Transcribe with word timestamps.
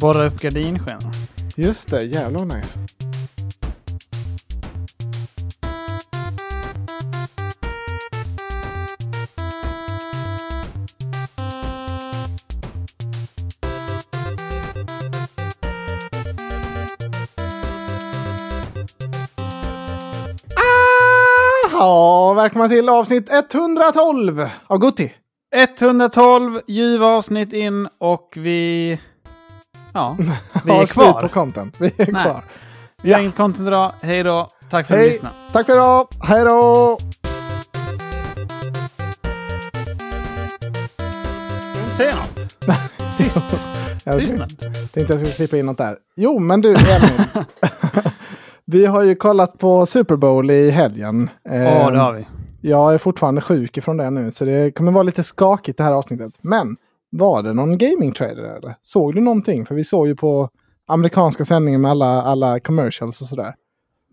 Borra 0.00 0.26
upp 0.26 0.40
gardinskenan. 0.40 1.12
Just 1.56 1.90
det, 1.90 2.02
jävlar 2.02 2.44
vad 2.44 2.56
nice. 2.56 2.80
Ja, 21.72 22.32
välkomna 22.32 22.68
till 22.68 22.88
avsnitt 22.88 23.32
112 23.32 24.48
av 24.66 24.78
Gutti. 24.78 25.12
112 25.54 26.60
ljuva 26.66 27.06
avsnitt 27.06 27.52
in 27.52 27.88
och 27.98 28.34
vi... 28.36 28.98
Ja, 29.94 30.16
vi 30.64 30.70
är 30.72 30.76
slut 30.86 30.90
kvar. 30.90 31.22
på 31.22 31.28
content. 31.28 31.76
Vi 31.80 31.86
är 31.86 31.92
Nej. 32.12 32.22
kvar. 32.24 32.44
Vi 33.02 33.12
har 33.12 33.18
Ja. 33.20 33.22
inget 33.24 33.36
content 33.36 33.68
idag. 33.68 33.92
Hej 34.02 34.22
då. 34.22 34.48
Tack 34.70 34.86
för 34.86 34.94
att 34.94 35.00
ni 35.00 35.04
Hej. 35.06 35.12
lyssnade. 35.12 35.34
Tack 35.52 35.66
för 35.66 35.72
idag. 35.72 36.06
Hej 36.22 36.44
då! 36.44 36.98
Jag 41.74 41.96
säga 41.96 42.14
något. 42.16 43.18
Tyst. 43.18 43.44
Jag 44.04 44.20
Tystnad. 44.20 44.50
tänkte 44.92 45.00
jag 45.12 45.18
skulle 45.20 45.32
klippa 45.32 45.56
in 45.56 45.66
något 45.66 45.78
där. 45.78 45.96
Jo, 46.16 46.38
men 46.38 46.60
du, 46.60 46.68
Emil. 46.68 47.44
vi 48.64 48.86
har 48.86 49.02
ju 49.02 49.14
kollat 49.14 49.58
på 49.58 49.86
Super 49.86 50.16
Bowl 50.16 50.50
i 50.50 50.70
helgen. 50.70 51.30
Ja, 51.42 51.90
det 51.90 51.98
har 51.98 52.12
vi. 52.12 52.26
Jag 52.60 52.94
är 52.94 52.98
fortfarande 52.98 53.40
sjuk 53.40 53.76
ifrån 53.78 53.96
det 53.96 54.10
nu, 54.10 54.30
så 54.30 54.44
det 54.44 54.70
kommer 54.76 54.92
vara 54.92 55.02
lite 55.02 55.22
skakigt 55.22 55.78
det 55.78 55.84
här 55.84 55.92
avsnittet. 55.92 56.32
Men 56.40 56.76
var 57.18 57.42
det 57.42 57.54
någon 57.54 57.78
gaming-trader 57.78 58.56
eller? 58.56 58.74
Såg 58.82 59.14
du 59.14 59.20
någonting? 59.20 59.66
För 59.66 59.74
vi 59.74 59.84
såg 59.84 60.06
ju 60.06 60.16
på 60.16 60.50
amerikanska 60.86 61.44
sändningen 61.44 61.80
med 61.80 61.90
alla, 61.90 62.22
alla 62.22 62.60
commercials 62.60 63.20
och 63.20 63.26
sådär. 63.26 63.54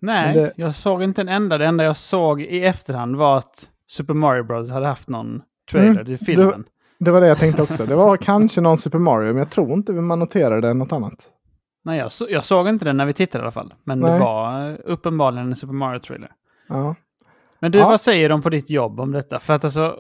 Nej, 0.01 0.33
det- 0.33 0.53
jag 0.55 0.75
såg 0.75 1.03
inte 1.03 1.21
en 1.21 1.29
enda. 1.29 1.57
Det 1.57 1.65
enda 1.65 1.83
jag 1.83 1.97
såg 1.97 2.41
i 2.41 2.63
efterhand 2.65 3.15
var 3.15 3.37
att 3.37 3.69
Super 3.87 4.13
Mario 4.13 4.43
Bros 4.43 4.71
hade 4.71 4.87
haft 4.87 5.09
någon 5.09 5.41
trailer 5.71 5.89
Mm, 5.91 6.05
till 6.05 6.17
filmen. 6.17 6.63
Det 6.99 7.11
var 7.11 7.21
det 7.21 7.27
jag 7.27 7.37
tänkte 7.37 7.61
också. 7.61 7.85
Det 7.85 7.95
var 7.95 8.17
kanske 8.17 8.61
någon 8.61 8.77
Super 8.77 8.97
Mario, 8.97 9.27
men 9.27 9.37
jag 9.37 9.49
tror 9.49 9.71
inte 9.71 9.93
man 9.93 10.19
noterade 10.19 10.73
något 10.73 10.91
annat. 10.91 11.29
Nej, 11.83 11.99
jag, 11.99 12.11
så, 12.11 12.27
jag 12.29 12.45
såg 12.45 12.67
inte 12.69 12.85
den 12.85 12.97
när 12.97 13.05
vi 13.05 13.13
tittade 13.13 13.41
i 13.41 13.43
alla 13.43 13.51
fall. 13.51 13.73
Men 13.83 13.99
Nej. 13.99 14.11
det 14.13 14.19
var 14.19 14.69
eh, 14.69 14.75
uppenbarligen 14.85 15.47
en 15.47 15.55
Super 15.55 15.73
Mario-trailer. 15.73 16.31
Ja. 16.69 16.95
Men 17.59 17.71
du, 17.71 17.77
Ja. 17.79 17.87
vad 17.89 18.01
säger 18.01 18.29
de 18.29 18.41
på 18.41 18.49
ditt 18.49 18.69
jobb 18.69 18.99
om 18.99 19.11
detta? 19.11 19.39
För 19.39 19.53
att 19.53 19.63
alltså, 19.63 19.95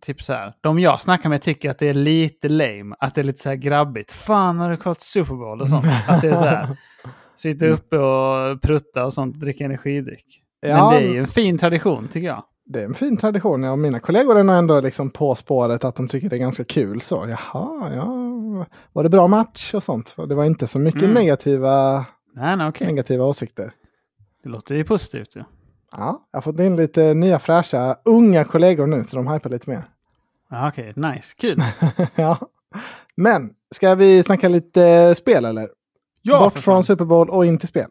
typ 0.00 0.22
så 0.22 0.32
här, 0.32 0.54
de 0.60 0.78
jag 0.78 1.00
snackar 1.00 1.28
med 1.28 1.42
tycker 1.42 1.70
att 1.70 1.78
det 1.78 1.88
är 1.88 1.94
lite 1.94 2.48
lame, 2.48 2.96
att 2.98 3.14
det 3.14 3.20
är 3.20 3.24
lite 3.24 3.40
så 3.42 3.48
här 3.48 3.56
grabbigt. 3.56 4.12
Fan, 4.12 4.58
har 4.58 4.70
du 4.70 4.76
kollat 4.76 5.00
Super 5.00 5.34
Bowl 5.34 5.60
och 5.60 5.68
sånt? 5.68 5.84
Att 6.08 6.20
det 6.22 6.28
är 6.30 6.36
så 6.36 6.44
här, 6.44 6.76
sitta 7.36 7.66
uppe 7.66 7.98
och 7.98 8.62
prutta 8.62 9.04
och 9.04 9.12
sånt, 9.14 9.40
dricka 9.40 9.64
energidryck. 9.64 10.42
Ja, 10.60 10.90
Men 10.90 11.02
det 11.02 11.08
är 11.08 11.12
ju 11.12 11.18
en 11.20 11.26
fin 11.26 11.58
tradition, 11.58 12.08
tycker 12.08 12.28
jag. 12.28 12.44
det 12.66 12.80
är 12.80 12.84
en 12.84 12.94
fin 12.94 13.16
tradition. 13.16 13.62
Ja, 13.62 13.76
mina 13.76 14.00
kollegor 14.00 14.38
är 14.38 14.44
nog 14.44 14.56
ändå 14.56 14.80
liksom 14.80 15.10
på 15.10 15.34
spåret 15.34 15.84
att 15.84 15.94
de 15.96 16.08
tycker 16.08 16.28
det 16.28 16.36
är 16.36 16.40
ganska 16.40 16.64
kul. 16.64 17.00
Så 17.00 17.26
jaha, 17.28 17.90
ja, 17.96 18.06
var 18.92 19.02
det 19.02 19.08
bra 19.08 19.28
match 19.28 19.74
och 19.74 19.82
sånt? 19.82 20.14
Det 20.28 20.34
var 20.34 20.44
inte 20.44 20.66
så 20.66 20.78
mycket 20.78 21.02
Mm. 21.02 21.14
negativa, 21.14 22.04
Nej, 22.34 22.56
nej, 22.56 22.68
okej. 22.68 22.86
negativa 22.86 23.24
åsikter. 23.24 23.72
Det 24.42 24.48
låter 24.48 24.74
ju 24.74 24.84
positivt 24.84 25.36
ju. 25.36 25.42
Ja, 25.96 26.28
jag 26.30 26.36
har 26.36 26.42
fått 26.42 26.60
in 26.60 26.76
lite 26.76 27.14
nya 27.14 27.38
fräscha, 27.38 27.96
unga 28.04 28.44
kollegor 28.44 28.86
nu 28.86 29.04
så 29.04 29.16
de 29.16 29.26
hypar 29.28 29.50
lite 29.50 29.70
mer. 29.70 29.84
Ja, 30.50 30.68
okej, 30.68 30.92
nice, 30.96 31.34
kul. 31.38 31.62
ja. 32.14 32.38
Men, 33.16 33.50
ska 33.74 33.94
vi 33.94 34.22
snacka 34.22 34.48
lite 34.48 35.14
spel 35.14 35.44
eller? 35.44 35.68
Bort 36.38 36.52
för 36.52 36.60
från. 36.60 36.84
Super 36.84 37.04
Bowl 37.04 37.30
och 37.30 37.46
in 37.46 37.58
till 37.58 37.68
spel. 37.68 37.90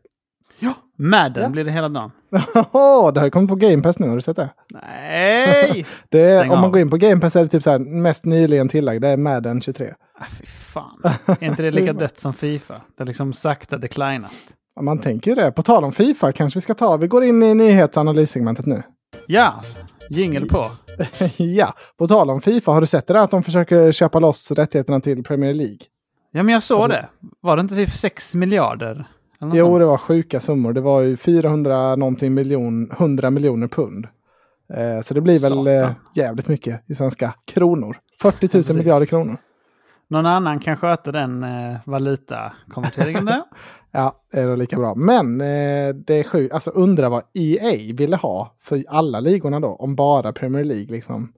Ja, 0.60 0.74
Madden 0.98 1.44
Ja. 1.44 1.50
blir 1.50 1.64
det 1.64 1.72
hela 1.72 1.90
dagen. 1.90 2.12
Åh, 2.72 3.14
det 3.14 3.20
har 3.20 3.26
ju 3.28 3.32
kommit 3.32 3.50
på 3.50 3.56
Game 3.56 3.84
Pass 3.84 4.00
nu, 4.00 4.08
har 4.08 4.16
du 4.16 4.22
sett 4.22 4.36
det? 4.36 4.50
Nej! 4.74 5.86
det 6.10 6.22
är, 6.22 6.40
Stäng 6.40 6.52
om 6.52 6.62
man 6.62 6.72
går 6.72 6.82
in 6.82 6.90
på 6.90 6.98
Game 6.98 7.22
Pass 7.22 7.36
är 7.36 7.44
det 7.44 7.48
typ 7.50 7.64
så 7.64 7.70
här, 7.70 7.80
mest 7.80 8.26
nyligen 8.26 8.68
tillagd, 8.68 9.02
det 9.02 9.08
är 9.08 9.18
Madden 9.18 9.62
23. 9.62 9.94
Ah, 10.20 10.26
fy 10.30 10.46
fan. 10.46 11.02
Är 11.26 11.44
inte 11.44 11.62
det 11.64 11.72
lika 11.72 11.94
dött 11.94 12.20
som 12.20 12.34
Fifa? 12.34 12.74
Det 12.74 13.02
har 13.02 13.06
liksom 13.06 13.34
sakta 13.34 13.78
declinat. 13.78 14.32
Ja, 14.80 14.84
Man 14.84 15.00
tänker 15.00 15.32
ju 15.32 15.36
det. 15.36 15.52
På 15.52 15.62
tal 15.62 15.84
om 15.84 15.92
Fifa 15.92 16.32
kanske 16.32 16.58
vi 16.58 16.62
ska 16.62 16.74
ta, 16.74 16.98
vi 16.98 17.08
går 17.08 17.24
in 17.24 17.44
i 17.44 17.54
nyhetsanalysegmentet 17.54 18.66
nu. 18.66 18.84
Ja, 19.28 19.62
jingel 20.10 20.48
på. 20.48 20.66
ja, 21.38 21.74
på 21.98 22.08
tal 22.08 22.30
om 22.30 22.42
Fifa, 22.42 22.72
har 22.72 22.82
du 22.82 22.88
sett 22.88 23.08
det 23.08 23.14
där 23.14 23.22
att 23.22 23.32
de 23.32 23.44
försöker 23.44 23.92
köpa 23.92 24.20
loss 24.20 24.52
rättigheterna 24.52 25.00
till 25.00 25.24
Premier 25.24 25.54
League? 25.54 25.78
Ja, 26.32 26.44
men 26.44 26.54
jag 26.54 26.64
såg 26.64 26.82
Alltså- 26.82 26.98
det. 26.98 27.08
Var 27.42 27.56
det 27.56 27.60
inte 27.62 27.76
typ 27.76 27.94
6 27.94 28.36
miljarder? 28.36 29.08
Jo, 29.42 29.66
sånt? 29.66 29.80
det 29.80 29.86
var 29.86 29.98
sjuka 29.98 30.40
summor. 30.40 30.74
Det 30.74 30.82
var 30.82 31.02
ju 31.02 31.18
400 31.18 31.96
någonting 31.96 32.34
miljon, 32.34 32.92
100 32.92 33.30
miljoner 33.30 33.68
pund. 33.68 34.08
Eh, 34.74 35.02
så 35.02 35.14
det 35.14 35.22
blir 35.22 35.40
väl 35.40 35.68
eh, 35.68 35.92
jävligt 36.16 36.48
mycket 36.48 36.90
i 36.90 36.96
svenska 36.96 37.34
kronor. 37.48 37.98
40 38.22 38.38
000 38.46 38.50
precis. 38.52 38.76
miljarder 38.78 39.06
kronor. 39.06 39.38
Någon 40.10 40.26
annan 40.26 40.60
kan 40.60 40.78
sköta 40.78 41.12
den 41.12 41.44
eh, 41.44 41.78
valutakonverteringen 41.86 43.26
där. 43.26 43.44
Ja, 43.92 44.24
det 44.32 44.40
är 44.40 44.48
då 44.48 44.56
lika 44.56 44.78
bra. 44.78 44.96
Men 44.96 45.42
eh, 45.42 45.96
det 45.96 46.14
är 46.14 46.24
sjukt. 46.24 46.54
Alltså 46.54 46.70
undra 46.72 47.10
vad 47.10 47.24
EA 47.34 47.94
ville 47.96 48.16
ha 48.16 48.56
för 48.60 48.84
alla 48.88 49.20
ligorna 49.20 49.60
då. 49.60 49.68
Om 49.68 49.96
bara 49.96 50.34
Premier 50.34 50.64
League 50.64 50.88
liksom. 50.88 51.34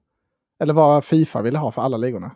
Eller 0.62 0.72
vad 0.74 1.04
Fifa 1.04 1.42
ville 1.42 1.58
ha 1.58 1.70
för 1.70 1.82
alla 1.82 1.96
ligorna. 1.96 2.30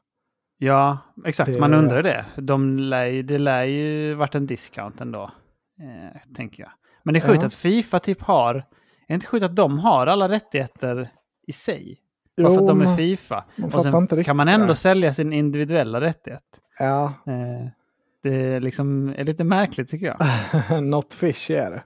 Ja, 0.58 0.98
exakt. 1.24 1.52
Det- 1.52 1.60
Man 1.60 1.74
undrar 1.74 2.02
det. 2.02 2.24
De 2.36 2.78
lär, 2.78 3.22
det 3.22 3.38
lär 3.38 3.64
ju 3.64 4.14
varit 4.14 4.34
en 4.34 4.46
discount 4.46 5.02
ändå, 5.02 5.30
eh, 5.80 6.34
tänker 6.34 6.62
jag. 6.62 6.72
Men 7.02 7.14
det 7.14 7.18
är 7.20 7.28
sjukt 7.28 7.40
Ja. 7.42 7.46
att 7.46 7.54
Fifa 7.54 7.98
typ 7.98 8.22
har... 8.22 8.54
Är 8.54 8.64
det 9.08 9.14
inte 9.14 9.26
sjukt 9.26 9.44
att 9.44 9.56
de 9.56 9.78
har 9.78 10.06
alla 10.06 10.28
rättigheter 10.28 11.08
i 11.46 11.52
sig? 11.52 11.98
Bara 12.42 12.50
för 12.54 12.60
att 12.60 12.66
de 12.66 12.80
är 12.80 12.96
Fifa. 12.96 13.44
Och 13.74 13.82
sen 13.82 14.24
kan 14.24 14.36
man 14.36 14.46
det 14.46 14.52
ändå 14.52 14.66
där. 14.66 14.74
sälja 14.74 15.12
sin 15.14 15.32
individuella 15.32 16.00
rättighet. 16.00 16.42
Ja, 16.78 17.12
Eh, 17.26 17.68
det 18.22 18.60
liksom 18.60 19.08
är 19.16 19.24
lite 19.24 19.44
märkligt 19.44 19.88
tycker 19.90 20.06
jag. 20.06 20.82
not 20.84 21.14
fishy 21.14 21.54
är 21.54 21.70
det. 21.70 21.82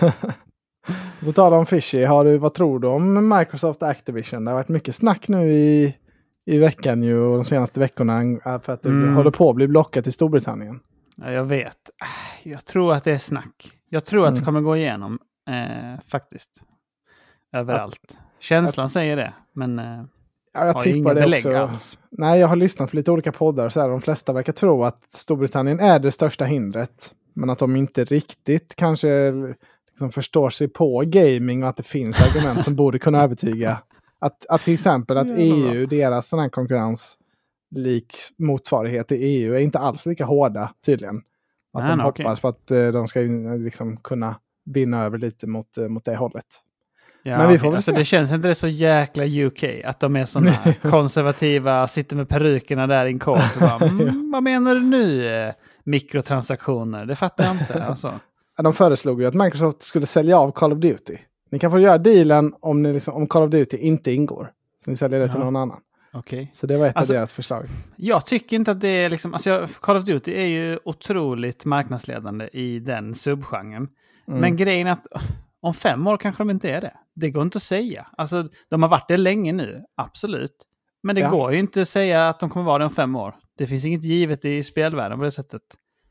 På 1.24 1.32
tal 1.32 1.52
om 1.52 1.66
fishy, 1.66 2.04
har 2.04 2.24
du, 2.24 2.38
vad 2.38 2.54
tror 2.54 2.80
du 2.80 2.88
om 2.88 3.28
Microsoft 3.38 3.82
Activision? 3.82 4.44
Det 4.44 4.50
har 4.50 4.56
varit 4.56 4.68
mycket 4.68 4.94
snack 4.94 5.28
nu 5.28 5.50
i, 5.52 5.96
i 6.46 6.58
veckan 6.58 7.02
ju 7.02 7.18
och 7.18 7.36
de 7.36 7.44
senaste 7.44 7.80
veckorna 7.80 8.22
eh, 8.22 8.60
för 8.60 8.72
att 8.72 8.82
det 8.82 8.88
Mm. 8.88 9.14
håller 9.14 9.30
på 9.30 9.50
att 9.50 9.56
bli 9.56 9.68
blockat 9.68 10.06
i 10.06 10.12
Storbritannien. 10.12 10.80
Ja, 11.16 11.30
jag 11.32 11.44
vet. 11.44 11.90
Äh, 12.44 12.48
Jag 12.52 12.64
tror 12.64 12.92
att 12.92 13.04
det 13.04 13.12
är 13.12 13.18
snack. 13.18 13.70
Jag 13.88 14.04
tror 14.04 14.26
att 14.26 14.34
det 14.34 14.38
Mm. 14.38 14.44
kommer 14.44 14.60
gå 14.60 14.76
igenom, 14.76 15.18
eh, 15.50 16.00
faktiskt. 16.10 16.62
Överallt. 17.52 18.18
Känslan 18.40 18.88
säger 18.88 19.16
det, 19.16 19.32
men 19.52 19.78
eh, 19.78 20.02
Ja, 20.52 20.66
jag 20.66 20.74
har 20.74 20.84
ju 20.84 20.96
inga 20.96 21.14
belägg 21.14 21.46
också. 21.46 21.56
alls. 21.56 21.98
Nej, 22.10 22.40
jag 22.40 22.48
har 22.48 22.56
lyssnat 22.56 22.90
på 22.90 22.96
lite 22.96 23.10
olika 23.10 23.32
poddar 23.32 23.68
så 23.68 23.80
här. 23.80 23.88
De 23.88 24.00
flesta 24.00 24.32
verkar 24.32 24.52
tro 24.52 24.84
att 24.84 25.02
Storbritannien 25.02 25.80
är 25.80 25.98
det 25.98 26.12
största 26.12 26.44
hindret. 26.44 27.14
Men 27.34 27.50
att 27.50 27.58
de 27.58 27.76
inte 27.76 28.04
riktigt 28.04 28.74
kanske 28.76 29.32
liksom 29.90 30.10
förstår 30.10 30.50
sig 30.50 30.68
på 30.68 31.02
gaming 31.06 31.62
och 31.62 31.68
att 31.68 31.76
det 31.76 31.82
finns 31.82 32.20
argument 32.20 32.64
som 32.64 32.76
borde 32.76 32.98
kunna 32.98 33.22
övertyga. 33.22 33.82
Att, 34.18 34.46
att 34.46 34.62
till 34.62 34.74
exempel 34.74 35.18
att. 35.18 35.26
EU, 35.30 35.86
deras 35.86 36.28
sån 36.28 36.38
här 36.38 36.48
konkurrens 36.48 37.18
lik 37.70 38.16
motsvarighet 38.38 39.12
i 39.12 39.14
EU 39.14 39.54
är 39.54 39.58
inte 39.58 39.78
alls 39.78 40.06
lika 40.06 40.24
hårda 40.24 40.72
tydligen. 40.86 41.22
Att 41.72 41.84
Nej, 41.84 41.96
de 41.96 42.00
hoppas 42.00 42.18
okej. 42.18 42.40
på 42.40 42.48
att 42.48 42.70
eh, 42.70 42.88
de 42.88 43.06
ska 43.06 43.20
liksom 43.58 43.96
kunna 43.96 44.36
vinna 44.64 45.04
över 45.04 45.18
lite 45.18 45.46
mot, 45.46 45.78
eh, 45.78 45.88
mot 45.88 46.04
det 46.04 46.16
hållet. 46.16 46.44
Ja, 47.28 47.38
Men 47.38 47.48
vi 47.48 47.58
får 47.58 47.68
väl 47.68 47.76
alltså, 47.76 47.92
se. 47.92 47.98
Det 47.98 48.04
känns 48.04 48.32
inte 48.32 48.48
det 48.48 48.54
så 48.54 48.68
jäkla 48.68 49.24
UK, 49.24 49.64
att 49.84 50.00
de 50.00 50.16
är 50.16 50.24
sådana 50.24 50.54
konservativa, 50.82 51.86
sitter 51.88 52.16
med 52.16 52.28
perukerna 52.28 52.86
där 52.86 53.06
i 53.06 53.08
en 53.08 53.18
kort 53.18 53.40
och 53.54 53.60
bara, 53.60 53.76
mm, 53.88 54.30
vad 54.32 54.42
menar 54.42 54.74
du 54.74 54.80
nu? 54.80 55.26
eh, 55.46 55.52
Mikrotransaktioner, 55.84 57.06
det 57.06 57.16
fattar 57.16 57.44
jag 57.44 57.54
inte. 57.54 57.84
Alltså. 57.84 58.20
De 58.62 58.72
föreslog 58.72 59.20
ju 59.20 59.26
att 59.28 59.34
Microsoft 59.34 59.82
skulle 59.82 60.06
sälja 60.06 60.38
av 60.38 60.50
Call 60.52 60.72
of 60.72 60.78
Duty. 60.78 61.16
Ni 61.50 61.58
kan 61.58 61.70
få 61.70 61.78
göra 61.78 61.98
dealen 61.98 62.54
om, 62.60 62.82
ni 62.82 62.92
liksom, 62.92 63.14
om 63.14 63.26
Call 63.26 63.42
of 63.42 63.50
Duty 63.50 63.76
inte 63.76 64.12
ingår. 64.12 64.50
Så 64.84 64.90
ni 64.90 64.96
säljer 64.96 65.20
det 65.20 65.26
till 65.28 65.36
Ja. 65.38 65.44
någon 65.44 65.56
annan. 65.56 65.78
Okej. 66.12 66.50
Så 66.52 66.66
det 66.66 66.76
var 66.76 66.86
ett 66.86 66.96
Alltså- 66.96 67.12
av 67.12 67.16
deras 67.16 67.32
förslag. 67.32 67.64
Jag 67.96 68.26
tycker 68.26 68.56
inte 68.56 68.70
att 68.70 68.80
det 68.80 68.88
är 68.88 69.08
liksom, 69.10 69.34
alltså 69.34 69.68
Call 69.80 69.96
of 69.96 70.04
Duty 70.04 70.32
är 70.34 70.46
ju 70.46 70.78
otroligt 70.84 71.64
marknadsledande 71.64 72.48
i 72.52 72.78
den 72.80 73.14
subgenren. 73.14 73.88
Mm. 74.28 74.40
Men 74.40 74.56
grejen 74.56 74.86
är 74.86 74.92
att 74.92 75.06
om 75.62 75.74
fem 75.74 76.06
år 76.06 76.16
kanske 76.16 76.40
de 76.40 76.50
inte 76.50 76.70
är 76.70 76.80
det. 76.80 76.92
Det 77.14 77.30
går 77.30 77.42
inte 77.42 77.56
att 77.58 77.62
säga. 77.62 78.06
Alltså, 78.16 78.48
de 78.70 78.82
har 78.82 78.90
varit 78.90 79.08
det 79.08 79.16
länge 79.16 79.52
nu, 79.52 79.84
absolut. 79.96 80.56
Men 81.02 81.14
det 81.14 81.20
Ja. 81.20 81.30
går 81.30 81.52
ju 81.52 81.58
inte 81.58 81.82
att 81.82 81.88
säga 81.88 82.28
att 82.28 82.40
de 82.40 82.50
kommer 82.50 82.66
vara 82.66 82.78
det 82.78 82.84
om 82.84 82.90
fem 82.90 83.16
år. 83.16 83.34
Det 83.58 83.66
finns 83.66 83.84
inget 83.84 84.04
givet 84.04 84.44
i 84.44 84.62
spelvärlden 84.62 85.18
på 85.18 85.24
det 85.24 85.30
sättet. 85.30 85.62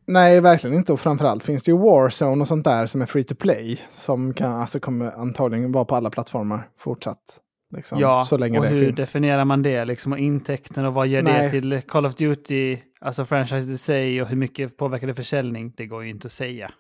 Nej, 0.08 0.42
verkligen 0.42 0.76
inte. 0.76 0.94
Och 0.94 1.00
framförallt 1.00 1.44
finns 1.44 1.64
det 1.64 1.72
ju 1.72 1.78
Warzone 1.78 2.42
och 2.42 2.48
sånt 2.48 2.64
där 2.66 2.86
som 2.86 3.02
är 3.02 3.06
free 3.06 3.24
to 3.24 3.36
play. 3.36 3.80
Som 3.90 4.34
kan, 4.34 4.52
alltså 4.52 4.80
kommer 4.80 5.12
antagligen 5.12 5.72
vara 5.72 5.86
på 5.86 5.96
alla 5.96 6.10
plattformar 6.10 6.70
fortsatt. 6.80 7.40
Liksom, 7.76 8.00
Ja, 8.00 8.26
så 8.26 8.38
länge 8.38 8.58
och 8.60 8.64
det 8.64 8.70
hur 8.70 8.86
finns. 8.86 8.96
definierar 8.98 9.46
man 9.46 9.64
det? 9.64 9.86
Liksom, 9.86 10.12
och 10.12 10.18
intäkten 10.18 10.86
och 10.86 10.94
vad 10.94 11.08
ger 11.08 11.22
det 11.22 11.32
Nej. 11.32 11.52
till 11.52 11.82
Call 11.88 12.06
of 12.06 12.16
Duty, 12.16 12.78
alltså 13.02 13.26
franchise 13.26 13.72
i 13.72 13.78
sig 13.78 14.22
och 14.22 14.28
hur 14.28 14.38
mycket 14.38 14.78
påverkar 14.78 15.08
det 15.08 15.16
försäljning? 15.16 15.74
Det 15.78 15.86
går 15.86 16.04
ju 16.04 16.10
inte 16.10 16.26
att 16.26 16.32
säga. 16.32 16.72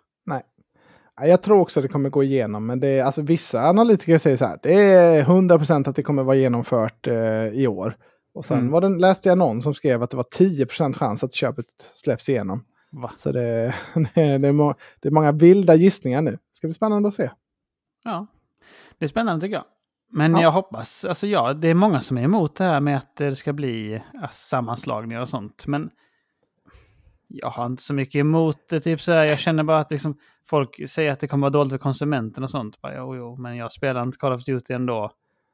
Ja, 1.19 1.27
Jag 1.27 1.41
tror 1.41 1.59
också 1.59 1.81
det 1.81 1.87
kommer 1.87 2.09
gå 2.09 2.23
igenom, 2.23 2.65
men 2.65 2.79
det 2.79 2.87
är, 2.87 3.03
alltså, 3.03 3.21
vissa 3.21 3.69
analytiker 3.69 4.17
säger 4.17 4.37
så 4.37 4.45
här, 4.45 4.59
det 4.63 4.73
är 4.73 5.23
100% 5.23 5.89
att 5.89 5.95
det 5.95 6.03
kommer 6.03 6.23
vara 6.23 6.35
genomfört 6.35 7.07
eh, 7.07 7.47
i 7.47 7.67
år. 7.67 7.97
Och 8.33 8.45
sen 8.45 8.57
Mm. 8.59 8.71
var 8.71 8.81
det, 8.81 8.89
läste 8.89 9.29
jag 9.29 9.37
någon 9.37 9.61
som 9.61 9.73
skrev 9.73 10.03
att 10.03 10.09
det 10.09 10.17
var 10.17 10.23
10% 10.23 10.93
chans 10.93 11.23
att 11.23 11.33
köpet 11.33 11.65
släpps 11.95 12.29
igenom. 12.29 12.63
Va? 12.91 13.11
Så 13.15 13.31
det, 13.31 13.75
det, 14.15 14.21
är, 14.21 14.39
det, 14.39 14.51
må, 14.51 14.73
det 14.99 15.07
är 15.07 15.11
många 15.13 15.31
vilda 15.31 15.75
gissningar 15.75 16.21
nu. 16.21 16.37
Ska 16.51 16.67
bli 16.67 16.73
spännande 16.73 17.07
att 17.07 17.13
se. 17.13 17.31
Ja, 18.03 18.27
det 18.97 19.05
är 19.05 19.09
spännande 19.09 19.41
tycker 19.41 19.55
jag. 19.55 19.65
Men 20.11 20.31
Ja. 20.35 20.41
jag 20.41 20.51
hoppas, 20.51 21.05
alltså 21.05 21.27
ja, 21.27 21.53
det 21.53 21.67
är 21.67 21.73
många 21.73 22.01
som 22.01 22.17
är 22.17 22.21
emot 22.23 22.55
det 22.55 22.63
här 22.63 22.79
med 22.79 22.97
att 22.97 23.15
det 23.15 23.35
ska 23.35 23.53
bli 23.53 24.01
sammanslagningar 24.31 25.21
och 25.21 25.29
sånt. 25.29 25.67
Men 25.67 25.89
jag 27.27 27.49
har 27.49 27.65
inte 27.65 27.83
så 27.83 27.93
mycket 27.93 28.19
emot 28.19 28.57
det. 28.69 28.79
Typ 28.79 29.01
så 29.01 29.11
här, 29.11 29.25
jag 29.25 29.39
känner 29.39 29.63
bara 29.63 29.79
att 29.79 29.91
liksom, 29.91 30.17
folk 30.49 30.89
säger 30.89 31.11
att 31.11 31.19
det 31.19 31.27
kommer 31.27 31.41
vara 31.41 31.51
dåligt 31.51 31.71
för 31.71 31.77
konsumenten 31.77 32.43
och 32.43 32.51
sånt. 32.51 32.81
Bara, 32.81 32.95
jo, 32.97 33.15
jo, 33.15 33.35
men 33.37 33.55
jag 33.55 33.71
spelar 33.71 34.03
inte 34.03 34.17
Call 34.17 34.33
of 34.33 34.45
Duty 34.45 34.73
ändå. 34.73 35.11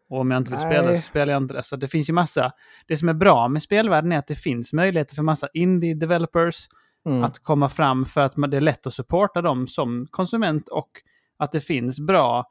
Och 0.10 0.20
om 0.20 0.32
jag 0.32 0.38
inte 0.38 0.52
vill 0.52 0.60
spela 0.60 0.82
Nej. 0.82 0.92
det 0.92 1.02
så 1.02 1.08
spelar 1.08 1.34
jag 1.34 1.42
inte 1.42 1.54
det. 1.54 1.64
Så 1.64 1.76
det 1.76 1.88
finns 1.88 2.10
ju 2.10 2.14
massa... 2.14 2.52
Det 2.88 2.98
som 2.98 3.10
är 3.10 3.14
bra 3.14 3.48
med 3.48 3.62
spelvärlden 3.62 4.12
är 4.12 4.18
att 4.18 4.28
det 4.28 4.36
finns 4.36 4.74
möjligheter 4.74 5.16
för 5.16 5.24
massa 5.24 5.48
indie-developers 5.54 6.68
Mm. 7.06 7.24
att 7.24 7.40
komma 7.40 7.70
fram 7.70 8.06
för 8.06 8.22
att 8.22 8.34
det 8.52 8.58
är 8.58 8.62
lätt 8.62 8.88
att 8.88 8.94
supporta 8.94 9.42
dem 9.42 9.68
som 9.68 10.08
konsument 10.10 10.68
och 10.68 10.90
att 11.38 11.52
det 11.52 11.60
finns 11.60 12.00
bra 12.00 12.48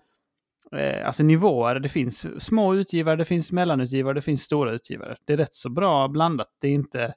eh, 0.76 1.06
alltså 1.06 1.22
nivåer. 1.22 1.80
Det 1.80 1.88
finns 1.88 2.44
små 2.44 2.74
utgivare, 2.74 3.16
det 3.16 3.24
finns 3.24 3.52
mellanutgivare, 3.52 4.14
det 4.14 4.22
finns 4.22 4.42
stora 4.42 4.72
utgivare. 4.72 5.16
Det 5.24 5.32
är 5.32 5.36
rätt 5.36 5.54
så 5.54 5.70
bra 5.70 6.08
blandat. 6.08 6.48
Det 6.60 6.68
är 6.68 6.72
inte 6.72 7.14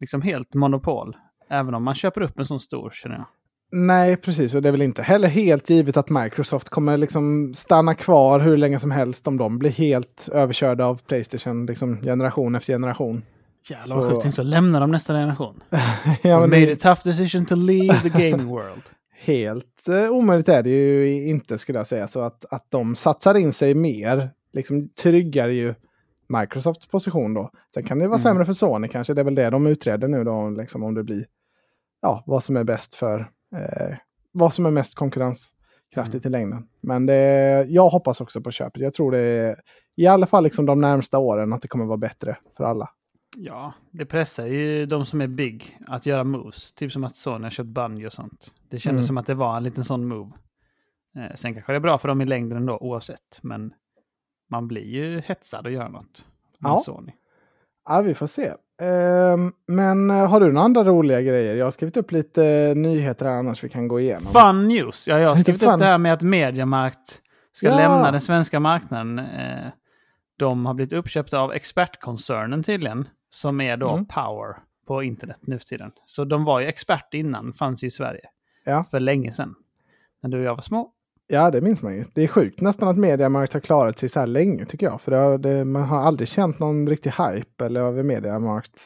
liksom 0.00 0.22
helt 0.22 0.54
monopol. 0.54 1.16
Även 1.52 1.74
om 1.74 1.84
man 1.84 1.94
köper 1.94 2.20
upp 2.20 2.38
en 2.38 2.46
sån 2.46 2.60
stor, 2.60 2.90
känner 2.90 3.16
jag. 3.16 3.26
Nej, 3.74 4.16
precis. 4.16 4.54
Och 4.54 4.62
det 4.62 4.68
är 4.68 4.72
väl 4.72 4.82
inte 4.82 5.02
heller 5.02 5.28
helt 5.28 5.70
givet 5.70 5.96
att 5.96 6.10
Microsoft 6.10 6.68
kommer 6.68 6.96
liksom 6.96 7.54
stanna 7.54 7.94
kvar 7.94 8.40
hur 8.40 8.56
länge 8.56 8.78
som 8.78 8.90
helst 8.90 9.26
om 9.28 9.36
de 9.36 9.58
blir 9.58 9.70
helt 9.70 10.28
överkörda 10.32 10.84
av 10.86 11.02
Playstation 11.06 11.66
liksom 11.66 12.00
generation 12.02 12.54
efter 12.54 12.72
generation. 12.72 13.22
Jävlar 13.70 13.96
vad 13.96 14.22
sjukt. 14.22 14.34
Så 14.34 14.42
lämnar 14.42 14.80
de 14.80 14.90
nästa 14.90 15.12
generation. 15.14 15.60
ja, 16.22 16.40
det 16.40 16.46
made 16.46 16.56
är 16.56 16.72
a 16.72 16.76
tough 16.80 17.00
decision 17.04 17.46
to 17.46 17.54
leave 17.54 18.10
the 18.10 18.30
gaming 18.30 18.46
world. 18.56 18.82
helt 19.20 19.88
eh, 19.88 20.10
omöjligt 20.10 20.48
är 20.48 20.62
det 20.62 20.70
ju 20.70 21.28
inte 21.28 21.58
skulle 21.58 21.78
jag 21.78 21.86
säga. 21.86 22.06
Så 22.06 22.20
att, 22.20 22.44
att 22.50 22.66
de 22.70 22.96
satsar 22.96 23.34
in 23.34 23.52
sig 23.52 23.74
mer 23.74 24.30
liksom 24.52 24.88
tryggar 25.02 25.48
ju 25.48 25.74
Microsofts 26.40 26.86
position 26.86 27.34
då. 27.34 27.50
Sen 27.74 27.82
kan 27.82 27.98
det 27.98 28.04
vara 28.08 28.14
Mm. 28.18 28.22
sämre 28.22 28.44
för 28.44 28.52
Sony 28.52 28.88
kanske. 28.88 29.14
Det 29.14 29.20
är 29.20 29.24
väl 29.24 29.34
det 29.34 29.50
de 29.50 29.66
utreder 29.66 30.08
nu 30.08 30.24
då, 30.24 30.50
liksom 30.50 30.82
om 30.82 30.94
det 30.94 31.04
blir 31.04 31.24
ja, 32.02 32.22
vad 32.26 32.44
som 32.44 32.56
är 32.56 32.64
bäst 32.64 32.94
för 32.94 33.18
eh, 33.56 33.96
vad 34.32 34.54
som 34.54 34.66
är 34.66 34.70
mest 34.70 34.94
konkurrenskraftigt 34.94 36.26
i 36.26 36.28
längden. 36.28 36.68
Men 36.80 37.06
det, 37.06 37.64
jag 37.68 37.88
hoppas 37.88 38.20
också 38.20 38.40
på 38.40 38.50
köpet. 38.50 38.82
Jag 38.82 38.92
tror 38.94 39.12
det 39.12 39.18
är 39.18 39.56
i 39.96 40.06
alla 40.06 40.26
fall 40.26 40.44
liksom 40.44 40.66
de 40.66 40.80
närmsta 40.80 41.18
åren 41.18 41.52
att 41.52 41.62
det 41.62 41.68
kommer 41.68 41.84
vara 41.86 41.96
bättre 41.96 42.36
för 42.56 42.64
alla. 42.64 42.90
Ja, 43.36 43.72
det 43.90 44.06
pressar 44.06 44.46
ju 44.46 44.86
de 44.86 45.06
som 45.06 45.20
är 45.20 45.26
big 45.26 45.78
att 45.86 46.06
göra 46.06 46.24
moves. 46.24 46.72
Typ 46.72 46.92
som 46.92 47.04
att 47.04 47.16
Sony 47.16 47.42
har 47.44 47.50
köpt 47.50 47.68
Bungie 47.68 48.06
och 48.06 48.12
sånt. 48.12 48.52
Det 48.68 48.78
kändes 48.78 48.98
Mm. 48.98 49.06
som 49.06 49.18
att 49.18 49.26
det 49.26 49.34
var 49.34 49.56
en 49.56 49.62
liten 49.64 49.84
sån 49.84 50.08
move. 50.08 50.30
Eh, 51.16 51.34
sen 51.34 51.54
kanske 51.54 51.72
det 51.72 51.76
är 51.76 51.80
bra 51.80 51.98
för 51.98 52.08
dem 52.08 52.20
i 52.20 52.24
längden 52.24 52.58
ändå, 52.58 52.78
oavsett. 52.78 53.38
Men 53.42 53.72
man 54.50 54.68
blir 54.68 54.84
ju 54.86 55.20
hetsad 55.20 55.66
att 55.66 55.72
göra 55.72 55.88
något 55.88 56.24
med 56.58 56.70
Ja. 56.70 56.78
Sony. 56.78 57.12
Ja, 57.88 58.00
vi 58.02 58.14
får 58.14 58.26
se. 58.26 58.52
Ehm, 58.82 59.52
men 59.66 60.10
eh, 60.10 60.26
har 60.28 60.40
du 60.40 60.46
några 60.52 60.64
andra 60.64 60.84
roliga 60.84 61.20
grejer? 61.20 61.54
Jag 61.56 61.66
har 61.66 61.70
skrivit 61.70 61.96
upp 61.96 62.10
lite 62.12 62.72
nyheter 62.76 63.26
här 63.26 63.32
annars 63.32 63.64
vi 63.64 63.68
kan 63.68 63.88
gå 63.88 64.00
igenom. 64.00 64.32
Fun 64.32 64.68
news! 64.68 65.08
Ja, 65.08 65.18
jag 65.18 65.28
har 65.28 65.36
skrivit 65.36 65.62
upp 65.62 65.78
det 65.78 65.84
här 65.84 65.98
med 65.98 66.12
att 66.12 66.22
Mediamarkt 66.22 67.20
ska 67.52 67.66
Ja. 67.66 67.76
lämna 67.76 68.10
den 68.10 68.20
svenska 68.20 68.60
marknaden. 68.60 69.18
Eh, 69.18 69.66
de 70.38 70.66
har 70.66 70.74
blivit 70.74 70.92
uppköpta 70.92 71.38
av 71.40 71.52
expertkoncernen 71.52 72.62
tydligen, 72.62 73.08
som 73.30 73.60
är 73.60 73.76
då 73.76 73.90
Mm. 73.90 74.06
Power 74.06 74.56
på 74.86 75.02
internet 75.02 75.38
nu 75.40 75.58
för 75.58 75.66
tiden. 75.66 75.92
Så 76.04 76.24
de 76.24 76.44
var 76.44 76.60
ju 76.60 76.66
expert 76.66 77.14
innan, 77.14 77.52
fanns 77.52 77.82
ju 77.84 77.86
i 77.86 77.90
Sverige. 77.90 78.24
Ja. 78.64 78.84
För 78.84 79.00
länge 79.00 79.32
sedan. 79.32 79.54
När 80.22 80.30
du 80.30 80.38
och 80.38 80.44
jag 80.44 80.54
var 80.54 80.62
små. 80.62 80.90
Ja, 81.32 81.50
det 81.50 81.60
minns 81.60 81.82
man 81.82 81.94
ju. 81.94 82.04
Det 82.14 82.22
är 82.22 82.26
sjukt 82.28 82.60
nästan 82.60 82.88
att 82.88 82.98
Mediamarkt 82.98 83.52
har 83.52 83.60
klarat 83.60 83.98
sig 83.98 84.08
så 84.08 84.20
här 84.20 84.26
länge 84.26 84.64
tycker 84.64 84.86
jag. 84.86 85.00
För 85.00 85.10
det 85.10 85.16
har, 85.16 85.38
det, 85.38 85.64
man 85.64 85.82
har 85.82 86.00
aldrig 86.00 86.28
känt 86.28 86.58
någon 86.58 86.88
riktig 86.88 87.10
hype 87.10 87.64
eller 87.64 87.80
över 87.80 88.02
Mediamarkt. 88.02 88.80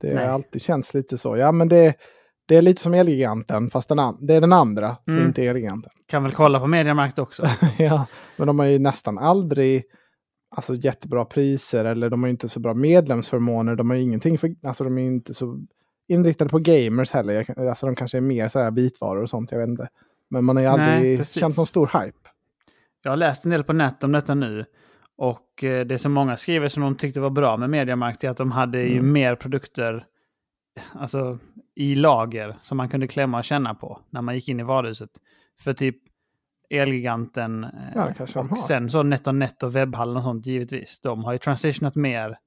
Det 0.00 0.16
har 0.16 0.24
alltid 0.24 0.62
känts 0.62 0.94
lite 0.94 1.18
så. 1.18 1.36
Ja, 1.36 1.52
men 1.52 1.68
det, 1.68 1.94
det 2.48 2.56
är 2.56 2.62
lite 2.62 2.80
som 2.82 2.94
Elgiganten, 2.94 3.70
fast 3.70 3.88
den 3.88 3.98
det 4.20 4.34
är 4.34 4.40
den 4.40 4.52
andra 4.52 4.96
som 5.04 5.14
Mm. 5.14 5.26
inte 5.26 5.42
är 5.42 5.50
Elgiganten. 5.50 5.92
Kan 6.08 6.22
väl 6.22 6.32
kolla 6.32 6.60
på 6.60 6.66
Mediamarkt 6.66 7.18
också. 7.18 7.46
ja, 7.78 8.06
men 8.36 8.46
de 8.46 8.58
har 8.58 8.66
ju 8.66 8.78
nästan 8.78 9.18
aldrig 9.18 9.82
alltså, 10.56 10.74
jättebra 10.74 11.24
priser 11.24 11.84
eller 11.84 12.10
de 12.10 12.22
har 12.22 12.30
inte 12.30 12.48
så 12.48 12.60
bra 12.60 12.74
medlemsförmåner. 12.74 13.76
De 13.76 13.90
har 13.90 13.96
ju 13.96 14.02
ingenting 14.02 14.38
för, 14.38 14.50
alltså 14.66 14.84
de 14.84 14.98
är 14.98 15.02
inte 15.02 15.34
så 15.34 15.58
inriktade 16.08 16.50
på 16.50 16.58
gamers 16.58 17.12
heller. 17.12 17.68
Alltså 17.68 17.86
de 17.86 17.94
kanske 17.94 18.16
är 18.16 18.22
mer 18.22 18.48
så 18.48 18.58
här 18.58 18.70
bitvaror 18.70 19.22
och 19.22 19.30
sånt, 19.30 19.52
jag 19.52 19.58
vet 19.58 19.68
inte. 19.68 19.88
Men 20.30 20.44
man 20.44 20.56
har 20.56 20.62
ju 20.62 20.68
Nej, 20.76 20.94
aldrig 20.96 21.18
precis. 21.18 21.40
känt 21.40 21.56
någon 21.56 21.66
stor 21.66 21.86
hype. 22.04 22.18
Jag 23.02 23.12
har 23.12 23.16
läst 23.16 23.44
en 23.44 23.50
del 23.50 23.64
på 23.64 23.72
nätet 23.72 24.04
om 24.04 24.12
detta 24.12 24.34
nu. 24.34 24.64
Och 25.16 25.64
eh, 25.64 25.86
det 25.86 25.98
som 25.98 26.12
många 26.12 26.36
skriver 26.36 26.68
som 26.68 26.82
de 26.82 26.94
tyckte 26.96 27.20
var 27.20 27.30
bra 27.30 27.56
med 27.56 27.70
Mediamarkt 27.70 28.24
är 28.24 28.30
att 28.30 28.36
de 28.36 28.52
hade 28.52 28.82
ju 28.82 28.92
Mm. 28.98 29.12
mer 29.12 29.34
produkter 29.36 30.06
alltså, 30.92 31.38
i 31.74 31.94
lager 31.94 32.56
som 32.60 32.76
man 32.76 32.88
kunde 32.88 33.08
klämma 33.08 33.38
och 33.38 33.44
känna 33.44 33.74
på 33.74 34.00
när 34.10 34.22
man 34.22 34.34
gick 34.34 34.48
in 34.48 34.60
i 34.60 34.62
varuhuset. 34.62 35.10
För 35.60 35.72
typ 35.72 35.96
Elgiganten 36.70 37.64
eh, 37.64 37.70
Ja, 37.94 38.14
och 38.50 38.58
sen 38.58 38.90
så 38.90 39.02
NetOnNet 39.02 39.62
och 39.62 39.76
webbhallen 39.76 40.16
och 40.16 40.22
sånt 40.22 40.46
givetvis. 40.46 41.00
De 41.00 41.24
har 41.24 41.32
ju 41.32 41.38
transitionat 41.38 41.94
mer 41.94 42.38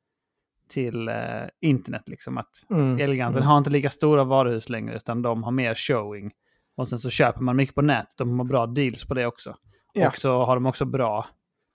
till 0.70 1.08
eh, 1.08 1.16
internet 1.62 2.04
liksom. 2.10 2.38
Att 2.38 2.50
Mm. 2.70 3.00
Elgiganten 3.00 3.42
Mm. 3.42 3.48
har 3.50 3.58
inte 3.58 3.70
lika 3.70 3.90
stora 3.90 4.24
varuhus 4.24 4.70
längre 4.70 4.96
utan 4.96 5.22
de 5.22 5.44
har 5.44 5.52
mer 5.52 5.76
showing. 5.76 6.32
Och 6.76 6.88
sen 6.88 7.00
så 7.00 7.10
köper 7.10 7.42
man 7.42 7.56
mycket 7.56 7.76
på 7.76 7.82
nätet. 7.82 8.18
De 8.18 8.40
har 8.40 8.46
bra 8.46 8.66
deals 8.68 9.06
på 9.06 9.14
det 9.14 9.26
också. 9.26 9.56
Ja. 9.94 10.08
Och 10.08 10.18
så 10.18 10.46
har 10.46 10.56
de 10.56 10.66
också 10.66 10.86
bra, 10.86 11.26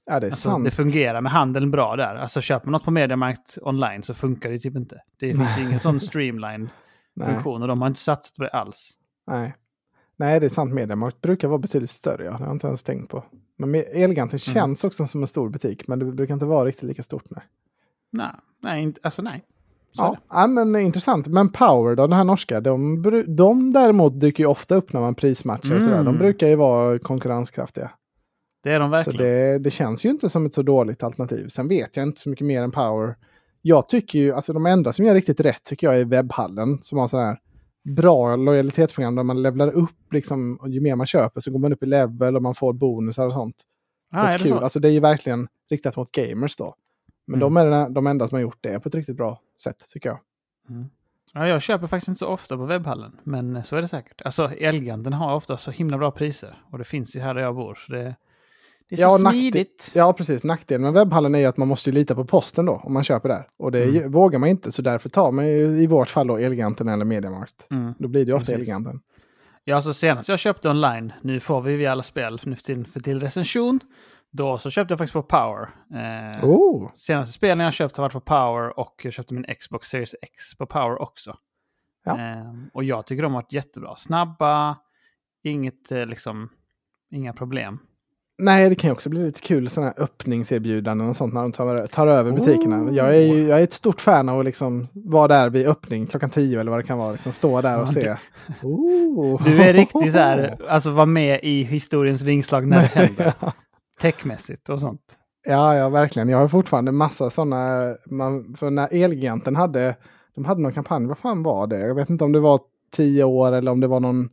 Ja, 0.06 0.20
det 0.20 0.26
är 0.26 0.30
alltså 0.30 0.50
sant. 0.50 0.64
det 0.64 0.70
fungerar 0.70 1.20
med 1.20 1.32
handeln 1.32 1.70
bra 1.70 1.96
där. 1.96 2.14
Alltså 2.14 2.40
köper 2.40 2.66
man 2.66 2.72
något 2.72 2.84
på 2.84 2.90
Mediamarkt 2.90 3.58
online 3.62 4.02
så 4.02 4.14
funkar 4.14 4.50
det 4.50 4.58
typ 4.58 4.76
inte. 4.76 5.02
Det 5.18 5.34
finns 5.36 5.58
ingen 5.58 5.80
sån 5.80 6.00
streamline 6.00 6.70
funktion 7.24 7.62
och 7.62 7.68
de 7.68 7.80
har 7.80 7.88
inte 7.88 8.00
satsat 8.00 8.36
på 8.36 8.42
det 8.42 8.50
alls. 8.50 8.90
Nej. 9.26 9.54
Nej, 10.16 10.40
det 10.40 10.46
är 10.46 10.50
sant. 10.50 10.74
Mediamarkt 10.74 11.20
brukar 11.20 11.48
vara 11.48 11.58
betydligt 11.58 11.90
större. 11.90 12.24
Ja. 12.24 12.30
Det 12.30 12.36
har 12.36 12.44
jag 12.46 12.54
inte 12.54 12.66
ens 12.66 12.82
tänkt 12.82 13.10
på. 13.10 13.24
Men 13.56 13.74
Elgiganten 13.74 14.38
Mm. 14.48 14.54
känns 14.54 14.84
också 14.84 15.06
som 15.06 15.20
en 15.20 15.26
stor 15.26 15.48
butik, 15.48 15.88
men 15.88 15.98
det 15.98 16.04
brukar 16.04 16.34
inte 16.34 16.46
vara 16.46 16.64
riktigt 16.64 16.82
lika 16.84 17.02
stort. 17.02 17.24
Nej. 17.30 17.42
Nej, 18.10 18.30
nej, 18.62 18.82
inte, 18.82 19.00
alltså 19.02 19.22
nej. 19.22 19.44
Så 19.92 20.02
Ja, 20.02 20.16
ja, 20.30 20.46
men 20.46 20.76
intressant. 20.76 21.26
Men 21.26 21.48
Power 21.48 21.94
då, 21.96 22.06
den 22.06 22.16
här 22.16 22.24
norska, 22.24 22.60
de, 22.60 23.02
de 23.36 23.72
däremot 23.72 24.20
dyker 24.20 24.42
ju 24.44 24.46
ofta 24.48 24.74
upp 24.74 24.92
när 24.92 25.00
man 25.00 25.14
prismatchar 25.14 25.76
och 25.76 25.82
sådär. 25.82 25.96
De 25.96 26.06
Mm. 26.06 26.18
brukar 26.18 26.48
ju 26.48 26.54
vara 26.56 26.98
konkurrenskraftiga. 26.98 27.90
det 28.62 28.72
är 28.72 28.80
de 28.80 28.86
Så 28.88 28.90
verkligen. 28.90 29.26
det, 29.26 29.58
det 29.58 29.70
känns 29.70 30.04
ju 30.04 30.08
inte 30.10 30.28
som 30.28 30.46
ett 30.46 30.54
så 30.54 30.62
dåligt 30.62 31.02
alternativ. 31.02 31.46
Sen 31.48 31.68
vet 31.68 31.96
jag 31.96 32.02
inte 32.02 32.20
så 32.20 32.28
mycket 32.28 32.46
mer 32.46 32.62
än 32.62 32.70
Power. 32.70 33.16
Jag 33.62 33.88
tycker 33.88 34.18
ju, 34.18 34.32
alltså 34.32 34.52
de 34.52 34.66
enda 34.66 34.92
som 34.92 35.04
gör 35.04 35.14
riktigt 35.14 35.40
rätt 35.40 35.64
tycker 35.64 35.86
jag 35.86 36.00
är 36.00 36.04
webbhallen 36.04 36.78
som 36.82 36.98
har 36.98 37.06
sådär 37.08 37.38
bra 37.96 38.36
lojalitetsprogram 38.36 39.14
där 39.14 39.22
man 39.22 39.42
levlar 39.42 39.68
upp 39.68 40.12
liksom, 40.12 40.56
och 40.56 40.68
ju 40.68 40.80
mer 40.80 40.96
man 40.96 41.06
köper 41.06 41.40
så 41.40 41.50
går 41.50 41.58
man 41.58 41.72
upp 41.72 41.82
i 41.82 41.86
level 41.86 42.36
och 42.36 42.42
man 42.42 42.54
får 42.54 42.72
bonusar 42.72 43.26
och 43.26 43.32
sånt. 43.32 43.54
På 44.12 44.18
är 44.18 44.32
det 44.32 44.44
kul. 44.44 44.48
så? 44.48 44.58
Alltså 44.58 44.80
det 44.80 44.88
är 44.88 44.92
ju 44.92 45.00
verkligen 45.00 45.48
riktat 45.70 45.96
mot 45.96 46.12
gamers 46.12 46.56
då. 46.56 46.74
Men 47.28 47.42
Mm. 47.42 47.54
de 47.54 47.56
är 47.56 47.88
de 47.88 48.06
enda 48.06 48.28
som 48.28 48.36
har 48.36 48.40
gjort 48.42 48.58
det 48.60 48.80
på 48.80 48.88
ett 48.88 48.94
riktigt 48.94 49.16
bra 49.16 49.40
sätt 49.60 49.82
tycker 49.92 50.08
jag. 50.08 50.18
Mm. 50.70 50.86
Ja, 51.34 51.48
jag 51.48 51.62
köper 51.62 51.86
faktiskt 51.86 52.08
inte 52.08 52.18
så 52.18 52.26
ofta 52.26 52.56
på 52.56 52.64
webbhallen, 52.64 53.12
men 53.24 53.64
så 53.64 53.76
är 53.76 53.82
det 53.82 53.88
säkert. 53.88 54.22
Alltså 54.24 54.50
Elgiganten 54.52 55.12
har 55.12 55.34
ofta 55.34 55.56
så 55.56 55.70
himla 55.70 55.98
bra 55.98 56.10
priser 56.10 56.62
och 56.72 56.78
det 56.78 56.84
finns 56.84 57.16
ju 57.16 57.20
här 57.20 57.34
där 57.34 57.40
jag 57.42 57.54
bor. 57.54 57.74
Så 57.74 57.92
det, 57.92 58.14
det 58.88 58.94
är 58.94 58.96
så 58.96 59.02
Ja, 59.02 59.18
smidigt. 59.30 59.90
Ja, 59.94 60.12
precis. 60.12 60.44
Nackdelen 60.44 60.82
med 60.82 60.92
webbhallen 60.92 61.34
är 61.34 61.38
ju 61.38 61.44
att 61.44 61.56
man 61.56 61.68
måste 61.68 61.90
ju 61.90 61.94
lita 61.94 62.14
på 62.14 62.24
posten 62.24 62.66
då 62.66 62.72
om 62.84 62.92
man 62.92 63.04
köper 63.04 63.28
där. 63.28 63.46
Och 63.56 63.72
det 63.72 63.84
Mm. 63.84 64.12
vågar 64.12 64.38
man 64.38 64.48
inte, 64.48 64.72
så 64.72 64.82
därför 64.82 65.08
tar 65.08 65.32
man 65.32 65.44
i 65.44 65.86
vårt 65.86 66.08
fall 66.08 66.26
då 66.26 66.36
Elgiganten 66.38 66.88
eller 66.88 67.04
Mediamarkt. 67.04 67.66
Mm. 67.70 67.94
Då 67.98 68.08
blir 68.08 68.24
det 68.24 68.30
ju 68.30 68.36
ofta 68.36 68.44
Precis. 68.46 68.54
Elgiganten. 68.54 69.00
Ja, 69.64 69.76
alltså 69.76 69.94
senast 69.94 70.28
jag 70.28 70.38
köpte 70.38 70.68
online, 70.70 71.12
nu 71.22 71.40
får 71.40 71.60
vi 71.60 71.72
ju 71.72 71.86
alla 71.86 72.02
spel 72.02 72.40
nu 72.44 72.56
för 72.56 72.62
till, 72.64 72.86
för 72.86 73.00
till 73.00 73.20
recension, 73.20 73.80
då 74.32 74.58
så 74.58 74.70
köpte 74.70 74.92
jag 74.92 74.98
faktiskt 74.98 75.12
på 75.12 75.22
Power. 75.22 75.68
Eh, 75.94 76.44
Oh! 76.44 76.90
Senaste 76.94 77.32
spelen 77.32 77.64
jag 77.64 77.72
köpt 77.72 77.96
har 77.96 78.04
varit 78.04 78.12
på 78.12 78.20
Power 78.20 78.78
och 78.78 79.00
jag 79.02 79.12
köpte 79.12 79.34
min 79.34 79.44
Xbox 79.60 79.88
Series 79.88 80.14
X 80.22 80.58
på 80.58 80.66
Power 80.66 81.02
också. 81.02 81.36
Ja. 82.04 82.18
Eh, 82.18 82.52
och 82.72 82.84
jag 82.84 83.06
tycker 83.06 83.22
de 83.22 83.34
har 83.34 83.42
varit 83.42 83.52
jättebra. 83.52 83.96
Snabba, 83.96 84.76
inget 85.44 85.92
eh, 85.92 86.06
liksom, 86.06 86.48
inga 87.10 87.32
problem. 87.32 87.78
Nej, 88.40 88.68
det 88.68 88.74
kan 88.74 88.88
ju 88.88 88.92
också 88.92 89.08
bli 89.08 89.24
lite 89.26 89.40
kul 89.40 89.68
sådana 89.68 89.92
här 89.96 90.04
öppningserbjudanden 90.04 91.08
och 91.08 91.16
sånt 91.16 91.34
när 91.34 91.42
de 91.42 91.52
tar, 91.52 91.86
tar 91.86 92.06
över 92.06 92.32
butikerna. 92.32 92.82
Oh. 92.82 92.94
Jag, 92.94 93.16
är 93.16 93.20
ju, 93.20 93.46
jag 93.48 93.58
är 93.58 93.62
ett 93.62 93.72
stort 93.72 94.00
fan 94.00 94.28
av 94.28 94.38
att 94.38 94.44
liksom 94.44 94.86
vara 94.94 95.28
där 95.28 95.50
vid 95.50 95.66
öppning 95.66 96.06
klockan 96.06 96.30
tio 96.30 96.60
eller 96.60 96.70
vad 96.70 96.80
det 96.80 96.86
kan 96.86 96.98
vara. 96.98 97.12
Liksom 97.12 97.32
stå 97.32 97.60
där 97.60 97.80
och 97.80 97.82
Ja, 97.82 97.86
se. 97.86 98.16
Oh. 98.62 99.44
Du 99.44 99.62
är 99.62 99.72
riktigt 99.72 100.12
så 100.12 100.18
här, 100.18 100.56
alltså 100.68 100.90
vara 100.90 101.06
med 101.06 101.40
i 101.42 101.62
historiens 101.62 102.22
vingslag 102.22 102.68
när 102.68 102.80
det 102.80 102.86
händer. 102.86 103.32
ja. 103.40 103.52
Techmässigt 104.00 104.68
och 104.68 104.80
sånt. 104.80 105.16
ja, 105.46 105.76
ja, 105.76 105.88
verkligen. 105.88 106.28
Jag 106.28 106.38
har 106.38 106.48
fortfarande 106.48 106.92
massa 106.92 107.30
sådana. 107.30 107.94
Man, 108.06 108.54
för 108.54 108.70
när 108.70 108.88
Elgiganten 109.04 109.56
hade, 109.56 109.96
de 110.34 110.44
hade 110.44 110.60
någon 110.60 110.72
kampanj, 110.72 111.06
vad 111.06 111.18
fan 111.18 111.42
var 111.42 111.66
det? 111.66 111.80
Jag 111.80 111.94
vet 111.94 112.10
inte 112.10 112.24
om 112.24 112.32
det 112.32 112.40
var 112.40 112.60
tio 112.96 113.24
år 113.24 113.52
eller 113.52 113.70
om 113.72 113.80
det 113.80 113.86
var 113.86 114.00
någon 114.00 114.28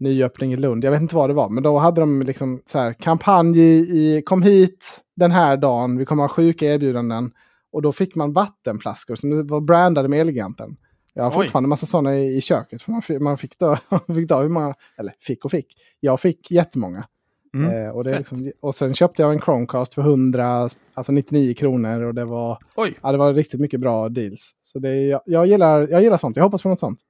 nyöppning 0.00 0.52
i 0.52 0.56
Lund. 0.56 0.84
Jag 0.84 0.90
vet 0.90 1.00
inte 1.00 1.16
vad 1.16 1.30
det 1.30 1.34
var, 1.34 1.48
men 1.48 1.62
då 1.62 1.78
hade 1.78 2.00
de 2.00 2.22
liksom 2.22 2.62
så 2.66 2.78
här 2.78 2.92
kampanj 2.92 3.58
i, 3.60 3.78
i 3.78 4.22
kom 4.22 4.42
hit 4.42 5.00
den 5.16 5.30
här 5.30 5.56
dagen, 5.56 5.98
vi 5.98 6.04
kommer 6.04 6.22
ha 6.22 6.28
sjuka 6.28 6.66
erbjudanden. 6.66 7.30
Och 7.72 7.82
då 7.82 7.92
fick 7.92 8.14
man 8.14 8.32
vattenflaskor 8.32 9.16
som 9.16 9.46
var 9.46 9.60
brandade 9.60 10.08
med 10.08 10.20
Elgiganten. 10.20 10.76
Jag 11.14 11.22
har 11.22 11.30
Oj. 11.30 11.34
fortfarande 11.34 11.68
massa 11.68 11.86
sådana 11.86 12.14
i, 12.16 12.36
i 12.36 12.40
köket. 12.40 12.82
För 12.82 12.92
man 12.92 13.02
fick, 13.02 13.20
man 13.20 13.38
fick 13.38 13.58
då, 13.58 13.76
fick 14.14 14.28
då 14.28 14.40
hur 14.40 14.48
många, 14.48 14.74
eller 14.98 15.14
fick 15.20 15.44
och 15.44 15.50
fick. 15.50 15.66
Jag 16.00 16.20
fick 16.20 16.50
jättemånga. 16.50 17.06
Mm. 17.54 17.86
Eh, 17.86 17.90
och, 17.90 18.04
det 18.04 18.18
liksom, 18.18 18.52
och 18.60 18.74
sen 18.74 18.94
köpte 18.94 19.22
jag 19.22 19.32
en 19.32 19.40
Chromecast 19.40 19.94
för 19.94 20.02
100, 20.02 20.68
alltså 20.94 21.12
99 21.12 21.54
kronor. 21.54 22.02
Och 22.02 22.14
det 22.14 22.24
var, 22.24 22.58
Oj, 22.76 22.98
ja, 23.02 23.12
det 23.12 23.18
var 23.18 23.34
riktigt 23.34 23.60
mycket 23.60 23.80
bra 23.80 24.08
deals. 24.08 24.52
Så 24.62 24.78
det, 24.78 24.94
jag, 24.94 25.20
jag, 25.24 25.46
gillar, 25.46 25.88
jag 25.90 26.02
gillar 26.02 26.16
sånt, 26.16 26.36
jag 26.36 26.44
hoppas 26.44 26.62
på 26.62 26.68
något 26.68 26.80
sånt. 26.80 27.00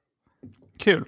kul. 0.79 1.05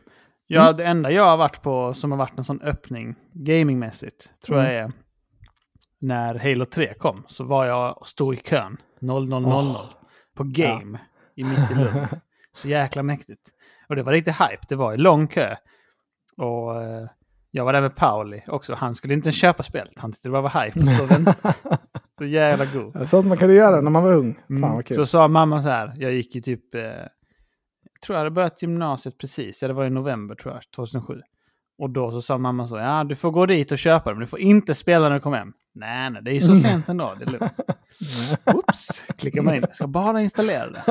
Ja, 0.48 0.74
det 0.74 0.86
enda 0.86 1.12
jag 1.12 1.24
har 1.24 1.38
varit 1.38 1.62
på 1.62 1.94
som 1.94 2.12
har 2.12 2.18
varit 2.18 2.38
en 2.38 2.44
sån 2.44 2.62
öppning 2.62 3.16
gamingmässigt 3.34 4.34
tror 4.46 4.60
jag 4.60 4.74
är 4.74 4.92
när 6.00 6.36
Halo 6.36 6.66
3 6.66 6.94
kom. 6.94 7.24
Så 7.28 7.44
var 7.44 7.66
jag 7.66 8.02
och 8.02 8.08
stod 8.08 8.34
i 8.34 8.38
kön 8.38 8.78
0000 9.02 9.34
Åh. 9.34 9.86
på 10.36 10.44
Game 10.44 11.00
i 11.36 11.44
mitt 11.44 11.72
i 11.72 11.76
Lund. 11.76 12.08
Så 12.54 12.68
jäkla 12.68 13.04
mäktigt. 13.04 13.42
Och 13.90 13.96
det 13.96 14.04
var 14.04 14.14
riktigt 14.14 14.36
hype. 14.36 14.66
Det 14.70 14.76
var 14.76 14.94
en 14.94 15.02
lång 15.02 15.28
kö. 15.28 15.56
Och 16.38 16.84
eh, 16.84 17.08
jag 17.52 17.66
var 17.66 17.74
där 17.74 17.82
med 17.82 17.96
Pauli 17.96 18.42
också. 18.48 18.74
Han 18.74 18.96
skulle 18.96 19.14
inte 19.14 19.28
ens 19.28 19.36
köpa 19.36 19.64
spelet. 19.64 19.94
Han 19.98 20.12
tyckte 20.12 20.28
det 20.28 20.32
bara 20.32 20.42
var 20.42 20.64
hype 20.64 20.80
vänta. 21.06 21.54
Så 22.18 22.26
jävla 22.26 22.66
god. 22.66 23.10
Sånt 23.10 23.28
man 23.28 23.38
kunde 23.38 23.56
göra 23.56 23.82
när 23.82 23.92
man 23.92 24.04
var 24.04 24.16
ung. 24.16 24.34
Fan 24.34 24.64
Mm. 24.72 24.84
Så 24.84 25.06
sa 25.06 25.28
mamma 25.28 25.62
så 25.62 25.68
här, 25.70 25.94
jag 25.98 26.14
gick 26.14 26.36
i 26.36 26.42
typ, 26.42 26.76
eh, 26.76 26.82
tror 28.06 28.16
jag 28.16 28.18
hade 28.18 28.32
börjat 28.32 28.62
gymnasiet 28.62 29.18
precis, 29.18 29.62
ja 29.62 29.68
det 29.68 29.74
var 29.74 29.86
i 29.86 29.90
november 29.90 30.36
tror 30.36 30.54
jag, 30.54 30.62
2007. 30.76 31.22
Och 31.78 31.90
då 31.90 32.12
så 32.12 32.22
sa 32.22 32.38
mamma 32.38 32.68
så, 32.68 32.78
ja 32.78 33.04
du 33.04 33.16
får 33.16 33.32
gå 33.32 33.46
dit 33.46 33.72
och 33.72 33.78
köpa 33.78 34.10
det, 34.10 34.16
men 34.16 34.20
du 34.22 34.28
får 34.28 34.40
inte 34.40 34.76
spela 34.76 35.10
när 35.10 35.16
du 35.16 35.22
kommer 35.22 35.38
hem. 35.38 35.54
Nej, 35.74 36.10
nej, 36.10 36.22
det 36.24 36.32
är 36.32 36.34
ju 36.34 36.40
så 36.42 36.56
sent 36.56 36.90
ändå, 36.90 37.14
det 37.20 37.26
är 37.26 37.32
lugnt. 37.32 37.60
Oops, 38.56 39.00
klickar 39.18 39.42
man 39.42 39.56
in, 39.56 39.62
jag 39.62 39.76
ska 39.76 39.88
bara 39.88 40.22
installera 40.22 40.70
det. 40.70 40.84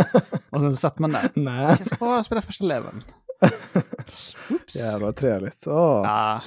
Och 0.51 0.61
sen 0.61 0.75
satt 0.75 0.99
man 0.99 1.13
där, 1.13 1.31
Nej, 1.35 1.65
jag 1.79 1.87
ska 1.87 1.97
bara 1.97 2.23
spela 2.25 2.43
första 2.43 2.65
leveln. 2.65 3.03
Oops. 4.51 4.77
jävlar 4.77 5.13
trevligt. 5.13 5.65
Åh. 5.67 5.73
Ja, 6.05 6.41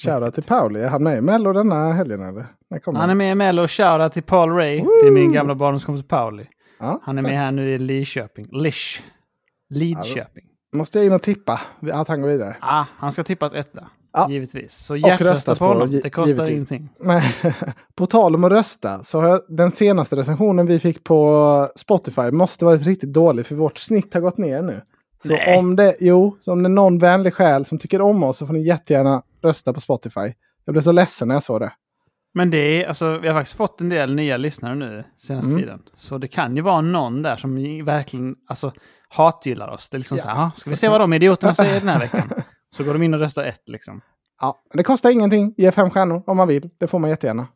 Shoutout 0.00 0.34
till 0.34 0.42
Pauli, 0.42 0.80
är 0.80 0.88
han 0.88 1.02
med 1.02 1.18
i 1.18 1.20
Mello 1.20 1.52
denna 1.52 1.92
helgen 1.92 2.22
eller? 2.22 2.46
När 2.70 3.00
han 3.00 3.10
är 3.10 3.14
med 3.14 3.32
i 3.32 3.34
Mello, 3.34 3.66
shoutout 3.66 4.12
till 4.12 4.22
Paul 4.22 4.50
Ray, 4.50 4.76
det 4.76 5.06
är 5.06 5.10
min 5.10 5.32
gamla 5.32 5.54
barndomskompis 5.54 6.08
Pauli. 6.08 6.46
Ja, 6.78 7.00
Han 7.02 7.18
är 7.18 7.22
fett. 7.22 7.30
med 7.30 7.40
här 7.40 7.52
nu 7.52 7.70
i 7.70 7.78
Lidköping, 7.78 8.46
Lish. 8.52 9.00
Lidköping. 9.70 10.44
Måste 10.76 10.98
jag 10.98 11.06
in 11.06 11.12
och 11.12 11.22
tippa 11.22 11.60
att 11.92 12.08
han 12.08 12.20
går 12.20 12.28
vidare. 12.28 12.56
Ah, 12.60 12.84
han 12.96 13.12
ska 13.12 13.24
tippas 13.24 13.54
etta. 13.54 13.86
Ja. 14.12 14.30
Givetvis. 14.30 14.72
Så 14.74 14.96
hjärtrösta 14.96 15.54
på 15.54 15.64
honom. 15.64 16.00
Det 16.02 16.10
kostar 16.10 16.28
givetvis. 16.28 16.48
ingenting. 16.48 16.88
Nej. 17.00 17.34
på 17.94 18.06
tal 18.06 18.34
om 18.34 18.44
att 18.44 18.52
rösta, 18.52 19.04
så 19.04 19.20
har 19.20 19.28
jag, 19.28 19.40
den 19.48 19.70
senaste 19.70 20.16
recensionen 20.16 20.66
vi 20.66 20.80
fick 20.80 21.04
på 21.04 21.68
Spotify 21.76 22.30
måste 22.30 22.64
varit 22.64 22.82
riktigt 22.82 23.12
dålig 23.12 23.46
för 23.46 23.54
vårt 23.54 23.78
snitt 23.78 24.14
har 24.14 24.20
gått 24.20 24.38
ner 24.38 24.62
nu. 24.62 24.80
Så 25.22 25.28
Nej. 25.28 25.58
om 25.58 25.76
det, 25.76 25.96
jo, 26.00 26.36
så 26.40 26.52
om 26.52 26.62
det 26.62 26.66
är 26.66 26.70
någon 26.70 26.98
vänlig 26.98 27.34
själ 27.34 27.64
som 27.64 27.78
tycker 27.78 28.00
om 28.00 28.22
oss 28.22 28.38
så 28.38 28.46
får 28.46 28.54
ni 28.54 28.62
jättegärna 28.62 29.22
rösta 29.42 29.72
på 29.72 29.80
Spotify. 29.80 30.32
Jag 30.64 30.72
blev 30.72 30.82
så 30.82 30.92
ledsen 30.92 31.28
när 31.28 31.34
jag 31.34 31.42
såg 31.42 31.60
det. 31.60 31.72
Men 32.34 32.50
det 32.50 32.58
är, 32.84 32.88
alltså, 32.88 33.18
vi 33.18 33.28
har 33.28 33.34
faktiskt 33.34 33.56
fått 33.56 33.80
en 33.80 33.88
del 33.88 34.14
nya 34.14 34.36
lyssnare 34.36 34.74
nu 34.74 35.04
senaste 35.18 35.50
Mm. 35.50 35.62
tiden. 35.62 35.82
Så 35.94 36.18
det 36.18 36.28
kan 36.28 36.56
ju 36.56 36.62
vara 36.62 36.80
någon 36.80 37.22
där 37.22 37.36
som 37.36 37.54
verkligen 37.84 38.34
alltså, 38.48 38.72
hatgillar 39.08 39.68
oss. 39.68 39.88
Det 39.88 39.96
är 39.96 39.98
liksom 39.98 40.16
Ja, 40.18 40.24
så 40.24 40.30
här, 40.30 40.36
"Ah, 40.46 40.50
ska 40.56 40.70
vi 40.70 40.76
se 40.76 40.88
vad 40.88 41.00
de 41.00 41.12
idioterna 41.12 41.54
säger 41.54 41.80
den 41.80 41.88
här 41.88 41.98
veckan? 42.12 42.30
Så 42.70 42.84
går 42.84 42.92
de 42.92 43.02
in 43.02 43.14
och 43.14 43.20
röstar 43.20 43.44
ett 43.44 43.62
liksom. 43.66 44.00
Ja, 44.40 44.58
det 44.74 44.82
kostar 44.82 45.10
ingenting. 45.10 45.54
Ge 45.56 45.72
fem 45.72 45.90
stjärnor 45.90 46.22
om 46.26 46.36
man 46.36 46.48
vill. 46.48 46.70
Det 46.78 46.86
får 46.86 46.98
man 46.98 47.10
jättegärna. 47.10 47.48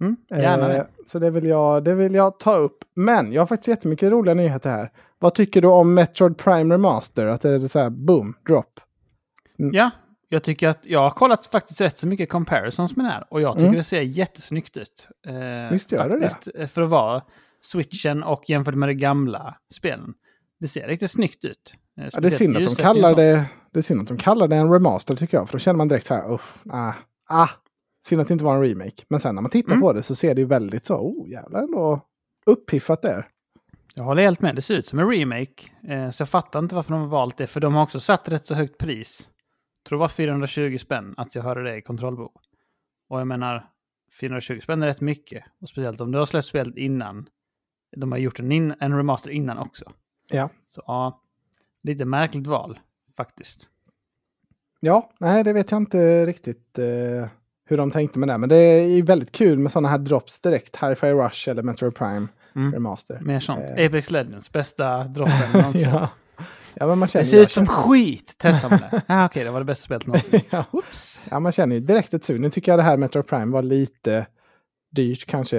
Mm, 0.00 0.16
gärna 0.30 0.62
Eh, 0.68 0.68
det. 0.68 0.86
Så 1.06 1.18
det 1.18 1.30
vill, 1.30 1.44
jag, 1.44 1.84
det 1.84 1.94
vill 1.94 2.14
jag 2.14 2.38
ta 2.38 2.54
upp. 2.56 2.78
Men 2.96 3.32
jag 3.32 3.42
har 3.42 3.46
faktiskt 3.46 3.68
jättemycket 3.68 4.10
roliga 4.12 4.34
nyheter 4.34 4.70
här. 4.70 4.90
Vad 5.18 5.34
tycker 5.34 5.62
du 5.62 5.68
om 5.68 5.94
Metroid 5.94 6.38
Prime 6.38 6.74
Remaster? 6.74 7.26
Att 7.26 7.40
det 7.40 7.50
är 7.50 7.58
så 7.58 7.78
här 7.78 7.90
boom, 7.90 8.34
drop. 8.48 8.80
Ja, 9.56 9.90
jag 10.28 10.42
tycker 10.42 10.68
att 10.68 10.86
jag 10.86 11.00
har 11.00 11.10
kollat 11.10 11.46
faktiskt 11.46 11.80
rätt 11.80 11.98
så 11.98 12.06
mycket 12.06 12.28
comparisons 12.30 12.96
med 12.96 13.04
den 13.06 13.12
här. 13.12 13.24
Och 13.30 13.40
jag 13.40 13.52
tycker 13.54 13.64
Mm. 13.66 13.76
det 13.78 13.84
ser 13.84 14.00
jättesnyggt 14.02 14.76
ut. 14.76 15.08
Eh, 15.26 15.72
Visst 15.72 15.92
gör 15.92 16.08
det 16.08 16.20
det? 16.20 16.28
faktiskt, 16.28 16.56
eh, 16.56 16.66
För 16.66 16.82
att 16.82 16.90
vara 16.90 17.22
switchen 17.60 18.22
och 18.22 18.50
jämfört 18.50 18.74
med 18.74 18.88
de 18.88 18.94
gamla 18.94 19.54
spelen. 19.74 20.14
Det 20.60 20.68
ser 20.68 20.86
riktigt 20.88 21.10
snyggt 21.10 21.44
ut. 21.44 21.74
Eh, 22.00 22.08
Ja, 22.12 22.20
det 22.20 22.28
är 22.28 22.30
synd 22.30 22.56
att 22.56 22.64
de 22.64 22.74
kallar 22.74 23.14
det, 23.14 23.44
det 23.72 23.78
är 23.78 23.82
synd 23.82 24.00
att 24.00 24.08
de 24.08 24.16
kallar 24.16 24.48
det 24.48 24.56
en 24.56 24.72
remaster 24.72 25.16
tycker 25.16 25.36
jag. 25.36 25.48
För 25.48 25.54
då 25.54 25.58
känner 25.58 25.76
man 25.76 25.88
direkt 25.88 26.06
så 26.06 26.14
här, 26.14 26.32
uff, 26.32 26.58
ah, 26.70 26.92
ah. 27.28 27.48
Synd 28.06 28.20
att 28.20 28.28
det 28.28 28.32
inte 28.32 28.44
var 28.44 28.54
en 28.56 28.62
remake. 28.62 29.02
Men 29.08 29.20
sen 29.20 29.34
när 29.34 29.42
man 29.42 29.50
tittar 29.50 29.72
Mm. 29.72 29.80
på 29.82 29.92
det 29.92 30.02
så 30.02 30.14
ser 30.14 30.34
det 30.34 30.40
ju 30.40 30.46
väldigt 30.46 30.84
så, 30.84 30.94
oh 30.96 31.30
jävlar 31.30 31.62
ändå 31.62 32.00
uppiffat 32.46 33.02
där. 33.02 33.28
Jag 33.94 34.04
håller 34.04 34.22
helt 34.22 34.40
med. 34.40 34.54
Det 34.54 34.62
ser 34.62 34.78
ut 34.78 34.86
som 34.86 34.98
en 34.98 35.10
remake. 35.10 35.70
Eh, 35.88 36.10
så 36.10 36.20
jag 36.20 36.28
fattar 36.28 36.58
inte 36.58 36.74
varför 36.74 36.90
de 36.90 37.00
har 37.00 37.08
valt 37.08 37.36
det. 37.36 37.46
För 37.46 37.60
de 37.60 37.74
har 37.74 37.82
också 37.82 38.00
satt 38.00 38.28
rätt 38.28 38.46
så 38.46 38.54
högt 38.54 38.78
pris. 38.78 39.30
Jag 39.82 39.88
tror 39.88 39.98
det 39.98 40.00
var 40.00 40.08
420 40.08 40.78
spänn 40.78 41.14
att 41.16 41.34
jag 41.34 41.42
hörde 41.42 41.62
det 41.62 41.76
i 41.76 41.82
kontrollbok. 41.82 42.42
Och 43.08 43.20
jag 43.20 43.26
menar, 43.26 43.66
420 44.20 44.60
spänn 44.62 44.82
är 44.82 44.86
rätt 44.86 45.00
mycket. 45.00 45.44
Och 45.60 45.68
speciellt 45.68 46.00
om 46.00 46.12
du 46.12 46.18
har 46.18 46.26
släppt 46.26 46.48
spelet 46.48 46.76
innan. 46.76 47.26
De 47.96 48.12
har 48.12 48.18
gjort 48.18 48.40
en, 48.40 48.52
in, 48.52 48.74
en 48.80 48.96
remaster 48.96 49.30
innan 49.30 49.58
också. 49.58 49.92
Ja. 50.30 50.50
Så 50.66 50.82
ja, 50.86 51.22
lite 51.82 52.04
märkligt 52.04 52.46
val 52.46 52.78
faktiskt. 53.16 53.68
Ja, 54.80 55.10
nej 55.20 55.44
det 55.44 55.52
vet 55.52 55.70
jag 55.70 55.80
inte 55.80 56.26
riktigt 56.26 56.78
eh, 56.78 57.28
hur 57.64 57.76
de 57.76 57.90
tänkte 57.90 58.18
med 58.18 58.28
det. 58.28 58.38
Men 58.38 58.48
det 58.48 58.56
är 58.56 59.02
väldigt 59.02 59.32
kul 59.32 59.58
med 59.58 59.72
sådana 59.72 59.88
här 59.88 59.98
drops 59.98 60.40
direkt. 60.40 60.76
Hi-Fi 60.76 61.12
Rush 61.12 61.48
eller 61.48 61.62
Metroid 61.62 61.94
Prime 61.94 62.28
Mm. 62.56 62.72
Remaster. 62.72 63.18
Mer 63.20 63.40
sånt. 63.40 63.70
Eh. 63.76 63.86
Apex 63.86 64.10
Legends, 64.10 64.52
bästa 64.52 65.04
droppen 65.04 65.34
någonsin. 65.52 65.88
ja. 65.90 66.08
ja, 66.74 66.86
men 66.86 66.98
man 66.98 67.08
känner 67.08 67.24
Det 67.24 67.30
ser 67.30 67.36
ju- 67.36 67.42
ut 67.42 67.52
som 67.52 67.66
skit! 67.66 68.34
Testar 68.38 68.70
man 68.70 68.78
det. 68.78 69.02
Ah, 69.08 69.26
Okej, 69.26 69.44
det 69.44 69.50
var 69.50 69.58
det 69.60 69.64
bästa 69.64 69.84
spelet 69.84 70.06
någonsin. 70.06 70.40
ja. 70.50 70.64
Oops. 70.72 71.20
ja, 71.30 71.40
man 71.40 71.52
känner 71.52 71.74
ju 71.76 71.80
direkt 71.80 72.14
ett 72.14 72.24
sug. 72.24 72.40
Nu 72.40 72.50
tycker 72.50 72.72
jag 72.72 72.78
det 72.78 72.82
här 72.82 72.96
Metroid 72.96 73.26
Prime 73.26 73.52
var 73.52 73.62
lite 73.62 74.26
dyrt 74.92 75.26
kanske. 75.26 75.58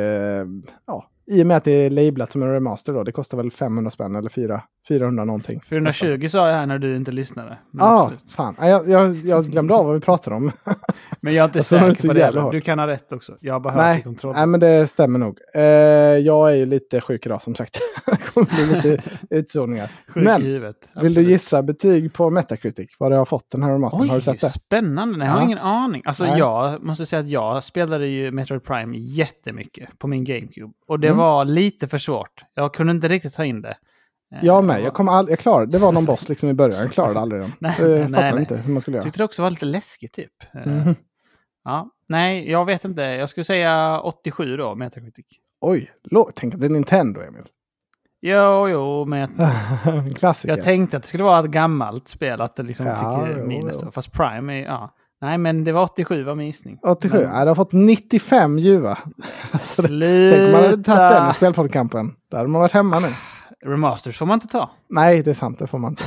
Ja, 0.87 1.09
I 1.27 1.43
och 1.43 1.47
med 1.47 1.57
att 1.57 1.63
det 1.63 1.71
är 1.71 1.89
lablat 1.89 2.31
som 2.31 2.43
en 2.43 2.51
remaster 2.53 2.93
då. 2.93 3.03
Det 3.03 3.11
kostar 3.11 3.37
väl 3.37 3.51
500 3.51 3.91
spänn 3.91 4.15
eller 4.15 4.29
4, 4.29 4.61
400 4.87 5.25
någonting. 5.25 5.61
420 5.69 6.27
sa 6.29 6.47
jag 6.49 6.55
här 6.55 6.65
när 6.65 6.79
du 6.79 6.95
inte 6.95 7.11
lyssnade. 7.11 7.57
Ja, 7.71 8.01
absolut. 8.01 8.31
fan. 8.31 8.55
Ja, 8.59 8.67
Jag, 8.67 8.87
jag, 8.89 9.15
jag 9.15 9.45
glömde 9.45 9.73
av 9.73 9.85
vad 9.85 9.93
vi 9.95 10.01
pratade 10.01 10.35
om. 10.35 10.51
men 11.21 11.33
jag 11.33 11.43
är 11.43 11.45
inte 11.47 11.59
Alltså, 11.59 11.79
säker 11.79 12.07
på 12.07 12.13
det. 12.13 12.23
heller. 12.25 12.51
Du 12.51 12.61
kan 12.61 12.79
ha 12.79 12.87
rätt 12.87 13.11
också. 13.13 13.37
Jag 13.39 13.53
har 13.53 13.59
bara 13.59 13.73
hört 13.73 13.81
i 13.81 13.85
Nej, 13.85 14.01
kontroll. 14.03 14.33
nej, 14.35 14.45
men 14.47 14.59
det 14.59 14.87
stämmer 14.87 15.19
nog. 15.19 15.37
Eh, 15.55 15.61
jag 15.63 16.51
är 16.51 16.55
ju 16.55 16.65
lite 16.65 17.01
sjuk 17.01 17.25
idag 17.25 17.41
som 17.41 17.55
sagt. 17.55 17.79
det 18.05 18.17
kommer 18.33 18.47
bli 18.55 18.75
lite 18.91 19.09
utsågningar. 19.29 19.91
Sjuk 20.07 20.23
men, 20.23 20.41
i 20.41 20.45
huvudet. 20.45 20.75
Vill 20.95 21.01
du 21.03 21.07
Absolut. 21.09 21.29
gissa 21.29 21.63
betyg 21.63 22.13
på 22.13 22.29
Metacritic? 22.29 22.95
Vad 22.99 23.11
det 23.11 23.15
har 23.17 23.25
fått 23.25 23.49
den 23.51 23.63
här 23.63 23.71
remastern? 23.71 24.01
Oj, 24.01 24.07
har 24.07 24.15
du 24.15 24.21
sett 24.21 24.39
det? 24.39 24.49
spännande. 24.49 25.17
Nej, 25.17 25.27
Jag 25.27 25.33
har 25.33 25.39
Ja. 25.41 25.45
ingen 25.45 25.57
aning. 25.57 26.01
Alltså 26.05 26.25
Nej. 26.25 26.39
jag 26.39 26.83
måste 26.83 27.05
säga 27.05 27.19
att 27.19 27.29
jag 27.29 27.63
spelade 27.63 28.07
ju 28.07 28.31
Metroid 28.31 28.63
Prime 28.63 28.97
jättemycket 28.97 29.99
på 29.99 30.07
min 30.07 30.23
GameCube. 30.23 30.73
Och 30.87 30.99
det. 30.99 31.14
Var 31.17 31.45
lite 31.45 31.87
för 31.87 31.97
svårt. 31.97 32.43
Jag 32.53 32.73
kunde 32.73 32.91
inte 32.91 33.07
riktigt 33.07 33.33
ta 33.35 33.45
in 33.45 33.61
det. 33.61 33.77
Eh, 34.35 34.45
Jag 34.45 34.63
med. 34.63 34.81
Jag, 34.81 34.93
kom 34.93 35.09
all, 35.09 35.29
jag 35.29 35.39
klarade 35.39 35.71
Det 35.71 35.77
var 35.77 35.91
någon 35.91 36.05
boss 36.05 36.29
liksom 36.29 36.49
i 36.49 36.53
början. 36.53 36.81
Jag 36.81 36.91
klarade 36.91 37.19
aldrig 37.19 37.41
den. 37.41 37.51
Nej, 37.59 37.75
jag 37.81 38.01
fattade 38.09 38.31
nej. 38.31 38.39
inte 38.39 38.57
hur 38.57 38.73
man 38.73 38.81
skulle 38.81 38.97
Jag 38.97 38.99
göra. 39.01 39.03
tyckte 39.03 39.19
det 39.19 39.23
också 39.25 39.41
var 39.41 39.49
lite 39.49 39.65
läskigt 39.65 40.13
typ. 40.13 40.31
Eh, 40.53 40.71
Mhm. 40.71 40.95
Ja, 41.67 41.89
nej, 42.09 42.51
jag 42.51 42.65
vet 42.65 42.85
inte. 42.85 43.01
Jag 43.01 43.29
skulle 43.29 43.43
säga 43.43 43.99
87 43.99 44.57
då, 44.57 44.75
Metacritic. 44.75 45.25
Oj, 45.61 45.91
tänk 46.35 46.53
att 46.53 46.59
det 46.59 46.65
är 46.65 46.69
Nintendo, 46.69 47.21
Emil. 47.21 47.43
Jo, 48.21 48.69
jo, 48.69 49.05
men 49.05 49.19
jag, 50.21 50.35
jag 50.45 50.61
tänkte 50.63 50.97
att 50.97 51.03
det 51.03 51.09
skulle 51.09 51.23
vara 51.23 51.39
ett 51.39 51.45
gammalt 51.45 52.07
spel, 52.07 52.41
att 52.41 52.55
det 52.55 52.63
liksom 52.63 52.85
Ja, 52.85 52.93
fick 53.25 53.29
eh, 53.29 53.37
jo, 53.41 53.47
minus. 53.47 53.79
jo. 53.83 53.91
Fast 53.91 54.11
Prime 54.11 54.53
är, 54.53 54.65
ja. 54.65 54.95
Nej, 55.21 55.37
men 55.37 55.63
det 55.63 55.71
var 55.71 55.83
87 55.83 56.23
var 56.23 56.35
min 56.35 56.45
gissning. 56.45 56.79
87. 56.83 57.17
Men- 57.17 57.29
Nej, 57.31 57.45
det 57.45 57.49
har 57.49 57.55
fått 57.55 57.71
95 57.73 58.59
ljuva. 58.59 58.97
Så 59.59 59.81
det- 59.81 60.31
Tänk 60.31 60.45
om 60.45 60.51
man 60.51 60.63
hade 60.63 60.83
tagit 60.83 60.85
den 60.85 61.17
i 61.17 61.19
Sluta! 61.19 61.31
spelpoddkampen. 61.31 62.15
Då 62.31 62.37
hade 62.37 62.49
man 62.49 62.61
varit 62.61 62.71
hemma 62.71 62.99
nu. 62.99 63.07
Remasters 63.65 64.17
får 64.17 64.25
man 64.25 64.33
inte 64.35 64.47
ta. 64.47 64.71
Nej, 64.89 65.23
det 65.23 65.29
är 65.29 65.33
sant. 65.33 65.59
Det 65.59 65.67
får 65.67 65.77
man 65.79 65.91
inte. 65.91 66.03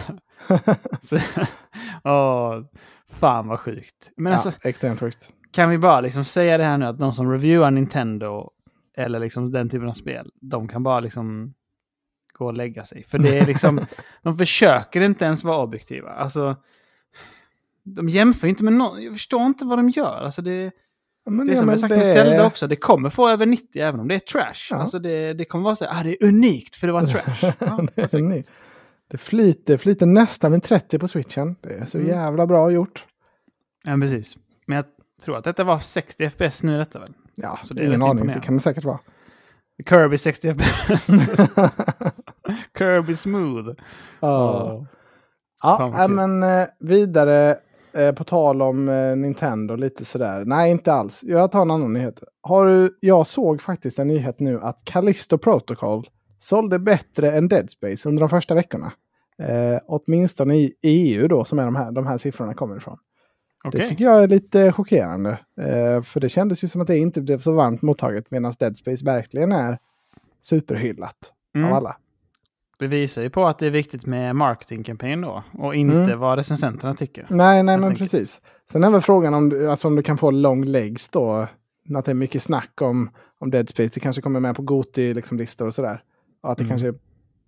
Så, 1.01 1.19
åh, 2.05 2.61
fan 3.13 3.49
vad 3.49 3.61
sjukt. 3.61 4.11
Men 4.17 4.33
alltså, 4.33 4.53
ja, 4.63 4.69
extremt 4.71 5.01
sjukt. 5.01 5.33
kan 5.53 5.71
vi 5.71 5.79
bara 5.79 6.01
liksom 6.01 6.25
säga 6.25 6.59
det 6.59 6.65
här 6.65 6.79
nu 6.79 6.87
att 6.87 6.99
de 6.99 7.13
som 7.13 7.31
reviewar 7.31 7.71
Nintendo 7.71 8.51
eller 8.97 9.19
liksom 9.19 9.53
den 9.53 9.69
typen 9.69 9.89
av 9.89 9.93
spel, 9.93 10.31
de 10.41 10.69
kan 10.69 10.83
bara 10.83 11.01
liksom 11.01 11.55
gå 12.39 12.47
och 12.47 12.55
lägga 12.55 12.85
sig. 12.85 13.05
För 13.05 13.19
det 13.19 13.39
är 13.39 13.47
liksom, 13.47 13.81
de 14.23 14.35
försöker 14.35 15.01
inte 15.01 15.25
ens 15.25 15.45
vara 15.45 15.63
objektiva. 15.63 16.11
Alltså, 16.11 16.57
de 17.95 18.09
jämför 18.09 18.49
inte 18.49 18.65
med 18.65 18.73
någon, 18.73 19.03
jag 19.03 19.13
förstår 19.13 19.43
inte 19.43 19.65
vad 19.65 19.79
de 19.79 19.89
gör. 19.89 20.21
Alltså 20.25 20.43
det, 20.43 20.71
Men, 21.31 21.47
det 21.47 21.53
är 21.53 21.55
ja, 21.55 21.61
som 21.61 21.69
jag 21.69 21.81
sagt 21.81 21.91
det 21.91 21.97
med 21.97 22.07
Zelda 22.07 22.47
också, 22.47 22.67
det 22.67 22.77
kommer 22.77 23.11
få 23.11 23.29
över 23.29 23.47
90 23.47 23.83
även 23.83 24.01
om 24.01 24.09
det 24.09 24.15
är 24.15 24.19
trash. 24.19 24.69
Ja. 24.71 24.77
Alltså 24.77 24.99
det, 24.99 25.33
det 25.33 25.45
kommer 25.45 25.65
vara 25.65 25.77
så 25.77 25.85
här, 25.85 26.01
ah, 26.01 26.03
det 26.05 26.23
är 26.23 26.29
unikt 26.29 26.77
för 26.77 26.87
det 26.87 26.93
var 26.93 27.03
trash. 27.07 27.53
Ja, 27.59 27.87
det, 27.95 28.15
är 28.15 28.19
ny. 28.23 28.43
det 29.11 29.19
flyter, 29.19 29.77
flyter 29.77 30.07
nästan 30.07 30.55
i 30.55 30.61
30 30.61 30.99
på 30.99 31.09
switchen. 31.09 31.57
Det 31.61 31.75
är 31.75 31.87
så 31.87 31.99
Mm. 31.99 32.11
jävla 32.11 32.47
bra 32.47 32.71
gjort. 32.71 33.07
ja, 33.85 33.97
precis. 34.01 34.37
Men 34.67 34.77
jag 34.77 34.85
tror 35.25 35.37
att 35.37 35.45
detta 35.45 35.65
var 35.65 35.79
60 35.79 36.31
FPS 36.31 36.63
nu 36.63 36.79
detta 36.79 36.99
väl? 36.99 37.13
Ja, 37.35 37.59
Så 37.65 37.75
det 37.75 37.85
ingen 37.85 38.03
aning. 38.03 38.27
Det 38.27 38.41
kan 38.41 38.55
det 38.55 38.61
säkert 38.61 38.85
vara. 38.85 38.99
Kirby 39.89 40.19
60 40.19 40.55
FPS. 40.55 41.07
Kirby 42.79 43.15
smooth. 43.17 43.75
Ja, 44.21 44.87
vad 45.63 45.93
ja 45.95 46.09
men 46.09 46.43
eh, 46.43 46.67
vidare 46.81 47.57
eh, 47.99 48.13
på 48.13 48.25
tal 48.25 48.63
om 48.63 48.89
eh, 48.89 49.17
Nintendo 49.17 49.77
lite 49.77 50.05
sådär. 50.05 50.45
Nej, 50.45 50.71
inte 50.71 50.93
alls. 50.93 51.25
Jag 51.25 51.53
tar 51.53 51.63
en 51.63 51.71
annan 51.71 51.93
nyhet. 51.93 52.23
Har 52.41 52.67
du, 52.67 52.99
jag 53.01 53.27
såg 53.27 53.63
faktiskt 53.63 53.99
en 53.99 54.09
nyhet 54.09 54.41
nu 54.41 54.61
att 54.61 54.85
Callisto 54.85 55.39
Protocol 55.39 56.07
sålde 56.39 56.79
bättre 56.79 57.33
än 57.33 57.49
Dead 57.49 57.71
Space 57.71 58.09
under 58.09 58.21
de 58.21 58.29
första 58.29 58.55
veckorna. 58.55 58.93
Eh, 59.43 59.79
åtminstone 59.87 60.57
i 60.57 60.75
EU 60.83 61.29
då, 61.29 61.45
som 61.45 61.59
är 61.59 61.65
de 61.65 61.77
här, 61.77 61.93
de 61.93 62.07
här 62.07 62.19
siffrorna 62.19 62.55
kommer 62.55 62.77
ifrån. 62.77 62.97
Okej. 63.65 63.81
Det 63.81 63.89
tycker 63.89 64.05
jag 64.05 64.23
är 64.23 64.29
lite 64.29 64.73
chockerande. 64.73 65.31
Eh, 65.61 66.03
för 66.03 66.21
det 66.21 66.29
kändes 66.29 66.65
ju 66.65 66.69
som 66.69 66.81
att 66.81 66.87
det 66.87 66.99
inte 66.99 67.21
blev 67.21 67.39
så 67.39 67.53
varmt 67.53 67.83
mottaget 67.83 68.31
medan 68.31 68.53
Dead 68.59 68.77
Space 68.77 69.05
verkligen 69.05 69.53
är 69.53 69.79
superhyllat 70.41 71.33
Mm. 71.57 71.69
av 71.71 71.77
alla. 71.77 71.97
Det 72.79 72.87
visar 72.87 73.23
ju 73.23 73.31
på 73.31 73.47
att 73.47 73.59
det 73.59 73.67
är 73.67 73.71
viktigt 73.71 74.07
med 74.07 74.37
marketingkampanj 74.37 75.17
då. 75.17 75.45
Och 75.53 75.75
inte 75.75 75.97
Mm. 75.97 76.19
vad 76.19 76.37
recensenterna 76.39 76.95
tycker. 76.95 77.27
Nej, 77.31 77.63
nej 77.63 77.79
men 77.79 77.89
tänker- 77.91 77.99
precis. 78.05 78.41
Sen 78.71 78.85
är 78.85 78.91
väl 78.91 79.01
frågan 79.01 79.35
om 79.35 79.49
du, 79.49 79.71
alltså 79.71 79.89
om 79.89 79.97
du 79.97 80.03
kan 80.03 80.19
få 80.19 80.31
long 80.31 80.65
legs 80.65 81.09
då. 81.09 81.47
Att 81.97 82.05
det 82.05 82.11
är 82.13 82.15
mycket 82.15 82.43
snack 82.43 82.83
om, 82.83 83.11
om 83.41 83.51
Dead 83.51 83.69
Space. 83.69 83.91
Det 83.95 84.01
kanske 84.01 84.23
kommer 84.23 84.41
med 84.41 84.57
på 84.57 84.63
Goti-listor 84.63 85.15
liksom, 85.15 85.39
listor 85.39 85.67
och 85.67 85.75
sådär. 85.75 86.03
Och 86.43 86.53
att 86.53 86.59
det 86.59 86.65
Mm. 86.65 86.69
kanske 86.79 86.93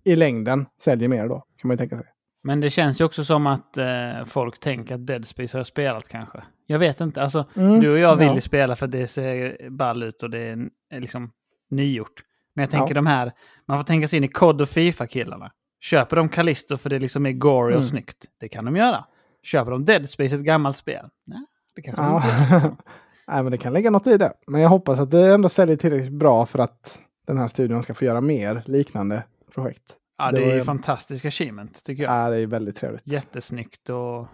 i 0.03 0.15
längden 0.15 0.65
säljer 0.81 1.07
mer 1.07 1.27
då, 1.27 1.35
kan 1.35 1.67
man 1.67 1.73
ju 1.73 1.77
tänka 1.77 1.97
sig. 1.97 2.05
Men 2.43 2.59
det 2.59 2.69
känns 2.69 3.01
ju 3.01 3.05
också 3.05 3.23
som 3.25 3.47
att 3.47 3.77
eh, 3.77 4.25
folk 4.25 4.59
tänker 4.59 4.95
att 4.95 5.07
Dead 5.07 5.27
Space 5.27 5.57
har 5.57 5.63
spelat 5.63 6.07
kanske. 6.09 6.43
Jag 6.67 6.79
vet 6.79 7.01
inte. 7.01 7.21
Alltså, 7.23 7.45
Mm, 7.55 7.79
du 7.79 7.91
och 7.93 7.99
jag 7.99 8.15
vill 8.15 8.27
ja. 8.27 8.41
spela 8.41 8.75
för 8.75 8.85
att 8.85 8.91
det 8.91 9.07
ser 9.07 9.69
ball 9.69 10.03
ut 10.03 10.23
och 10.23 10.29
det 10.29 10.39
är, 10.39 10.57
är 10.93 10.99
liksom 10.99 11.31
nygjort. 11.69 12.21
Men 12.55 12.63
jag 12.63 12.69
tänker 12.69 12.87
Ja. 12.87 13.01
de 13.01 13.07
här, 13.07 13.31
man 13.67 13.77
får 13.77 13.83
tänka 13.83 14.07
sig 14.07 14.17
in 14.17 14.23
i 14.23 14.27
COD 14.27 14.61
och 14.61 14.69
Fifa-killarna. 14.69 15.51
Köper 15.79 16.15
de 16.15 16.29
Callisto 16.29 16.77
för 16.77 16.89
det 16.89 16.99
liksom 16.99 17.25
är 17.25 17.31
gory 17.31 17.71
och 17.73 17.77
Mm. 17.77 17.83
snyggt? 17.83 18.25
Det 18.39 18.49
kan 18.49 18.65
de 18.65 18.75
göra. 18.75 19.05
Köper 19.43 19.71
de 19.71 19.85
Dead 19.85 20.09
Space, 20.09 20.35
ett 20.35 20.41
gammalt 20.41 20.77
spel? 20.77 21.05
Nej, 21.25 21.45
det 21.75 21.81
kanske 21.81 22.01
de 22.03 22.07
Ja. 22.11 22.15
inte 22.17 22.27
gör. 22.43 22.53
liksom. 22.53 22.77
Nej, 23.27 23.43
men 23.43 23.51
det 23.51 23.57
kan 23.57 23.73
lägga 23.73 23.89
något 23.91 24.07
i 24.07 24.17
det. 24.17 24.33
Men 24.47 24.61
jag 24.61 24.69
hoppas 24.69 24.99
att 24.99 25.11
det 25.11 25.33
ändå 25.33 25.49
säljer 25.49 25.75
tillräckligt 25.77 26.13
bra 26.19 26.45
för 26.45 26.59
att 26.59 26.99
den 27.27 27.37
här 27.37 27.47
studion 27.47 27.83
ska 27.83 27.93
få 27.93 28.05
göra 28.05 28.21
mer 28.21 28.63
liknande 28.65 29.23
projekt. 29.53 29.95
Ja, 30.17 30.31
Det 30.31 30.37
det 30.39 30.45
är 30.45 30.49
ju 30.49 30.55
ju- 30.55 30.63
fantastisk 30.63 31.25
achievement 31.25 31.83
tycker 31.85 32.03
jag. 32.03 32.13
Ja, 32.13 32.29
det 32.29 32.37
är 32.37 32.47
väldigt 32.47 32.75
trevligt. 32.75 33.07
Jättesnyggt 33.07 33.89
och 33.89 34.27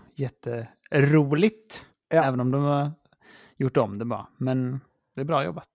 jätteroligt. 0.92 1.86
Ja. 2.10 2.24
Även 2.24 2.40
om 2.40 2.52
de 2.52 2.64
har 2.64 2.92
gjort 3.58 3.78
om 3.78 3.98
det 3.98 4.06
bara. 4.06 4.28
Men 4.38 4.80
det 5.16 5.22
är 5.22 5.26
bra 5.26 5.44
jobbat. 5.44 5.68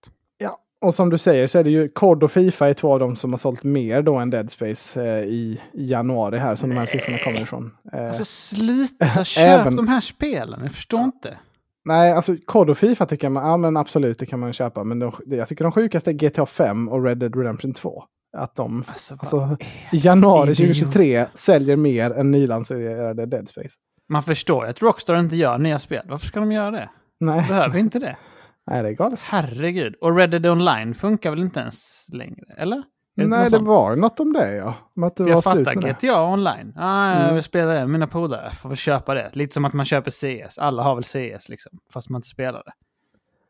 Och 0.83 0.95
som 0.95 1.09
du 1.09 1.17
säger 1.17 1.47
så 1.47 1.59
är 1.59 1.63
det 1.63 1.69
ju 1.69 1.89
COD 1.89 2.23
och 2.23 2.31
Fifa 2.31 2.69
är 2.69 2.73
två 2.73 2.93
av 2.93 2.99
dem 2.99 3.15
som 3.15 3.33
har 3.33 3.37
sålt 3.37 3.63
mer 3.63 4.01
då 4.01 4.15
än 4.15 4.29
Dead 4.29 4.51
Space 4.51 5.01
eh, 5.05 5.23
i, 5.25 5.61
i 5.73 5.85
januari 5.89 6.37
här 6.37 6.55
som 6.55 6.69
de 6.69 6.75
här 6.75 6.85
siffrorna 6.85 7.17
kommer 7.17 7.41
ifrån. 7.41 7.71
Eh, 7.93 8.07
Alltså 8.07 8.25
sluta, 8.25 9.23
köp 9.23 9.43
Även- 9.61 9.75
de 9.75 9.87
här 9.87 10.01
spelen. 10.01 10.59
Jag 10.63 10.71
förstår 10.71 10.99
inte. 11.01 11.37
Nej, 11.85 12.11
alltså 12.13 12.35
COD 12.45 12.69
och 12.69 12.77
Fifa 12.77 13.05
tycker 13.05 13.29
jag, 13.29 13.35
ja 13.43 13.57
men 13.57 13.77
absolut 13.77 14.19
det 14.19 14.25
kan 14.25 14.39
man 14.39 14.53
köpa. 14.53 14.83
Men 14.83 14.99
de, 14.99 15.11
jag 15.25 15.47
tycker 15.47 15.63
de 15.63 15.71
sjukaste 15.71 16.11
är 16.11 16.13
GTA 16.13 16.45
5 16.45 16.89
och 16.89 17.03
Red 17.05 17.17
Dead 17.17 17.35
Redemption 17.35 17.73
2. 17.73 18.03
Att 18.37 18.55
de 18.55 18.83
Alltså, 18.87 19.13
alltså, 19.19 19.57
i 19.91 19.97
januari 19.97 20.51
idiot. 20.51 20.57
2023 20.57 21.25
säljer 21.33 21.75
mer 21.75 22.11
än 22.11 22.31
nylanserade 22.31 23.25
Dead 23.25 23.47
Space. 23.49 23.69
Man 24.09 24.23
förstår 24.23 24.63
ju 24.65 24.69
att 24.69 24.81
Rockstar 24.81 25.19
inte 25.19 25.35
gör 25.35 25.57
nya 25.57 25.79
spel. 25.79 26.05
Varför 26.09 26.27
ska 26.27 26.39
de 26.39 26.51
göra 26.51 26.71
det? 26.71 26.89
Nej, 27.19 27.45
Behöver 27.49 27.79
inte 27.79 27.99
det. 27.99 28.17
Nej 28.67 28.83
det 28.83 28.89
är 28.89 28.93
galet. 28.93 29.19
Herregud. 29.23 29.95
Och 30.01 30.15
Red 30.17 30.29
Dead 30.29 30.45
Online 30.45 30.93
funkar 30.95 31.29
väl 31.29 31.39
inte 31.39 31.59
ens 31.59 32.05
längre? 32.13 32.45
Eller? 32.57 32.83
Det 33.15 33.27
Nej, 33.27 33.43
det 33.43 33.49
sånt? 33.49 33.67
var 33.67 33.95
något 33.95 34.19
om 34.19 34.33
det 34.33 34.55
ja. 34.55 34.75
Om 34.95 35.03
att 35.03 35.15
det 35.15 35.23
var 35.23 35.29
Jag 35.29 35.43
slut 35.43 35.67
fattar. 35.67 35.81
GTA 35.93 36.23
online. 36.23 36.73
Ah, 36.77 37.09
jag 37.13 37.21
Mm. 37.21 37.33
vill 37.33 37.43
spela 37.43 37.73
det 37.73 37.87
mina 37.87 38.07
polare. 38.07 38.41
Jag 38.43 38.53
får 38.53 38.69
väl 38.69 38.77
köpa 38.77 39.13
det. 39.13 39.29
Lite 39.35 39.53
som 39.53 39.65
att 39.65 39.73
man 39.73 39.85
köper 39.85 40.11
CS. 40.11 40.57
Alla 40.57 40.83
har 40.83 40.95
väl 40.95 41.03
CS 41.03 41.49
liksom. 41.49 41.79
Fast 41.93 42.09
man 42.09 42.17
inte 42.19 42.27
spelar 42.27 42.63
det. 42.65 42.71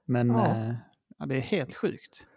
Men 0.07 0.29
Ja. 0.29 0.45
eh, 0.47 0.73
ja, 1.19 1.25
det 1.25 1.35
är 1.37 1.41
helt 1.41 1.75
sjukt. 1.75 2.27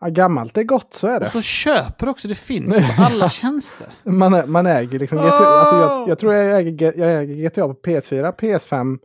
Ja, 0.00 0.08
gammalt 0.08 0.56
är 0.58 0.62
gott, 0.64 0.94
så 0.94 1.06
är 1.06 1.14
Och 1.14 1.20
det. 1.20 1.30
så 1.30 1.42
köper 1.42 2.08
också. 2.08 2.28
Det 2.28 2.34
finns 2.34 2.76
på 2.76 2.82
alla 3.02 3.28
tjänster. 3.28 3.86
Man, 4.04 4.50
man 4.50 4.66
äger 4.66 4.98
liksom 4.98 5.18
GTA. 5.18 5.28
Alltså 5.30 5.76
jag, 5.76 6.08
jag 6.08 6.18
tror 6.18 6.34
jag 6.34 6.58
äger, 6.60 6.92
jag 6.98 7.18
äger 7.22 7.48
GTA 7.48 7.68
på 7.68 7.74
PS4, 7.74 8.36
PS5, 8.36 8.98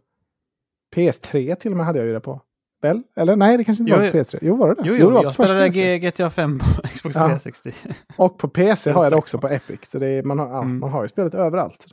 PS3 0.95 1.55
till 1.55 1.71
och 1.71 1.77
med 1.77 1.85
hade 1.85 1.99
jag 1.99 2.07
ju 2.07 2.13
det 2.13 2.19
på. 2.19 2.41
Väl? 2.87 3.01
Eller 3.15 3.35
nej, 3.35 3.57
det 3.57 3.63
kanske 3.63 3.81
inte 3.81 3.91
Jo, 3.91 3.97
var 3.97 4.05
jo. 4.05 4.11
på 4.11 4.17
PS3. 4.17 4.37
Jo, 4.41 4.55
var 4.55 4.67
det 4.69 4.75
det? 4.75 4.87
Jo, 4.87 4.93
det 4.93 4.99
jo, 4.99 5.09
var 5.09 5.23
jag 5.23 5.33
spelade 5.33 5.67
PS3. 5.67 5.71
G- 5.71 5.99
GTA 5.99 6.29
5 6.29 6.59
på 6.59 6.65
Xbox 6.87 7.15
Ja. 7.15 7.21
360. 7.21 7.71
Och 8.17 8.37
på 8.37 8.47
PC 8.47 8.91
har 8.91 9.03
jag 9.03 9.11
det 9.11 9.15
också 9.17 9.37
på. 9.37 9.47
Epic. 9.47 9.79
Så 9.83 9.99
det 9.99 10.07
är, 10.07 10.23
man, 10.23 10.39
har, 10.39 10.47
ja, 10.47 10.61
Mm. 10.61 10.79
man 10.79 10.89
har 10.91 11.01
ju 11.01 11.07
spelet 11.07 11.33
överallt. 11.35 11.85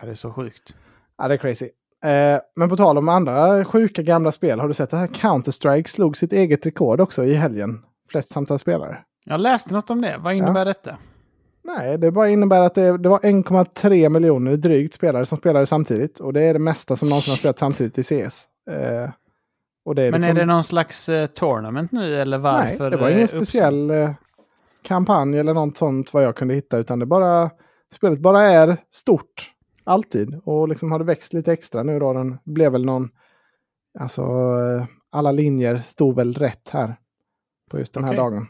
Ja, 0.00 0.06
det 0.06 0.10
är 0.10 0.14
så 0.14 0.30
sjukt. 0.32 0.74
Ja, 1.18 1.28
det 1.28 1.34
är 1.34 1.38
crazy. 1.38 1.68
Eh, 2.04 2.40
men 2.56 2.68
på 2.68 2.76
tal 2.76 2.98
om 2.98 3.08
andra 3.08 3.64
sjuka 3.64 4.02
gamla 4.02 4.32
spel, 4.32 4.60
har 4.60 4.68
du 4.68 4.74
sett 4.74 4.90
det 4.90 4.96
här? 4.96 5.06
Counter-Strike 5.06 5.86
slog 5.88 6.16
sitt 6.16 6.32
eget 6.32 6.66
rekord 6.66 7.00
också 7.00 7.24
i 7.24 7.34
helgen. 7.34 7.82
Flest 8.10 8.28
samtliga 8.32 8.58
spelare. 8.58 8.98
Jag 9.24 9.40
läste 9.40 9.74
något 9.74 9.90
om 9.90 10.00
det. 10.00 10.16
Vad 10.20 10.34
innebär 10.34 10.64
detta? 10.64 10.96
Nej, 11.64 11.98
det 11.98 12.10
bara 12.10 12.28
innebär 12.28 12.62
att 12.62 12.74
det, 12.74 12.98
det 12.98 13.08
var 13.08 13.18
1,3 13.18 14.08
miljoner 14.08 14.56
drygt 14.56 14.94
spelare 14.94 15.26
som 15.26 15.38
spelade 15.38 15.66
samtidigt. 15.66 16.18
Och 16.20 16.32
det 16.32 16.42
är 16.42 16.52
det 16.52 16.58
mesta 16.58 16.96
som 16.96 17.08
någonsin 17.08 17.32
har 17.32 17.36
spelat 17.36 17.58
samtidigt 17.58 17.98
i 17.98 18.02
CS. 18.02 18.46
Eh, 18.70 18.76
det 18.76 19.12
är 19.98 20.10
Men 20.10 20.20
liksom, 20.20 20.36
är 20.36 20.40
det 20.40 20.46
någon 20.46 20.64
slags 20.64 21.08
eh, 21.08 21.26
tournament 21.26 21.92
nu 21.92 22.14
eller 22.14 22.38
Nej, 22.38 22.52
varför? 22.52 22.90
det 22.90 22.96
var 22.96 23.08
eh, 23.08 23.16
ingen 23.16 23.28
speciell 23.28 23.90
eh, 23.90 24.10
kampanj 24.82 25.38
eller 25.38 25.54
något 25.54 25.76
sånt 25.76 26.12
vad 26.12 26.24
jag 26.24 26.36
kunde 26.36 26.54
hitta. 26.54 26.78
Utan 26.78 26.98
det 26.98 27.06
bara, 27.06 27.50
spelet 27.94 28.18
bara 28.18 28.42
är 28.42 28.76
stort. 28.90 29.52
Alltid. 29.84 30.40
Och 30.44 30.68
liksom 30.68 30.92
har 30.92 30.98
det 30.98 31.04
växt 31.04 31.32
lite 31.32 31.52
extra 31.52 31.82
nu 31.82 31.98
då. 31.98 32.12
Den 32.12 32.38
blev 32.44 32.72
väl 32.72 32.84
någon... 32.84 33.08
Alltså, 33.98 34.22
eh, 34.22 34.84
alla 35.12 35.32
linjer 35.32 35.76
stod 35.76 36.16
väl 36.16 36.32
rätt 36.32 36.68
här. 36.72 36.96
På 37.70 37.78
just 37.78 37.94
den 37.94 38.04
här 38.04 38.16
dagen. 38.16 38.46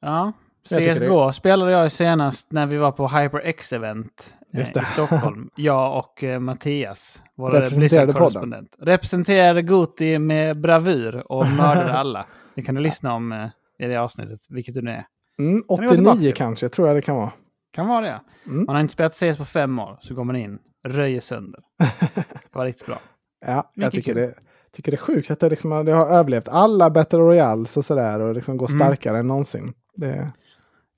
Ja. 0.00 0.32
CSGO 0.68 1.32
spelade 1.32 1.72
jag 1.72 1.92
senast 1.92 2.52
när 2.52 2.66
vi 2.66 2.76
var 2.76 2.92
på 2.92 3.06
HyperX-event 3.06 4.34
Just 4.52 4.74
det. 4.74 4.80
i 4.82 4.84
Stockholm. 4.84 5.50
jag 5.56 5.96
och 5.98 6.24
eh, 6.24 6.40
Mattias, 6.40 7.22
vår 7.36 7.76
Blizzard-korrespondent. 7.78 8.76
Representerade 8.78 9.62
Goti 9.62 10.18
med 10.18 10.60
bravur 10.60 11.32
och 11.32 11.46
mördade 11.56 11.92
alla. 11.92 12.26
Det 12.54 12.62
kan 12.62 12.74
du 12.74 12.80
lyssna 12.80 13.14
om 13.14 13.32
eh, 13.32 13.48
i 13.78 13.86
det 13.86 13.96
avsnittet, 13.96 14.40
vilket 14.50 14.74
det 14.74 14.82
nu 14.82 14.90
är. 14.90 15.04
Mm, 15.38 15.54
du 15.56 15.62
gå 15.66 15.74
89 15.74 15.94
tillbaka? 15.94 16.32
kanske, 16.32 16.68
tror 16.68 16.88
jag 16.88 16.96
det 16.96 17.02
kan 17.02 17.16
vara. 17.16 17.32
Kan 17.72 17.88
vara 17.88 18.00
det. 18.00 18.20
Mm. 18.46 18.64
Man 18.66 18.74
har 18.76 18.80
inte 18.80 18.92
spelat 18.92 19.14
CS 19.14 19.36
på 19.36 19.44
fem 19.44 19.78
år, 19.78 19.98
så 20.00 20.14
går 20.14 20.24
man 20.24 20.36
in, 20.36 20.58
röjer 20.88 21.20
sönder. 21.20 21.60
Det 22.14 22.58
var 22.58 22.64
riktigt 22.64 22.86
bra. 22.86 23.00
Ja, 23.46 23.70
jag 23.74 23.92
tycker 23.92 24.14
kul. 24.14 24.22
det, 24.22 24.34
tycker 24.72 24.90
det 24.92 24.94
är 24.94 24.98
sjukt 24.98 25.30
att 25.30 25.40
det, 25.40 25.48
liksom, 25.50 25.84
det 25.84 25.92
har 25.92 26.06
överlevt 26.06 26.48
alla 26.48 26.90
Battle 26.90 27.18
Royales 27.18 27.76
och 27.76 27.84
sådär. 27.84 28.20
Och 28.20 28.34
liksom 28.34 28.56
går 28.56 28.68
Mm. 28.70 28.78
starkare 28.78 29.18
än 29.18 29.26
någonsin. 29.26 29.72
Det, 29.96 30.32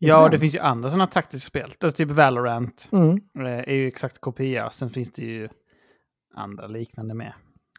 Ja, 0.02 0.22
och 0.22 0.30
det 0.30 0.38
finns 0.38 0.54
ju 0.54 0.58
andra 0.58 0.90
sådana 0.90 1.06
taktiska 1.06 1.46
spel. 1.46 1.74
Alltså 1.80 1.96
typ 1.96 2.10
Valorant 2.10 2.88
mm. 2.92 3.20
eh, 3.38 3.46
är 3.46 3.74
ju 3.74 3.88
exakt 3.88 4.18
kopia. 4.20 4.70
Sen 4.70 4.90
finns 4.90 5.12
det 5.12 5.22
ju 5.22 5.48
andra 6.34 6.66
liknande 6.66 7.14
med. 7.14 7.32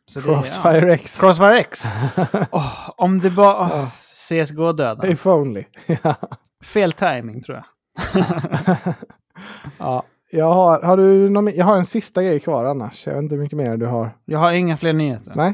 Så 0.09 0.19
det 0.19 0.29
är- 0.29 0.33
Crossfire 0.33 0.93
X. 0.93 1.17
Ja. 1.17 1.27
Crossfire 1.27 1.59
X. 1.59 1.83
Åh, 2.51 2.89
om 2.97 3.21
det 3.21 3.29
bara... 3.29 3.69
Ja. 3.69 3.83
Oh, 3.83 3.89
CSGO-döden. 4.29 5.11
If 5.11 5.25
only. 5.27 5.63
Ja. 6.03 6.15
Fel 6.63 6.93
timing 6.93 7.41
tror 7.41 7.57
jag. 7.57 7.65
ja. 9.77 10.03
Jag 10.31 10.53
har, 10.53 10.81
har 10.81 10.97
du 10.97 11.29
någon, 11.29 11.47
jag 11.55 11.65
har 11.65 11.77
en 11.77 11.85
sista 11.85 12.23
grej 12.23 12.39
kvar 12.39 12.65
annars. 12.65 13.07
Jag 13.07 13.13
vet 13.13 13.21
inte 13.23 13.35
hur 13.35 13.41
mycket 13.41 13.57
mer 13.57 13.77
du 13.77 13.85
har. 13.85 14.17
Jag 14.25 14.39
har 14.39 14.51
inga 14.51 14.77
fler 14.77 14.93
nyheter. 14.93 15.33
Nej. 15.35 15.53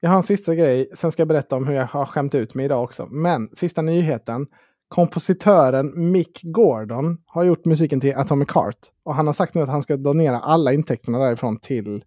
Jag 0.00 0.10
har 0.10 0.16
en 0.16 0.22
sista 0.22 0.54
grej. 0.54 0.90
Sen 0.94 1.12
ska 1.12 1.20
jag 1.20 1.28
berätta 1.28 1.56
om 1.56 1.66
hur 1.66 1.74
jag 1.74 1.86
har 1.86 2.04
skämt 2.04 2.34
ut 2.34 2.54
mig 2.54 2.64
idag 2.64 2.82
också. 2.82 3.06
Men 3.06 3.48
sista 3.56 3.82
nyheten. 3.82 4.46
Kompositören 4.94 6.10
Mick 6.12 6.40
Gordon 6.42 7.18
har 7.26 7.44
gjort 7.44 7.64
musiken 7.64 8.00
till 8.00 8.16
Atomic 8.16 8.48
Heart. 8.54 8.76
Och 9.04 9.14
han 9.14 9.26
har 9.26 9.34
sagt 9.34 9.54
nu 9.54 9.62
att 9.62 9.68
han 9.68 9.82
ska 9.82 9.96
donera 9.96 10.40
alla 10.40 10.72
intäkterna 10.72 11.18
därifrån 11.18 11.58
till 11.60 12.04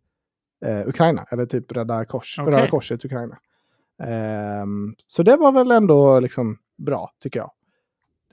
eh, 0.65 0.87
Ukraina, 0.87 1.25
eller 1.31 1.45
typ 1.45 1.71
Röda, 1.71 2.05
Kors, 2.05 2.39
Okej. 2.39 2.53
Röda 2.53 2.69
Korset 2.69 3.05
Ukraina. 3.05 3.37
Ehm, 4.03 4.93
så 5.07 5.23
det 5.23 5.35
var 5.37 5.51
väl 5.51 5.71
ändå 5.71 6.19
liksom 6.19 6.57
bra, 6.85 7.11
tycker 7.23 7.39
jag. 7.39 7.51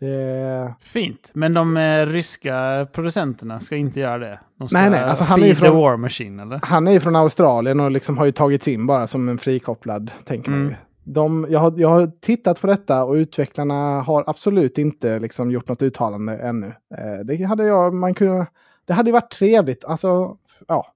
Det, 0.00 0.74
Fint. 0.80 1.30
Men 1.34 1.52
de 1.52 1.76
eh, 1.76 2.06
ryska 2.06 2.86
producenterna 2.92 3.60
ska 3.60 3.76
inte 3.76 4.00
göra 4.00 4.18
det. 4.18 4.40
De 4.58 4.68
ska 4.68 4.78
Nej, 4.78 4.90
nej, 4.90 5.00
alltså 5.00 5.24
han 5.24 5.42
är 5.42 5.46
ju 5.46 5.54
från- 5.54 6.00
machine, 6.00 6.60
han 6.62 6.88
är 6.88 7.00
från 7.00 7.16
Australien 7.16 7.80
och 7.80 7.90
liksom 7.90 8.18
har 8.18 8.24
ju 8.24 8.32
tagits 8.32 8.68
in 8.68 8.86
bara 8.86 9.06
som 9.06 9.28
en 9.28 9.38
frikopplad, 9.38 10.10
tänker 10.24 10.50
man 10.50 10.60
Mm. 10.60 10.70
ju. 10.70 10.76
De, 11.04 11.46
jag, 11.50 11.60
har, 11.60 11.74
jag 11.76 11.88
har 11.88 12.12
tittat 12.20 12.60
på 12.60 12.66
detta 12.66 13.04
och 13.04 13.12
utvecklarna 13.12 14.00
har 14.00 14.24
absolut 14.26 14.78
inte 14.78 15.18
liksom 15.18 15.50
gjort 15.50 15.68
något 15.68 15.82
uttalande 15.82 16.36
ännu. 16.36 16.66
Eh, 16.66 17.24
det 17.24 17.44
hade 17.44 17.66
jag, 17.66 17.94
man 17.94 18.14
kunde, 18.14 18.46
det 18.84 18.92
hade 18.92 19.12
varit 19.12 19.30
trevligt. 19.30 19.84
Alltså, 19.84 20.36
ja. 20.68 20.86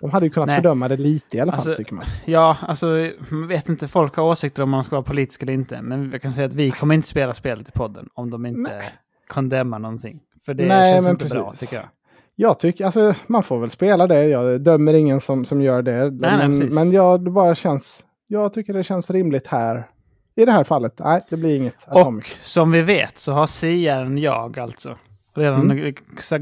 De 0.00 0.10
hade 0.10 0.26
ju 0.26 0.30
kunnat 0.30 0.46
Nej. 0.46 0.56
fördöma 0.56 0.88
det 0.88 0.96
lite 0.96 1.36
i 1.36 1.40
alla 1.40 1.52
fall, 1.52 1.58
Alltså, 1.58 1.74
tycker 1.74 1.94
man. 1.94 2.04
Ja, 2.24 2.56
alltså, 2.60 2.88
jag 3.30 3.46
vet 3.48 3.68
inte, 3.68 3.88
folk 3.88 4.16
har 4.16 4.24
åsikter 4.24 4.62
om 4.62 4.70
man 4.70 4.84
ska 4.84 4.96
vara 4.96 5.02
politisk 5.04 5.42
eller 5.42 5.52
inte. 5.52 5.82
Men 5.82 6.10
jag 6.12 6.22
kan 6.22 6.32
säga 6.32 6.46
att 6.46 6.54
vi 6.54 6.70
kommer 6.70 6.94
inte 6.94 7.08
spela 7.08 7.34
spelet 7.34 7.68
i 7.68 7.72
podden 7.72 8.08
om 8.14 8.30
de 8.30 8.46
inte 8.46 8.76
Nej. 8.76 8.92
kondemnar 9.28 9.78
någonting. 9.78 10.20
För 10.44 10.54
det 10.54 10.66
Nej, 10.68 10.94
känns 10.94 11.08
inte 11.08 11.24
bra, 11.24 11.44
precis. 11.44 11.60
tycker 11.60 11.76
jag. 11.76 11.88
Jag 12.36 12.58
tycker, 12.58 12.84
alltså 12.84 13.14
man 13.26 13.42
får 13.42 13.60
väl 13.60 13.70
spela 13.70 14.06
det. 14.06 14.28
Jag 14.28 14.60
dömer 14.60 14.94
ingen 14.94 15.20
som, 15.20 15.44
som 15.44 15.62
gör 15.62 15.82
det. 15.82 16.10
nej, 16.10 16.48
men 16.48 16.74
men 16.74 16.90
jag, 16.90 17.24
det 17.24 17.30
bara 17.30 17.54
känns, 17.54 18.04
jag 18.34 18.52
tycker 18.52 18.72
det 18.72 18.82
känns 18.84 19.10
rimligt 19.10 19.46
här. 19.46 19.88
I 20.36 20.44
det 20.44 20.52
här 20.52 20.64
fallet, 20.64 20.98
nej, 20.98 21.20
det 21.30 21.36
blir 21.36 21.56
inget 21.56 21.86
Och 21.88 22.00
Atomic. 22.00 22.38
som 22.42 22.72
vi 22.72 22.82
vet 22.82 23.18
så 23.18 23.32
har 23.32 23.46
siaren 23.46 24.18
jag 24.18 24.58
alltså 24.58 24.96
redan 25.34 25.70
Mm. 25.70 25.94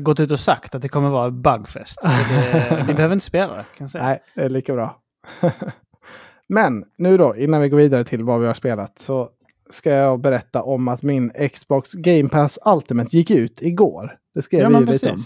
gått 0.05 0.21
ut 0.21 0.31
och 0.31 0.41
sagt 0.41 0.75
att 0.75 0.83
det 0.83 0.89
kommer 0.89 1.11
vara 1.11 1.31
bugfest. 1.31 1.99
Det, 2.03 2.85
ni 2.89 2.95
behöver 2.95 3.13
inte 3.15 3.25
spela 3.27 3.53
det, 3.57 3.65
kan 3.77 3.85
jag 3.85 3.91
säga. 3.91 4.05
Nej, 4.05 4.19
det 4.35 4.41
är 4.43 4.49
lika 4.49 4.75
bra. 4.75 4.97
Men 6.49 6.85
nu 6.99 7.17
då, 7.17 7.37
innan 7.37 7.61
vi 7.61 7.69
går 7.69 7.77
vidare 7.77 8.05
till 8.05 8.25
vad 8.25 8.41
vi 8.41 8.47
har 8.47 8.55
spelat, 8.55 8.99
så 8.99 9.29
ska 9.71 9.91
jag 9.91 10.21
berätta 10.21 10.63
om 10.63 10.89
att 10.89 11.03
min 11.03 11.33
Xbox 11.53 11.93
Game 11.93 12.29
Pass 12.29 12.59
Ultimate 12.67 13.17
gick 13.17 13.31
ut 13.31 13.63
igår. 13.63 14.17
Det 14.35 14.43
skrev 14.43 14.61
Ja, 14.61 14.69
vi 14.69 14.75
ju 14.75 14.87
lite 14.87 15.11
om. 15.11 15.17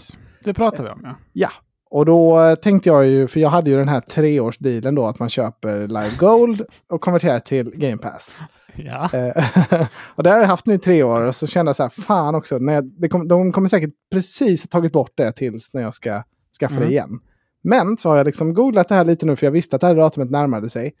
Det 0.43 0.53
pratar 0.53 0.83
vi 0.83 0.89
om, 0.89 1.01
ja. 1.03 1.15
Ja, 1.33 1.49
och 1.89 2.05
då 2.05 2.39
eh, 2.39 2.55
tänkte 2.55 2.89
jag 2.89 3.07
ju, 3.07 3.27
för 3.27 3.39
jag 3.39 3.49
hade 3.49 3.69
ju 3.69 3.77
den 3.77 3.87
här 3.87 3.99
treårsdealen 3.99 4.95
då, 4.95 5.07
att 5.07 5.19
man 5.19 5.29
köper 5.29 5.87
Live 5.87 6.11
Gold 6.19 6.61
och 6.89 7.01
konverterar 7.01 7.39
till 7.39 7.69
Game 7.69 7.97
Pass. 7.97 8.37
Ja, 8.75 9.09
Eh, 9.13 9.87
och 10.15 10.23
det 10.23 10.29
har 10.29 10.37
jag 10.37 10.45
haft 10.47 10.65
nu 10.65 10.73
i 10.73 10.79
tre 10.79 11.03
år 11.03 11.21
och 11.21 11.35
så 11.35 11.47
kände 11.47 11.69
jag 11.69 11.75
så 11.75 11.83
här, 11.83 11.89
fan 11.89 12.35
också, 12.35 12.57
när 12.57 12.73
jag, 12.73 13.11
kom, 13.11 13.27
de 13.27 13.51
kommer 13.51 13.69
säkert 13.69 13.93
precis 14.11 14.63
ha 14.63 14.67
tagit 14.67 14.91
bort 14.91 15.11
det 15.15 15.31
tills 15.31 15.73
när 15.73 15.81
jag 15.81 15.93
ska 15.93 16.23
skaffa 16.59 16.75
Mm. 16.75 16.87
det 16.87 16.91
igen. 16.91 17.19
Men 17.63 17.97
så 17.97 18.09
har 18.09 18.17
jag 18.17 18.25
liksom 18.25 18.53
googlat 18.53 18.87
det 18.89 18.95
här 18.95 19.05
lite 19.05 19.25
nu 19.25 19.35
för 19.35 19.45
jag 19.45 19.51
visste 19.51 19.75
att 19.75 19.81
det 19.81 19.87
här 19.87 19.95
datumet 19.95 20.31
närmade 20.31 20.69
sig. 20.69 20.93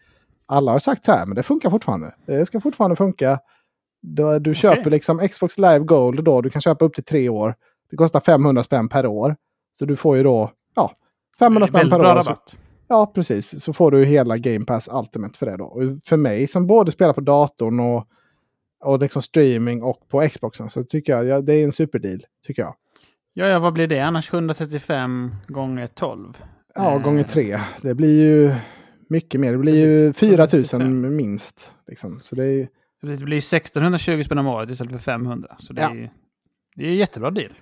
Alla 0.45 0.71
har 0.71 0.79
sagt 0.79 1.03
så 1.03 1.11
här, 1.11 1.25
men 1.25 1.35
det 1.35 1.43
funkar 1.43 1.69
fortfarande. 1.69 2.11
Det 2.25 2.45
ska 2.45 2.59
fortfarande 2.59 2.95
funka. 2.95 3.39
Du, 4.01 4.39
du 4.39 4.55
köper 4.55 4.89
liksom 4.91 5.27
Xbox 5.27 5.57
Live 5.57 5.79
Gold 5.79 6.23
då, 6.23 6.41
du 6.41 6.49
kan 6.49 6.61
köpa 6.61 6.85
upp 6.85 6.93
till 6.93 7.03
tre 7.03 7.29
år. 7.29 7.55
Det 7.89 7.95
kostar 7.97 8.19
500 8.19 8.63
spänn 8.63 8.89
per 8.89 9.05
år. 9.05 9.35
Så 9.73 9.85
du 9.85 9.95
får 9.95 10.17
ju 10.17 10.23
då, 10.23 10.51
ja, 10.77 10.91
500 11.39 11.67
spänn 11.67 11.89
per 11.89 11.99
år. 11.99 12.03
Rabatt. 12.03 12.57
Ja, 12.87 13.11
precis. 13.15 13.63
Så 13.63 13.73
får 13.73 13.91
du 13.91 14.05
hela 14.05 14.37
Game 14.37 14.65
Pass 14.65 14.89
Ultimate 14.93 15.39
för 15.39 15.45
det 15.45 15.57
då. 15.57 15.65
Och 15.65 15.81
för 16.05 16.17
mig 16.17 16.47
som 16.47 16.67
både 16.67 16.91
spelar 16.91 17.13
på 17.13 17.21
datorn 17.21 17.79
och, 17.79 18.07
och 18.83 18.99
liksom 18.99 19.21
streaming 19.21 19.83
och 19.83 20.07
på 20.07 20.21
Xboxen 20.29 20.69
så 20.69 20.83
tycker 20.83 21.13
jag 21.13 21.25
ja, 21.25 21.41
det 21.41 21.53
är 21.53 21.63
en 21.63 21.71
superdeal. 21.71 22.23
Tycker 22.47 22.61
jag. 22.61 22.75
Ja, 23.33 23.45
ja, 23.47 23.59
vad 23.59 23.73
blir 23.73 23.87
det 23.87 23.99
annars? 23.99 24.33
135 24.33 25.35
gånger 25.47 25.87
12? 25.87 26.37
Ja, 26.75 26.93
Eh, 26.95 27.01
gånger 27.01 27.23
tre. 27.23 27.59
Det 27.81 27.93
blir 27.93 28.21
ju 28.21 28.53
mycket 29.09 29.41
mer. 29.41 29.51
Det 29.51 29.57
blir 29.57 29.85
ju 29.85 30.13
4 30.13 30.47
000 30.73 30.85
minst. 30.95 31.73
Liksom. 31.87 32.19
Så 32.19 32.35
det 32.35 32.45
är 32.45 32.67
Det 33.01 33.17
blir 33.23 33.37
1620 33.37 34.23
spänn 34.23 34.37
om 34.37 34.47
året 34.47 34.69
istället 34.69 34.91
för 34.93 34.99
500. 34.99 35.55
Så 35.59 35.73
det 35.73 35.81
Ja. 35.81 35.89
är 35.89 36.09
det 36.75 36.85
är 36.85 36.89
ju 36.89 36.95
jättebra 36.95 37.31
deal. 37.31 37.53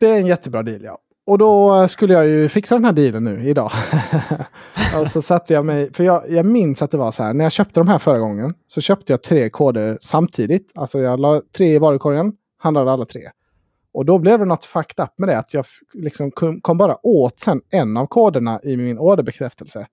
det 0.00 0.06
är 0.08 0.16
en 0.20 0.26
jättebra 0.26 0.62
deal, 0.62 0.82
ja. 0.84 0.98
Och 1.26 1.38
då 1.38 1.74
eh, 1.80 1.86
skulle 1.86 2.14
jag 2.14 2.26
ju 2.26 2.48
fixa 2.48 2.74
den 2.74 2.84
här 2.84 2.92
dealen 2.92 3.24
nu 3.24 3.48
idag. 3.48 3.64
och 3.64 3.70
så 4.92 4.98
alltså 4.98 5.22
satte 5.22 5.54
jag 5.54 5.66
mig, 5.66 5.92
för 5.92 6.04
jag, 6.04 6.30
jag 6.30 6.46
minns 6.46 6.82
att 6.82 6.90
det 6.90 6.96
var 6.96 7.10
så 7.10 7.22
här, 7.22 7.34
när 7.34 7.44
jag 7.44 7.52
köpte 7.52 7.80
de 7.80 7.88
här 7.88 7.98
förra 7.98 8.18
gången 8.18 8.54
så 8.66 8.80
köpte 8.80 9.12
jag 9.12 9.22
tre 9.22 9.50
koder 9.50 9.98
samtidigt. 10.00 10.72
Alltså 10.74 10.98
jag 10.98 11.20
la 11.20 11.42
tre 11.56 11.74
i 11.74 11.78
varukorgen, 11.78 12.32
handlade 12.58 12.92
alla 12.92 13.04
tre. 13.04 13.22
Och 13.94 14.04
då 14.04 14.18
blev 14.18 14.38
det 14.38 14.44
något 14.44 14.64
fucked 14.64 15.04
up 15.04 15.10
med 15.18 15.28
det, 15.28 15.38
att 15.38 15.54
jag 15.54 15.64
liksom 15.92 16.30
kom, 16.62 16.78
bara 16.78 17.06
åt 17.06 17.38
sen 17.38 17.60
en 17.70 17.96
av 17.96 18.06
koderna 18.06 18.60
i 18.62 18.76
min 18.76 18.98
orderbekräftelse. 18.98 19.86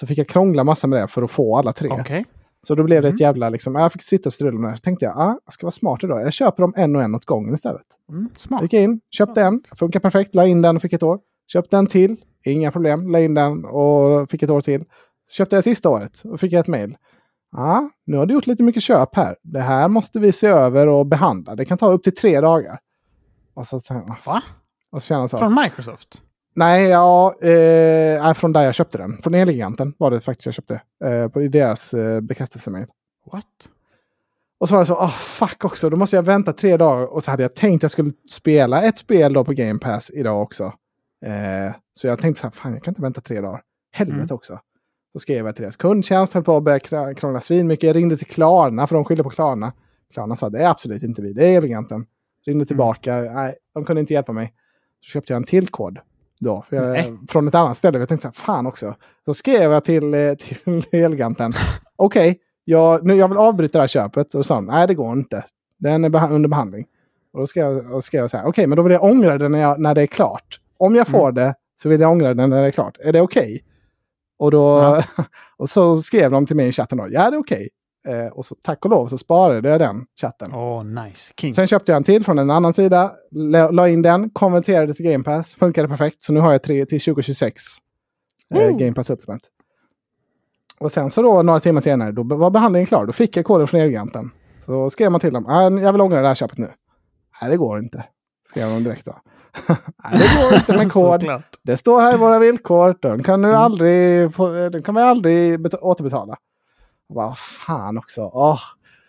Så 0.00 0.06
fick 0.06 0.18
jag 0.18 0.28
krångla 0.28 0.64
massa 0.64 0.86
med 0.86 1.02
det 1.02 1.08
för 1.08 1.22
att 1.22 1.30
få 1.30 1.56
alla 1.56 1.72
tre. 1.72 1.90
Okay. 1.90 2.24
Så 2.66 2.74
då 2.74 2.82
blev 2.84 3.02
det 3.02 3.08
Mm. 3.08 3.14
ett 3.14 3.20
jävla, 3.20 3.48
liksom, 3.48 3.74
jag 3.74 3.92
fick 3.92 4.02
sitta 4.02 4.28
och 4.28 4.32
strula 4.32 4.58
med 4.58 4.72
det. 4.72 4.76
Så 4.76 4.80
tänkte 4.80 5.04
jag, 5.04 5.16
ah, 5.18 5.38
jag 5.44 5.52
ska 5.52 5.66
vara 5.66 5.70
smart 5.72 6.04
idag. 6.04 6.22
Jag 6.22 6.32
köper 6.32 6.62
dem 6.62 6.72
en 6.76 6.96
och 6.96 7.02
en 7.02 7.14
åt 7.14 7.24
gången 7.24 7.54
istället. 7.54 7.86
Mm, 8.08 8.28
smart. 8.36 8.62
Gick 8.62 8.72
in, 8.72 9.00
köpte 9.10 9.42
en, 9.42 9.62
funkar 9.78 10.00
perfekt, 10.00 10.34
la 10.34 10.46
in 10.46 10.62
den 10.62 10.76
och 10.76 10.82
fick 10.82 10.92
ett 10.92 11.02
år. 11.02 11.18
Köpte 11.52 11.76
en 11.76 11.86
till, 11.86 12.16
inga 12.44 12.70
problem, 12.70 13.10
la 13.10 13.20
in 13.20 13.34
den 13.34 13.64
och 13.64 14.30
fick 14.30 14.42
ett 14.42 14.50
år 14.50 14.60
till. 14.60 14.80
Så 15.28 15.34
köpte 15.34 15.56
jag 15.56 15.64
sista 15.64 15.88
året 15.88 16.22
och 16.24 16.40
fick 16.40 16.52
ett 16.52 16.66
mail. 16.66 16.96
Ja, 17.52 17.90
nu 18.06 18.16
har 18.16 18.26
du 18.26 18.34
gjort 18.34 18.46
lite 18.46 18.62
mycket 18.62 18.82
köp 18.82 19.16
här. 19.16 19.36
Det 19.42 19.60
här 19.60 19.88
måste 19.88 20.20
vi 20.20 20.32
se 20.32 20.46
över 20.46 20.86
och 20.88 21.06
behandla. 21.06 21.54
Det 21.56 21.64
kan 21.64 21.78
ta 21.78 21.92
upp 21.92 22.02
till 22.02 22.14
tre 22.14 22.40
dagar. 22.40 22.78
Och 23.54 23.66
så, 23.66 23.78
Va? 24.26 24.42
och 24.90 25.02
så. 25.02 25.38
Från 25.38 25.54
Microsoft? 25.54 26.22
Nej, 26.60 26.88
ja, 26.88 27.34
eh, 27.40 28.32
från 28.34 28.52
där 28.52 28.62
jag 28.62 28.74
köpte 28.74 28.98
den. 28.98 29.18
Från 29.22 29.34
Elgiganten 29.34 29.94
var 29.98 30.10
det 30.10 30.20
faktiskt 30.20 30.46
jag 30.46 30.54
köpte. 30.54 30.82
Eh, 31.04 31.28
på, 31.28 31.38
deras 31.40 31.94
eh, 31.94 32.20
bekräftelsemail. 32.20 32.86
What? 33.32 33.44
Och 34.58 34.68
så 34.68 34.74
var 34.74 34.82
det 34.82 34.86
så, 34.86 34.96
ah 34.96 35.08
fuck 35.08 35.64
också, 35.64 35.90
då 35.90 35.96
måste 35.96 36.16
jag 36.16 36.22
vänta 36.22 36.52
tre 36.52 36.76
dagar. 36.76 37.06
Och 37.06 37.24
så 37.24 37.30
hade 37.30 37.42
jag 37.42 37.54
tänkt 37.54 37.78
att 37.78 37.82
jag 37.82 37.90
skulle 37.90 38.12
spela 38.30 38.82
ett 38.82 38.98
spel 38.98 39.32
då 39.32 39.44
på 39.44 39.52
Game 39.52 39.78
Pass 39.78 40.10
idag 40.10 40.42
också. 40.42 40.64
Eh, 41.26 41.74
så 41.92 42.06
jag 42.06 42.18
tänkte 42.20 42.40
så 42.40 42.46
här, 42.46 42.52
fan 42.52 42.72
jag 42.72 42.82
kan 42.82 42.92
inte 42.92 43.02
vänta 43.02 43.20
tre 43.20 43.40
dagar. 43.40 43.62
Helvete 43.92 44.24
Mm. 44.24 44.34
också. 44.34 44.58
Så 45.12 45.18
skrev 45.18 45.46
jag 45.46 45.54
till 45.54 45.62
deras 45.62 45.76
kundtjänst, 45.76 46.34
höll 46.34 46.44
på 46.44 46.56
att 46.56 46.62
börja 46.62 47.14
krångla 47.14 47.40
svinmycket. 47.40 47.86
Jag 47.86 47.96
ringde 47.96 48.16
till 48.16 48.26
Klarna, 48.26 48.86
för 48.86 48.94
de 48.94 49.04
skyllde 49.04 49.22
på 49.22 49.30
Klarna. 49.30 49.72
Klarna 50.14 50.36
sa, 50.36 50.50
det 50.50 50.58
är 50.62 50.70
absolut 50.70 51.02
inte 51.02 51.22
vi, 51.22 51.32
det 51.32 51.46
är 51.46 51.58
Eleganten. 51.58 52.06
Ringde 52.46 52.66
tillbaka, 52.66 53.14
nej, 53.20 53.54
de 53.74 53.84
kunde 53.84 54.00
inte 54.00 54.12
hjälpa 54.12 54.32
mig. 54.32 54.52
Så 55.00 55.10
köpte 55.10 55.32
jag 55.32 55.36
en 55.36 55.44
till 55.44 55.68
kod. 55.68 55.98
Då, 56.40 56.64
jag, 56.70 57.18
från 57.28 57.48
ett 57.48 57.54
annat 57.54 57.76
ställe. 57.76 57.98
Jag 57.98 58.08
tänkte 58.08 58.22
så 58.22 58.28
här, 58.28 58.54
fan 58.54 58.66
också. 58.66 58.94
Så 59.24 59.34
skrev 59.34 59.72
jag 59.72 59.84
till, 59.84 60.14
eh, 60.14 60.34
till 60.64 60.84
Eleganten. 60.92 61.52
Okej, 61.96 62.38
jag, 62.64 63.06
nu, 63.06 63.14
jag 63.14 63.28
vill 63.28 63.38
avbryta 63.38 63.78
det 63.78 63.82
här 63.82 63.86
köpet. 63.88 64.34
Och 64.34 64.38
då 64.38 64.42
sa 64.44 64.54
de, 64.54 64.64
nej 64.64 64.86
det 64.86 64.94
går 64.94 65.12
inte. 65.12 65.44
Den 65.78 66.04
är 66.04 66.08
beha- 66.08 66.32
under 66.32 66.48
behandling. 66.48 66.86
Och 67.32 67.40
då 67.40 67.46
skrev 67.46 67.66
jag, 67.72 67.92
och 67.94 68.04
skrev 68.04 68.20
jag 68.20 68.30
så 68.30 68.36
här, 68.36 68.46
okej 68.46 68.66
men 68.66 68.76
då 68.76 68.82
vill 68.82 68.92
jag 68.92 69.02
ångra 69.04 69.38
det 69.38 69.48
när, 69.48 69.58
jag, 69.60 69.80
när 69.80 69.94
det 69.94 70.02
är 70.02 70.06
klart. 70.06 70.60
Om 70.78 70.94
jag 70.94 71.08
får 71.08 71.32
det 71.32 71.54
så 71.82 71.88
vill 71.88 72.00
jag 72.00 72.10
ångra 72.10 72.34
det 72.34 72.46
när 72.46 72.60
det 72.62 72.66
är 72.66 72.70
klart. 72.70 72.98
Är 73.04 73.12
det 73.12 73.20
okej? 73.20 73.60
Och, 74.38 74.50
då, 74.50 74.58
Ja. 74.68 75.02
och 75.56 75.68
så 75.68 75.96
skrev 75.96 76.30
de 76.30 76.46
till 76.46 76.56
mig 76.56 76.68
i 76.68 76.72
chatten 76.72 76.98
då, 76.98 77.06
ja 77.10 77.30
det 77.30 77.36
är 77.36 77.40
okej. 77.40 77.68
Eh, 78.08 78.32
och 78.32 78.46
så 78.46 78.54
tack 78.62 78.84
och 78.84 78.90
lov 78.90 79.06
så 79.06 79.18
sparade 79.18 79.68
jag 79.68 79.80
den 79.80 80.04
chatten. 80.20 80.54
Åh, 80.54 80.84
nice. 80.84 81.32
King. 81.40 81.54
Sen 81.54 81.66
köpte 81.66 81.92
jag 81.92 81.96
en 81.96 82.02
till 82.02 82.24
från 82.24 82.38
en 82.38 82.50
annan 82.50 82.72
sida, 82.72 83.12
la, 83.30 83.70
la 83.70 83.88
in 83.88 84.02
den, 84.02 84.30
konverterade 84.30 84.94
till 84.94 85.06
Game 85.06 85.24
Pass, 85.24 85.54
funkade 85.54 85.88
perfekt. 85.88 86.22
Så 86.22 86.32
nu 86.32 86.40
har 86.40 86.52
jag 86.52 86.62
tre 86.62 86.84
till 86.84 87.00
2026 87.00 87.62
eh, 88.54 88.60
Woo! 88.68 88.76
Game 88.76 88.92
Pass 88.92 89.10
Ultimate. 89.10 89.48
Och 90.78 90.92
sen 90.92 91.10
så 91.10 91.22
då 91.22 91.42
några 91.42 91.60
timmar 91.60 91.80
senare, 91.80 92.12
då 92.12 92.22
var 92.22 92.50
behandlingen 92.50 92.86
klar. 92.86 93.06
Då 93.06 93.12
fick 93.12 93.36
jag 93.36 93.44
koden 93.44 93.66
från 93.66 93.80
Elgiganten. 93.80 94.30
Så 94.66 94.90
skrev 94.90 95.10
man 95.10 95.20
till 95.20 95.32
dem, 95.32 95.46
ah, 95.46 95.62
jag 95.62 95.92
vill 95.92 96.00
ångra 96.00 96.20
det 96.22 96.28
här 96.28 96.34
köpet 96.34 96.58
nu. 96.58 96.68
Nej, 97.42 97.50
det 97.50 97.56
går 97.56 97.78
inte. 97.78 98.04
Skrev 98.50 98.68
de 98.68 98.84
direkt 98.84 99.04
då. 99.04 99.16
Nej, 99.68 100.18
det 100.20 100.42
går 100.42 100.54
inte 100.54 100.76
med 100.76 100.92
kod. 101.28 101.42
Det 101.62 101.76
står 101.76 102.00
här 102.00 102.14
i 102.14 102.16
våra 102.16 102.38
villkor. 102.38 102.96
Den 103.02 103.22
kan, 103.22 103.40
nu 103.42 103.48
Mm. 103.48 103.60
aldrig 103.60 104.34
få, 104.34 104.68
den 104.68 104.82
kan 104.82 104.94
vi 104.94 105.00
aldrig 105.00 105.60
bet- 105.60 105.74
återbetala. 105.80 106.36
Bara, 107.14 107.34
fan 107.34 107.98
också. 107.98 108.30
Åh. 108.32 108.60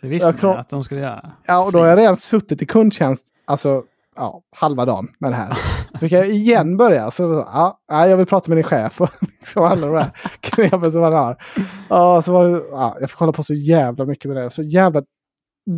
Det 0.02 0.08
visste 0.08 0.36
Jag 0.42 0.58
att 0.58 0.70
de 0.70 0.84
skulle 0.84 1.02
göra. 1.02 1.32
Ja, 1.46 1.66
och 1.66 1.72
då 1.72 1.80
har 1.80 1.86
jag 1.86 1.98
redan 1.98 2.18
suttit 2.18 2.62
i 2.62 2.66
kundtjänst, 2.66 3.26
alltså 3.46 3.84
ja, 4.16 4.42
halva 4.56 4.86
dagen 4.86 5.08
med 5.20 5.32
det 5.32 5.36
här. 5.36 5.58
Fick 6.00 6.12
jag 6.12 6.30
igen 6.30 6.78
börja, 6.78 7.12
så, 7.12 7.24
ja, 7.54 7.80
ja, 7.88 8.08
jag 8.08 8.18
vill 8.18 8.26
prata 8.26 8.50
med 8.50 8.58
din 8.58 8.64
chef 8.64 9.02
och 9.02 9.10
liksom 9.40 9.64
alla 9.64 9.88
de 9.88 9.96
här 9.96 10.12
knepen 10.40 10.92
som 10.92 11.02
han 11.02 11.14
har. 11.14 11.44
Ja, 11.90 12.22
så 12.22 12.34
var 12.34 12.46
det, 12.46 12.62
ja, 12.72 12.98
jag 13.00 13.10
fick 13.10 13.20
hålla 13.20 13.32
på 13.32 13.44
så 13.44 13.54
jävla 13.54 14.06
mycket 14.06 14.32
med 14.32 14.44
det. 14.44 14.50
Så 14.50 14.64
jävla 14.64 15.04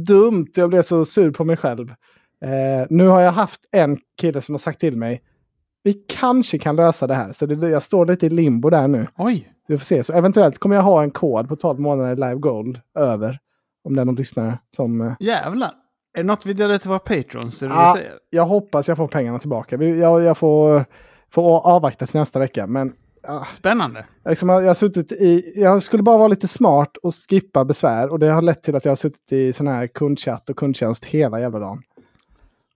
dumt, 0.07 0.47
jag 0.55 0.69
blev 0.69 0.81
så 0.81 1.05
sur 1.05 1.31
på 1.31 1.45
mig 1.45 1.57
själv. 1.57 1.89
Eh, 2.43 2.87
nu 2.89 3.07
har 3.07 3.21
jag 3.21 3.31
haft 3.31 3.61
en 3.71 3.97
kille 4.21 4.41
som 4.41 4.53
har 4.53 4.59
sagt 4.59 4.79
till 4.79 4.97
mig, 4.97 5.21
vi 5.83 5.93
kanske 5.93 6.57
kan 6.59 6.75
lösa 6.75 7.07
det 7.07 7.13
här. 7.15 7.31
Så 7.31 7.45
det, 7.45 7.69
jag 7.69 7.83
står 7.83 8.05
lite 8.05 8.25
i 8.25 8.29
limbo 8.29 8.69
där 8.69 8.87
nu. 8.87 9.07
Oj! 9.17 9.47
Vi 9.67 9.77
får 9.77 9.85
se. 9.85 10.03
Så 10.03 10.13
eventuellt 10.13 10.57
kommer 10.57 10.75
jag 10.75 10.83
ha 10.83 11.03
en 11.03 11.11
kod 11.11 11.49
på 11.49 11.55
12 11.55 11.79
månader 11.79 12.15
live 12.15 12.35
gold 12.35 12.79
över. 12.99 13.39
Om 13.83 13.95
det 13.95 14.01
är 14.01 14.05
någon 14.05 14.15
lyssnare 14.15 14.57
som... 14.75 15.01
eh, 15.01 15.13
Jävlar. 15.19 15.71
Är 16.17 16.17
det 16.17 16.27
något 16.27 16.45
vi 16.45 16.53
delar 16.53 16.77
till 16.77 16.89
våra 16.89 16.99
patrons? 16.99 17.61
Är 17.63 17.67
det 17.67 17.73
Ja. 17.73 17.93
du 17.95 17.99
säger? 17.99 18.13
jag 18.29 18.45
hoppas 18.45 18.87
jag 18.87 18.97
får 18.97 19.07
pengarna 19.07 19.39
tillbaka. 19.39 19.83
Jag, 19.83 20.21
jag 20.23 20.37
får, 20.37 20.85
får 21.31 21.59
avvakta 21.67 22.05
till 22.07 22.19
nästa 22.19 22.39
vecka. 22.39 22.67
Men 22.67 22.93
ah, 23.27 23.45
Spännande. 23.45 24.05
liksom, 24.29 24.49
jag, 24.49 24.61
har 24.61 24.73
suttit 24.73 25.11
i, 25.11 25.53
jag 25.55 25.83
skulle 25.83 26.03
bara 26.03 26.17
vara 26.17 26.27
lite 26.27 26.47
smart 26.47 26.97
och 27.03 27.13
skippa 27.29 27.65
besvär. 27.65 28.09
Och 28.11 28.19
det 28.19 28.29
har 28.31 28.41
lett 28.41 28.63
till 28.63 28.75
att 28.75 28.85
jag 28.85 28.91
har 28.91 28.95
suttit 28.95 29.31
i 29.31 29.53
sån 29.53 29.67
här 29.67 29.87
kundchatt 29.87 30.49
och 30.49 30.55
kundtjänst 30.57 31.05
hela 31.05 31.39
jävla 31.39 31.59
dagen. 31.59 31.81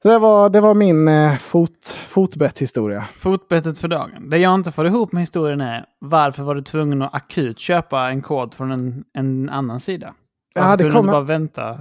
Så 0.02 0.08
det 0.10 0.20
var, 0.20 0.50
det 0.50 0.62
var 0.62 0.76
min 0.76 1.08
eh, 1.08 1.36
fot, 1.36 1.98
fotbett-historia. 2.08 3.06
Fotbettet 3.16 3.80
för 3.80 3.88
dagen. 3.88 4.30
Det 4.30 4.38
jag 4.38 4.56
inte 4.56 4.72
får 4.72 4.88
ihop 4.88 5.12
med 5.12 5.22
historien 5.22 5.62
är 5.62 5.86
varför 6.00 6.44
var 6.44 6.56
du 6.56 6.62
tvungen 6.62 7.02
att 7.02 7.16
akut 7.16 7.60
köpa 7.60 8.10
en 8.10 8.22
kod 8.22 8.54
från 8.54 8.72
en, 8.72 9.04
en 9.14 9.50
annan 9.50 9.80
sida? 9.80 10.14
Ja, 10.56 10.62
Varför 10.62 10.78
det 10.78 10.84
kunde 10.84 10.96
du 10.96 11.00
inte 11.00 11.12
bara 11.12 11.22
vänta? 11.22 11.80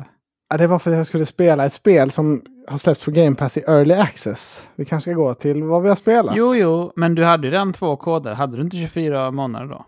Ja, 0.51 0.57
det 0.57 0.67
var 0.67 0.79
för 0.79 0.91
att 0.91 0.97
jag 0.97 1.07
skulle 1.07 1.27
spela 1.27 1.67
ett 1.67 1.73
spel 1.73 2.11
som 2.11 2.43
har 2.69 2.79
släppts 2.79 3.05
på 3.05 3.11
Game 3.11 3.37
Pass 3.37 3.57
i 3.57 3.61
Early 3.61 3.95
Access. 3.95 4.63
Vi 4.77 4.85
kanske 4.85 5.11
ska 5.11 5.21
gå 5.21 5.35
till 5.35 5.63
vad 5.63 5.83
vi 5.83 5.89
har 5.89 5.97
spelat. 5.97 6.37
Jo, 6.37 6.55
jo, 6.55 6.93
men 6.97 7.15
du 7.15 7.25
hade 7.25 7.47
ju 7.47 7.53
redan 7.53 7.73
två 7.73 7.97
koder. 7.97 8.35
Hade 8.35 8.57
du 8.57 8.63
inte 8.63 8.77
24 8.77 9.31
månader 9.31 9.67
då? 9.67 9.87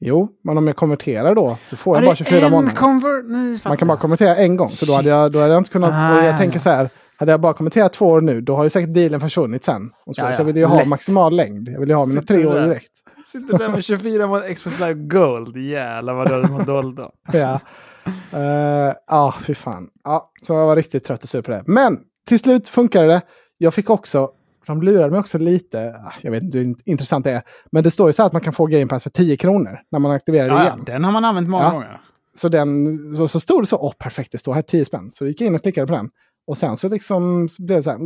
Jo, 0.00 0.28
men 0.44 0.58
om 0.58 0.66
jag 0.66 0.76
konverterar 0.76 1.34
då 1.34 1.58
så 1.64 1.76
får 1.76 1.96
jag 1.96 2.04
bara 2.04 2.10
det 2.10 2.16
24 2.16 2.46
en 2.46 2.50
månader. 2.50 3.68
Man 3.68 3.76
kan 3.76 3.88
bara 3.88 3.98
konvertera 3.98 4.36
en 4.36 4.56
gång, 4.56 4.68
så 4.68 4.86
då 4.86 4.92
hade 4.92 5.08
jag, 5.08 5.32
då 5.32 5.38
hade 5.38 5.52
jag 5.52 5.60
inte 5.60 5.70
kunnat... 5.70 5.92
Ah, 5.94 6.16
jag 6.16 6.32
ja, 6.32 6.36
tänker 6.36 6.56
ja. 6.56 6.60
så 6.60 6.70
här, 6.70 6.90
hade 7.18 7.32
jag 7.32 7.40
bara 7.40 7.52
konverterat 7.54 7.92
två 7.92 8.06
år 8.06 8.20
nu, 8.20 8.40
då 8.40 8.56
har 8.56 8.64
ju 8.64 8.70
säkert 8.70 8.94
dealen 8.94 9.20
försvunnit 9.20 9.64
sen. 9.64 9.90
Och 10.06 10.14
så, 10.16 10.22
Ja, 10.22 10.26
ja. 10.26 10.32
så 10.32 10.40
jag 10.40 10.44
vill 10.46 10.56
ju 10.56 10.64
ha 10.64 10.78
Lätt. 10.78 10.88
maximal 10.88 11.36
längd. 11.36 11.68
Jag 11.68 11.80
vill 11.80 11.88
ju 11.88 11.94
ha 11.94 12.06
mina 12.06 12.20
Sitter 12.20 12.34
tre 12.34 12.46
år 12.46 12.54
där? 12.54 12.66
direkt. 12.68 12.90
Sitter 13.26 13.58
där 13.58 13.68
med 13.68 13.84
24 13.84 14.26
månader 14.26 14.54
Xbox 14.54 14.78
Live 14.78 14.94
Gold. 14.94 15.56
Jävlar 15.56 16.14
vad 16.14 16.28
du 16.28 16.52
hade 16.52 16.64
dåligt 16.64 16.96
då. 16.96 17.12
Ja, 17.32 17.60
Eh, 18.32 18.94
ja 19.06 19.34
fy 19.40 19.54
fan. 19.54 19.88
Ja, 20.04 20.30
så 20.42 20.52
jag 20.52 20.66
var 20.66 20.76
riktigt 20.76 21.04
trött 21.04 21.22
och 21.22 21.28
sur 21.28 21.42
på 21.42 21.50
det. 21.50 21.62
Men 21.66 21.98
till 22.28 22.38
slut 22.38 22.68
funkade 22.68 23.06
det. 23.06 23.20
Jag 23.58 23.74
fick 23.74 23.90
också, 23.90 24.30
de 24.66 24.82
lurade 24.82 25.10
mig 25.10 25.20
också 25.20 25.38
lite, 25.38 25.94
ah, 26.06 26.12
jag 26.22 26.30
vet 26.30 26.42
inte 26.42 26.58
hur 26.58 26.64
int- 26.64 26.82
intressant 26.84 27.24
det 27.24 27.30
är, 27.32 27.42
men 27.72 27.84
det 27.84 27.90
står 27.90 28.08
ju 28.08 28.12
så 28.12 28.22
här 28.22 28.26
att 28.26 28.32
man 28.32 28.42
kan 28.42 28.52
få 28.52 28.66
Game 28.66 28.86
Pass 28.86 29.02
för 29.02 29.10
10 29.10 29.36
kronor 29.36 29.78
när 29.92 29.98
man 29.98 30.10
aktiverar 30.10 30.48
det 30.48 30.54
Ja, 30.54 30.58
ja, 30.60 30.64
igen. 30.66 30.82
den 30.86 31.04
har 31.04 31.12
man 31.12 31.24
använt 31.24 31.48
många 31.48 31.64
Ja. 31.64 31.70
gånger. 31.70 32.00
Så, 32.36 32.48
den, 32.48 32.98
så, 33.16 33.28
så 33.28 33.40
stod 33.40 33.62
det 33.62 33.66
så, 33.66 33.76
åh 33.78 33.92
perfekt, 33.98 34.32
det 34.32 34.38
står 34.38 34.54
här 34.54 34.62
10 34.62 34.84
spänn. 34.84 35.10
Så 35.14 35.24
jag 35.24 35.28
gick 35.28 35.40
in 35.40 35.54
och 35.54 35.62
klickade 35.62 35.86
på 35.86 35.92
den. 35.92 36.10
Och 36.46 36.58
sen 36.58 36.76
så 36.76 36.88
liksom 36.88 37.48
så 37.48 37.62
blev 37.62 37.78
det 37.78 37.82
så 37.82 37.90
här, 37.90 37.98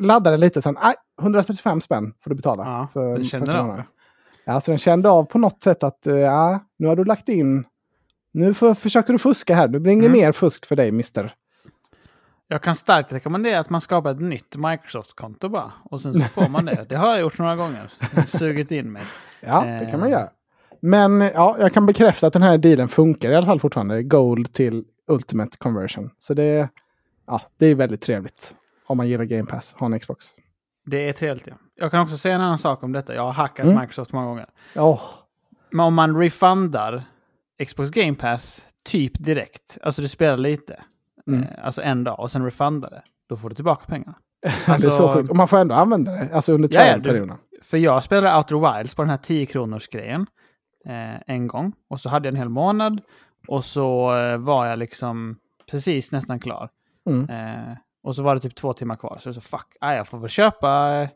laddade 0.00 0.30
den 0.36 0.40
lite, 0.40 0.62
sen, 0.62 0.76
nej, 0.82 0.94
135 1.22 1.80
spänn 1.80 2.14
får 2.20 2.30
du 2.30 2.36
betala. 2.36 2.62
Ja, 2.64 2.88
för, 2.92 3.14
den 3.14 3.24
kände 3.24 3.46
för 3.46 3.52
det 3.52 3.60
av. 3.60 3.82
Ja, 4.44 4.60
så 4.60 4.70
den 4.70 4.78
kände 4.78 5.10
av 5.10 5.24
på 5.24 5.38
något 5.38 5.62
sätt 5.62 5.82
att, 5.82 6.06
eh, 6.06 6.16
ja, 6.16 6.60
nu 6.78 6.86
har 6.86 6.96
du 6.96 7.04
lagt 7.04 7.28
in, 7.28 7.64
nu 8.32 8.54
får, 8.54 8.74
försöker 8.74 9.12
du 9.12 9.18
fuska 9.18 9.54
här, 9.54 9.68
det 9.68 9.80
blir 9.80 9.92
inget 9.92 10.06
Mm. 10.08 10.18
mer 10.20 10.32
fusk 10.32 10.66
för 10.66 10.76
dig, 10.76 10.92
mister. 10.92 11.34
Jag 12.48 12.62
kan 12.62 12.74
starkt 12.74 13.12
rekommendera 13.12 13.58
att 13.60 13.70
man 13.70 13.80
skapar 13.80 14.10
ett 14.10 14.20
nytt 14.20 14.56
Microsoft-konto 14.56 15.48
bara. 15.48 15.72
Och 15.84 16.00
sen 16.00 16.14
så 16.14 16.20
får 16.20 16.48
man 16.48 16.64
det. 16.64 16.86
Det 16.88 16.96
har 16.96 17.08
jag 17.08 17.20
gjort 17.20 17.38
några 17.38 17.56
gånger. 17.56 17.92
Sugit 18.26 18.70
in 18.70 18.92
mig. 18.92 19.02
Ja, 19.40 19.64
det 19.64 19.88
kan 19.90 20.00
man 20.00 20.08
Eh. 20.08 20.12
göra. 20.12 20.28
Men 20.80 21.20
ja, 21.20 21.56
jag 21.60 21.72
kan 21.72 21.86
bekräfta 21.86 22.26
att 22.26 22.32
den 22.32 22.42
här 22.42 22.58
dealen 22.58 22.88
funkar 22.88 23.30
i 23.30 23.36
alla 23.36 23.46
fall 23.46 23.60
fortfarande. 23.60 24.02
Gold 24.02 24.52
till 24.52 24.84
Ultimate 25.08 25.56
Conversion. 25.58 26.10
Så 26.18 26.34
det, 26.34 26.68
ja, 27.32 27.40
det 27.58 27.66
är 27.66 27.74
väldigt 27.74 28.00
trevligt. 28.00 28.54
Om 28.86 28.96
man 28.96 29.08
gillar 29.08 29.24
Game 29.24 29.46
Pass, 29.46 29.72
ha 29.78 29.86
en 29.86 30.00
Xbox. 30.00 30.26
Det 30.86 31.08
är 31.08 31.12
trevligt 31.12 31.46
ja. 31.46 31.54
Jag 31.74 31.90
kan 31.90 32.00
också 32.00 32.16
säga 32.18 32.34
en 32.34 32.40
annan 32.40 32.58
sak 32.58 32.82
om 32.82 32.92
detta. 32.92 33.14
Jag 33.14 33.22
har 33.22 33.32
hackat 33.32 33.66
Mm. 33.66 33.80
Microsoft 33.80 34.12
många 34.12 34.26
gånger. 34.26 34.46
Åh, 34.76 35.00
Men 35.70 35.86
om 35.86 35.94
man 35.94 36.16
refundar 36.18 37.04
Xbox 37.66 37.90
Game 37.90 38.14
Pass 38.14 38.66
typ 38.84 39.12
direkt, 39.24 39.78
alltså 39.82 40.02
du 40.02 40.08
spelar 40.08 40.36
lite, 40.36 40.82
Mm. 41.26 41.42
eh, 41.42 41.48
alltså 41.64 41.82
en 41.82 42.04
dag 42.04 42.20
och 42.20 42.30
sen 42.30 42.44
refundar 42.44 42.90
det, 42.90 43.02
då 43.28 43.36
får 43.36 43.48
du 43.48 43.54
tillbaka 43.54 43.84
pengarna. 43.86 44.14
det 44.42 44.48
är 44.48 44.70
Alltså- 44.72 44.90
så 44.90 45.14
sjukt. 45.14 45.30
Och 45.30 45.36
man 45.36 45.48
får 45.48 45.56
ändå 45.58 45.74
använda 45.74 46.12
det, 46.12 46.28
alltså 46.34 46.52
under 46.52 46.68
trialperioden. 46.68 47.36
För 47.62 47.78
jag 47.78 48.04
spelade 48.04 48.36
Outer 48.36 48.76
Wilds 48.78 48.94
på 48.94 49.02
den 49.02 49.10
här 49.10 49.16
10 49.16 49.46
kronors 49.46 49.88
grejen 49.88 50.26
eh, 50.86 51.20
en 51.26 51.46
gång. 51.46 51.72
Och 51.90 52.00
så 52.00 52.08
hade 52.08 52.28
jag 52.28 52.32
en 52.32 52.38
hel 52.38 52.48
månad. 52.48 53.00
Och 53.48 53.64
så 53.64 54.16
eh, 54.16 54.36
var 54.38 54.66
jag 54.66 54.78
liksom 54.78 55.36
precis 55.70 56.12
nästan 56.12 56.40
klar. 56.40 56.68
Mm. 57.06 57.30
Eh, 57.30 57.76
och 58.04 58.16
så 58.16 58.22
var 58.22 58.34
det 58.34 58.40
typ 58.40 58.54
två 58.54 58.72
timmar 58.72 58.96
kvar. 58.96 59.16
Så 59.20 59.28
jag 59.28 59.34
sa 59.34 59.40
fuck, 59.40 59.76
ah, 59.80 59.94
jag 59.94 60.06
får 60.08 60.18
väl 60.18 60.28
köpa 60.28 61.00
eh, 61.02 61.08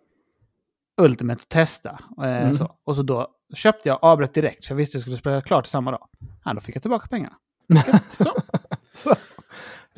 Ultimate 1.01 1.43
och 1.43 1.49
testa. 1.49 1.91
Eh, 2.23 2.25
Mm. 2.43 2.55
så. 2.55 2.73
Och 2.85 2.97
så 2.97 3.03
då 3.03 3.29
köpte 3.55 3.89
jag 3.89 3.99
avbrott 4.03 4.35
direkt. 4.35 4.65
För 4.65 4.73
jag 4.75 4.77
visste 4.77 4.97
att 4.97 4.99
jag 4.99 5.03
skulle 5.03 5.17
spela 5.17 5.43
klart 5.43 5.67
samma 5.67 5.91
dag. 5.91 6.09
Ja, 6.45 6.55
då 6.55 6.61
fick 6.61 6.77
jag 6.77 6.83
tillbaka 6.83 7.09
pengarna. 7.09 7.35
Så, 8.09 8.25
Så. 8.93 9.15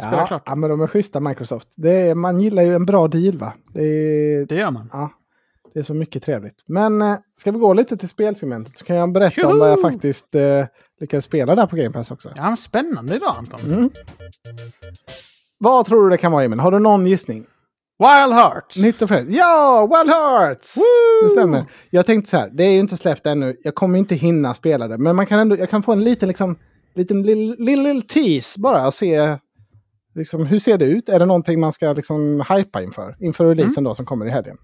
Ja, 0.00 0.26
klart. 0.26 0.42
ja, 0.46 0.54
men 0.54 0.70
de 0.70 0.80
är 0.80 0.86
schyssta 0.86 1.20
Microsoft. 1.20 1.68
Det 1.76 1.90
är, 2.08 2.14
man 2.14 2.40
gillar 2.40 2.62
ju 2.62 2.74
en 2.74 2.86
bra 2.86 3.08
deal 3.08 3.38
va? 3.38 3.52
Det 3.74 3.82
är, 3.84 4.46
Det 4.46 4.54
gör 4.54 4.70
man. 4.70 4.90
ja, 4.92 5.10
det 5.74 5.78
är 5.80 5.82
så 5.84 5.94
mycket 5.94 6.22
trevligt. 6.22 6.64
Men 6.66 7.02
eh, 7.02 7.16
ska 7.36 7.52
vi 7.52 7.58
gå 7.58 7.72
lite 7.74 7.96
till 7.96 8.08
spelsegmentet 8.08 8.72
så 8.72 8.84
kan 8.84 8.96
jag 8.96 9.12
berätta 9.12 9.46
om 9.46 9.50
Tjoho! 9.52 9.58
vad 9.60 9.70
jag 9.70 9.80
faktiskt 9.80 10.34
eh, 10.34 10.66
lyckades 11.00 11.24
spela 11.24 11.54
där 11.54 11.66
på 11.66 11.76
Game 11.76 11.90
Pass 11.90 12.10
också. 12.10 12.32
Ja, 12.36 12.42
men 12.42 12.56
spännande 12.56 13.16
idag 13.16 13.34
Anton. 13.38 13.60
Mm. 13.72 13.90
Vad 15.58 15.86
tror 15.86 16.02
du 16.04 16.10
det 16.10 16.16
kan 16.16 16.32
vara 16.32 16.44
Emil? 16.44 16.60
Har 16.60 16.70
du 16.70 16.78
någon 16.78 17.06
gissning? 17.06 17.46
Wild 17.98 18.32
Hearts! 18.34 18.76
Nytt 18.76 19.02
och 19.02 19.08
fräscht. 19.08 19.26
Ja, 19.30 19.86
Wild 19.86 20.10
Hearts! 20.14 20.74
Det 21.24 21.28
stämmer. 21.30 21.64
Jag 21.90 22.06
tänkte 22.06 22.30
så 22.30 22.36
här, 22.36 22.50
det 22.52 22.64
är 22.64 22.70
ju 22.70 22.80
inte 22.80 22.96
släppt 22.96 23.26
ännu. 23.26 23.56
Jag 23.62 23.74
kommer 23.74 23.98
inte 23.98 24.14
hinna 24.14 24.54
spela 24.54 24.88
det. 24.88 24.98
Men 24.98 25.16
man 25.16 25.26
kan 25.26 25.38
ändå, 25.38 25.56
jag 25.58 25.70
kan 25.70 25.82
få 25.82 25.92
en 25.92 26.04
liten, 26.04 26.28
liksom, 26.28 26.56
liten 26.94 27.22
lill, 27.22 27.54
lill, 27.58 27.82
lill 27.82 28.02
tease 28.02 28.60
bara 28.60 28.86
och 28.86 28.94
se 28.94 29.36
liksom, 30.14 30.46
hur 30.46 30.58
ser 30.58 30.78
det 30.78 30.84
ut. 30.84 31.08
Är 31.08 31.18
det 31.18 31.26
någonting 31.26 31.60
man 31.60 31.72
ska 31.72 31.92
liksom 31.92 32.44
hypa 32.48 32.82
inför? 32.82 33.16
Inför 33.20 33.46
releasen 33.46 33.84
då 33.84 33.94
som 33.94 34.04
kommer 34.04 34.26
i 34.26 34.30
helgen. 34.30 34.56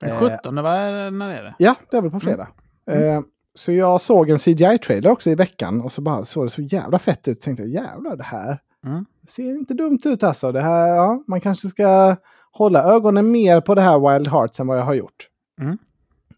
Den 0.00 0.10
Eh, 0.10 0.18
17, 0.18 0.54
vad 0.62 0.76
är, 0.76 1.10
när 1.10 1.30
är 1.30 1.42
det? 1.42 1.54
Ja, 1.58 1.74
det 1.90 1.96
är 1.96 2.02
väl 2.02 2.10
på 2.10 2.20
fredag. 2.20 2.48
Eh, 2.90 3.20
så 3.54 3.72
jag 3.72 4.00
såg 4.00 4.30
en 4.30 4.38
CGI-trailer 4.38 5.08
också 5.10 5.30
i 5.30 5.34
veckan 5.34 5.80
och 5.80 5.92
så 5.92 6.02
bara 6.02 6.24
såg 6.24 6.46
det 6.46 6.50
så 6.50 6.62
jävla 6.62 6.98
fett 6.98 7.28
ut. 7.28 7.42
Så 7.42 7.46
tänkte 7.46 7.62
jag, 7.62 7.70
jävlar 7.84 8.16
det 8.16 8.22
här 8.24 8.58
Mm. 8.86 9.04
det 9.17 9.17
ser 9.28 9.50
inte 9.50 9.74
dumt 9.74 10.00
ut 10.04 10.22
alltså. 10.22 10.52
Det 10.52 10.60
här, 10.60 10.88
ja, 10.88 11.24
man 11.26 11.40
kanske 11.40 11.68
ska 11.68 12.16
hålla 12.52 12.82
ögonen 12.82 13.30
mer 13.30 13.60
på 13.60 13.74
det 13.74 13.80
här 13.80 14.12
Wild 14.12 14.28
Hearts 14.28 14.60
än 14.60 14.66
vad 14.66 14.78
jag 14.78 14.84
har 14.84 14.94
gjort. 14.94 15.28
Mm. 15.60 15.78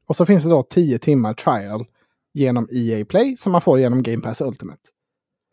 Och 0.06 0.16
så 0.16 0.26
finns 0.26 0.42
det 0.42 0.48
då 0.48 0.62
10 0.62 0.98
timmar 0.98 1.34
trial 1.34 1.86
genom 2.34 2.68
EA 2.72 3.04
Play 3.04 3.36
som 3.36 3.52
man 3.52 3.60
får 3.60 3.80
genom 3.80 4.02
Game 4.02 4.22
Pass 4.22 4.40
Ultimate. 4.40 4.80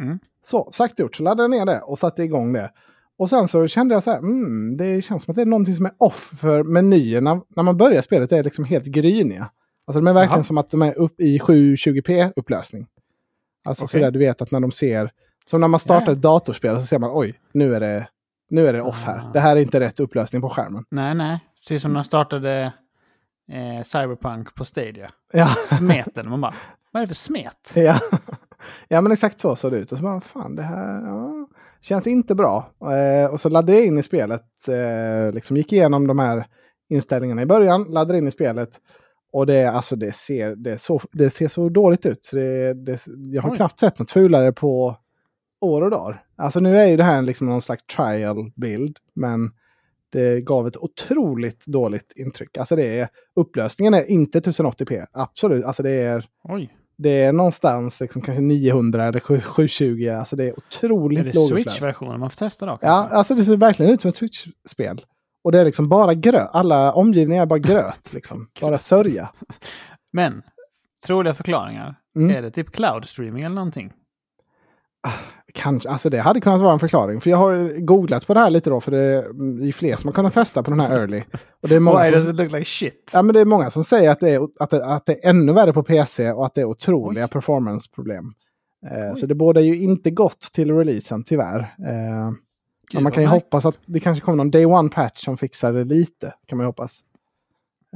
Mm. 0.02 0.20
Så, 0.44 0.70
sagt 0.72 0.94
och 0.94 1.00
gjort, 1.00 1.16
så 1.16 1.24
laddade 1.24 1.44
jag 1.44 1.52
ner 1.52 1.74
det 1.74 1.82
och 1.82 2.00
satte 2.00 2.24
igång 2.24 2.54
det. 2.54 2.72
Och 3.18 3.30
sen 3.30 3.48
så 3.48 3.68
kände 3.68 3.94
jag 3.94 4.04
så 4.04 4.12
här, 4.12 4.18
mm, 4.18 4.78
det 4.78 5.02
känns 5.02 5.24
som 5.24 5.32
att 5.32 5.36
det 5.36 5.42
är 5.42 5.46
någonting 5.46 5.76
som 5.76 5.86
är 5.86 5.92
off 5.98 6.34
för 6.40 6.64
menyerna. 6.64 7.42
När 7.56 7.64
man 7.64 7.78
börjar 7.78 8.02
spelet 8.02 8.32
är 8.32 8.44
liksom 8.44 8.66
helt 8.66 8.86
gryniga. 8.86 9.50
Alltså 9.88 10.00
de 10.02 10.08
är 10.08 10.14
verkligen 10.14 10.38
Jaha. 10.38 10.44
som 10.44 10.58
att 10.58 10.70
de 10.70 10.82
är 10.82 10.98
upp 10.98 11.20
i 11.20 11.40
720p 11.40 12.34
upplösning. 12.36 12.88
Alltså 13.68 13.84
Okej. 13.84 13.92
sådär 13.92 14.12
du 14.12 14.20
vet 14.20 14.42
att 14.42 14.52
när 14.52 14.60
de 14.60 14.72
ser, 14.72 15.12
som 15.50 15.62
när 15.62 15.68
man 15.68 15.80
startar 15.80 16.12
ett 16.12 16.22
datorspel 16.22 16.76
så 16.76 16.82
ser 16.86 17.00
man 17.00 17.12
oj, 17.14 17.40
nu 17.54 17.76
är 17.76 17.80
det, 17.80 18.08
nu 18.50 18.68
är 18.68 18.74
det 18.74 18.82
off 18.82 19.06
här. 19.06 19.30
Det 19.34 19.40
här 19.40 19.56
är 19.56 19.62
inte 19.62 19.80
rätt 19.80 20.00
upplösning 20.00 20.42
på 20.42 20.50
skärmen. 20.50 20.84
Nej, 20.92 21.16
nej. 21.16 21.40
Precis 21.60 21.82
som 21.82 21.94
när 21.94 22.00
de 22.00 22.04
startade 22.04 22.74
eh, 23.52 23.84
Cyberpunk 23.84 24.56
på 24.56 24.66
Stadia. 24.66 25.12
Ja, 25.34 25.48
Smeten. 25.48 26.30
Man 26.30 26.42
bara, 26.42 26.54
vad 26.92 27.02
är 27.02 27.04
det 27.04 27.08
för 27.08 27.16
smet? 27.16 27.72
ja. 27.76 28.00
ja 28.88 29.02
men 29.02 29.12
exakt 29.12 29.40
så 29.40 29.56
såg 29.56 29.72
det 29.72 29.78
ut. 29.78 29.92
Och 29.92 29.98
så 29.98 30.04
bara, 30.04 30.22
fan 30.22 30.56
det 30.56 30.64
här 30.64 31.02
ja, 31.02 31.48
känns 31.82 32.08
inte 32.08 32.36
bra. 32.36 32.72
Eh, 32.82 33.32
och 33.32 33.42
så 33.42 33.50
laddade 33.50 33.78
jag 33.78 33.86
in 33.86 33.98
i 33.98 34.04
spelet, 34.04 34.68
eh, 34.68 35.34
liksom 35.34 35.58
gick 35.58 35.74
igenom 35.74 36.08
de 36.08 36.20
här 36.20 36.46
inställningarna 36.90 37.42
i 37.42 37.46
början, 37.46 37.84
laddade 37.84 38.18
in 38.18 38.28
i 38.28 38.32
spelet. 38.32 38.70
Och 39.34 39.46
det, 39.46 39.66
alltså 39.66 39.96
det, 39.96 40.16
ser, 40.16 40.56
det, 40.56 40.78
så, 40.78 41.02
det 41.12 41.30
ser 41.30 41.48
så 41.48 41.70
dåligt 41.70 42.06
ut. 42.06 42.26
Så 42.26 42.36
Det, 42.36 42.74
det, 42.74 43.06
jag 43.08 43.42
har 43.42 43.52
Oj. 43.52 43.56
knappt 43.56 43.80
sett 43.80 44.00
något 44.00 44.12
fulare 44.12 44.52
på 44.52 44.98
år 45.62 45.82
och 45.82 45.92
dagar. 45.92 46.24
Alltså 46.36 46.60
nu 46.60 46.78
är 46.78 46.88
ju 46.88 46.98
det 46.98 47.04
här 47.04 47.22
liksom 47.22 47.48
någon 47.48 47.62
slags 47.62 47.84
trial-bild. 47.86 48.98
Men 49.16 49.52
det 50.10 50.42
gav 50.42 50.68
ett 50.68 50.78
otroligt 50.78 51.66
dåligt 51.66 52.14
intryck. 52.16 52.58
Alltså 52.58 52.76
det 52.76 53.00
är, 53.00 53.08
upplösningen 53.36 53.94
är 53.94 54.12
inte 54.12 54.40
1080p. 54.40 55.06
Absolut. 55.12 55.66
Alltså 55.66 55.84
det 55.84 55.92
är, 55.92 56.26
Oj. 56.44 56.74
det 56.98 57.22
är 57.22 57.34
någonstans 57.34 58.00
liksom 58.00 58.22
kanske 58.22 58.42
900 58.42 59.04
eller 59.06 59.20
7- 59.20 59.42
720. 59.42 60.10
Alltså 60.20 60.36
det 60.36 60.46
är 60.46 60.58
otroligt 60.60 61.20
Är 61.20 61.24
det 61.24 61.36
lågupplöst. 61.36 61.78
Switch-versionen 61.78 62.20
man 62.20 62.30
får 62.30 62.38
testa 62.38 62.66
då? 62.66 62.72
Ja, 62.72 62.78
kanske? 63.00 63.16
alltså 63.16 63.36
det 63.36 63.46
ser 63.46 63.58
verkligen 63.58 63.92
ut 63.92 64.02
som 64.02 64.10
ett 64.10 64.16
Switch-spel. 64.16 65.06
Och 65.44 65.52
det 65.52 65.60
är 65.60 65.66
liksom 65.66 65.90
bara 65.90 66.14
gröt. 66.14 66.50
Alla 66.54 66.94
omgivningar 66.94 67.42
är 67.42 67.46
bara 67.46 67.60
gröt. 67.60 68.10
Liksom. 68.14 68.48
Bara 68.62 68.78
sörja. 68.78 69.30
Men, 70.14 70.42
troliga 71.08 71.34
förklaringar. 71.34 71.96
Mm. 72.16 72.36
Är 72.36 72.42
det 72.42 72.52
typ 72.52 72.72
cloud 72.72 73.06
streaming 73.06 73.44
eller 73.44 73.56
någonting? 73.56 73.94
Kanske, 75.54 75.90
alltså 75.90 76.10
det 76.10 76.18
hade 76.18 76.42
kunnat 76.42 76.62
vara 76.62 76.74
en 76.74 76.80
förklaring. 76.80 77.22
För 77.22 77.30
jag 77.30 77.38
har 77.38 77.80
googlat 77.82 78.28
på 78.28 78.34
det 78.34 78.40
här 78.40 78.50
lite 78.50 78.70
då. 78.70 78.82
För 78.82 78.92
det 78.92 79.02
är 79.02 79.66
ju 79.66 79.74
fler 79.74 79.98
som 79.98 80.08
har 80.08 80.14
kunnat 80.14 80.34
testa 80.34 80.64
på 80.64 80.72
den 80.72 80.80
här 80.80 81.00
early. 81.00 81.24
Och 81.62 81.70
det 81.70 81.76
är 81.76 81.80
många 81.80 82.04
Why 82.04 82.12
does 82.12 82.24
som, 82.24 82.34
it 82.34 82.40
look 82.40 82.52
like 82.52 82.66
shit? 82.66 83.12
ja, 83.14 83.22
men 83.22 83.34
det 83.34 83.42
är 83.42 83.46
många 83.46 83.70
som 83.70 83.84
säger 83.84 84.12
att 84.12 84.20
det, 84.20 84.30
är, 84.30 84.48
att, 84.60 84.70
det, 84.70 84.86
att 84.86 85.06
det 85.06 85.26
är 85.26 85.30
ännu 85.30 85.54
värre 85.54 85.74
på 85.74 85.84
PC 85.84 86.32
och 86.32 86.46
att 86.46 86.54
det 86.54 86.62
är 86.62 86.66
otroliga 86.66 87.28
performance-problem. 87.28 88.34
Eh, 88.92 89.16
så 89.16 89.26
det 89.26 89.36
båda 89.36 89.62
ju 89.62 89.78
inte 89.80 90.12
gott 90.12 90.42
till 90.54 90.72
releasen 90.72 91.24
tyvärr. 91.24 91.60
Eh, 91.60 92.32
men 92.94 93.04
man 93.04 93.12
kan 93.12 93.24
ju 93.24 93.30
hoppas 93.30 93.66
att 93.66 93.80
det 93.86 94.00
kanske 94.00 94.26
kommer 94.26 94.38
någon 94.38 94.52
day 94.52 94.66
one 94.66 94.90
patch 94.90 95.26
som 95.26 95.38
fixar 95.38 95.74
det 95.74 95.84
lite. 95.84 96.34
Kan 96.48 96.58
man 96.58 96.64
ju 96.64 96.68
hoppas. 96.68 97.00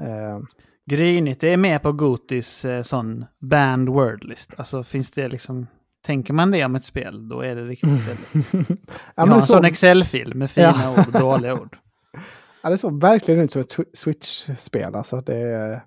Eh, 0.02 0.40
Grynigt, 0.86 1.42
det 1.42 1.54
är 1.54 1.58
med 1.58 1.82
på 1.82 1.92
Gotis 1.92 2.66
eh, 2.66 2.84
sån 2.84 3.26
band 3.40 3.90
wordlist. 3.90 4.54
Alltså 4.58 4.84
finns 4.84 5.12
det 5.12 5.28
liksom... 5.28 5.68
Tänker 6.06 6.34
man 6.34 6.52
det 6.52 6.66
om 6.66 6.76
ett 6.76 6.84
spel, 6.86 7.30
då 7.30 7.42
är 7.42 7.56
det 7.56 7.66
riktigt 7.66 7.90
väldigt... 7.90 8.54
ja, 8.80 8.88
Jag 9.16 9.26
har 9.26 9.36
en 9.36 9.42
sån 9.42 9.56
såg, 9.58 9.66
Excel-fil 9.66 10.36
med 10.36 10.52
fina 10.52 10.74
Ja. 10.84 10.92
ord 10.92 11.08
och 11.16 11.20
dåliga 11.22 11.54
ord. 11.54 11.78
ja, 12.64 12.70
det 12.70 12.78
såg 12.78 13.02
verkligen 13.02 13.40
ut 13.42 13.52
som 13.52 13.62
ett 13.62 13.76
Switch-spel. 13.94 14.96
Alltså 14.96 15.22
det, 15.22 15.82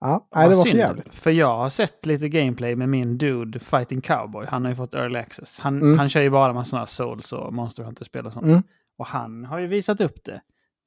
ja, 0.00 0.28
nej, 0.34 0.48
det 0.48 0.54
var 0.54 0.62
för 0.62 0.70
synd, 0.70 0.80
jävligt. 0.80 1.14
För 1.14 1.30
jag 1.30 1.56
har 1.56 1.68
sett 1.68 2.06
lite 2.06 2.28
gameplay 2.28 2.76
med 2.76 2.88
min 2.88 3.18
dude 3.18 3.58
Fighting 3.60 4.00
Cowboy. 4.00 4.46
Han 4.48 4.62
har 4.62 4.70
ju 4.70 4.74
fått 4.76 4.94
early 4.94 5.18
access. 5.18 5.60
Han, 5.60 5.76
Mm. 5.82 5.98
han 5.98 6.08
kör 6.08 6.20
ju 6.20 6.30
bara 6.30 6.52
med 6.52 6.66
sådana 6.66 6.86
Souls 6.86 7.32
och 7.32 7.52
Monster 7.54 7.82
Hunter-spel 7.84 8.26
och 8.26 8.32
sånt. 8.32 8.46
Mm. 8.46 8.62
Och 8.98 9.06
han 9.06 9.44
har 9.44 9.58
ju 9.58 9.66
visat 9.66 10.00
upp 10.00 10.24
det. 10.24 10.40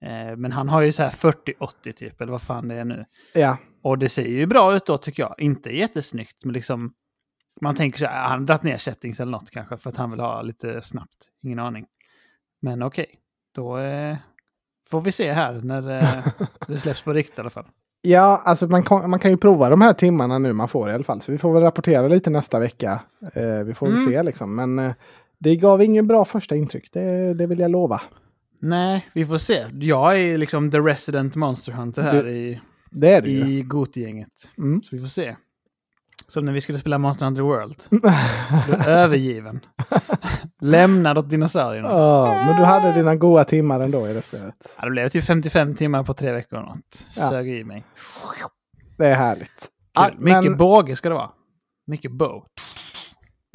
Eh, 0.06 0.36
men 0.38 0.52
han 0.52 0.70
har 0.70 0.82
ju 0.82 0.92
så 0.92 1.04
här 1.04 1.10
40-80 1.10 1.92
typ, 1.92 2.22
eller 2.22 2.32
vad 2.32 2.42
fan 2.42 2.68
det 2.68 2.76
är 2.76 2.86
nu. 2.86 3.06
Ja, 3.34 3.58
Och 3.84 3.98
det 3.98 4.10
ser 4.10 4.28
ju 4.28 4.46
bra 4.46 4.76
ut 4.76 4.86
då 4.86 4.98
tycker 4.98 5.24
jag. 5.24 5.36
Inte 5.38 5.78
jättesnyggt, 5.78 6.46
men 6.46 6.54
liksom... 6.54 6.92
Man 7.62 7.76
tänker 7.76 8.00
så 8.00 8.06
här, 8.06 8.28
han 8.30 8.40
har 8.40 8.46
dragit 8.46 8.64
ner 8.64 8.78
settings 8.78 9.20
eller 9.20 9.32
något 9.32 9.50
kanske 9.52 9.78
för 9.78 9.90
att 9.90 9.96
han 9.96 10.12
vill 10.12 10.20
ha 10.20 10.42
lite 10.42 10.82
snabbt. 10.82 11.28
Ingen 11.44 11.60
aning. 11.60 11.86
Men 12.62 12.84
okej, 12.84 13.06
då 13.56 13.78
eh, 13.78 14.18
får 14.90 15.02
vi 15.02 15.12
se 15.12 15.32
här 15.34 15.54
när 15.64 15.98
eh, 16.04 16.26
det 16.68 16.78
släpps 16.78 17.02
på 17.02 17.14
riktigt 17.14 17.38
i 17.38 17.42
alla 17.42 17.50
fall. 17.50 17.66
ja 18.02 18.42
alltså 18.46 18.68
man 18.68 18.84
kan, 18.84 19.10
man 19.10 19.20
kan 19.20 19.32
ju 19.32 19.38
prova 19.38 19.70
de 19.70 19.82
här 19.82 19.94
timmarna 19.94 20.38
nu 20.40 20.54
man 20.54 20.68
får 20.68 20.90
i 20.90 20.94
alla 20.94 21.04
fall. 21.04 21.22
Så 21.22 21.32
vi 21.32 21.38
får 21.38 21.54
väl 21.54 21.64
rapportera 21.64 22.08
lite 22.08 22.30
nästa 22.30 22.60
vecka. 22.60 23.00
Eh, 23.34 23.64
vi 23.66 23.74
får 23.74 23.86
väl 23.88 23.96
Mm. 23.96 24.06
se 24.12 24.24
liksom. 24.24 24.56
Men 24.56 24.80
eh, 24.80 24.94
det 25.40 25.56
gav 25.56 25.82
ingen 25.84 26.08
bra 26.08 26.26
första 26.26 26.56
intryck, 26.56 26.90
det, 26.94 27.34
det 27.34 27.48
vill 27.48 27.60
jag 27.60 27.72
lova. 27.72 28.02
Nej, 28.60 29.08
vi 29.14 29.26
får 29.26 29.38
se. 29.38 29.66
Jag 29.80 30.20
är 30.20 30.38
liksom 30.38 30.72
the 30.72 30.80
resident 30.80 31.36
monster 31.36 31.72
hunter 31.72 32.02
här 32.02 32.24
Du- 32.24 32.30
i, 32.30 32.62
Det 32.92 33.12
är 33.14 33.22
det 33.22 33.30
i 33.30 33.62
Goti-gänget. 33.62 34.50
Mm. 34.58 34.80
Så 34.80 34.96
vi 34.96 35.02
får 35.02 35.08
se. 35.10 35.36
Som 36.32 36.46
när 36.46 36.54
vi 36.54 36.62
skulle 36.62 36.80
spela 36.80 36.98
Monster 36.98 37.26
Hunter 37.26 37.42
World. 37.42 37.76
Du 38.68 38.74
är 38.74 38.88
övergiven. 38.90 39.60
Lämnad 40.62 41.18
åt 41.18 41.30
dinosaurierna. 41.30 41.90
Ja, 41.90 42.26
men 42.48 42.58
du 42.58 42.64
hade 42.64 42.94
dina 42.94 43.16
goda 43.16 43.44
timmar 43.46 43.80
ändå 43.80 44.08
i 44.08 44.14
det 44.14 44.22
spelet. 44.22 44.76
Ja, 44.80 44.86
det 44.86 44.92
blev 44.92 45.10
typ 45.10 45.24
55 45.24 45.76
timmar 45.76 46.04
på 46.04 46.14
tre 46.14 46.32
veckor 46.32 46.58
något. 46.62 47.06
Ja. 47.16 47.30
Sög 47.30 47.50
i 47.50 47.64
mig. 47.64 47.86
Det 48.98 49.08
är 49.08 49.16
härligt. 49.16 49.68
Ja, 49.94 50.10
Mycket 50.18 50.44
men- 50.44 50.58
båge 50.58 50.96
ska 50.96 51.10
det 51.10 51.16
vara. 51.16 51.30
Mycket 51.88 52.12
bow. 52.12 52.44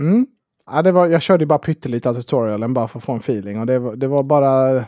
Mm. 0.03 0.27
Ja, 0.67 0.83
det 0.83 0.93
var, 0.93 1.07
jag 1.07 1.23
körde 1.23 1.47
bara 1.47 1.59
pyttelite 1.59 2.09
av 2.09 2.15
tutorialen 2.15 2.75
bara 2.75 2.89
för 2.89 2.99
att 2.99 3.05
få 3.05 3.13
en 3.13 3.19
feeling. 3.19 3.61
Och 3.61 3.67
det 3.67 3.79
var, 3.79 3.97
det 3.97 4.07
var 4.07 4.23
bara 4.23 4.85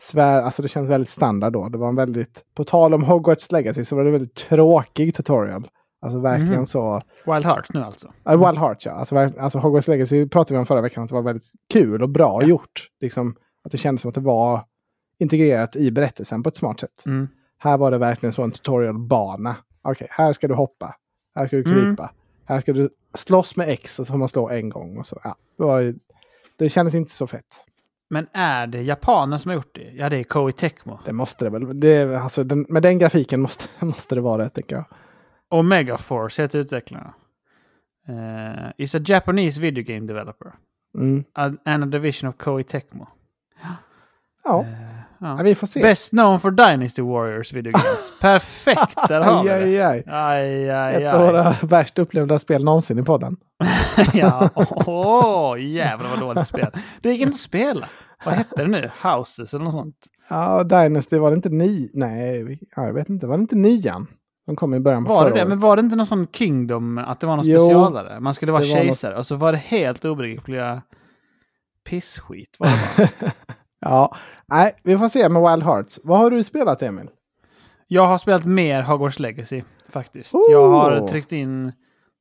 svär, 0.00 0.42
alltså 0.42 0.62
det 0.62 0.68
känns 0.68 0.90
väldigt 0.90 1.08
standard 1.08 1.52
då. 1.52 1.68
Det 1.68 1.78
var 1.78 1.88
en 1.88 1.96
väldigt, 1.96 2.42
på 2.54 2.64
tal 2.64 2.94
om 2.94 3.04
Hogwarts 3.04 3.52
Legacy 3.52 3.84
så 3.84 3.96
var 3.96 4.04
det 4.04 4.10
väldigt 4.10 4.34
tråkig 4.34 5.14
tutorial. 5.14 5.66
Alltså 6.00 6.20
verkligen 6.20 6.52
Mhm. 6.54 6.66
så. 6.66 7.02
Wild 7.26 7.44
Heart 7.44 7.74
nu 7.74 7.80
alltså. 7.82 8.06
Uh, 8.30 8.46
Wild 8.46 8.58
Hearts 8.58 8.86
ja. 8.86 8.92
Alltså, 8.92 9.16
alltså 9.16 9.58
Hogwarts 9.58 9.88
Legacy 9.88 10.28
pratade 10.28 10.54
vi 10.54 10.58
om 10.58 10.66
förra 10.66 10.80
veckan 10.80 11.02
att 11.02 11.08
det 11.08 11.14
var 11.14 11.22
väldigt 11.22 11.52
kul 11.72 12.02
och 12.02 12.08
bra 12.08 12.42
Ja. 12.42 12.48
gjort. 12.48 12.88
Liksom, 13.00 13.34
att 13.64 13.70
det 13.70 13.78
kändes 13.78 14.00
som 14.02 14.08
att 14.08 14.14
det 14.14 14.20
var 14.20 14.64
integrerat 15.18 15.76
i 15.76 15.90
berättelsen 15.90 16.42
på 16.42 16.48
ett 16.48 16.56
smart 16.56 16.80
sätt. 16.80 17.06
Mm. 17.06 17.28
Här 17.58 17.78
var 17.78 17.90
det 17.90 17.98
verkligen 17.98 18.32
så 18.32 18.42
en 18.42 18.50
tutorialbana. 18.50 19.56
Okej, 19.82 20.06
här 20.10 20.32
ska 20.32 20.48
du 20.48 20.54
hoppa. 20.54 20.94
Här 21.34 21.46
ska 21.46 21.56
du 21.56 21.62
Mm. 21.72 21.78
krypa. 21.96 22.10
Här 22.44 22.60
ska 22.60 22.72
du 22.72 22.90
slåss 23.14 23.56
med 23.56 23.68
X 23.68 23.98
och 23.98 24.06
så 24.06 24.12
får 24.12 24.18
man 24.18 24.28
slå 24.28 24.48
en 24.48 24.68
gång. 24.68 24.98
Och 24.98 25.06
så. 25.06 25.20
Ja, 25.24 25.36
det, 25.58 25.64
var, 25.64 25.94
det 26.58 26.68
kändes 26.68 26.94
inte 26.94 27.10
så 27.10 27.26
fett. 27.26 27.64
Men 28.10 28.26
är 28.32 28.66
det 28.66 28.82
japaner 28.82 29.38
som 29.38 29.48
har 29.48 29.56
gjort 29.56 29.74
det? 29.74 29.90
Ja, 29.96 30.08
det 30.08 30.16
är 30.16 30.24
Koei 30.24 30.52
Tecmo. 30.52 30.98
Det 31.04 31.12
måste 31.12 31.44
det 31.44 31.50
väl. 31.50 31.80
Det, 31.80 32.20
alltså, 32.22 32.44
den, 32.44 32.66
med 32.68 32.82
den 32.82 32.98
grafiken 32.98 33.40
måste, 33.40 33.64
måste 33.86 34.14
det 34.14 34.20
vara 34.20 34.44
det, 34.44 34.48
tycker 34.50 34.76
jag. 34.76 34.84
Och 35.50 35.64
Megaforce 35.64 36.42
heter 36.42 36.58
utvecklarna. 36.58 37.14
Uh, 38.08 38.70
is 38.78 38.94
a 38.94 39.00
Japanese 39.04 39.60
video 39.60 39.84
game 39.84 40.06
developer. 40.06 40.52
Mm. 40.98 41.24
And 41.64 41.84
a 41.84 41.86
division 41.86 42.30
of 42.30 42.36
Koei 42.36 42.62
Tecmo. 42.62 43.06
Ja, 44.44 44.64
Eh, 45.20 45.36
ja, 45.36 45.42
vi 45.42 45.54
får 45.54 45.66
se. 45.66 45.82
Best 45.82 46.10
known 46.10 46.40
for 46.40 46.50
Dynasty 46.50 47.02
Warriors 47.02 47.52
video 47.52 47.72
games. 47.72 48.12
Perfekt, 48.20 48.96
där 49.08 49.20
har 49.20 49.42
vi 49.44 49.48
det. 49.48 49.54
aj, 49.56 50.04
aj. 50.06 50.70
Aj, 50.70 51.04
Ett 51.04 51.14
av 51.14 51.20
våra 51.26 51.54
värst 51.62 51.98
upplevda 51.98 52.38
spel 52.38 52.64
någonsin 52.64 52.98
i 52.98 53.02
podden. 53.02 53.36
ja, 54.14 54.50
åh, 54.86 55.60
jävlar 55.60 56.10
vad 56.10 56.20
dåligt 56.20 56.46
spel. 56.46 56.70
Det 57.00 57.10
gick 57.10 57.20
inte 57.20 57.34
att 57.34 57.40
spela. 57.40 57.88
Vad 58.24 58.34
hette 58.34 58.62
det 58.62 58.68
nu? 58.68 58.90
Houses 59.02 59.54
eller 59.54 59.64
något 59.64 59.72
sånt? 59.74 59.96
Ja, 60.28 60.64
Dynasty 60.64 61.18
var 61.18 61.30
det 61.30 61.36
inte 61.36 61.48
ni... 61.48 61.90
Nej, 61.94 62.58
jag 62.76 62.92
vet 62.92 63.08
inte. 63.08 63.26
Var 63.26 63.36
det 63.36 63.40
inte 63.40 63.56
nian? 63.56 64.06
De 64.48 64.56
kom 64.56 64.74
i 64.74 64.80
början 64.80 65.04
på 65.04 65.12
Var 65.14 65.24
det 65.24 65.30
det? 65.30 65.34
året. 65.34 65.48
Men 65.48 65.60
var 65.60 65.76
det 65.76 65.80
inte 65.80 65.96
någon 65.96 66.06
sån 66.06 66.26
Kingdom, 66.32 66.98
att 66.98 67.20
det 67.20 67.26
var 67.26 67.36
någon 67.36 67.44
Jo, 67.48 67.58
specialare? 67.60 68.20
Man 68.20 68.34
skulle 68.34 68.52
vara 68.52 68.62
var 68.62 68.68
något- 68.68 68.76
kejsare 68.84 69.16
och 69.16 69.26
så 69.26 69.36
var 69.36 69.52
det 69.52 69.58
helt 69.58 70.04
obegripliga 70.04 70.82
pissskit. 71.84 72.56
Var 72.58 72.68
det 72.96 73.10
bara. 73.20 73.32
Ja, 73.80 74.16
nej, 74.46 74.72
vi 74.82 74.98
får 74.98 75.08
se 75.08 75.28
med 75.28 75.42
Wild 75.50 75.62
Hearts. 75.62 76.00
Vad 76.04 76.18
har 76.18 76.30
du 76.30 76.42
spelat, 76.42 76.82
Emil? 76.82 77.08
Jag 77.86 78.06
har 78.06 78.18
spelat 78.18 78.44
mer 78.44 78.82
Hogwarts 78.82 79.18
Legacy 79.18 79.62
faktiskt. 79.88 80.34
Oh! 80.34 80.40
Jag 80.50 80.68
har 80.70 81.08
tryckt 81.08 81.32
in 81.32 81.72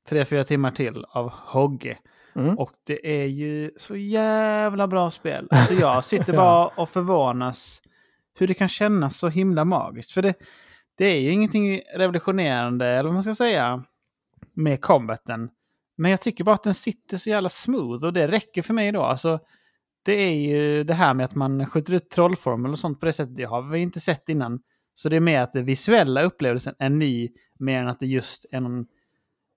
tre 0.10 0.26
fyra 0.26 0.44
timmar 0.44 0.72
till 0.72 1.06
av 1.10 1.30
Hogge. 1.34 1.98
Mm. 2.36 2.58
Och 2.60 2.72
det 2.88 3.22
är 3.22 3.26
ju 3.26 3.72
så 3.78 3.96
jävla 3.96 4.88
bra 4.88 5.12
spel. 5.12 5.48
Alltså 5.52 5.74
jag 5.74 6.06
sitter 6.06 6.34
bara 6.38 6.68
och 6.68 6.90
förvånas 6.90 7.82
hur 8.40 8.48
det 8.48 8.54
kan 8.54 8.68
kännas 8.68 9.18
så 9.18 9.28
himla 9.28 9.66
magiskt. 9.66 10.12
För 10.12 10.22
det, 10.22 10.34
det 10.97 11.05
är 11.05 11.19
ju 11.19 11.29
ingenting 11.29 11.81
revolutionerande, 11.95 12.88
eller 12.88 13.03
vad 13.03 13.13
man 13.13 13.23
ska 13.23 13.36
säga, 13.36 13.83
med 14.53 14.81
combaten. 14.81 15.49
Men 15.97 16.12
jag 16.12 16.21
tycker 16.21 16.43
bara 16.43 16.55
att 16.55 16.63
den 16.63 16.73
sitter 16.73 17.17
så 17.17 17.29
jävla 17.29 17.49
smooth 17.49 18.05
och 18.05 18.13
det 18.13 18.27
räcker 18.27 18.62
för 18.62 18.73
mig 18.73 18.91
då. 18.91 19.03
Alltså, 19.03 19.39
det 20.05 20.13
är 20.13 20.36
ju 20.36 20.83
det 20.83 20.93
här 20.93 21.13
med 21.13 21.23
att 21.23 21.36
man 21.36 21.65
skjuter 21.65 21.93
ut 21.93 22.10
trollformel 22.10 22.71
och 22.71 22.79
sånt 22.79 22.99
på 22.99 23.05
det 23.05 23.13
sättet. 23.13 23.36
Det 23.36 23.43
har 23.43 23.62
vi 23.62 23.79
inte 23.79 23.99
sett 23.99 24.29
innan. 24.29 24.60
Så 24.93 25.10
det 25.10 25.15
är 25.15 25.19
mer 25.19 25.41
att 25.41 25.53
den 25.53 25.65
visuella 25.65 26.21
upplevelsen 26.21 26.75
är 26.79 26.89
ny, 26.89 27.29
mer 27.60 27.81
än 27.81 27.88
att 27.88 27.99
det 27.99 28.07
just 28.07 28.45
är 28.51 28.60
någon 28.60 28.86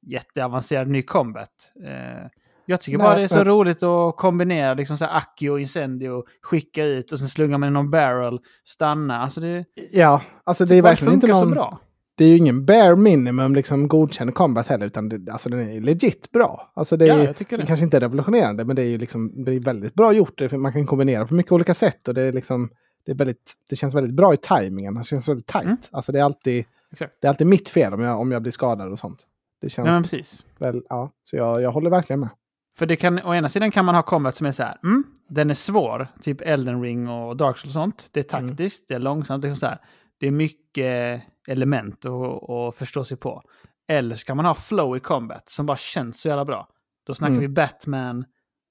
jätteavancerad 0.07 0.88
ny 0.88 1.03
combat. 1.03 1.72
Eh, 1.85 2.26
jag 2.71 2.81
tycker 2.81 2.99
Nej, 2.99 3.05
bara 3.07 3.17
det 3.17 3.23
är 3.23 3.29
så 3.29 3.35
men- 3.37 3.45
roligt 3.45 3.83
att 3.83 4.17
kombinera 4.17 4.75
liksom 4.75 4.99
så 4.99 5.05
här 5.05 5.17
Aki 5.17 5.49
och 5.49 5.61
Incendio, 5.61 6.25
skicka 6.43 6.85
ut 6.85 7.13
och 7.13 7.19
sen 7.19 7.29
slunga 7.29 7.59
med 7.59 7.73
någon 7.73 7.91
barrel, 7.91 8.39
stanna. 8.65 9.19
Alltså 9.23 9.41
det, 9.41 9.65
Ja, 9.93 10.23
alltså 10.45 10.65
det 10.65 10.75
är 10.77 10.83
verkligen 10.83 11.15
inte 11.15 11.27
någon... 11.27 11.37
så 11.41 11.47
bra. 11.47 11.79
Det 12.15 12.25
är 12.25 12.29
ju 12.29 12.37
ingen 12.37 12.67
bare 12.67 12.97
minimum 12.97 13.55
liksom 13.55 13.89
godkänd 13.89 14.35
combat 14.35 14.67
heller, 14.67 14.87
utan 14.87 15.09
det, 15.09 15.33
alltså 15.33 15.49
den 15.49 15.71
är 15.71 15.81
legit 15.81 16.31
bra. 16.33 16.73
Alltså 16.75 16.97
det 16.97 17.05
är, 17.05 17.09
Ja, 17.09 17.33
det. 17.39 17.57
det 17.57 17.67
kanske 17.67 17.85
inte 17.85 17.97
är 17.97 18.01
revolutionerande, 18.01 18.65
men 18.65 18.77
det 18.77 18.83
är 18.83 18.87
ju 18.87 18.99
liksom, 18.99 19.45
det 19.45 19.53
är 19.55 19.61
väldigt 19.61 19.95
bra 19.95 20.13
gjort. 20.13 20.53
Man 20.53 20.73
kan 20.73 20.87
kombinera 20.87 21.27
på 21.27 21.35
mycket 21.35 21.53
olika 21.53 21.75
sätt 21.75 22.09
och 22.09 22.15
det 22.15 22.23
är 22.23 22.33
liksom, 22.33 22.71
det 23.07 23.13
är 23.13 23.17
väldigt, 23.17 23.55
det 23.71 23.77
känns 23.77 23.95
väldigt 23.95 24.15
bra 24.15 24.35
i 24.35 24.37
tajmingen. 24.37 24.95
Det 24.95 25.05
känns 25.05 25.29
väldigt 25.29 25.47
tajt. 25.47 25.65
Mm. 25.67 25.79
Alltså 25.91 26.13
det 26.13 26.19
är 26.21 26.25
alltid, 26.25 26.65
Exakt. 26.93 27.17
det 27.21 27.27
är 27.27 27.29
alltid 27.29 27.47
mitt 27.47 27.69
fel 27.69 27.95
om 27.95 28.01
jag, 28.01 28.21
om 28.21 28.33
jag 28.33 28.43
blir 28.43 28.53
skadad 28.53 28.93
och 28.93 28.99
sånt. 28.99 29.27
Det 29.61 29.71
känns 29.71 29.89
Ja, 29.89 30.01
precis. 30.03 30.45
väl, 30.59 30.83
ja, 30.89 31.11
så 31.25 31.37
jag, 31.37 31.63
jag 31.63 31.73
håller 31.73 31.91
verkligen 31.91 32.21
med. 32.21 32.29
För 32.77 32.87
det 32.87 32.97
kan, 32.97 33.21
å 33.25 33.35
ena 33.35 33.49
sidan 33.49 33.71
kan 33.71 33.85
man 33.85 33.95
ha 33.95 34.03
combat 34.03 34.35
som 34.35 34.47
är 34.47 34.53
så 34.53 34.63
här, 34.63 34.75
mm, 34.85 35.05
den 35.29 35.51
är 35.51 35.55
svår, 35.55 36.09
typ 36.21 36.41
Elden 36.41 36.83
Ring 36.83 37.09
och 37.09 37.37
Dark 37.37 37.59
Souls 37.59 37.77
och 37.77 37.83
sånt. 37.83 38.09
Det 38.13 38.33
är 38.33 38.39
Mm. 38.39 38.49
taktiskt, 38.49 38.89
det 38.89 38.95
är 38.95 38.99
långsamt, 38.99 39.43
det 39.43 39.49
är, 39.49 39.55
så 39.55 39.67
här, 39.67 39.79
det 40.21 40.27
är 40.27 40.31
mycket 40.31 41.23
element 41.49 42.05
att, 42.05 42.77
förstå 42.77 43.05
sig 43.05 43.17
på. 43.17 43.43
Eller 43.89 44.17
så 44.17 44.25
kan 44.27 44.37
man 44.37 44.47
ha 44.47 44.55
flow 44.55 44.97
i 44.97 45.01
combat 45.01 45.49
som 45.49 45.67
bara 45.67 45.77
känns 45.77 46.21
så 46.21 46.29
jävla 46.29 46.45
bra. 46.45 46.69
Då 47.07 47.15
snackar 47.15 47.31
Mm. 47.35 47.41
vi 47.41 47.49
Batman, 47.49 48.25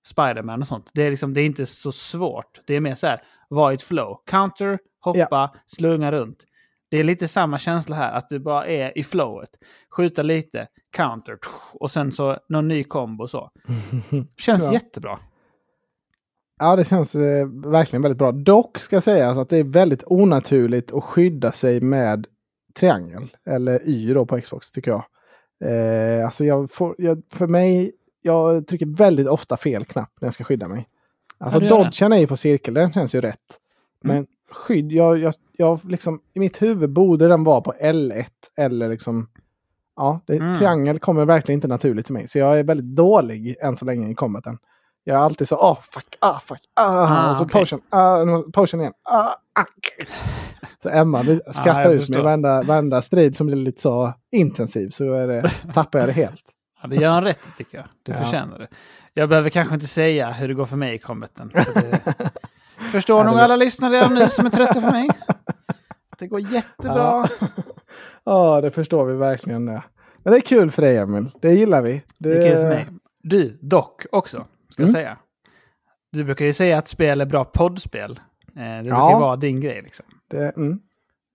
Spiderman 0.08 0.62
och 0.62 0.68
sånt. 0.68 0.92
Det 0.94 1.04
är, 1.04 1.10
liksom, 1.12 1.34
det 1.34 1.42
är 1.42 1.46
inte 1.46 1.66
så 1.66 1.92
svårt. 1.92 2.60
Det 2.68 2.74
är 2.76 2.80
mer 2.82 2.96
så 2.96 3.08
här, 3.08 3.22
vara 3.50 3.72
i 3.72 3.76
ett 3.76 3.82
flow. 3.84 4.18
Counter, 4.28 4.80
hoppa, 5.00 5.54
slunga 5.66 6.12
runt. 6.12 6.46
Det 6.90 6.98
är 6.98 7.04
lite 7.04 7.28
samma 7.28 7.60
känsla 7.60 7.96
här, 7.96 8.12
att 8.12 8.30
du 8.30 8.40
bara 8.40 8.66
är 8.66 8.98
i 8.98 9.04
flowet. 9.04 9.50
Skjuta 9.90 10.22
lite, 10.22 10.68
counter, 10.96 11.38
och 11.74 11.92
sen 11.92 12.12
så 12.12 12.38
någon 12.50 12.68
ny 12.68 12.84
kombo 12.84 13.28
så. 13.28 13.52
Känns 14.38 14.64
Ja. 14.66 14.74
jättebra. 14.74 15.20
Ja, 16.60 16.76
det 16.76 16.86
känns 16.86 17.16
eh, 17.16 17.48
verkligen 17.48 18.02
väldigt 18.02 18.18
bra. 18.18 18.32
Dock 18.32 18.80
ska 18.80 19.02
sägas 19.02 19.38
att 19.38 19.50
det 19.50 19.58
är 19.58 19.64
väldigt 19.64 20.04
onaturligt 20.06 20.94
att 20.94 21.04
skydda 21.04 21.52
sig 21.52 21.82
med 21.82 22.28
triangel, 22.80 23.28
eller 23.46 23.88
Y 23.88 24.14
då 24.14 24.26
på 24.26 24.42
Xbox 24.42 24.72
tycker 24.72 24.92
jag. 24.92 25.04
Eh, 25.66 26.26
alltså 26.26 26.46
jag 26.46 26.72
får, 26.72 26.96
jag, 26.98 27.22
för 27.34 27.48
mig, 27.48 27.92
jag 28.22 28.68
trycker 28.68 28.86
väldigt 28.86 29.28
ofta 29.28 29.58
fel 29.58 29.86
knapp 29.86 30.12
när 30.22 30.26
jag 30.26 30.34
ska 30.34 30.44
skydda 30.44 30.68
mig. 30.68 30.88
Alltså 31.38 31.60
det. 31.60 31.68
dodgen 31.70 32.14
är 32.14 32.18
ju 32.18 32.28
på 32.28 32.38
cirkel, 32.38 32.74
den 32.74 32.92
känns 32.92 33.16
ju 33.16 33.22
rätt. 33.22 33.58
Mm. 34.06 34.26
Skydd, 34.52 34.92
jag, 34.92 35.18
jag, 35.20 35.34
jag 35.58 35.80
liksom, 35.86 36.20
i 36.34 36.40
mitt 36.40 36.62
huvud 36.62 36.90
borde 36.94 37.28
den 37.28 37.44
vara 37.44 37.62
på 37.62 37.74
L1 37.82 38.26
eller 38.58 38.90
liksom, 38.90 39.28
ja, 39.96 40.20
det, 40.26 40.36
Mm. 40.36 40.58
triangel 40.58 41.00
kommer 41.00 41.26
verkligen 41.26 41.58
inte 41.58 41.68
naturligt 41.68 42.06
till 42.06 42.14
mig. 42.14 42.28
Så 42.28 42.40
jag 42.40 42.60
är 42.60 42.64
väldigt 42.64 42.96
dålig 42.96 43.56
än 43.62 43.76
så 43.76 43.86
länge 43.86 44.10
i 44.12 44.14
combaten. 44.16 44.58
Jag 45.04 45.16
är 45.18 45.22
alltid 45.22 45.48
så, 45.48 45.56
ah 45.56 45.76
fuck, 45.92 46.18
ah 46.20 46.40
fuck, 46.40 46.62
ah, 46.76 46.84
Ah, 47.08 47.30
och 47.30 47.36
så 47.38 47.44
okej. 47.44 47.62
potion, 47.62 47.82
ah, 47.90 48.26
potion 48.54 48.80
igen, 48.80 48.94
ah, 49.04 49.30
ack. 49.54 50.08
Så 50.84 50.90
Emma 50.90 51.22
vi 51.22 51.40
skrattar 51.54 51.84
jag 51.84 51.94
ut 51.94 52.10
mig 52.10 52.22
varenda, 52.22 52.62
varenda 52.64 53.02
strid 53.02 53.36
som 53.36 53.48
blir 53.48 53.58
lite 53.58 53.82
så 53.82 54.14
intensiv 54.32 54.90
så 54.90 55.14
är 55.14 55.28
det, 55.28 55.50
tappar 55.74 56.00
jag 56.00 56.08
det 56.08 56.14
helt. 56.14 56.44
Ja, 56.82 56.88
det 56.88 56.96
gör 56.96 57.12
han 57.12 57.24
rätt 57.24 57.40
tycker 57.58 57.78
jag. 57.78 57.88
Det 58.04 58.12
Ja. 58.12 58.18
förtjänar 58.24 58.60
det. 58.60 58.68
Jag 59.14 59.30
behöver 59.30 59.50
kanske 59.50 59.74
inte 59.74 59.88
säga 59.88 60.32
hur 60.32 60.48
det 60.48 60.54
går 60.54 60.66
för 60.66 60.78
mig 60.78 60.96
i 60.96 60.98
kombeten. 60.98 61.50
för 61.50 61.74
Det... 61.82 62.00
Förstår 62.92 63.24
nog 63.24 63.36
det- 63.36 63.44
alla 63.44 63.56
lyssnare 63.56 63.94
redan 63.94 64.14
nu 64.14 64.28
som 64.30 64.46
är 64.46 64.50
trötta 64.50 64.74
på 64.82 64.92
mig. 64.92 65.10
Det 66.20 66.28
går 66.28 66.40
jättebra. 66.40 66.96
Ja. 66.96 67.28
Ja, 68.24 68.62
det 68.62 68.72
förstår 68.72 69.06
vi 69.06 69.16
verkligen. 69.16 69.66
Det. 69.66 69.84
Men 70.24 70.32
det 70.32 70.38
är 70.38 70.42
kul 70.42 70.72
för 70.72 70.82
dig 70.82 70.98
Emil. 70.98 71.32
Det 71.42 71.54
gillar 71.54 71.82
vi. 71.82 72.04
Det 72.18 72.30
är 72.32 72.42
kul 72.50 72.56
för 72.56 72.70
mig. 72.70 72.88
Du, 73.24 73.58
dock 73.62 74.06
också, 74.12 74.46
ska 74.70 74.84
jag 74.84 74.90
Mm. 74.90 74.94
säga. 75.02 75.18
Du 76.12 76.24
brukar 76.24 76.46
ju 76.46 76.54
säga 76.54 76.78
att 76.78 76.88
spel 76.88 77.22
är 77.22 77.26
bra 77.26 77.46
poddspel. 77.46 78.20
Eh, 78.56 78.62
det 78.64 78.82
brukar 78.82 78.98
Ja. 78.98 79.14
ju 79.14 79.20
vara 79.20 79.36
din 79.36 79.62
grej 79.62 79.82
liksom. 79.82 80.06
Det, 80.30 80.58
mm. 80.58 80.80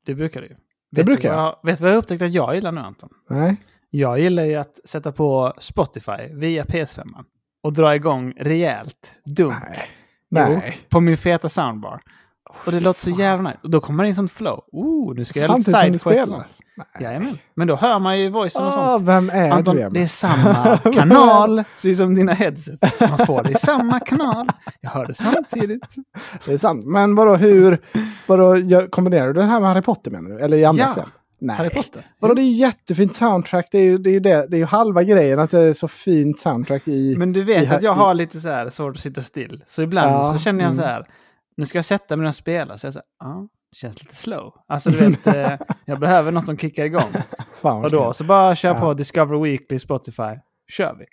Det 0.06 0.14
brukar 0.14 0.40
du 0.40 0.46
ju. 0.46 0.54
Det 0.90 1.00
vet 1.00 1.06
brukar 1.06 1.34
jag. 1.36 1.56
Vet 1.62 1.78
du 1.78 1.82
vad 1.82 1.90
jag 1.90 1.94
har 1.96 2.02
upptäckt 2.02 2.22
att 2.22 2.32
jag 2.32 2.54
gillar 2.54 2.72
nu 2.72 2.80
Anton? 2.80 3.08
Nej. 3.30 3.56
Jag 3.90 4.18
gillar 4.18 4.44
ju 4.44 4.54
att 4.54 4.80
sätta 4.88 5.12
på 5.12 5.52
Spotify 5.58 6.28
via 6.32 6.64
PS5 6.64 7.24
och 7.62 7.72
dra 7.72 7.94
igång 7.94 8.32
rejält 8.36 9.14
dumt 9.24 9.54
Nej. 9.68 9.78
Jo, 10.40 10.56
Nej. 10.56 10.78
på 10.88 11.00
min 11.00 11.16
feta 11.16 11.48
soundbar. 11.48 12.00
Och 12.66 12.72
det 12.72 12.80
låter 12.80 13.00
så 13.00 13.10
jävla 13.10 13.48
nice. 13.50 13.60
Och 13.62 13.70
då 13.70 13.80
kommer 13.80 14.04
det 14.04 14.08
in 14.08 14.14
sånt 14.14 14.32
flow. 14.32 14.60
Oh, 14.72 15.14
nu 15.14 15.24
ska 15.24 15.40
jag 15.40 15.48
göra 15.48 15.86
lite 15.88 16.26
sånt. 16.26 16.46
Jajamän. 17.00 17.38
Men 17.54 17.66
då 17.68 17.76
hör 17.76 17.98
man 17.98 18.18
ju 18.20 18.28
voicen 18.28 18.62
och 18.62 18.68
Ah, 18.68 18.72
sånt. 18.98 19.08
vem 19.08 19.30
är 19.30 19.50
Anton, 19.50 19.76
du 19.76 19.88
det 19.90 20.02
är 20.02 20.06
samma 20.06 20.76
kanal, 20.92 21.64
så 21.76 21.94
som 21.94 22.14
dina 22.14 22.32
headset. 22.32 23.00
Man 23.10 23.26
får 23.26 23.42
det 23.42 23.50
i 23.50 23.54
samma 23.54 24.00
kanal. 24.00 24.48
Jag 24.80 24.90
hör 24.90 25.06
det 25.06 25.14
samtidigt. 25.14 25.94
Det 26.44 26.52
är 26.52 26.58
sant. 26.58 26.84
Men 26.84 27.14
vadå, 27.14 27.34
hur 27.36 27.80
vadå, 28.26 28.56
kombinerar 28.90 29.26
du 29.26 29.32
det 29.32 29.44
här 29.46 29.60
med 29.60 29.68
Harry 29.68 29.82
Potter 29.82 30.10
menar 30.10 30.30
du? 30.30 30.40
Eller 30.40 30.56
i 30.56 30.64
andra 30.64 30.82
Ja. 30.82 30.88
spel? 30.88 31.04
Nej. 31.46 31.56
Harry 31.56 31.70
Potter. 31.70 32.06
Vadå, 32.20 32.34
det 32.34 32.42
är 32.42 32.44
ju 32.44 32.52
jättefint 32.52 33.14
soundtrack. 33.14 33.68
Det 33.72 33.78
är 33.78 33.82
ju, 33.82 33.98
det 33.98 34.10
är 34.10 34.12
ju, 34.14 34.20
det, 34.20 34.46
det 34.50 34.56
är 34.56 34.58
ju 34.58 34.64
halva 34.64 35.02
grejen 35.02 35.38
att 35.38 35.50
det 35.50 35.60
är 35.60 35.72
så 35.72 35.88
fint 35.88 36.40
soundtrack 36.40 36.88
i... 36.88 37.14
Men 37.18 37.32
du 37.32 37.40
i 37.40 37.42
vet 37.42 37.66
här- 37.68 37.76
att 37.76 37.82
jag 37.82 37.92
har 37.92 38.14
lite 38.14 38.40
så 38.40 38.48
här 38.48 38.68
svårt 38.70 38.96
att 38.96 39.02
sitta 39.02 39.22
still. 39.22 39.64
Så 39.66 39.82
ibland 39.82 40.10
Ja, 40.12 40.32
så 40.32 40.38
känner 40.38 40.60
jag 40.60 40.72
mm. 40.72 40.76
så 40.76 40.82
här, 40.88 41.06
nu 41.56 41.66
ska 41.66 41.78
jag 41.78 41.84
sätta 41.84 42.16
mig 42.16 42.28
och 42.28 42.34
spela. 42.34 42.78
Så 42.78 42.86
jag 42.86 42.92
säger, 42.94 43.04
ja, 43.20 43.48
det 43.72 43.76
känns 43.76 44.02
lite 44.02 44.14
slow. 44.14 44.52
Alltså 44.68 44.90
du 44.90 44.96
vet, 44.96 45.26
eh, 45.26 45.52
jag 45.84 46.00
behöver 46.00 46.32
något 46.32 46.46
som 46.46 46.56
kickar 46.58 46.84
igång. 46.84 47.12
Fan 47.62 47.84
Och 47.84 47.90
då 47.90 48.12
så 48.12 48.24
bara 48.24 48.56
kör 48.56 48.74
Ja. 48.74 48.80
på 48.80 48.94
Discover 48.94 49.40
Weekly, 49.42 49.78
Spotify, 49.78 50.32
kör 50.68 50.96
vi. 50.98 51.04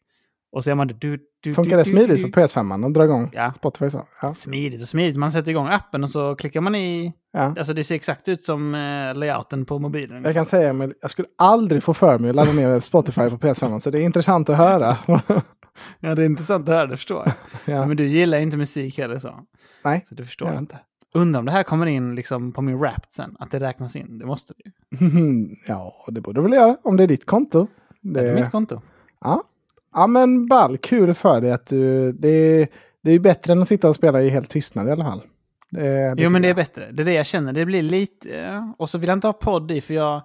Och 0.52 0.64
så 0.64 0.72
är 0.72 0.76
man 0.76 0.88
det. 0.88 0.94
Du, 0.94 1.20
du, 1.44 1.54
Funkar 1.54 1.78
det 1.78 1.86
smidigt 1.86 2.18
du. 2.26 2.32
på 2.32 2.40
PS5 2.40 2.86
att 2.88 2.94
dra 2.94 3.04
igång 3.04 3.30
Ja. 3.34 3.54
Spotify 3.54 3.90
så? 3.90 4.08
Ja. 4.22 4.34
Smidigt 4.34 4.82
och 4.82 4.88
smidigt. 4.88 5.18
Man 5.18 5.32
sätter 5.32 5.52
igång 5.52 5.68
appen 5.68 6.04
och 6.04 6.10
så 6.10 6.36
klickar 6.36 6.62
man 6.62 6.76
i. 6.76 7.14
ja. 7.34 7.42
Alltså 7.58 7.74
det 7.74 7.84
ser 7.84 7.96
exakt 7.96 8.28
ut 8.28 8.44
som 8.44 8.76
eh, 8.76 9.16
layouten 9.16 9.66
på 9.66 9.80
mobilen. 9.80 10.24
Jag 10.24 10.34
kan 10.34 10.46
säga, 10.46 10.74
men 10.74 10.94
jag 11.02 11.12
skulle 11.12 11.28
aldrig 11.38 11.84
få 11.84 11.94
för 11.94 12.20
mig 12.20 12.30
att 12.30 12.36
ladda 12.36 12.52
ner 12.52 12.80
Spotify 12.80 13.30
på 13.30 13.38
PS5, 13.38 13.80
så 13.80 13.90
det 13.90 14.00
är 14.00 14.04
intressant 14.04 14.50
att 14.50 14.58
höra. 14.58 14.98
Ja, 16.00 16.16
det 16.16 16.22
är 16.22 16.26
intressant 16.26 16.66
det 16.66 16.74
här, 16.74 16.88
det 16.88 16.98
förstår 16.98 17.24
jag. 17.26 17.76
ja. 17.76 17.86
Men 17.86 17.98
du 17.98 18.08
gillar 18.08 18.38
inte 18.38 18.58
musik 18.58 18.98
heller 18.98 19.20
så. 19.20 19.40
Nej, 19.84 20.06
Så 20.10 20.16
det 20.16 20.26
förstår 20.26 20.50
jag 20.50 20.58
inte. 20.58 20.80
Undrar 21.14 21.40
om 21.40 21.46
det 21.46 21.52
här 21.52 21.64
kommer 21.64 21.86
in 21.86 22.16
liksom 22.16 22.52
på 22.52 22.62
min 22.62 22.78
Wrapped 22.78 23.12
sen. 23.12 23.36
Att 23.40 23.52
det 23.52 23.60
räknas 23.60 23.96
in. 23.96 24.18
Det 24.18 24.26
måste 24.26 24.54
det 24.54 24.64
ju. 24.66 25.50
ja, 25.68 26.06
det 26.08 26.22
borde 26.22 26.40
du 26.40 26.44
väl 26.44 26.54
göra 26.54 26.78
om 26.84 26.98
det 26.98 27.04
är 27.04 27.08
ditt 27.08 27.26
konto. 27.26 27.68
Det 28.02 28.30
är 28.30 28.36
mitt 28.36 28.52
konto. 28.52 28.82
Ja. 29.22 29.44
ja, 29.94 30.08
men 30.08 30.48
ball, 30.48 30.78
kul 30.78 31.14
för 31.14 31.42
dig 31.42 31.52
att 31.52 31.66
du... 31.66 32.12
Det 32.12 32.30
är, 32.30 32.68
det 33.04 33.10
är 33.10 33.14
ju 33.14 33.20
bättre 33.20 33.54
än 33.54 33.62
att 33.62 33.68
sitta 33.68 33.90
och 33.90 33.96
spela 33.96 34.22
i 34.22 34.30
helt 34.30 34.50
tystnad 34.50 34.88
i 34.88 34.92
alla 34.92 35.04
fall. 35.04 35.22
Det, 35.72 36.16
det 36.16 36.24
Jo, 36.24 36.30
men 36.30 36.42
det 36.42 36.50
är 36.50 36.54
bättre. 36.54 36.88
Det 36.92 37.04
är 37.04 37.06
det 37.06 37.14
jag 37.14 37.26
känner. 37.26 37.54
Det 37.54 37.66
blir 37.66 37.82
lite... 37.82 38.40
eh, 38.42 38.72
Och 38.78 38.90
så 38.90 38.98
vill 38.98 39.08
jag 39.08 39.16
inte 39.18 39.28
ha 39.28 39.34
podd 39.34 39.72
i 39.72 39.82
för 39.82 39.94
jag 39.94 40.22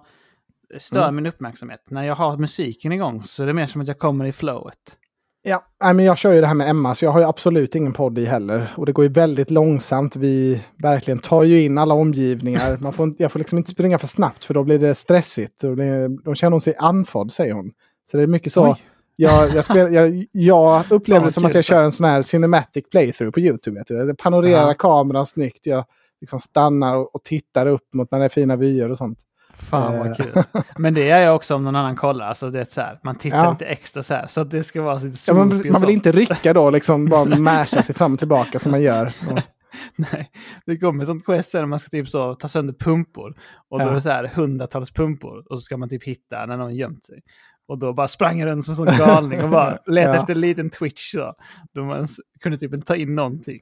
stör 0.77 1.03
Mm. 1.03 1.15
min 1.15 1.25
uppmärksamhet. 1.25 1.79
När 1.89 2.03
jag 2.03 2.15
har 2.15 2.37
musiken 2.37 2.91
igång 2.91 3.23
så 3.23 3.43
är 3.43 3.47
det 3.47 3.53
mer 3.53 3.67
som 3.67 3.81
att 3.81 3.87
jag 3.87 3.99
kommer 3.99 4.25
i 4.25 4.31
flowet. 4.31 4.97
Ja, 5.43 5.63
nej, 5.83 5.93
men 5.93 6.05
jag 6.05 6.17
kör 6.17 6.33
ju 6.33 6.41
det 6.41 6.47
här 6.47 6.53
med 6.53 6.69
Emma, 6.69 6.95
så 6.95 7.05
jag 7.05 7.11
har 7.11 7.19
ju 7.19 7.25
absolut 7.25 7.75
ingen 7.75 7.93
podd 7.93 8.17
i 8.17 8.25
heller. 8.25 8.73
Och 8.77 8.85
det 8.85 8.91
går 8.91 9.05
ju 9.05 9.11
väldigt 9.11 9.51
långsamt. 9.51 10.15
Vi 10.15 10.63
verkligen 10.83 11.19
tar 11.19 11.43
ju 11.43 11.63
in 11.63 11.77
alla 11.77 11.93
omgivningar. 11.93 12.77
Man 12.77 12.93
får, 12.93 13.13
jag 13.17 13.31
får 13.31 13.39
liksom 13.39 13.57
inte 13.57 13.71
springa 13.71 13.97
för 13.99 14.07
snabbt, 14.07 14.45
för 14.45 14.53
då 14.53 14.63
blir 14.63 14.79
det 14.79 14.95
stressigt. 14.95 15.63
Och 15.63 15.75
det, 15.75 16.07
då 16.23 16.35
känner 16.35 16.51
hon 16.51 16.61
sig 16.61 16.75
andfådd, 16.77 17.31
säger 17.31 17.53
hon. 17.53 17.71
Så 18.11 18.17
det 18.17 18.23
är 18.23 18.27
mycket 18.27 18.51
så. 18.51 18.71
Oj. 18.71 18.77
Jag, 19.19 19.49
jag, 19.55 19.63
spel, 19.65 19.93
jag, 19.93 20.25
jag 20.31 20.83
upplever 20.91 21.19
Fan, 21.19 21.27
det 21.27 21.31
som 21.33 21.45
att 21.45 21.53
jag 21.55 21.63
kör 21.63 21.83
en 21.83 21.91
sån 21.91 22.07
här 22.09 22.21
cinematic 22.21 22.85
playthrough 22.91 23.31
på 23.33 23.39
YouTube. 23.39 23.79
Vet 23.79 23.87
du. 23.87 23.93
Jag 23.95 24.17
panorerar 24.17 24.67
Ja. 24.67 24.73
kameran 24.73 25.25
snyggt. 25.25 25.65
Jag 25.65 25.85
liksom 26.21 26.39
stannar 26.39 26.95
och, 26.95 27.15
och 27.15 27.23
tittar 27.23 27.65
upp 27.65 27.93
mot 27.93 28.11
när 28.11 28.19
det 28.19 28.25
är 28.25 28.29
fina 28.29 28.55
vyer 28.55 28.89
och 28.91 28.97
sånt. 28.97 29.19
Fan 29.55 29.93
Eh. 29.93 29.99
vad 29.99 30.17
kul. 30.17 30.43
Men 30.77 30.93
det 30.93 31.09
är 31.09 31.23
jag 31.25 31.35
också 31.35 31.55
om 31.55 31.63
någon 31.63 31.75
annan 31.75 31.95
kollar. 31.95 32.25
Alltså 32.27 32.49
det 32.49 32.59
är 32.59 32.65
så 32.65 32.81
här, 32.81 32.99
man 33.03 33.15
tittar 33.15 33.43
Ja. 33.43 33.51
lite 33.51 33.65
extra 33.65 34.03
så 34.03 34.13
här. 34.13 34.27
Så 34.27 34.41
att 34.41 34.51
det 34.51 34.63
ska 34.63 34.81
vara 34.81 34.95
lite 34.95 35.17
Ja, 35.27 35.33
man, 35.33 35.47
man 35.71 35.81
vill 35.81 35.89
inte 35.89 36.11
rycka 36.11 36.53
då, 36.53 36.69
liksom 36.69 37.05
bara 37.05 37.35
masha 37.39 37.83
sig 37.83 37.95
fram 37.95 38.13
och 38.13 38.19
tillbaka 38.19 38.59
som 38.59 38.71
man 38.71 38.81
gör. 38.81 39.11
Nej, 39.95 40.29
det 40.65 40.77
kommer 40.77 41.01
ett 41.03 41.07
sånt 41.07 41.25
quest 41.25 41.51
sen 41.51 41.61
när 41.61 41.67
man 41.67 41.79
ska 41.79 41.89
typ 41.89 42.09
så 42.09 42.33
ta 42.35 42.47
sönder 42.47 42.73
pumpor. 42.73 43.35
Och 43.69 43.79
då 43.79 43.85
Ja. 43.85 43.89
är 43.89 43.93
det 43.93 44.01
så 44.01 44.09
här 44.09 44.27
hundratals 44.35 44.91
pumpor. 44.91 45.37
Och 45.49 45.59
så 45.59 45.61
ska 45.61 45.77
man 45.77 45.89
typ 45.89 46.03
hitta 46.03 46.45
när 46.45 46.57
någon 46.57 46.75
gömt 46.75 47.05
sig. 47.05 47.19
Och 47.67 47.79
då 47.79 47.93
bara 47.93 48.07
sprang 48.07 48.39
jag 48.39 48.47
runt 48.47 48.65
som 48.65 48.87
en 48.87 48.97
galning 48.97 49.43
och 49.43 49.49
bara 49.49 49.77
letade 49.85 50.15
Ja. 50.15 50.21
efter 50.21 50.33
en 50.33 50.41
liten 50.41 50.69
twitch. 50.69 51.11
Så, 51.11 51.33
då 51.73 51.83
man 51.83 52.07
kunde 52.43 52.57
typ 52.57 52.73
inte 52.73 52.87
ta 52.87 52.95
in 52.95 53.15
någonting. 53.15 53.59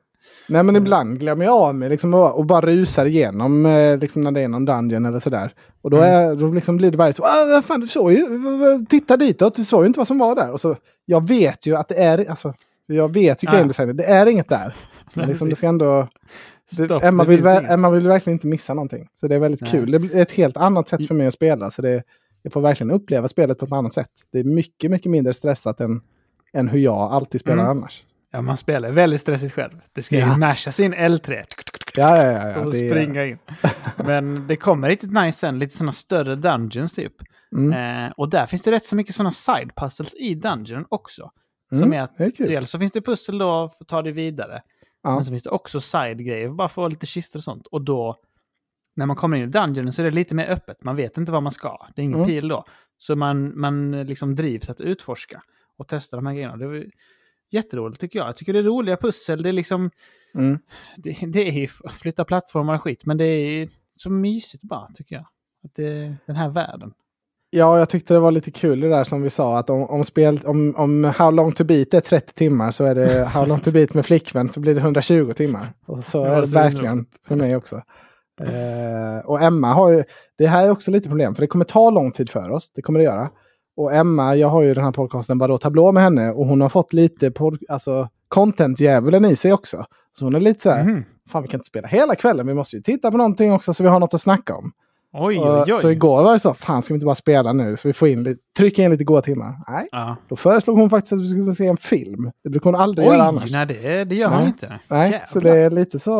Nej 0.47 0.63
men 0.63 0.75
ibland 0.75 1.19
glömmer 1.19 1.45
jag 1.45 1.53
av 1.53 1.75
mig 1.75 1.89
liksom, 1.89 2.13
och, 2.13 2.45
bara 2.45 2.61
rusar 2.61 3.05
igenom 3.05 3.65
eh, 3.65 3.97
liksom, 3.97 4.21
när 4.21 4.31
det 4.31 4.41
är 4.41 4.47
någon 4.47 4.65
dungeon 4.65 5.05
eller 5.05 5.19
sådär. 5.19 5.53
Och 5.81 5.89
då, 5.89 5.97
är, 5.97 6.35
då 6.35 6.47
liksom 6.47 6.77
blir 6.77 6.91
det 6.91 6.97
varje 6.97 7.13
så, 7.13 7.23
ah, 7.23 7.45
vad 7.49 7.65
fan 7.65 7.79
du 7.79 7.87
såg 7.87 8.11
ju, 8.11 8.25
titta 8.89 9.17
ditåt, 9.17 9.55
du 9.55 9.63
såg 9.63 9.83
ju 9.83 9.87
inte 9.87 9.99
vad 9.99 10.07
som 10.07 10.17
var 10.17 10.35
där. 10.35 10.51
Och 10.51 10.61
så, 10.61 10.75
jag 11.05 11.27
vet 11.27 11.65
ju 11.65 11.75
att 11.75 11.87
det 11.87 11.95
är, 11.95 12.29
alltså, 12.29 12.53
jag 12.85 13.13
vet 13.13 13.43
ju 13.43 13.47
game 13.47 13.63
designer, 13.63 13.93
det 13.93 14.03
är 14.03 14.25
inget 14.25 14.49
där. 14.49 14.75
Men 15.13 15.27
liksom, 15.27 15.49
det 15.49 15.55
ska 15.55 15.67
ändå, 15.67 16.07
det, 16.71 16.85
Stopp, 16.85 17.03
Emma, 17.03 17.23
vill. 17.23 17.47
Emma 17.47 17.89
vill 17.89 18.07
verkligen 18.07 18.35
inte 18.35 18.47
missa 18.47 18.73
någonting. 18.73 19.07
Så 19.15 19.27
det 19.27 19.35
är 19.35 19.39
väldigt 19.39 19.61
Nej. 19.61 19.71
kul. 19.71 19.91
Det 19.91 19.99
blir 19.99 20.15
ett 20.15 20.31
helt 20.31 20.57
annat 20.57 20.89
sätt 20.89 21.07
för 21.07 21.15
mig 21.15 21.27
att 21.27 21.33
spela. 21.33 21.71
Så 21.71 21.81
det, 21.81 22.03
jag 22.45 22.53
får 22.53 22.61
verkligen 22.61 22.91
uppleva 22.91 23.27
spelet 23.27 23.59
på 23.59 23.65
ett 23.65 23.71
annat 23.71 23.93
sätt. 23.93 24.11
Det 24.31 24.39
är 24.39 24.43
mycket, 24.43 24.91
mycket 24.91 25.11
mindre 25.11 25.33
stressat 25.33 25.79
än, 25.79 26.01
än 26.53 26.67
hur 26.67 26.79
jag 26.79 26.97
alltid 27.13 27.41
spelar 27.41 27.63
Mm. 27.63 27.77
annars. 27.77 28.03
Ja, 28.31 28.41
man 28.41 28.57
spelar 28.57 28.91
väldigt 28.91 29.21
stressigt 29.21 29.53
själv. 29.53 29.71
Det 29.93 30.03
ska 30.03 30.15
Ja. 30.17 30.33
ju 30.33 30.39
masha 30.39 30.71
sin 30.71 30.93
L3 30.93 31.43
Ja, 31.95 32.17
ja, 32.17 32.31
ja. 32.31 32.49
ja 32.49 32.59
och 32.65 32.71
det 32.71 32.85
är- 32.85 32.89
springa 32.89 33.25
in. 33.25 33.37
Men 34.05 34.47
det 34.47 34.55
kommer 34.55 34.87
riktigt 34.89 35.11
nice 35.11 35.39
sen, 35.39 35.59
lite 35.59 35.75
sådana 35.75 35.91
större 35.91 36.35
dungeons 36.35 36.93
typ. 36.93 37.13
Mm. 37.55 38.05
Eh, 38.05 38.11
och 38.17 38.29
där 38.29 38.45
finns 38.45 38.61
det 38.61 38.71
rätt 38.71 38.85
så 38.85 38.95
mycket 38.95 39.15
sådana 39.15 39.31
side 39.31 39.71
puzzles 39.75 40.13
i 40.15 40.35
dungeon 40.35 40.85
också. 40.89 41.31
Som 41.69 41.77
Mm, 41.83 41.93
är 41.93 42.01
att 42.01 42.17
det 42.17 42.39
är 42.39 42.47
dels 42.47 42.69
så 42.69 42.79
finns 42.79 42.91
det 42.91 43.01
pussel 43.01 43.37
då 43.37 43.69
för 43.69 43.83
att 43.83 43.87
ta 43.87 44.01
dig 44.01 44.11
vidare. 44.11 44.61
Ja. 45.03 45.15
Men 45.15 45.25
så 45.25 45.31
finns 45.31 45.43
det 45.43 45.49
också 45.49 45.79
side-grejer, 45.79 46.49
bara 46.49 46.67
få 46.67 46.87
lite 46.87 47.05
kistor 47.05 47.39
och 47.39 47.43
sånt. 47.43 47.67
Och 47.67 47.81
då, 47.81 48.15
när 48.95 49.05
man 49.05 49.15
kommer 49.15 49.37
in 49.37 49.43
i 49.43 49.47
dungeonen 49.47 49.93
så 49.93 50.01
är 50.01 50.05
det 50.05 50.11
lite 50.11 50.35
mer 50.35 50.49
öppet. 50.49 50.83
Man 50.83 50.95
vet 50.95 51.17
inte 51.17 51.31
vad 51.31 51.43
man 51.43 51.51
ska. 51.51 51.77
Det 51.95 52.01
är 52.01 52.03
ingen 52.03 52.15
Mm. 52.19 52.27
pil 52.27 52.47
då. 52.47 52.63
Så 52.97 53.15
man, 53.15 53.59
man 53.59 53.91
liksom 54.03 54.35
drivs 54.35 54.69
att 54.69 54.81
utforska 54.81 55.41
och 55.77 55.87
testa 55.87 56.15
de 56.15 56.25
här 56.25 56.33
grejerna. 56.33 56.57
Det 56.57 56.67
var 56.67 56.85
jätteroligt 57.51 58.01
tycker 58.01 58.19
jag. 58.19 58.27
Jag 58.27 58.35
tycker 58.35 58.53
det 58.53 58.59
är 58.59 58.63
roliga 58.63 58.97
pussel. 58.97 59.43
Det 59.43 59.49
är 59.49 59.53
liksom, 59.53 59.91
Mm. 60.35 60.59
det, 60.97 61.17
det 61.27 61.47
är 61.49 61.53
ju 61.59 61.67
flytta 61.91 62.25
plattformar 62.25 62.75
och 62.75 62.81
skit, 62.83 63.05
men 63.05 63.17
det 63.17 63.25
är 63.25 63.69
så 63.95 64.09
mysigt 64.09 64.63
bara 64.63 64.87
tycker 64.93 65.15
jag. 65.15 65.25
Att 65.65 65.75
det, 65.75 66.15
den 66.25 66.35
här 66.35 66.49
världen. 66.49 66.91
Ja, 67.49 67.79
jag 67.79 67.89
tyckte 67.89 68.13
det 68.13 68.19
var 68.19 68.31
lite 68.31 68.51
kul 68.51 68.79
det 68.79 68.89
där 68.89 69.03
som 69.03 69.21
vi 69.21 69.29
sa 69.29 69.57
att 69.57 69.69
om, 69.69 69.83
om, 69.83 70.03
spel, 70.03 70.39
om, 70.45 70.75
om 70.75 71.03
How 71.03 71.31
long 71.31 71.51
to 71.51 71.63
beat 71.63 71.93
är 71.93 71.99
30 71.99 72.33
timmar 72.33 72.71
så 72.71 72.83
är 72.85 72.95
det 72.95 73.25
How 73.25 73.45
long 73.45 73.59
to 73.59 73.71
beat 73.71 73.93
med 73.93 74.05
flickvän 74.05 74.49
så 74.49 74.59
blir 74.59 74.75
det 74.75 74.81
120 74.81 75.33
timmar. 75.33 75.67
Och 75.85 76.05
så 76.05 76.17
Ja, 76.17 76.25
är 76.27 76.41
det 76.41 76.47
så 76.47 76.57
är 76.57 76.63
det 76.63 76.69
verkligen 76.69 77.05
för 77.27 77.35
mig 77.35 77.55
också. 77.55 77.81
Eh, 78.41 79.25
och 79.25 79.41
Emma 79.41 79.73
har 79.73 79.89
ju, 79.91 80.03
det 80.37 80.47
här 80.47 80.65
är 80.65 80.71
också 80.71 80.91
lite 80.91 81.09
problem 81.09 81.35
för 81.35 81.41
det 81.41 81.47
kommer 81.47 81.65
ta 81.65 81.89
lång 81.89 82.11
tid 82.11 82.29
för 82.29 82.51
oss, 82.51 82.71
det 82.75 82.81
kommer 82.81 82.99
det 82.99 83.05
göra. 83.05 83.29
Och 83.77 83.93
Emma, 83.93 84.35
jag 84.35 84.47
har 84.47 84.61
ju 84.63 84.73
den 84.73 84.83
här 84.83 84.91
podcasten 84.91 85.37
Vadå 85.37 85.57
tablå 85.57 85.91
med 85.91 86.03
henne 86.03 86.31
och 86.31 86.45
hon 86.45 86.61
har 86.61 86.69
fått 86.69 86.93
lite 86.93 87.31
pod, 87.31 87.57
alltså, 87.69 88.09
content-djävulen 88.27 89.25
i 89.25 89.35
sig 89.35 89.53
också. 89.53 89.85
Så 90.19 90.25
hon 90.25 90.35
är 90.35 90.39
lite 90.39 90.61
så 90.61 90.69
här, 90.69 90.83
Mhm. 90.83 91.03
fan 91.29 91.41
vi 91.41 91.47
kan 91.47 91.57
inte 91.57 91.65
spela 91.67 91.87
hela 91.87 92.15
kvällen, 92.15 92.47
vi 92.47 92.53
måste 92.53 92.75
ju 92.75 92.81
titta 92.81 93.11
på 93.11 93.17
någonting 93.17 93.53
också 93.53 93.73
så 93.73 93.83
vi 93.83 93.89
har 93.89 93.99
något 93.99 94.13
att 94.13 94.21
snacka 94.21 94.55
om. 94.55 94.71
Oj, 95.17 95.39
oj, 95.39 95.63
oj. 95.73 95.79
Så 95.81 95.89
igår 95.89 96.23
var 96.23 96.31
det 96.33 96.39
så, 96.39 96.53
fan 96.53 96.83
ska 96.83 96.93
vi 96.93 96.95
inte 96.95 97.05
bara 97.05 97.15
spela 97.15 97.53
nu 97.53 97.77
så 97.77 97.87
vi 97.87 97.93
får 97.93 98.07
in 98.07 98.23
lite, 98.23 98.41
trycka 98.57 98.83
in 98.83 98.91
lite 98.91 99.03
goda 99.03 99.21
timmar? 99.21 99.55
Nej, 99.67 99.87
Ja. 99.91 100.15
då 100.29 100.35
föreslog 100.35 100.79
hon 100.79 100.89
faktiskt 100.89 101.13
att 101.13 101.21
vi 101.21 101.27
skulle 101.27 101.55
se 101.55 101.67
en 101.67 101.77
film. 101.77 102.31
Det 102.43 102.49
brukar 102.49 102.71
hon 102.71 102.79
aldrig 102.81 103.07
göra 103.07 103.15
Oj, 103.17 103.21
annars. 103.27 103.51
nej 103.53 103.65
det, 103.65 104.03
det 104.03 104.15
gör 104.15 104.29
hon 104.29 104.37
Nej. 104.37 104.47
inte. 104.47 104.79
Nej, 104.87 105.23
så 105.25 105.37
Jävlar. 105.39 105.51
det 105.53 105.59
är 105.59 105.69
lite 105.69 105.99
så, 105.99 106.17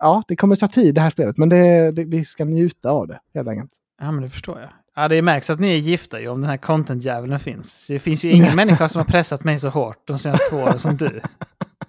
ja 0.00 0.22
det 0.28 0.36
kommer 0.36 0.56
ta 0.56 0.68
tid 0.68 0.94
det 0.94 1.00
här 1.00 1.10
spelet, 1.10 1.38
men 1.38 1.48
det, 1.48 1.90
det, 1.90 2.04
vi 2.04 2.24
ska 2.24 2.44
njuta 2.44 2.90
av 2.90 3.06
det 3.08 3.20
helt 3.34 3.48
enkelt. 3.48 3.70
Ja, 4.00 4.10
men 4.12 4.22
det 4.22 4.28
förstår 4.28 4.60
jag. 4.60 4.68
Ja, 4.96 5.08
det 5.08 5.22
märks 5.22 5.50
att 5.50 5.60
ni 5.60 5.74
är 5.74 5.78
gifta 5.78 6.20
ju 6.20 6.28
om 6.28 6.40
den 6.40 6.50
här 6.50 6.56
content-djävulen 6.56 7.38
finns. 7.38 7.86
Det 7.88 7.98
finns 7.98 8.24
ju 8.24 8.30
ingen 8.30 8.56
människa 8.56 8.88
som 8.88 8.98
har 8.98 9.04
pressat 9.06 9.44
mig 9.44 9.58
så 9.58 9.68
hårt 9.68 10.06
de 10.06 10.18
senaste 10.18 10.50
två 10.50 10.56
åren 10.56 10.78
som 10.78 10.96
du. 10.96 11.20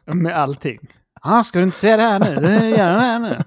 Med 0.05 0.33
allting. 0.33 0.79
Ah, 1.21 1.43
ska 1.43 1.59
du 1.59 1.65
inte 1.65 1.77
säga 1.77 1.97
det 1.97 2.03
här 2.03 2.19
nu? 2.19 2.69
Gör 2.69 2.91
det 2.91 2.99
här 2.99 3.19
nu. 3.19 3.43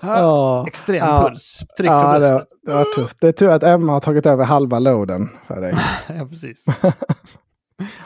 Ja. 0.00 0.64
Extrem 0.66 0.96
Ja. 0.96 1.28
puls. 1.28 1.58
Tryck 1.78 1.90
för 1.90 1.96
Ja, 1.96 2.12
det, 2.12 2.18
bröstet. 2.18 2.48
det 2.66 2.72
var 2.72 2.84
tufft. 2.96 3.16
Det 3.20 3.28
är 3.28 3.32
tur 3.32 3.48
att 3.48 3.62
Emma 3.62 3.92
har 3.92 4.00
tagit 4.00 4.26
över 4.26 4.44
halva 4.44 4.78
loaden 4.78 5.28
för 5.46 5.60
dig. 5.60 5.74
ja, 6.08 6.26
precis. 6.26 6.64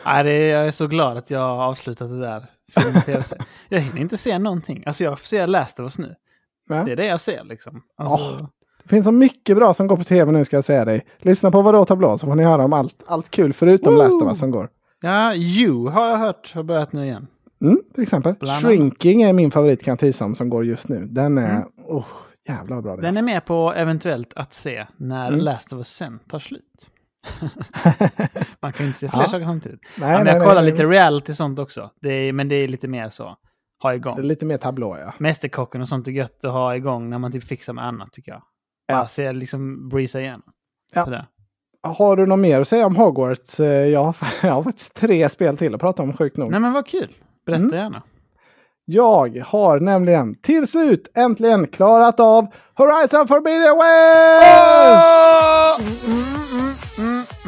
Nej, 0.04 0.24
det 0.24 0.46
jag 0.48 0.66
är 0.66 0.70
så 0.70 0.86
glad 0.86 1.16
att 1.16 1.30
jag 1.30 1.40
har 1.40 1.64
avslutat 1.64 2.08
det 2.08 2.20
där. 2.20 2.46
Film 2.74 3.22
jag 3.68 3.80
hinner 3.80 4.00
inte 4.00 4.16
se 4.16 4.38
någonting. 4.38 4.82
Alltså 4.86 5.04
jag 5.04 5.20
ser 5.20 5.46
Last 5.46 5.80
of 5.80 5.84
Us 5.84 5.98
nu. 5.98 6.14
Ja. 6.68 6.84
Det 6.84 6.92
är 6.92 6.96
det 6.96 7.06
jag 7.06 7.20
ser 7.20 7.44
liksom. 7.44 7.82
Alltså, 7.96 8.48
Det 8.82 8.88
finns 8.88 9.04
så 9.04 9.12
mycket 9.12 9.56
bra 9.56 9.74
som 9.74 9.86
går 9.86 9.96
på 9.96 10.04
tv 10.04 10.32
nu 10.32 10.44
ska 10.44 10.56
jag 10.56 10.64
säga 10.64 10.84
dig. 10.84 11.06
Lyssna 11.18 11.50
på 11.50 11.62
Vadå 11.62 11.84
tablå 11.84 12.18
så 12.18 12.26
får 12.26 12.34
ni 12.34 12.42
höra 12.42 12.64
om 12.64 12.72
allt, 12.72 13.04
allt 13.06 13.30
kul 13.30 13.52
förutom 13.52 13.94
Woo! 13.94 13.98
Last 14.02 14.22
of 14.22 14.28
Us 14.28 14.38
som 14.38 14.50
går. 14.50 14.68
Ja, 15.02 15.34
You 15.34 15.88
har 15.88 16.08
jag 16.08 16.18
hört 16.18 16.54
har 16.54 16.62
börjat 16.62 16.92
nu 16.92 17.04
igen. 17.04 17.26
Mm, 17.62 17.78
till 17.94 18.02
exempel. 18.02 18.34
Bland 18.40 18.62
Shrinking 18.62 19.22
är 19.22 19.32
min 19.32 19.50
favorit 19.50 19.82
kan 19.82 19.92
jag 19.92 19.98
tisa 19.98 20.24
om 20.24 20.34
som 20.34 20.48
går 20.48 20.64
just 20.64 20.88
nu. 20.88 21.06
Den 21.10 21.38
är... 21.38 21.50
Mm. 21.50 21.68
Oh, 21.88 22.06
jävlar 22.48 22.76
vad 22.76 22.84
bra 22.84 22.96
Den 22.96 23.16
är 23.16 23.22
med 23.22 23.44
på 23.44 23.72
eventuellt 23.76 24.32
att 24.36 24.52
se 24.52 24.86
när 24.96 25.28
Mm. 25.28 25.40
Last 25.40 25.72
of 25.72 25.76
Us 25.76 25.88
sen 25.88 26.18
tar 26.28 26.38
slut. 26.38 26.88
Man 28.60 28.72
kan 28.72 28.84
ju 28.84 28.86
inte 28.86 28.98
se 28.98 29.08
fler 29.08 29.20
Ja. 29.20 29.28
saker 29.28 29.44
samtidigt. 29.44 29.80
Nej, 29.96 30.10
Ja, 30.10 30.16
men 30.16 30.24
nej, 30.24 30.34
jag 30.34 30.42
kollar 30.42 30.54
nej, 30.62 30.70
lite 30.70 30.82
visst. 30.82 30.90
reality 30.92 31.34
sånt 31.34 31.58
också. 31.58 31.90
Det 32.00 32.10
är, 32.12 32.32
men 32.32 32.48
det 32.48 32.54
är 32.54 32.68
lite 32.68 32.88
mer 32.88 33.08
så, 33.10 33.24
ha 33.24 33.36
Det 33.82 33.88
är 33.88 33.94
igång. 33.94 34.20
lite 34.22 34.44
mer 34.44 34.56
tablå 34.56 34.96
ja. 35.00 35.14
Mästerkocken 35.18 35.80
och 35.80 35.88
sånt 35.88 36.08
är 36.08 36.12
gött 36.12 36.44
att 36.44 36.52
ha 36.52 36.76
igång 36.76 37.10
när 37.10 37.18
man 37.18 37.32
typ 37.32 37.44
fixar 37.44 37.72
med 37.72 37.84
annat 37.86 38.12
tycker 38.12 38.32
jag. 38.32 38.42
Bara 38.88 38.98
Ja. 38.98 39.06
se 39.08 39.32
liksom 39.32 39.88
breeza 39.88 40.20
igenom. 40.20 40.42
Ja. 40.94 41.04
Sådär. 41.04 41.26
Har 41.82 42.16
du 42.16 42.26
något 42.26 42.38
mer 42.38 42.60
att 42.60 42.68
säga 42.68 42.86
om 42.86 42.96
Hogwarts? 42.96 43.60
Eh, 43.60 43.66
Jag 43.88 44.04
har, 44.04 44.16
jag 44.42 44.52
har 44.52 44.62
faktiskt 44.62 44.94
tre 44.96 45.28
spel 45.28 45.56
till 45.56 45.74
att 45.74 45.80
prata 45.80 46.02
om 46.02 46.16
sjukt 46.16 46.36
nog. 46.36 46.50
Nej 46.50 46.60
men 46.60 46.72
vad 46.72 46.86
kul. 46.86 47.14
Berätta 47.46 47.62
Mm. 47.64 47.76
gärna. 47.76 48.02
Jag 48.84 49.42
har 49.46 49.80
nämligen 49.80 50.34
till 50.34 50.66
slut 50.68 51.10
äntligen 51.14 51.66
klarat 51.66 52.20
av 52.20 52.46
Horizon 52.74 53.28
Forbidden 53.28 53.78
West! 56.18 56.31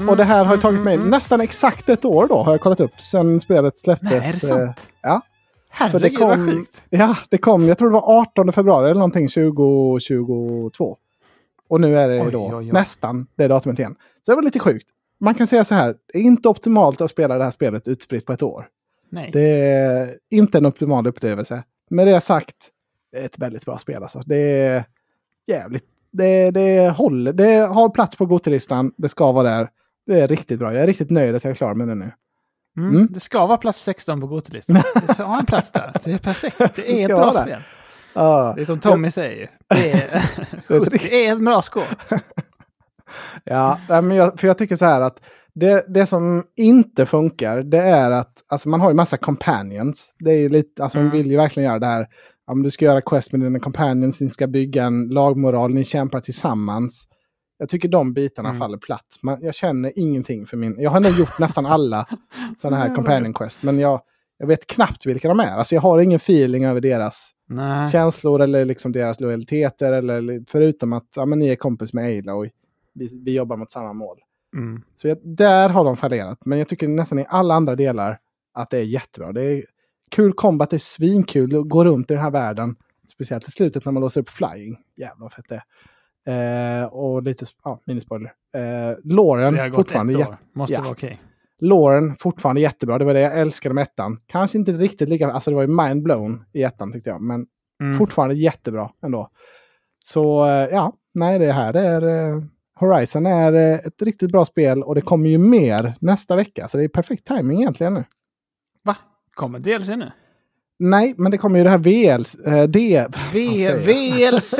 Och 0.08 0.16
det 0.16 0.24
här 0.24 0.44
har 0.44 0.56
tagit 0.56 0.80
mig 0.82 0.96
nästan 0.98 1.40
exakt 1.40 1.88
ett 1.88 2.04
år 2.04 2.26
då 2.28 2.42
har 2.42 2.52
jag 2.52 2.60
kollat 2.60 2.80
upp 2.80 3.00
sen 3.00 3.40
spelet 3.40 3.78
släpptes. 3.78 4.10
Nej, 4.10 4.18
är 4.18 4.22
det 4.22 4.32
sant? 4.32 4.62
Eh, 4.62 4.70
Ja. 5.02 5.20
För 5.72 5.84
Herregud 5.84 6.12
det 6.12 6.24
vad 6.24 6.34
kom, 6.36 6.46
sjukt. 6.52 6.84
ja, 6.90 7.16
det 7.30 7.38
kom, 7.38 7.68
jag 7.68 7.78
tror 7.78 7.88
det 7.88 7.92
var 7.94 8.20
18 8.20 8.52
februari 8.52 8.84
eller 8.90 8.94
någonting 8.98 9.28
2022. 9.28 10.96
Och 11.68 11.80
nu 11.80 11.98
är 11.98 12.08
det 12.08 12.20
Oj, 12.22 12.32
då 12.32 12.46
oj, 12.46 12.54
oj. 12.54 12.72
nästan 12.72 13.26
det 13.36 13.48
datumet 13.48 13.78
igen. 13.78 13.94
Så 14.22 14.30
det 14.32 14.34
var 14.36 14.42
lite 14.42 14.58
sjukt. 14.58 14.88
Man 15.20 15.34
kan 15.34 15.46
säga 15.46 15.64
så 15.64 15.74
här, 15.74 15.94
det 16.12 16.18
är 16.18 16.22
inte 16.22 16.48
optimalt 16.48 17.00
att 17.00 17.10
spela 17.10 17.38
det 17.38 17.44
här 17.44 17.50
spelet 17.50 17.88
utspritt 17.88 18.26
på 18.26 18.32
ett 18.32 18.42
år. 18.42 18.66
Nej. 19.10 19.30
Det 19.32 19.40
är 19.40 20.08
inte 20.30 20.58
en 20.58 20.66
optimal 20.66 21.06
upplevelse. 21.06 21.62
Med 21.90 22.06
det 22.06 22.20
sagt, 22.20 22.56
det 23.12 23.18
är 23.18 23.24
ett 23.24 23.38
väldigt 23.38 23.64
bra 23.64 23.78
spel 23.78 24.02
alltså. 24.02 24.22
Det 24.26 24.36
är 24.60 24.84
jävligt, 25.46 25.84
det, 26.10 26.50
det 26.50 26.90
håller, 26.96 27.32
det 27.32 27.54
har 27.54 27.88
plats 27.88 28.16
på 28.16 28.26
Gotelistan, 28.26 28.92
det 28.96 29.08
ska 29.08 29.32
vara 29.32 29.48
där. 29.50 29.68
Det 30.06 30.20
är 30.20 30.28
riktigt 30.28 30.58
bra, 30.58 30.74
jag 30.74 30.82
är 30.82 30.86
riktigt 30.86 31.10
nöjd 31.10 31.34
att 31.34 31.44
jag 31.44 31.50
är 31.50 31.54
klar 31.54 31.74
med 31.74 31.88
det 31.88 31.94
nu. 31.94 32.12
Mm. 32.78 32.90
Mm. 32.94 33.06
Det 33.10 33.20
ska 33.20 33.46
vara 33.46 33.58
plats 33.58 33.82
16 33.82 34.20
på 34.20 34.26
Gotelistan. 34.26 34.76
Det 35.06 35.12
ska 35.14 35.24
ha 35.24 35.40
en 35.40 35.46
plats 35.46 35.70
där. 35.70 35.96
Det 36.04 36.12
är 36.12 36.18
perfekt. 36.18 36.58
Det 36.58 37.02
är 37.02 37.04
ett 37.04 37.16
bra 37.16 37.32
spel. 37.32 37.62
Ja. 38.14 38.52
Det 38.56 38.60
är 38.60 38.64
som 38.64 38.80
Tommy 38.80 39.10
säger. 39.10 39.50
Det 39.68 39.92
är, 39.92 40.22
det 40.90 41.26
är 41.26 41.32
ett 41.32 41.44
bra 41.44 41.62
score. 41.62 41.86
Ja, 43.44 43.78
men 43.88 44.10
jag, 44.10 44.40
för 44.40 44.46
jag 44.46 44.58
tycker 44.58 44.76
så 44.76 44.84
här 44.84 45.00
att 45.00 45.20
det, 45.54 45.84
det 45.88 46.06
som 46.06 46.44
inte 46.56 47.06
funkar, 47.06 47.62
det 47.62 47.78
är 47.78 48.10
att 48.10 48.32
alltså 48.48 48.68
man 48.68 48.80
har 48.80 48.90
ju 48.90 48.94
massa 48.94 49.16
companions. 49.16 50.14
Det 50.18 50.30
är 50.30 50.38
ju 50.38 50.48
lite, 50.48 50.82
alltså 50.82 50.98
Mm. 50.98 51.08
man 51.08 51.16
vill 51.16 51.30
ju 51.30 51.36
verkligen 51.36 51.68
göra 51.68 51.78
det 51.78 51.86
här. 51.86 52.06
Om 52.46 52.62
du 52.62 52.70
ska 52.70 52.84
göra 52.84 53.00
quest 53.00 53.32
med 53.32 53.40
dina 53.40 53.58
companions, 53.58 54.20
ni 54.20 54.28
ska 54.28 54.46
bygga 54.46 54.84
en 54.84 55.08
lagmoral, 55.08 55.74
ni 55.74 55.84
kämpar 55.84 56.20
tillsammans. 56.20 57.08
Jag 57.58 57.68
tycker 57.68 57.88
de 57.88 58.12
bitarna 58.12 58.48
Mm. 58.48 58.58
faller 58.60 58.78
platt. 58.78 59.16
Man, 59.22 59.38
jag 59.42 59.54
känner 59.54 59.92
ingenting 59.98 60.46
för 60.46 60.56
min... 60.56 60.76
Jag 60.78 60.90
har 60.90 61.00
nog 61.00 61.12
gjort 61.12 61.38
nästan 61.38 61.66
alla 61.66 62.06
sådana 62.56 62.76
här 62.76 62.94
companion 62.94 63.34
quest, 63.34 63.62
men 63.62 63.78
jag, 63.78 64.00
jag 64.38 64.46
vet 64.46 64.66
knappt 64.66 65.06
vilka 65.06 65.28
de 65.28 65.40
är. 65.40 65.56
Alltså 65.56 65.74
jag 65.74 65.82
har 65.82 65.98
ingen 65.98 66.16
feeling 66.16 66.64
över 66.64 66.80
deras 66.80 67.30
Nej. 67.48 67.90
känslor 67.90 68.40
eller 68.40 68.64
liksom 68.64 68.92
deras 68.92 69.20
lojaliteter. 69.20 69.92
Eller, 69.92 70.44
förutom 70.48 70.92
att 70.92 71.08
ja, 71.16 71.26
men 71.26 71.38
ni 71.38 71.48
är 71.48 71.56
kompis 71.56 71.92
med 71.92 72.04
Ayla 72.04 72.34
och 72.34 72.46
vi, 72.94 73.08
vi 73.24 73.32
jobbar 73.32 73.56
mot 73.56 73.72
samma 73.72 73.92
mål. 73.92 74.18
Mm. 74.56 74.82
Så 74.94 75.08
jag, 75.08 75.18
där 75.22 75.68
har 75.68 75.84
de 75.84 75.96
fallerat. 75.96 76.46
Men 76.46 76.58
jag 76.58 76.68
tycker 76.68 76.88
nästan 76.88 77.18
i 77.18 77.26
alla 77.28 77.54
andra 77.54 77.76
delar 77.76 78.18
att 78.54 78.70
det 78.70 78.78
är 78.78 78.82
jättebra. 78.82 79.32
Det 79.32 79.42
är 79.44 79.64
kul 80.10 80.32
combat, 80.32 80.70
det 80.70 80.76
är 80.76 80.78
svinkul 80.78 81.56
att 81.56 81.68
gå 81.68 81.84
runt 81.84 82.10
i 82.10 82.14
den 82.14 82.22
här 82.22 82.30
världen. 82.30 82.76
Speciellt 83.12 83.48
i 83.48 83.50
slutet 83.50 83.84
när 83.84 83.92
man 83.92 84.00
låser 84.00 84.20
upp 84.20 84.30
flying. 84.30 84.76
Jävlar 84.96 85.20
vad 85.24 85.32
fett 85.32 85.48
det 85.48 85.54
är. 85.54 85.62
Eh, 86.26 86.84
och 86.86 87.22
lite, 87.22 87.46
ja, 87.64 87.80
minispoiler. 87.86 88.32
Eh, 88.56 88.96
Lauren 89.04 89.72
fortfarande, 89.72 90.12
ett 90.12 90.18
jä- 90.18 90.28
år. 90.28 90.36
Måste 90.54 90.74
ja. 90.74 90.80
vara 90.80 90.90
okej. 90.92 91.20
Lauren 91.60 92.14
fortfarande 92.18 92.60
jättebra. 92.60 92.98
Det 92.98 93.04
var 93.04 93.14
det 93.14 93.20
jag 93.20 93.40
älskade 93.40 93.74
med 93.74 93.82
ettan. 93.82 94.18
Kanske 94.26 94.58
inte 94.58 94.72
riktigt 94.72 95.08
lika, 95.08 95.30
alltså 95.32 95.50
det 95.50 95.54
var 95.54 95.62
ju 95.62 95.68
mind 95.68 96.02
blown 96.02 96.44
i 96.52 96.62
ettan 96.62 96.92
tyckte 96.92 97.10
jag. 97.10 97.20
Men 97.22 97.46
Mm. 97.82 97.98
fortfarande 97.98 98.34
jättebra 98.34 98.90
ändå. 99.04 99.28
Så 100.04 100.44
eh, 100.46 100.50
ja, 100.72 100.92
nej 101.14 101.38
det 101.38 101.52
här 101.52 101.74
är... 101.74 102.02
eh, 102.02 102.42
Horizon 102.80 103.26
är 103.26 103.52
eh, 103.52 103.74
ett 103.74 104.02
riktigt 104.02 104.32
bra 104.32 104.44
spel 104.44 104.82
och 104.82 104.94
det 104.94 105.00
kommer 105.00 105.28
ju 105.28 105.38
mer 105.38 105.94
nästa 106.00 106.36
vecka. 106.36 106.68
Så 106.68 106.78
det 106.78 106.84
är 106.84 106.88
perfekt 106.88 107.26
timing 107.26 107.60
egentligen 107.60 107.94
nu. 107.94 108.04
Va? 108.84 108.96
Kommer 109.34 109.58
DLC 109.58 109.88
nu? 109.88 110.10
Nej, 110.78 111.14
men 111.18 111.30
det 111.30 111.38
kommer 111.38 111.58
ju 111.58 111.64
det 111.64 111.70
här 111.70 111.78
VL... 111.78 112.24
Eh, 112.46 112.62
D... 112.62 113.06
V-? 113.32 113.74
VLC 113.74 114.54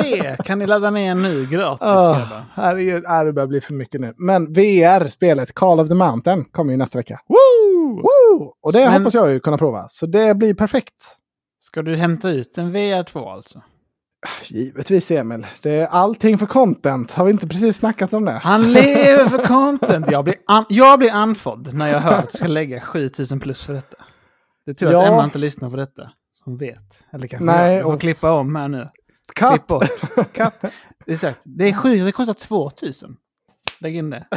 kan 0.44 0.58
ni 0.58 0.66
ladda 0.66 0.90
ner 0.90 1.14
nu 1.14 1.46
gratis. 1.46 1.82
Oh, 1.86 2.18
herregud, 2.54 3.04
ah, 3.08 3.24
det 3.24 3.32
börjar 3.32 3.46
bli 3.46 3.60
för 3.60 3.74
mycket 3.74 4.00
nu. 4.00 4.14
Men 4.18 4.52
VR-spelet 4.52 5.54
Call 5.54 5.80
of 5.80 5.88
the 5.88 5.94
Mountain 5.94 6.44
kommer 6.44 6.72
ju 6.72 6.76
nästa 6.76 6.98
vecka. 6.98 7.20
Woo! 7.28 7.94
Woo! 8.02 8.52
Och 8.62 8.72
det 8.72 8.78
Men- 8.78 8.92
hoppas 8.92 9.14
jag 9.14 9.30
ju 9.30 9.40
kunna 9.40 9.58
prova. 9.58 9.86
Så 9.88 10.06
det 10.06 10.36
blir 10.36 10.54
perfekt. 10.54 10.94
Ska 11.62 11.82
du 11.82 11.96
hämta 11.96 12.30
ut 12.30 12.58
en 12.58 12.76
VR2 12.76 13.32
alltså? 13.32 13.62
Givetvis 14.42 15.10
Emil. 15.10 15.46
Det 15.62 15.70
är 15.74 15.86
allting 15.86 16.38
för 16.38 16.46
content. 16.46 17.12
Har 17.12 17.24
vi 17.24 17.30
inte 17.30 17.48
precis 17.48 17.76
snackat 17.76 18.12
om 18.12 18.24
det? 18.24 18.32
Han 18.32 18.72
lever 18.72 19.24
för 19.28 19.38
content! 19.46 20.10
Jag 20.10 20.24
blir, 20.24 20.36
an- 20.46 20.64
jag 20.68 20.98
blir 20.98 21.10
andfådd 21.10 21.74
när 21.74 21.88
jag 21.92 21.98
hör 22.00 22.12
att 22.18 22.30
du 22.32 22.38
ska 22.38 22.46
lägga 22.46 22.80
7000 22.80 23.40
plus 23.40 23.64
för 23.64 23.72
detta. 23.72 23.96
Det 24.64 24.70
är 24.70 24.74
tur 24.74 24.90
Ja. 24.92 25.02
att 25.02 25.08
Emma 25.12 25.24
inte 25.24 25.38
lyssnar 25.38 25.70
på 25.70 25.76
detta. 25.76 26.10
Som 26.32 26.56
vet. 26.56 26.98
Eller 27.10 27.26
kanske 27.26 27.44
Nej, 27.44 27.76
du 27.76 27.82
får 27.82 27.94
och- 27.94 28.00
klippa 28.00 28.32
om 28.32 28.56
här 28.56 28.68
nu. 28.68 28.88
Katt! 29.34 29.70
Katt. 30.32 30.64
Exakt. 31.06 31.40
Det 31.44 31.68
är 31.68 31.72
sjukt, 31.72 32.04
det 32.04 32.12
kostar 32.12 32.34
2000. 32.34 33.16
Lägg 33.80 33.96
in 33.96 34.10
det. 34.10 34.26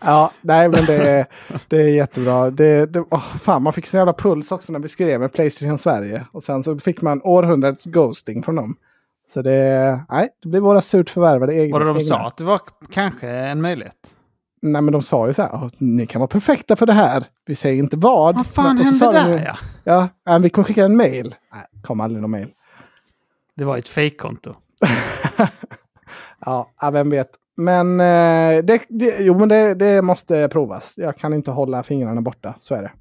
Ja, 0.00 0.30
nej 0.40 0.68
men 0.68 0.84
det 0.86 1.08
är, 1.10 1.26
det 1.68 1.76
är 1.76 1.88
jättebra. 1.88 2.50
Det, 2.50 2.86
det, 2.86 3.04
åh, 3.10 3.20
fan, 3.20 3.62
man 3.62 3.72
fick 3.72 3.86
så 3.86 3.96
jävla 3.96 4.12
puls 4.12 4.52
också 4.52 4.72
när 4.72 4.80
vi 4.80 4.88
skrev 4.88 5.20
med 5.20 5.32
Playstation 5.32 5.78
Sverige. 5.78 6.24
Och 6.32 6.42
sen 6.42 6.62
så 6.64 6.78
fick 6.78 7.02
man 7.02 7.20
århundradets 7.24 7.84
ghosting 7.84 8.42
från 8.42 8.56
dem. 8.56 8.76
Så 9.28 9.42
det, 9.42 10.00
nej, 10.08 10.28
det 10.42 10.48
blir 10.48 10.60
våra 10.60 10.80
surt 10.80 11.10
förvärvade 11.10 11.54
egna. 11.54 11.72
Var 11.72 11.80
det 11.80 11.86
de 11.86 11.96
egna. 11.96 12.08
sa 12.08 12.26
att 12.26 12.36
det 12.36 12.44
var 12.44 12.60
kanske 12.90 13.28
en 13.28 13.60
möjlighet? 13.62 14.10
Nej 14.62 14.82
men 14.82 14.92
de 14.92 15.02
sa 15.02 15.26
ju 15.26 15.34
så 15.34 15.42
här, 15.42 15.50
"Åh, 15.54 15.68
ni 15.78 16.06
kan 16.06 16.20
vara 16.20 16.28
perfekta 16.28 16.76
för 16.76 16.86
det 16.86 16.92
här. 16.92 17.24
Vi 17.46 17.54
säger 17.54 17.78
inte 17.82 17.96
vad. 17.96 18.36
Vad 18.36 18.46
fan 18.46 18.76
Men- 18.76 18.84
hände 18.84 19.04
de 19.06 19.12
där 19.14 19.28
ju, 19.38 19.44
ja? 19.84 20.08
Ja, 20.24 20.38
vi 20.38 20.50
kommer 20.50 20.64
skicka 20.64 20.84
en 20.84 20.96
mail. 20.96 21.34
Nej, 21.54 21.62
kom 21.82 22.00
aldrig 22.00 22.22
någon 22.22 22.30
mail. 22.30 22.48
Det 23.56 23.64
var 23.64 23.78
ett 23.78 23.88
fejkkonto. 23.88 24.54
Ja, 26.40 26.70
vem 26.92 27.10
vet. 27.10 27.30
Men, 27.56 28.00
eh, 28.00 28.64
det, 28.64 28.80
det, 28.88 29.16
jo, 29.20 29.38
men 29.38 29.48
det, 29.48 29.74
det 29.74 30.02
måste 30.02 30.48
provas. 30.48 30.94
Jag 30.96 31.16
kan 31.16 31.34
inte 31.34 31.50
hålla 31.50 31.82
fingrarna 31.82 32.20
borta, 32.20 32.54
så 32.58 32.74
är 32.74 32.82
det. 32.82 32.92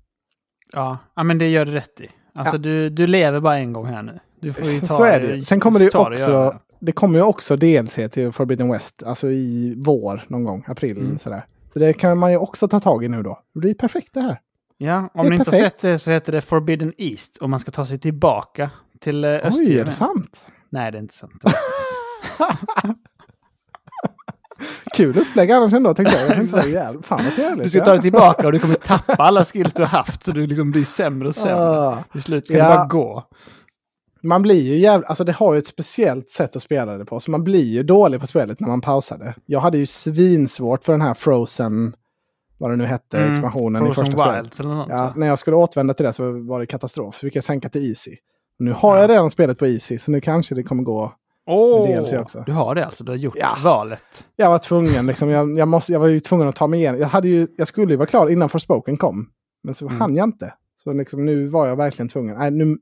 Ja, 0.74 0.98
ja 1.16 1.24
men 1.24 1.38
det 1.38 1.48
gör 1.50 1.66
du 1.66 1.72
rätt 1.72 2.02
i. 2.02 2.10
Alltså 2.36 2.56
Ja. 2.56 2.60
du, 2.60 2.90
du 2.90 3.08
lever 3.08 3.40
bara 3.40 3.58
en 3.58 3.74
gång 3.74 3.86
här 3.86 4.04
nu. 4.04 4.20
Du 4.42 4.54
får 4.54 4.68
ju 4.68 4.80
ta 4.82 4.86
Så 4.98 5.04
är 5.04 5.20
det. 5.20 5.42
Sen 5.46 5.60
kommer 5.60 5.80
det 5.80 5.86
ju 5.86 6.00
också. 6.00 6.60
Det 6.80 6.92
kommer 6.92 7.20
ju 7.20 7.24
också 7.26 7.56
DLC 7.56 7.96
till 8.12 8.32
Forbidden 8.32 8.72
West, 8.72 9.04
alltså 9.04 9.28
i 9.28 9.74
vår 9.78 10.22
någon 10.28 10.44
gång, 10.44 10.64
april 10.68 10.98
Mm. 10.98 11.18
sådär. 11.18 11.46
Så 11.74 11.80
det 11.80 11.94
kan 11.94 12.18
man 12.18 12.32
ju 12.32 12.38
också 12.38 12.68
ta 12.68 12.80
tag 12.80 13.04
i 13.04 13.08
nu 13.08 13.24
då. 13.24 13.40
Det 13.54 13.60
blir 13.60 13.74
perfekt 13.74 14.14
det 14.14 14.22
här. 14.22 14.40
Ja, 14.78 15.10
om 15.14 15.30
ni 15.30 15.36
inte 15.36 15.52
har 15.52 15.58
sett 15.58 15.82
det 15.82 16.00
så 16.00 16.12
heter 16.12 16.32
det 16.32 16.42
Forbidden 16.42 16.94
East 16.98 17.38
och 17.38 17.50
man 17.50 17.60
ska 17.60 17.72
ta 17.72 17.86
sig 17.86 18.00
tillbaka 18.00 18.70
till 19.00 19.24
eh, 19.24 19.30
Oj, 19.30 19.36
är 19.36 19.46
Östtimor. 19.48 19.84
det 19.86 19.92
sant? 19.92 20.52
Nej, 20.70 20.92
det 20.92 20.98
är 20.98 21.02
inte 21.02 21.14
sant. 21.14 21.44
Kul 24.96 25.18
upplägg 25.18 25.52
annars 25.52 25.74
ändå, 25.74 25.94
tänkte 25.94 26.18
jag. 26.18 26.38
jag 26.38 26.52
tänkte, 26.52 26.98
fan 27.08 27.24
vad 27.24 27.36
trevligt. 27.36 27.64
Du 27.64 27.70
ska 27.70 27.86
ta 27.86 27.92
dig 27.92 28.02
tillbaka 28.02 28.46
och 28.48 28.52
du 28.54 28.60
kommer 28.60 28.76
tappa 28.76 29.14
alla 29.14 29.44
skills 29.46 29.74
du 29.74 29.82
har 29.84 29.90
haft 29.90 30.24
så 30.24 30.32
du 30.32 30.48
liksom 30.48 30.72
blir 30.72 30.84
sämre 30.86 31.28
och 31.28 31.36
sämre. 31.36 31.56
Ah. 31.70 32.04
Till 32.12 32.22
slut 32.24 32.48
kan 32.48 32.58
Ja. 32.58 32.70
du 32.70 32.76
bara 32.76 32.86
gå. 32.86 33.24
Man 34.24 34.42
blir 34.42 34.62
ju 34.62 34.78
jävligt, 34.80 35.08
alltså 35.10 35.24
det 35.24 35.32
har 35.32 35.54
ju 35.54 35.60
ett 35.60 35.68
speciellt 35.68 36.30
sätt 36.30 36.56
att 36.56 36.62
spela 36.62 36.98
det 36.98 37.06
på. 37.06 37.20
Så 37.20 37.32
man 37.32 37.44
blir 37.44 37.64
ju 37.66 37.84
dålig 37.84 38.20
på 38.22 38.28
spelet 38.28 38.60
när 38.60 38.68
man 38.68 38.82
pausar 38.82 39.18
det. 39.18 39.36
Jag 39.46 39.60
hade 39.60 39.78
ju 39.78 39.86
svinsvårt 39.86 40.84
för 40.84 40.94
den 40.94 41.02
här 41.02 41.14
Frozen, 41.14 41.96
vad 42.58 42.70
det 42.70 42.76
nu 42.76 42.86
hette, 42.86 43.20
expansionen 43.26 43.76
i 43.82 43.86
Mm. 43.86 43.94
Frozen 43.94 44.06
första 44.06 44.24
spelet. 44.24 44.44
Wilds 44.44 44.60
eller 44.60 44.70
något. 44.76 44.88
Ja, 44.90 45.14
när 45.16 45.28
jag 45.28 45.40
skulle 45.40 45.56
återvända 45.58 45.94
till 45.94 46.06
det 46.06 46.14
så 46.14 46.32
var 46.32 46.60
det 46.60 46.66
katastrof. 46.66 47.16
Fick 47.16 47.36
jag 47.36 47.44
sänka 47.44 47.70
till 47.70 47.90
Easy. 47.90 48.16
Nu 48.60 48.72
har 48.72 48.96
jag 48.98 49.04
Ja. 49.04 49.08
redan 49.14 49.30
spelet 49.30 49.60
på 49.60 49.68
Easy, 49.68 49.98
så 49.98 50.12
nu 50.12 50.22
kanske 50.22 50.56
det 50.56 50.64
kommer 50.64 50.84
gå. 50.84 51.14
Åh, 51.50 51.88
DLC 52.02 52.14
också. 52.14 52.44
Du 52.46 52.52
har 52.52 52.76
det 52.76 52.86
alltså? 52.86 53.04
Du 53.04 53.12
har 53.12 53.18
gjort 53.18 53.36
Ja. 53.40 53.58
valet? 53.64 54.26
Jag 54.36 54.50
var 54.50 54.58
tvungen, 54.58 55.06
liksom, 55.06 55.30
jag, 55.30 55.58
jag, 55.58 55.68
måste, 55.68 55.92
jag 55.94 56.00
var 56.00 56.08
ju 56.08 56.20
tvungen 56.20 56.48
att 56.48 56.56
ta 56.56 56.68
mig 56.68 56.80
igen. 56.80 56.98
Jag, 57.00 57.08
hade 57.08 57.28
ju, 57.28 57.48
jag 57.58 57.68
skulle 57.68 57.94
ju 57.94 57.98
vara 57.98 58.08
klar 58.08 58.30
innan 58.30 58.50
Forspoken 58.50 58.98
kom. 58.98 59.30
Men 59.64 59.74
så 59.74 59.86
Mm. 59.88 60.02
hann 60.02 60.16
jag 60.16 60.24
inte. 60.24 60.54
Så 60.84 60.94
liksom, 60.94 61.26
nu 61.26 61.48
var 61.48 61.68
jag 61.68 61.76
verkligen 61.76 62.10
tvungen. 62.10 62.36
Nej, 62.38 62.52
nu, 62.52 62.78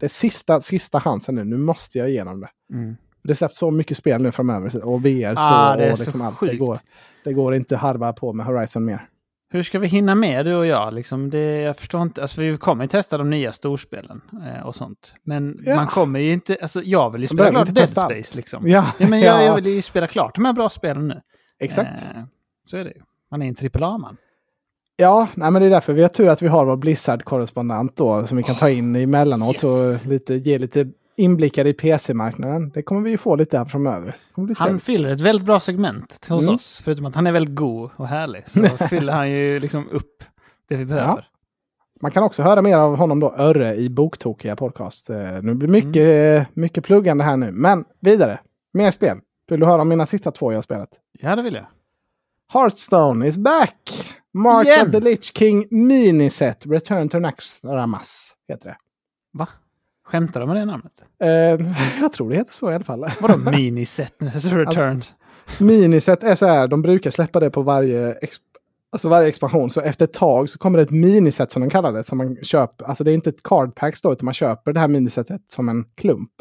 det 0.00 0.06
är 0.06 0.08
sista, 0.08 0.60
sista 0.60 1.00
chansen 1.00 1.34
nu. 1.34 1.44
Nu 1.44 1.56
måste 1.56 1.98
jag 1.98 2.08
igenom 2.10 2.40
det. 2.40 2.48
Mm. 2.72 2.96
Det 3.24 3.34
släpps 3.34 3.58
så 3.58 3.70
mycket 3.70 3.96
spel 3.96 4.22
nu 4.22 4.32
framöver. 4.32 4.84
Och 4.84 5.00
VR2 5.00 5.34
Ah, 5.36 5.76
det 5.76 5.84
är 5.86 5.92
och 5.92 5.98
liksom 5.98 6.20
allt. 6.20 6.40
Det 6.40 6.56
går, 6.56 6.78
det 7.24 7.32
går 7.32 7.54
inte 7.54 7.76
harva 7.76 8.12
på 8.12 8.32
med 8.32 8.46
Horizon 8.46 8.84
mer. 8.84 9.06
Hur 9.52 9.62
ska 9.62 9.78
vi 9.78 9.86
hinna 9.86 10.14
med 10.14 10.44
du 10.46 10.54
och 10.54 10.66
jag? 10.66 10.94
Liksom 10.94 11.30
det, 11.30 11.60
jag 11.60 11.76
förstår 11.76 12.02
inte. 12.02 12.22
Alltså, 12.22 12.40
vi 12.40 12.56
kommer 12.56 12.84
ju 12.84 12.88
testa 12.88 13.18
de 13.18 13.30
nya 13.30 13.52
storspelen 13.52 14.20
eh, 14.46 14.66
och 14.66 14.74
sånt. 14.74 15.14
Men 15.24 15.58
Ja. 15.66 15.76
man 15.76 15.86
kommer 15.86 16.20
ju 16.20 16.32
inte... 16.32 16.56
Alltså, 16.62 16.82
jag 16.82 17.10
vill 17.12 17.20
ju 17.20 17.26
spela 17.26 17.50
klart 17.50 17.66
Dead 17.66 17.78
allt. 17.78 17.90
Space 17.90 18.36
liksom. 18.36 18.68
Ja, 18.68 18.86
Ja, 18.98 19.08
men 19.08 19.20
jag, 19.20 19.36
ja, 19.42 19.46
jag 19.46 19.54
vill 19.54 19.66
ju 19.66 19.82
spela 19.82 20.06
klart 20.06 20.34
de 20.34 20.44
här 20.44 20.52
bra 20.52 20.70
spelen 20.70 21.08
nu. 21.08 21.20
exakt. 21.58 22.02
Eh, 22.14 22.22
så 22.66 22.76
är 22.76 22.84
det 22.84 22.90
ju. 22.90 23.00
Man 23.30 23.42
är 23.42 23.46
en 23.48 23.82
AAA-man. 23.82 24.16
Ja, 25.00 25.28
nej, 25.34 25.50
men 25.50 25.62
det 25.62 25.68
är 25.68 25.70
därför 25.70 25.92
vi 25.92 26.02
har 26.02 26.08
tur 26.08 26.28
att 26.28 26.42
vi 26.42 26.48
har 26.48 26.64
vår 26.64 26.76
Blizzard-korrespondent 26.76 27.96
då 27.96 28.26
som 28.26 28.36
vi 28.36 28.42
kan 28.42 28.54
ta 28.54 28.70
in 28.70 28.96
emellanåt 28.96 29.54
Yes. 29.54 29.64
och 30.02 30.06
lite, 30.06 30.34
ge 30.34 30.58
lite 30.58 30.88
inblickar 31.16 31.66
i 31.66 31.72
PC-marknaden. 31.72 32.70
Det 32.70 32.82
kommer 32.82 33.02
vi 33.02 33.10
ju 33.10 33.18
få 33.18 33.36
lite 33.36 33.58
här 33.58 33.64
framöver. 33.64 34.16
Han 34.56 34.80
fyller 34.80 35.08
ett 35.08 35.20
väldigt 35.20 35.46
bra 35.46 35.60
segment 35.60 36.26
hos 36.28 36.42
Mm. 36.42 36.54
oss. 36.54 36.80
Förutom 36.84 37.06
att 37.06 37.14
han 37.14 37.26
är 37.26 37.32
väldigt 37.32 37.54
god 37.54 37.90
och 37.96 38.06
härlig. 38.08 38.48
Så 38.48 38.62
fyller 38.90 39.12
han 39.12 39.30
ju 39.30 39.60
liksom 39.60 39.88
upp 39.90 40.24
det 40.68 40.76
vi 40.76 40.84
behöver. 40.84 41.26
Man 42.02 42.10
kan 42.10 42.22
också 42.22 42.42
höra 42.42 42.62
mer 42.62 42.76
av 42.76 42.96
honom 42.96 43.20
då, 43.20 43.34
Örre, 43.36 43.74
i 43.74 43.90
Boktokiga 43.90 44.56
podcast. 44.56 45.10
Eh, 45.10 45.16
Nu 45.42 45.54
blir 45.54 45.68
mycket, 45.68 45.96
Mm. 45.96 46.44
mycket 46.54 46.84
pluggande 46.84 47.24
här 47.24 47.36
nu. 47.36 47.50
Men 47.52 47.84
vidare, 48.00 48.40
mer 48.72 48.90
spel. 48.90 49.18
Vill 49.50 49.60
du 49.60 49.66
höra 49.66 49.82
om 49.82 49.88
mina 49.88 50.06
sista 50.06 50.30
två 50.30 50.52
jag 50.52 50.56
har 50.56 50.62
spelat? 50.62 50.88
Ja, 51.20 51.36
det 51.36 51.42
vill 51.42 51.54
jag. 51.54 51.66
Hearthstone 52.52 53.26
is 53.26 53.38
back! 53.38 54.14
March 54.34 54.66
Igen! 54.66 54.86
of 54.86 54.92
the 54.92 55.00
Lich 55.00 55.38
King 55.38 55.66
Miniset 55.70 56.66
Return 56.66 57.08
to 57.08 57.18
Naxxramas 57.18 58.34
heter 58.48 58.68
det. 58.68 58.76
Va? 59.32 59.48
Skämtar 60.04 60.40
de 60.40 60.48
med 60.48 60.56
det 60.56 60.64
namnet? 60.64 61.02
Eh, 61.22 61.28
jag 62.00 62.12
tror 62.12 62.30
det 62.30 62.36
heter 62.36 62.52
så 62.52 62.70
i 62.70 62.74
alla 62.74 62.84
fall. 62.84 63.10
Vadå 63.20 63.36
miniset? 63.50 64.14
Return? 64.20 65.02
Miniset 65.60 66.22
är 66.22 66.34
så 66.34 66.46
här, 66.46 66.68
de 66.68 66.82
brukar 66.82 67.10
släppa 67.10 67.40
det 67.40 67.50
på 67.50 67.62
varje, 67.62 68.14
alltså 68.92 69.08
varje 69.08 69.28
expansion. 69.28 69.70
Så 69.70 69.80
efter 69.80 70.04
ett 70.04 70.12
tag 70.12 70.50
så 70.50 70.58
kommer 70.58 70.78
det 70.78 70.82
ett 70.82 70.90
miniset 70.90 71.52
som 71.52 71.62
de 71.62 71.70
kallar 71.70 71.92
det. 71.92 72.02
Som 72.02 72.18
man 72.18 72.36
köper, 72.42 72.84
alltså 72.84 73.04
det 73.04 73.10
är 73.10 73.14
inte 73.14 73.30
ett 73.30 73.42
card 73.42 73.74
pack 73.74 74.02
då, 74.02 74.12
utan 74.12 74.24
man 74.24 74.34
köper 74.34 74.72
det 74.72 74.80
här 74.80 74.88
minisetet 74.88 75.42
som 75.46 75.68
en 75.68 75.84
klump. 75.94 76.32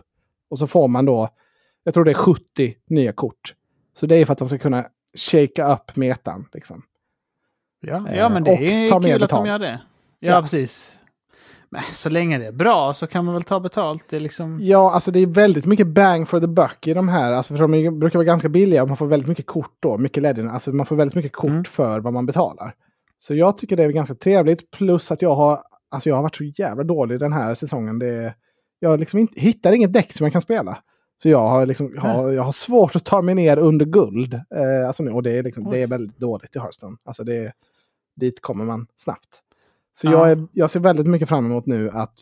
Och 0.49 0.59
så 0.59 0.67
får 0.67 0.87
man 0.87 1.05
då, 1.05 1.29
jag 1.83 1.93
tror 1.93 2.03
det 2.03 2.11
är 2.11 2.15
70 2.15 2.41
nya 2.89 3.11
kort. 3.11 3.55
Så 3.93 4.05
det 4.05 4.15
är 4.15 4.25
för 4.25 4.33
att 4.33 4.39
de 4.39 4.47
ska 4.47 4.57
kunna 4.57 4.85
shakea 5.15 5.73
upp 5.73 5.95
metan. 5.95 6.45
Liksom. 6.53 6.83
Ja, 7.81 8.07
Eh, 8.09 8.17
ja 8.17 8.29
men 8.29 8.43
det 8.43 8.51
och 8.51 8.57
är 8.61 9.01
kul 9.01 9.23
att 9.23 9.29
de 9.29 9.45
gör 9.45 9.59
det. 9.59 9.79
Ja, 10.19 10.31
Ja. 10.31 10.41
precis. 10.41 10.95
Men 11.71 11.81
så 11.93 12.09
länge 12.09 12.37
det 12.37 12.45
är 12.47 12.51
bra 12.51 12.93
så 12.93 13.07
kan 13.07 13.25
man 13.25 13.33
väl 13.33 13.43
ta 13.43 13.59
betalt. 13.59 14.03
Det 14.09 14.15
är 14.15 14.19
liksom... 14.19 14.59
Ja, 14.61 14.91
alltså 14.91 15.11
det 15.11 15.19
är 15.19 15.25
väldigt 15.27 15.65
mycket 15.65 15.87
bang 15.87 16.27
for 16.27 16.39
the 16.39 16.47
buck 16.47 16.87
i 16.87 16.93
de 16.93 17.07
här. 17.09 17.31
Alltså 17.31 17.53
för 17.53 17.61
de 17.61 17.73
är- 17.73 17.91
brukar 17.91 18.19
vara 18.19 18.25
ganska 18.25 18.49
billiga 18.49 18.81
och 18.81 18.87
man 18.87 18.97
får 18.97 19.07
väldigt 19.07 19.29
mycket 19.29 19.45
kort 19.45 19.75
då. 19.79 19.97
Mycket 19.97 20.23
legend. 20.23 20.49
Alltså 20.49 20.71
man 20.71 20.85
får 20.85 20.95
väldigt 20.95 21.15
mycket 21.15 21.33
kort 21.33 21.49
Mm. 21.49 21.63
för 21.63 21.99
vad 21.99 22.13
man 22.13 22.25
betalar. 22.25 22.73
Så 23.17 23.35
jag 23.35 23.57
tycker 23.57 23.77
det 23.77 23.83
är 23.83 23.89
ganska 23.89 24.15
trevligt. 24.15 24.71
Plus 24.71 25.11
att 25.11 25.21
jag 25.21 25.35
har, 25.35 25.63
alltså 25.91 26.09
jag 26.09 26.15
har 26.15 26.23
varit 26.23 26.35
så 26.35 26.43
jävla 26.43 26.83
dålig 26.83 27.19
den 27.19 27.33
här 27.33 27.53
säsongen. 27.53 27.99
Det, 27.99 28.33
jag 28.79 28.99
liksom 28.99 29.19
inte, 29.19 29.39
hittar 29.39 29.73
inget 29.73 29.93
däck 29.93 30.13
som 30.13 30.25
jag 30.25 30.31
kan 30.31 30.41
spela. 30.41 30.77
Så 31.23 31.29
jag 31.29 31.49
har, 31.49 31.65
liksom, 31.65 31.91
jag 31.95 32.01
har, 32.01 32.31
jag 32.31 32.43
har 32.43 32.51
svårt 32.51 32.95
att 32.95 33.05
ta 33.05 33.21
mig 33.21 33.35
ner 33.35 33.57
under 33.59 33.85
guld. 33.85 34.33
Eh, 34.33 34.87
alltså 34.87 35.03
nu, 35.03 35.11
och 35.11 35.23
det 35.23 35.31
är, 35.31 35.43
liksom, 35.43 35.69
det 35.69 35.77
är 35.81 35.87
väldigt 35.87 36.17
dåligt 36.17 36.55
i 36.55 36.59
Hearthstone. 36.59 36.97
Alltså 37.03 37.23
det, 37.23 37.53
dit 38.15 38.41
kommer 38.41 38.65
man 38.65 38.87
snabbt. 38.95 39.39
Så 39.97 40.07
Ja. 40.07 40.11
jag, 40.11 40.31
är, 40.31 40.47
jag 40.51 40.69
ser 40.69 40.79
väldigt 40.79 41.07
mycket 41.07 41.29
fram 41.29 41.45
emot 41.45 41.65
nu 41.65 41.89
att 41.89 42.13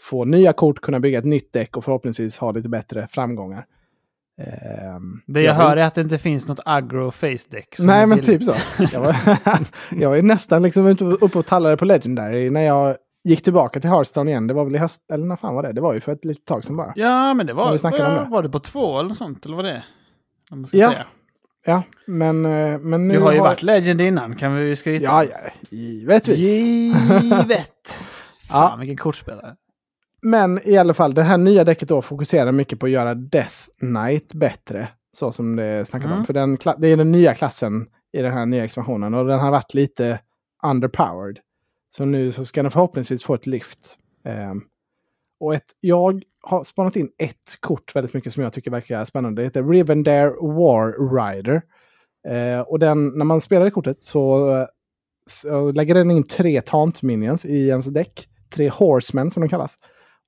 få 0.00 0.24
nya 0.24 0.52
kort, 0.52 0.80
kunna 0.80 1.00
bygga 1.00 1.18
ett 1.18 1.24
nytt 1.24 1.52
däck 1.52 1.76
och 1.76 1.84
förhoppningsvis 1.84 2.38
ha 2.38 2.52
lite 2.52 2.68
bättre 2.68 3.08
framgångar. 3.10 3.66
Ehm, 4.40 5.20
Det 5.26 5.42
jag 5.42 5.54
vill- 5.54 5.62
hör 5.62 5.76
är 5.76 5.86
att 5.86 5.94
det 5.94 6.00
inte 6.00 6.18
finns 6.18 6.48
något 6.48 6.60
aggro 6.64 7.10
face 7.10 7.48
deck. 7.50 7.76
Nej, 7.78 8.06
men 8.06 8.18
typ 8.18 8.42
så. 8.44 8.54
Jag 8.92 9.00
var, 9.00 9.16
jag 10.00 10.08
var 10.08 10.16
ju 10.16 10.22
nästan 10.22 10.62
liksom 10.62 10.86
uppe 11.20 11.38
och 11.38 11.46
tallade 11.46 11.76
på 11.76 11.84
Legendary 11.84 12.50
när 12.50 12.60
jag 12.62 12.96
gick 13.24 13.42
tillbaka 13.42 13.80
till 13.80 13.90
Hearthstone 13.90 14.30
igen. 14.30 14.46
Det 14.46 14.54
var 14.54 14.64
väl 14.64 14.74
i 14.74 14.78
höst, 14.78 15.10
eller 15.12 15.24
när 15.24 15.36
fan 15.36 15.54
var 15.54 15.62
det? 15.62 15.72
Det 15.72 15.80
var 15.80 15.94
ju 15.94 16.00
för 16.00 16.12
ett 16.12 16.24
litet 16.24 16.44
tag 16.44 16.64
sedan 16.64 16.76
bara. 16.76 16.92
Ja, 16.96 17.34
men 17.34 17.46
det 17.46 17.52
var... 17.52 17.72
vi 17.72 17.78
snackade 17.78 18.06
om 18.08 18.14
var, 18.14 18.24
det. 18.24 18.30
var 18.30 18.42
det 18.42 18.48
på 18.48 18.58
två 18.60 18.98
eller 18.98 19.14
sånt? 19.14 19.46
Eller 19.46 19.56
vad 19.56 19.64
det? 19.64 19.84
Om 20.50 20.60
man 20.60 20.66
ska 20.68 20.76
Ja, 20.76 20.88
säga. 20.90 21.06
Ja, 21.66 21.82
men, 22.06 22.44
eh, 22.44 22.78
men 22.78 23.08
nu 23.08 23.14
Du 23.14 23.20
har 23.20 23.32
ju 23.32 23.40
varit 23.40 23.62
legend 23.62 24.00
innan, 24.00 24.36
kan 24.36 24.54
vi 24.54 24.76
skryta 24.76 25.04
Ja, 25.04 25.24
ja, 25.24 25.36
givetvis. 25.70 26.38
Givet! 26.38 27.96
Ja. 28.48 28.68
Fan, 28.68 28.78
vilken 28.78 28.96
kortspelare. 28.96 29.54
Men 30.22 30.60
i 30.68 30.76
alla 30.76 30.94
fall, 30.94 31.14
det 31.14 31.22
här 31.22 31.38
nya 31.38 31.64
däcket 31.64 31.88
då 31.88 32.02
fokuserar 32.02 32.52
mycket 32.52 32.78
på 32.80 32.86
att 32.86 32.92
göra 32.92 33.14
Death 33.14 33.54
Knight 33.78 34.34
bättre. 34.34 34.88
Så 35.12 35.32
som 35.32 35.56
det 35.56 35.84
snackat 35.88 36.06
Mm. 36.06 36.18
om. 36.18 36.26
För 36.26 36.32
den, 36.32 36.58
det 36.78 36.88
är 36.88 36.96
den 36.96 37.12
nya 37.12 37.34
klassen 37.34 37.86
i 38.12 38.22
den 38.22 38.32
här 38.32 38.46
nya 38.46 38.64
expansionen. 38.64 39.14
Och 39.14 39.26
den 39.26 39.38
har 39.38 39.50
varit 39.50 39.74
lite 39.74 40.20
underpowered. 40.64 41.38
Så 41.96 42.04
nu 42.04 42.32
så 42.32 42.44
ska 42.44 42.62
den 42.62 42.70
förhoppningsvis 42.70 43.24
få 43.24 43.34
ett 43.34 43.46
lyft. 43.46 43.98
Ehm, 44.24 44.62
och 45.40 45.54
ett, 45.54 45.64
jag 45.80 46.22
har 46.42 46.64
spanat 46.64 46.96
in 46.96 47.10
ett 47.18 47.60
kort 47.60 47.96
väldigt 47.96 48.14
mycket 48.14 48.32
som 48.32 48.42
jag 48.42 48.52
tycker 48.52 48.70
verkar 48.70 49.04
spännande. 49.04 49.42
Det 49.42 49.46
heter 49.46 49.62
Rivendare 49.62 50.30
War 50.30 51.14
Rider. 51.16 51.62
Eh, 52.28 52.60
och 52.60 52.78
den, 52.78 53.08
när 53.08 53.24
man 53.24 53.40
spelar 53.40 53.64
det 53.64 53.70
kortet 53.70 54.02
så, 54.02 54.66
så 55.26 55.72
lägger 55.72 55.94
den 55.94 56.10
in 56.10 56.22
tre 56.22 56.60
taunt 56.60 57.02
minions 57.02 57.44
i 57.44 57.68
ens 57.68 57.86
däck. 57.86 58.28
Tre 58.54 58.68
horsemen 58.68 59.30
som 59.30 59.40
de 59.40 59.48
kallas. 59.48 59.78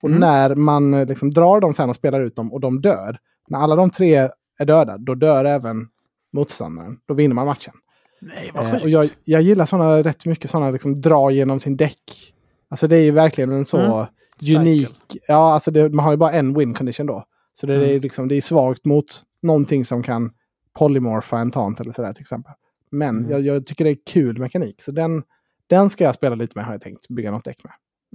Och 0.03 0.09
Mm. 0.09 0.21
när 0.21 0.55
man 0.55 0.95
eh, 0.95 1.07
liksom 1.07 1.31
drar 1.31 1.61
dem 1.61 1.75
sen 1.75 1.89
och 1.91 1.97
spelar 1.97 2.21
ut 2.21 2.37
dem 2.37 2.53
och 2.53 2.61
de 2.61 2.81
dör. 2.81 3.19
När 3.49 3.59
alla 3.59 3.77
de 3.77 3.91
tre 3.91 4.15
är 4.59 4.65
döda, 4.65 4.99
då 4.99 5.15
dör 5.15 5.45
även 5.45 5.89
motståndaren. 6.33 6.99
Då 7.07 7.15
vinner 7.15 7.35
man 7.35 7.47
matchen. 7.47 7.75
Nej, 8.21 8.51
vad 8.55 8.65
Eh, 8.65 8.71
sjukt. 8.73 8.83
och 8.83 8.89
jag, 8.91 9.09
jag 9.25 9.43
gillar 9.43 9.67
såna, 9.67 10.03
rätt 10.03 10.27
mycket 10.27 10.51
sådana 10.51 10.71
liksom, 10.71 10.95
dra 11.01 11.31
genom 11.31 11.61
sin 11.61 11.77
däck. 11.77 12.33
Alltså 12.69 12.89
det 12.89 12.97
är 12.97 13.03
ju 13.03 13.11
verkligen 13.11 13.51
en 13.53 13.65
så 13.65 13.79
Mm. 13.79 14.61
unik... 14.61 14.97
Ja, 15.29 15.53
alltså 15.55 15.71
det, 15.71 15.89
man 15.89 16.05
har 16.05 16.13
ju 16.13 16.17
bara 16.19 16.33
en 16.33 16.55
win 16.59 16.75
condition 16.75 17.07
då. 17.07 17.25
Så 17.55 17.67
det, 17.67 17.75
är, 17.75 17.83
Mm. 17.89 18.01
liksom, 18.01 18.29
det 18.29 18.35
är 18.35 18.41
svagt 18.41 18.85
mot 18.85 19.07
någonting 19.43 19.85
som 19.85 20.03
kan 20.03 20.31
polymorfa 20.79 21.39
en 21.39 21.51
tant 21.51 21.81
eller 21.81 21.93
sådär 21.93 22.13
till 22.13 22.21
exempel. 22.21 22.53
Men 22.91 23.19
Mm. 23.19 23.31
jag, 23.31 23.41
jag 23.41 23.67
tycker 23.67 23.85
det 23.85 23.91
är 23.91 23.99
kul 24.07 24.39
mekanik. 24.39 24.83
Så 24.83 24.91
den, 24.93 25.23
den 25.67 25.91
ska 25.91 26.05
jag 26.05 26.15
spela 26.15 26.35
lite 26.37 26.59
med 26.59 26.65
har 26.65 26.73
jag 26.75 26.81
tänkt. 26.81 27.09
Bygga 27.09 27.31
något 27.31 27.45
däck 27.45 27.65
med. 27.65 27.73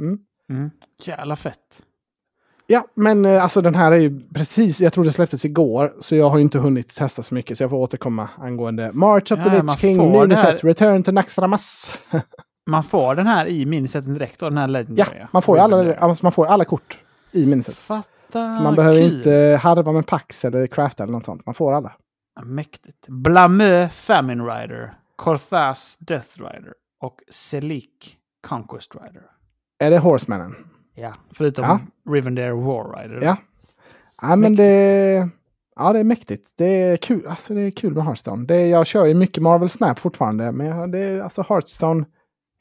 Mm. 0.08 0.20
Mm. 0.50 0.70
Jävla 1.06 1.36
fett. 1.36 1.58
Ja, 2.72 2.86
men 2.96 3.26
eh, 3.26 3.44
alltså 3.44 3.62
den 3.62 3.76
här 3.76 3.92
är 3.92 3.98
ju 3.98 4.20
precis, 4.34 4.82
jag 4.82 4.94
tror 4.94 5.04
det 5.04 5.12
släpptes 5.12 5.46
igår, 5.46 5.94
så 6.00 6.16
jag 6.16 6.30
har 6.30 6.38
ju 6.38 6.44
inte 6.44 6.60
hunnit 6.60 6.96
testa 6.96 7.24
så 7.24 7.34
mycket, 7.34 7.58
så 7.58 7.64
jag 7.64 7.70
får 7.70 7.78
återkomma 7.78 8.30
angående 8.38 8.92
March 8.94 9.32
of 9.32 9.40
Ja, 9.40 9.44
the 9.44 9.62
Lich 9.62 9.80
King, 9.80 10.12
Miniset, 10.12 10.64
Return 10.64 11.04
to 11.04 11.12
Naxxramas. 11.12 11.92
Man 12.70 12.84
får 12.84 13.16
den 13.16 13.28
här 13.28 13.46
i 13.48 13.66
minisetten 13.66 14.14
direkt 14.14 14.40
då, 14.40 14.50
den 14.50 14.58
här 14.58 14.68
Ja, 14.68 14.72
legendary. 14.72 15.20
man 15.32 15.42
får 15.42 15.58
ju 15.58 15.64
alla, 15.64 15.96
alltså 15.96 16.26
man 16.26 16.32
får 16.32 16.46
alla 16.46 16.66
kort 16.66 16.98
i 17.32 17.46
Miniset. 17.46 17.76
Fatta, 17.76 18.08
Så 18.32 18.62
man 18.62 18.76
behöver 18.76 19.02
kul. 19.02 19.16
inte 19.16 19.60
harva 19.64 19.92
med 19.92 20.08
Pax 20.08 20.46
eller 20.46 20.68
Crafta 20.68 21.04
eller 21.04 21.14
något 21.14 21.26
sånt. 21.26 21.46
Man 21.46 21.56
får 21.56 21.74
alla. 21.74 21.92
Mäktigt. 22.44 23.08
Blamö 23.08 23.90
Famine 23.90 24.44
Rider, 24.44 24.94
Korthas 25.16 25.98
Death 26.00 26.28
Rider 26.38 26.74
och 27.02 27.16
Selik 27.32 28.18
Conquest 28.48 28.96
Rider. 28.96 29.24
Är 29.84 29.92
det 29.92 30.00
Horsemannen? 30.00 30.56
Ja, 31.02 31.14
förutom 31.32 31.66
Ja. 31.66 31.80
Rivendare 32.14 32.54
War 32.54 32.98
Rider. 33.02 33.20
Ja. 33.26 33.38
Ja, 34.22 34.36
men 34.36 34.56
det... 34.56 35.30
Ja, 35.76 35.94
det 35.94 36.00
är 36.00 36.04
mäktigt. 36.04 36.54
Det 36.58 36.66
är 36.66 36.98
kul, 36.98 37.28
alltså, 37.28 37.54
det 37.54 37.62
är 37.62 37.72
kul 37.72 37.94
med 37.94 38.04
Hearthstone. 38.06 38.46
Det, 38.46 38.68
jag 38.68 38.88
kör 38.88 39.06
ju 39.06 39.14
mycket 39.14 39.44
Marvel 39.44 39.70
Snap 39.70 40.00
fortfarande, 40.00 40.52
men 40.52 40.92
det, 40.92 41.00
är- 41.00 41.22
alltså 41.22 41.46
Hearthstone 41.50 42.06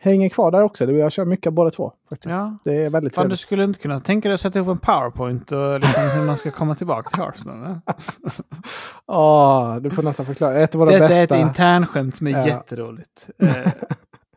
hänger 0.03 0.28
kvar 0.28 0.51
där 0.51 0.61
också. 0.62 0.93
Jag 0.93 1.12
kör 1.12 1.24
mycket 1.24 1.47
av 1.47 1.53
båda 1.53 1.70
två. 1.70 1.93
Faktiskt. 2.09 2.34
Ja. 2.36 2.59
Det 2.64 2.72
är 2.84 2.91
väldigt 2.91 3.14
Fan, 3.14 3.22
du 3.22 3.28
trevligt. 3.28 3.41
skulle 3.41 3.64
inte 3.64 3.80
kunna 3.80 4.01
tänka 4.01 4.28
dig 4.28 4.34
att 4.34 4.41
sätta 4.41 4.59
ihop 4.59 4.68
en 4.68 4.78
powerpoint 4.78 5.53
och 5.53 5.80
liksom 5.80 6.03
hur 6.03 6.26
man 6.26 6.36
ska 6.36 6.51
komma 6.51 6.74
tillbaka 6.74 7.11
till 7.11 7.22
Hearthstone? 7.22 7.64
eller? 7.66 7.80
Åh, 9.07 9.76
du 9.76 9.91
får 9.91 10.03
nästan 10.03 10.26
förklara. 10.26 10.55
Ett 10.61 10.74
av 10.74 10.78
våra 10.78 10.91
Detta 10.91 11.09
bästa... 11.09 11.36
är 11.36 11.41
ett 11.43 11.47
internskämt 11.49 12.14
som 12.14 12.26
är 12.26 12.30
Ja. 12.30 12.47
jätteroligt. 12.47 13.26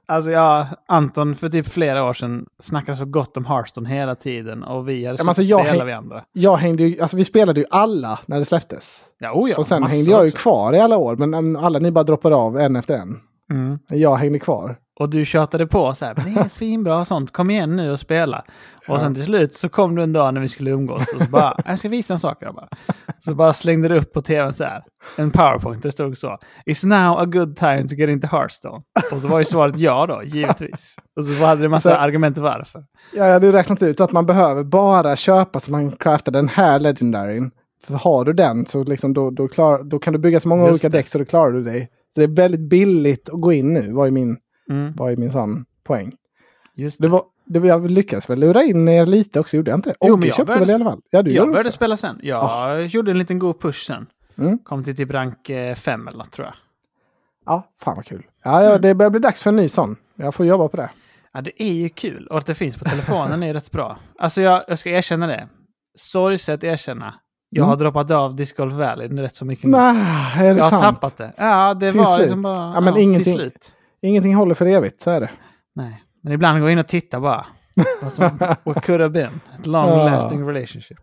Alltså 0.06 0.32
ja, 0.32 0.68
Anton 0.88 1.36
för 1.36 1.50
typ 1.50 1.68
flera 1.68 2.04
år 2.04 2.14
sedan 2.14 2.46
snackade 2.60 2.96
så 2.98 3.06
gott 3.06 3.38
om 3.38 3.46
Hearthstone 3.46 3.90
hela 3.90 4.16
tiden 4.16 4.64
och 4.64 4.90
vi 4.90 5.06
hade 5.06 5.18
Ja, 5.24 5.28
alltså, 5.28 5.42
jag 5.42 5.86
vi 5.86 5.92
andra. 5.92 6.24
Jag 6.32 6.58
hängde 6.58 6.84
ju, 6.84 7.02
alltså 7.02 7.18
vi 7.18 7.26
spelade 7.26 7.60
ju 7.60 7.66
alla 7.70 8.20
när 8.26 8.40
det 8.40 8.46
släpptes. 8.46 9.06
Ja, 9.20 9.32
oh 9.34 9.50
ja, 9.50 9.58
och 9.58 9.68
sen 9.68 9.84
hängde 9.84 10.12
jag 10.12 10.24
ju 10.24 10.30
också. 10.30 10.42
kvar 10.42 10.76
i 10.76 10.80
alla 10.80 10.98
år, 10.98 11.16
men 11.16 11.56
alla 11.56 11.80
ni 11.80 11.92
bara 11.92 12.04
droppade 12.04 12.36
av 12.36 12.60
en 12.60 12.76
efter 12.76 12.98
en. 12.98 13.20
Mm. 13.52 13.80
Jag 13.90 14.16
hängde 14.16 14.40
kvar. 14.40 14.78
Och 15.00 15.10
du 15.10 15.26
tjatade 15.26 15.68
på 15.68 15.94
så 15.96 16.06
här, 16.06 16.14
"Men 16.18 16.34
det 16.34 16.40
är 16.42 16.48
svinbra 16.50 17.00
och 17.00 17.08
sånt, 17.08 17.32
kom 17.32 17.50
igen 17.50 17.76
nu 17.76 17.92
och 17.92 18.00
spela. 18.00 18.44
Och 18.88 19.00
sen 19.00 19.16
till 19.16 19.24
slut 19.24 19.56
så 19.56 19.70
kom 19.70 19.96
du 19.96 20.04
en 20.04 20.14
dag 20.14 20.34
när 20.34 20.42
vi 20.42 20.48
skulle 20.50 20.72
umgås 20.72 21.14
och 21.16 21.22
så 21.22 21.30
bara, 21.30 21.56
jag 21.66 21.80
ska 21.80 21.90
visa 21.90 22.14
en 22.14 22.20
sak 22.20 22.40
grabbar. 22.42 22.68
Så 23.20 23.36
bara 23.36 23.54
slängde 23.54 23.88
du 23.88 23.98
upp 23.98 24.14
på 24.14 24.22
tvn 24.22 24.54
så 24.54 24.64
här, 24.64 24.84
en 25.16 25.32
powerpoint, 25.32 25.82
där 25.84 25.88
det 25.90 25.92
stod 25.92 26.18
så, 26.18 26.38
Is 26.66 26.84
now 26.84 27.20
a 27.20 27.26
good 27.26 27.56
time 27.58 27.88
to 27.88 27.96
get 27.96 28.10
into 28.10 28.28
Hearthstone? 28.28 28.84
Och 29.12 29.22
så 29.22 29.28
var 29.28 29.40
ju 29.40 29.46
svaret 29.46 29.78
ja 29.78 30.06
då, 30.06 30.22
givetvis. 30.24 30.96
Och 31.20 31.26
så 31.26 31.46
hade 31.46 31.62
det 31.62 31.70
massa 31.70 31.90
Så- 31.90 31.96
argument 31.96 32.38
varför. 32.38 32.84
Jag 33.14 33.34
hade 33.34 33.46
ju 33.46 33.52
räknat 33.52 33.82
ut 33.84 34.02
att 34.02 34.12
man 34.12 34.26
behöver 34.26 34.64
bara 34.64 35.16
köpa 35.16 35.60
så 35.60 35.72
man 35.72 35.92
craftar 35.92 36.32
den 36.32 36.48
här 36.50 36.80
legendaryn. 36.80 37.52
För 37.88 37.94
har 37.94 38.26
du 38.26 38.34
den 38.34 38.66
så 38.66 38.84
liksom 38.84 39.14
då, 39.14 39.30
då, 39.30 39.48
klar, 39.48 39.84
då 39.84 40.00
kan 40.00 40.14
du 40.14 40.20
bygga 40.20 40.40
så 40.40 40.48
många 40.50 40.62
Just 40.68 40.72
olika 40.86 40.98
däck 40.98 41.08
så 41.08 41.18
då 41.18 41.26
klarar 41.26 41.52
du 41.52 41.64
dig. 41.64 41.90
Så 42.16 42.20
det 42.20 42.24
är 42.26 42.36
väldigt 42.36 42.70
billigt 42.70 43.30
att 43.30 43.42
gå 43.42 43.54
in 43.54 43.74
nu, 43.74 43.92
var 43.94 44.06
ju 44.06 44.12
min, 44.12 44.38
Mm, 44.70 44.94
var 44.94 45.10
ju 45.10 45.16
min 45.18 45.32
sån 45.32 45.66
poäng. 45.84 46.12
just 46.76 47.02
Det 47.02 47.08
var, 47.08 47.24
det 47.46 47.60
var, 47.60 47.68
jag 47.68 47.92
lyckades 47.92 48.30
väl 48.30 48.40
lura 48.40 48.64
in 48.64 48.88
er 48.88 49.06
lite 49.06 49.40
också, 49.40 49.58
gjorde 49.58 49.72
jag 49.72 49.78
inte 49.78 49.90
det? 49.90 49.96
Jo, 50.02 50.08
men 50.18 50.20
jag 50.20 50.28
jag 50.28 50.36
köpte 50.36 50.46
började- 50.46 50.60
väl 50.66 50.70
i 50.70 50.74
alla 50.74 50.86
fall? 50.92 51.02
Ja, 51.10 51.22
du 51.22 51.32
Jag 51.32 51.48
började 51.48 51.60
också. 51.60 51.72
spela 51.72 51.98
sen. 51.98 52.20
Jag 52.24 52.86
gjorde 52.86 53.12
en 53.12 53.18
liten 53.20 53.40
god 53.40 53.60
push 53.62 53.86
sen. 53.88 54.06
Mm. 54.38 54.58
Kom 54.58 54.84
till 54.84 54.96
typ 54.96 55.12
rank 55.14 55.50
5 55.76 56.08
eller 56.08 56.18
något 56.18 56.32
tror 56.32 56.46
jag. 56.48 56.56
Ja, 57.46 57.68
fan 57.84 57.96
vad 57.96 58.06
kul. 58.06 58.24
Ja, 58.44 58.64
ja, 58.64 58.78
det 58.78 58.96
börjar 58.96 59.10
bli 59.10 59.20
dags 59.20 59.42
för 59.42 59.50
en 59.50 59.56
ny 59.56 59.70
sån. 59.70 59.96
Jag 60.16 60.36
får 60.36 60.46
jobba 60.46 60.68
på 60.68 60.78
det. 60.78 60.90
Ja, 61.34 61.42
det 61.42 61.64
är 61.64 61.74
ju 61.74 61.90
kul. 61.90 62.28
Och 62.28 62.38
att 62.38 62.46
det 62.46 62.56
finns 62.56 62.78
på 62.78 62.86
telefonen 62.86 63.44
är 63.44 63.48
ju 63.48 63.54
rätt 63.54 63.72
bra. 63.72 63.98
Alltså 64.20 64.42
jag, 64.42 64.64
jag 64.68 64.80
ska 64.80 64.90
erkänna 64.90 65.28
det. 65.28 65.48
Sorgset 65.96 66.64
erkänna. 66.64 67.14
Jag 67.50 67.60
Mm. 67.64 67.70
har 67.70 67.76
droppat 67.78 68.12
av 68.12 68.36
Disc 68.36 68.54
Golf 68.58 68.74
Valley 68.74 69.08
rätt 69.08 69.36
så 69.36 69.46
mycket. 69.46 69.70
Nej, 69.70 69.96
är 70.38 70.44
det 70.54 70.58
jag 70.58 70.64
har 70.64 70.70
sant? 70.70 70.84
tappat 70.84 71.18
det. 71.18 71.34
Ja, 71.38 71.74
det 71.74 71.92
Till 71.92 72.00
var 72.00 72.06
slut. 72.06 72.20
liksom 72.22 72.42
bara... 72.42 72.74
Ja, 72.74 72.80
men 72.82 72.94
till 72.94 73.04
ingenting- 73.04 73.40
slut. 73.40 73.74
Ingenting 74.04 74.36
håller 74.36 74.56
för 74.56 74.66
evigt, 74.66 75.00
så 75.00 75.10
är 75.10 75.20
det. 75.20 75.32
Nej, 75.76 76.04
men 76.24 76.34
ibland 76.34 76.60
går 76.60 76.70
jag 76.70 76.74
in 76.74 76.80
och 76.80 76.88
tittar 76.88 77.20
bara. 77.20 77.46
Vad 78.02 78.14
som, 78.14 78.38
what 78.64 78.86
could 78.86 79.02
have 79.02 79.10
been. 79.10 79.40
Ett 79.60 79.66
long 79.66 79.90
Ja. 79.90 80.04
lasting 80.06 80.48
relationship. 80.48 80.98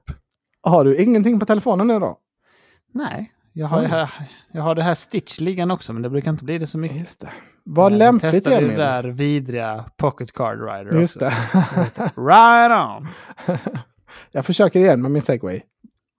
Har 0.63 0.85
du 0.85 0.97
ingenting 0.97 1.41
på 1.41 1.47
telefonen 1.47 1.87
nu 1.87 1.99
då? 1.99 2.19
Nej, 2.95 3.33
jag 3.53 3.67
har, 3.67 3.83
här, 3.83 4.11
jag 4.53 4.63
har 4.63 4.75
det 4.75 4.83
här 4.83 4.95
Stitch 4.95 5.41
liggande 5.41 5.75
också, 5.75 5.93
men 5.93 6.03
det 6.03 6.11
brukar 6.11 6.31
inte 6.31 6.45
bli 6.45 6.59
det 6.59 6.67
så 6.67 6.79
mycket. 6.79 6.99
Just 6.99 7.21
det. 7.21 7.31
Vad 7.65 7.93
lämpligt 7.93 8.33
testade 8.33 8.57
Emil. 8.57 8.69
det 8.69 8.77
där 8.77 9.03
vidriga 9.05 9.85
Pocket 9.97 10.33
Card 10.33 10.59
Rider 10.61 11.01
Just 11.01 11.17
också. 11.17 11.29
det. 11.29 12.13
Right 12.17 12.73
on! 12.87 13.09
jag 14.33 14.45
försöker 14.47 14.81
igen 14.81 15.03
med 15.03 15.11
min 15.11 15.23
segway. 15.23 15.61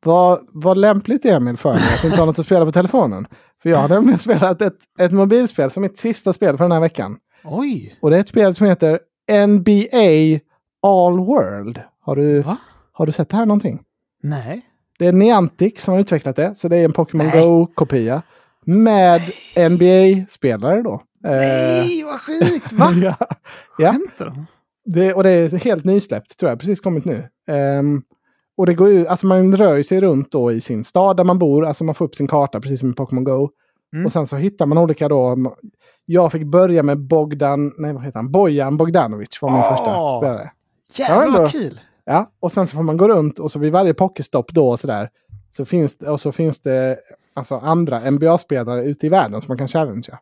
Vad, 0.06 0.39
vad 0.52 0.78
lämpligt 0.78 1.26
Emil 1.26 1.58
för 1.58 1.74
mig 1.74 1.82
att 1.97 2.04
inte 2.04 2.20
har 2.20 2.26
något 2.26 2.39
att 2.39 2.45
spela 2.45 2.66
på 2.66 2.72
telefonen. 2.72 3.28
För 3.62 3.70
jag 3.70 3.78
har 3.78 3.89
nämligen 3.89 4.20
spelat 4.20 4.62
ett, 4.62 4.78
ett 4.99 5.12
mobilspel 5.12 5.72
som 5.72 5.82
mitt 5.82 5.97
sista 5.97 6.34
spel 6.34 6.58
för 6.58 6.64
den 6.64 6.72
här 6.72 6.80
veckan. 6.80 7.18
Oj! 7.43 7.97
Och 8.02 8.10
det 8.10 8.16
är 8.16 8.20
ett 8.20 8.28
spel 8.28 8.54
som 8.54 8.68
heter 8.68 8.99
NBA 9.47 10.39
All 10.82 11.20
World. 11.20 11.82
Har 12.02 12.16
du, 12.16 12.41
Va? 12.41 12.58
har 12.91 13.06
du 13.06 13.12
sett 13.12 13.30
det 13.30 13.38
här 13.38 13.45
någonting? 13.45 13.82
Nej. 14.24 14.62
Det 14.99 15.08
är 15.08 15.14
Niantic 15.14 15.82
som 15.82 15.93
har 15.93 16.02
utvecklat 16.02 16.36
det, 16.36 16.56
så 16.58 16.68
det 16.68 16.78
är 16.78 16.86
en 16.86 16.91
Pokémon. 16.91 17.30
Go-kopia. 17.30 18.22
Med 18.66 19.22
NBA-spelare 19.70 20.82
då. 20.82 20.93
Eh, 21.26 21.32
Nej, 21.32 22.04
vad 22.04 22.22
sjukt! 22.22 22.72
Va? 22.72 22.93
ja. 23.02 23.91
Skämtar 23.91 24.26
de? 24.26 24.45
Det, 24.86 25.14
och 25.14 25.24
det 25.24 25.30
är 25.30 25.49
helt 25.49 25.86
nysläppt 25.86 26.39
tror 26.39 26.49
jag, 26.49 26.60
precis 26.60 26.80
kommit 26.80 27.06
nu. 27.06 27.24
Ehm, 27.47 28.02
och 28.62 28.68
det 28.68 28.74
går 28.74 28.89
ju, 28.89 29.07
alltså 29.07 29.28
man 29.28 29.57
rör 29.57 29.84
sig 29.84 29.99
runt 29.99 30.32
då 30.32 30.51
i 30.51 30.62
sin 30.62 30.84
stad 30.84 31.18
där 31.18 31.24
man 31.24 31.39
bor, 31.39 31.66
alltså 31.66 31.84
man 31.84 31.95
får 31.95 32.05
upp 32.05 32.16
sin 32.16 32.28
karta 32.28 32.59
precis 32.59 32.80
som 32.80 32.89
i 32.89 32.93
Pokémon 32.93 33.24
Go. 33.24 33.49
Mm. 33.93 34.05
Och 34.05 34.12
sen 34.12 34.28
så 34.28 34.36
hittar 34.36 34.66
man 34.66 34.78
olika 34.78 35.09
då, 35.09 35.38
jag 36.05 36.32
fick 36.32 36.45
börja 36.45 36.84
med 36.84 36.99
Bogdan, 36.99 37.74
nej 37.78 37.93
vad 37.93 38.03
heter 38.03 38.20
han, 38.20 38.32
Bojan 38.32 38.78
Bogdanovic 38.78 39.41
var 39.41 39.49
min 39.49 39.59
Åh! 39.59 39.70
första 39.70 40.18
spelare. 40.18 40.51
Jävlar 40.95 41.39
vad 41.39 41.51
kul! 41.51 41.80
Ja, 42.05 42.32
och 42.39 42.51
sen 42.51 42.68
så 42.68 42.76
får 42.76 42.84
man 42.84 42.97
gå 42.97 43.07
runt 43.07 43.39
och 43.39 43.51
så 43.51 43.59
vid 43.59 43.72
varje 43.72 43.93
pokestopp 43.93 44.53
då 44.53 44.70
och 44.70 44.80
sådär. 44.80 45.09
Så 45.57 45.66
finns 45.66 46.01
och 46.01 46.20
så 46.20 46.32
finns 46.32 46.62
det 46.62 46.97
alltså 47.34 47.55
andra 47.55 48.12
NBA-spelare 48.12 48.84
ute 48.84 49.05
i 49.05 49.09
världen 49.09 49.41
som 49.41 49.47
man 49.47 49.57
kan 49.57 49.68
challengea. 49.68 50.20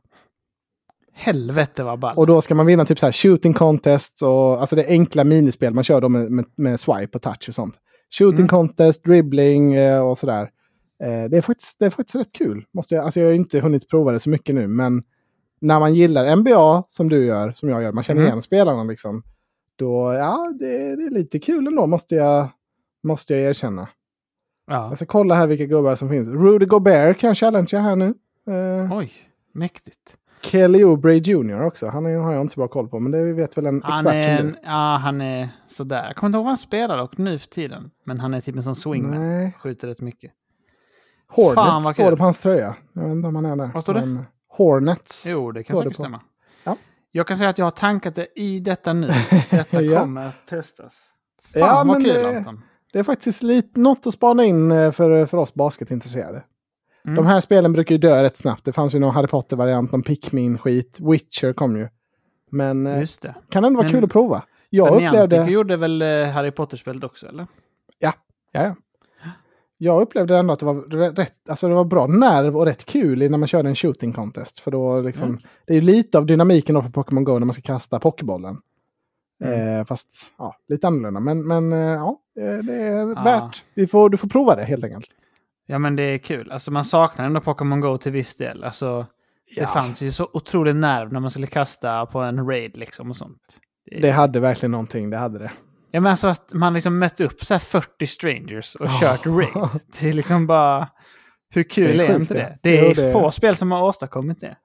Helvete 1.13 1.83
vad 1.83 1.99
ball. 1.99 2.17
Och 2.17 2.27
då 2.27 2.41
ska 2.41 2.55
man 2.55 2.65
vinna 2.65 2.85
typ 2.85 2.99
så 2.99 3.05
här 3.05 3.11
shooting 3.11 3.53
contest 3.53 4.21
och 4.21 4.61
alltså 4.61 4.75
det 4.75 4.83
är 4.83 4.89
enkla 4.89 5.23
minispel 5.23 5.73
man 5.73 5.83
kör 5.83 6.01
då 6.01 6.09
med, 6.09 6.31
med, 6.31 6.45
med 6.55 6.79
swipe 6.79 7.17
och 7.17 7.21
touch 7.21 7.45
och 7.47 7.55
sånt. 7.55 7.75
Shooting 8.17 8.39
Mm. 8.39 8.47
contest, 8.47 9.03
dribbling 9.03 9.73
eh, 9.73 9.99
och 10.09 10.17
sådär. 10.17 10.51
Eh, 11.03 11.29
det, 11.29 11.37
är 11.37 11.41
faktiskt, 11.41 11.79
det 11.79 11.85
är 11.85 11.89
faktiskt 11.89 12.15
rätt 12.15 12.31
kul. 12.31 12.65
Måste 12.73 12.95
jag, 12.95 13.05
alltså 13.05 13.19
jag 13.19 13.27
har 13.27 13.33
inte 13.33 13.59
hunnit 13.59 13.89
prova 13.89 14.11
det 14.11 14.19
så 14.19 14.29
mycket 14.29 14.55
nu, 14.55 14.67
men 14.67 15.03
när 15.61 15.79
man 15.79 15.93
gillar 15.95 16.35
NBA 16.35 16.83
som 16.89 17.09
du 17.09 17.25
gör, 17.25 17.51
som 17.55 17.69
jag 17.69 17.83
gör, 17.83 17.91
man 17.91 18.03
känner 18.03 18.21
Mm. 18.21 18.29
igen 18.29 18.41
spelarna 18.41 18.83
liksom. 18.83 19.23
Då, 19.75 20.13
ja, 20.13 20.53
det, 20.59 20.95
det 20.95 21.03
är 21.03 21.11
lite 21.11 21.39
kul 21.39 21.67
ändå 21.67 21.87
måste 21.87 22.15
jag, 22.15 22.47
måste 23.03 23.33
jag 23.35 23.43
erkänna. 23.49 23.87
ja. 24.67 24.87
Jag 24.89 24.97
ska 24.97 25.05
kolla 25.05 25.35
här 25.35 25.47
vilka 25.47 25.65
gubbar 25.65 25.95
som 25.95 26.09
finns. 26.09 26.27
Rudy 26.29 26.65
Gobert 26.65 27.19
kan 27.19 27.27
jag 27.27 27.37
challengea 27.37 27.79
här 27.81 27.95
nu. 27.95 28.05
Eh, 28.49 28.97
Oj, 28.97 29.11
mäktigt. 29.53 30.17
Kelly 30.41 30.83
Oubre 30.83 31.15
Jr 31.17 31.61
också. 31.65 31.87
Han 31.87 32.05
är, 32.05 32.17
har 32.17 32.31
jag 32.33 32.41
inte 32.41 32.53
så 32.53 32.59
bra 32.59 32.67
koll 32.67 32.87
på, 32.89 32.99
men 32.99 33.11
det 33.11 33.33
vet 33.33 33.57
väl 33.57 33.65
en 33.65 33.77
expert 33.77 33.95
Han 33.95 34.07
är, 34.07 34.37
som 34.37 34.47
en, 34.47 34.57
ja, 34.63 34.99
han 35.03 35.21
är 35.21 35.49
sådär. 35.67 36.05
Jag 36.07 36.15
kommer 36.15 36.27
inte 36.29 36.35
ihåg 36.37 36.43
vad 36.43 36.49
han 36.49 36.57
spelar 36.57 36.97
dock 36.97 37.17
nu 37.17 37.39
för 37.39 37.47
tiden. 37.47 37.91
Men 38.05 38.19
han 38.19 38.33
är 38.33 38.41
typ 38.41 38.55
en 38.55 38.63
sån 38.63 38.75
swingman. 38.75 39.19
Nej. 39.29 39.55
Skjuter 39.59 39.87
rätt 39.87 40.01
mycket. 40.01 40.31
Hornets 41.29 41.85
står 41.85 41.93
kul. 42.03 42.11
det 42.11 42.17
på 42.17 42.23
hans 42.23 42.41
tröja. 42.41 42.75
Jag 42.93 43.01
vet 43.03 43.11
inte 43.11 43.27
om 43.27 43.35
han 43.35 43.45
är 43.45 43.55
där. 43.55 43.69
Vad 43.73 43.83
står 43.83 43.93
det? 43.93 44.23
Hornets. 44.57 45.25
Jo, 45.27 45.51
det 45.51 45.63
kan 45.63 45.77
säkert 45.77 45.93
stämma. 45.95 46.21
Ja. 46.63 46.75
Jag 47.11 47.27
kan 47.27 47.37
säga 47.37 47.49
att 47.49 47.57
jag 47.57 47.65
har 47.65 47.71
tankat 47.71 48.15
det 48.15 48.27
i 48.35 48.59
detta 48.59 48.93
nu. 48.93 49.07
Detta 49.49 49.81
Ja. 49.81 49.99
kommer 49.99 50.27
att 50.27 50.47
testas. 50.47 51.05
Fan 51.53 51.61
Ja, 51.61 51.83
vad 51.87 52.03
kul 52.05 52.13
det- 52.13 52.37
Anton. 52.37 52.61
Det 52.93 52.99
är 52.99 53.03
faktiskt 53.03 53.43
lite, 53.43 53.79
något 53.79 54.07
att 54.07 54.13
spana 54.13 54.43
in 54.43 54.71
eh, 54.71 54.91
för, 54.91 55.25
för 55.25 55.37
oss 55.37 55.53
basketintresserade. 55.53 56.43
Mm. 57.05 57.15
De 57.15 57.25
här 57.25 57.41
spelen 57.41 57.73
brukar 57.73 57.95
ju 57.95 57.99
dö 57.99 58.23
rätt 58.23 58.37
snabbt. 58.37 58.65
Det 58.65 58.73
fanns 58.73 58.95
ju 58.95 58.99
någon 58.99 59.13
Harry 59.13 59.27
Potter-variant, 59.27 59.91
någon 59.91 60.03
Pikmin-skit. 60.03 60.97
Witcher 60.99 61.53
kom 61.53 61.77
ju. 61.77 61.87
Men 62.51 62.87
eh, 62.87 62.99
Just 62.99 63.21
det. 63.21 63.35
kan 63.49 63.63
ändå 63.63 63.77
vara 63.77 63.85
Men- 63.85 63.93
kul 63.93 64.03
att 64.03 64.11
prova. 64.11 64.43
Jag 64.69 64.93
upplevde... 64.93 65.35
Niantic 65.35 65.53
gjorde 65.53 65.77
väl 65.77 66.01
eh, 66.01 66.25
Harry 66.27 66.51
Potter-spelet 66.51 67.03
också, 67.03 67.27
eller? 67.27 67.47
Ja, 67.99 68.13
ja. 68.51 68.75
Jag 69.77 70.01
upplevde 70.01 70.37
ändå 70.37 70.53
att 70.53 70.59
det 70.59 70.65
var 70.65 71.11
rätt, 71.15 71.49
alltså 71.49 71.67
det 71.67 71.73
var 71.73 71.85
bra 71.85 72.07
nerv 72.07 72.57
och 72.57 72.65
rätt 72.65 72.85
kul 72.85 73.31
när 73.31 73.37
man 73.37 73.47
körde 73.47 73.69
en 73.69 73.75
shooting 73.75 74.13
contest. 74.13 74.59
För 74.59 74.71
då 74.71 75.01
liksom, 75.01 75.27
Mm. 75.29 75.41
det 75.65 75.73
är 75.73 75.75
ju 75.75 75.81
lite 75.81 76.17
av 76.17 76.25
dynamiken 76.25 76.83
för 76.83 76.89
Pokémon 76.89 77.23
Go 77.23 77.31
när 77.39 77.45
man 77.45 77.53
ska 77.53 77.61
kasta 77.61 77.99
Pokébollen. 77.99 78.57
Mm. 79.43 79.77
Eh, 79.79 79.85
fast 79.85 80.33
ja, 80.37 80.55
lite 80.67 80.87
annorlunda. 80.87 81.19
Men, 81.19 81.47
men 81.47 81.73
eh, 81.73 81.79
ja, 81.79 82.19
det 82.63 82.73
är 82.73 83.11
Ah. 83.19 83.23
värt. 83.23 83.63
Vi 83.73 83.87
får, 83.87 84.09
du 84.09 84.17
får 84.17 84.27
prova 84.27 84.55
det 84.55 84.63
helt 84.63 84.83
enkelt. 84.83 85.09
Ja, 85.71 85.79
men 85.79 85.95
det 85.95 86.03
är 86.03 86.17
kul. 86.17 86.51
Alltså 86.51 86.71
man 86.71 86.85
saknar 86.85 87.25
ändå 87.25 87.41
Pokémon 87.41 87.81
Go 87.81 87.97
till 87.97 88.11
viss 88.11 88.35
del. 88.35 88.63
Alltså, 88.63 89.05
det 89.55 89.61
Ja. 89.61 89.67
fanns 89.67 90.01
ju 90.01 90.11
så 90.11 90.29
otrolig 90.33 90.75
nerv 90.75 91.13
när 91.13 91.19
man 91.19 91.31
skulle 91.31 91.47
kasta 91.47 92.05
på 92.05 92.19
en 92.19 92.47
raid 92.47 92.77
liksom 92.77 93.09
och 93.09 93.15
sånt. 93.15 93.41
Det, 93.91 93.99
Det 93.99 94.11
hade 94.11 94.39
verkligen 94.39 94.71
någonting, 94.71 95.09
det 95.09 95.17
hade 95.17 95.39
det. 95.39 95.51
Ja, 95.91 96.01
men 96.01 96.09
alltså 96.11 96.27
att 96.27 96.53
man 96.53 96.73
liksom 96.73 96.99
mött 96.99 97.21
upp 97.21 97.45
så 97.45 97.53
här 97.53 97.59
40 97.59 98.07
strangers 98.07 98.75
och 98.75 98.87
kört 99.01 99.25
raid. 99.25 99.69
Det 99.99 100.09
är 100.09 100.13
liksom 100.13 100.47
bara... 100.47 100.87
Hur 101.53 101.63
kul 101.63 101.97
Det 101.97 102.05
är 102.05 102.09
är, 102.09 102.15
inte 102.19 102.33
det. 102.33 102.39
det? 102.39 102.57
Det 102.63 102.77
är 102.79 102.83
Jo, 102.85 102.93
det- 102.95 103.11
få 103.11 103.31
spel 103.31 103.55
som 103.55 103.71
har 103.71 103.83
åstadkommit 103.83 104.39
det. 104.41 104.55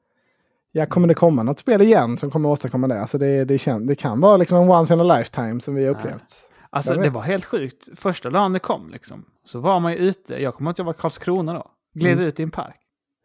Ja, 0.72 0.86
kommer 0.86 1.08
det 1.08 1.14
komma 1.14 1.42
något 1.42 1.58
spel 1.58 1.82
igen 1.82 2.18
som 2.18 2.30
kommer 2.30 2.48
åstadkomma 2.48 2.88
det? 2.88 3.00
Alltså 3.00 3.18
det, 3.18 3.44
det, 3.44 3.58
kän, 3.58 3.86
det 3.86 3.94
kan 3.94 4.20
vara 4.20 4.36
liksom 4.36 4.58
en 4.58 4.70
once 4.70 4.94
in 4.94 5.00
a 5.00 5.16
lifetime 5.18 5.60
som 5.60 5.74
vi 5.74 5.84
har 5.84 5.90
upplevt. 5.90 6.50
Alltså 6.76 6.94
det 6.94 7.10
var 7.10 7.20
helt 7.22 7.44
sjukt. 7.44 7.88
Första 7.94 8.30
dagen 8.30 8.52
det 8.52 8.58
kom 8.58 8.90
liksom. 8.90 9.24
Så 9.46 9.60
var 9.60 9.80
man 9.80 9.92
ju 9.92 9.98
ute. 9.98 10.42
Jag 10.42 10.54
kommer 10.54 10.68
ihåg 10.68 10.72
att 10.72 10.78
jag 10.78 10.84
var 10.84 10.92
Karlskrona 10.92 11.52
då. 11.54 11.70
Gled 11.94 12.12
Mm. 12.12 12.24
ut 12.24 12.40
i 12.40 12.42
en 12.42 12.50
park. 12.50 12.76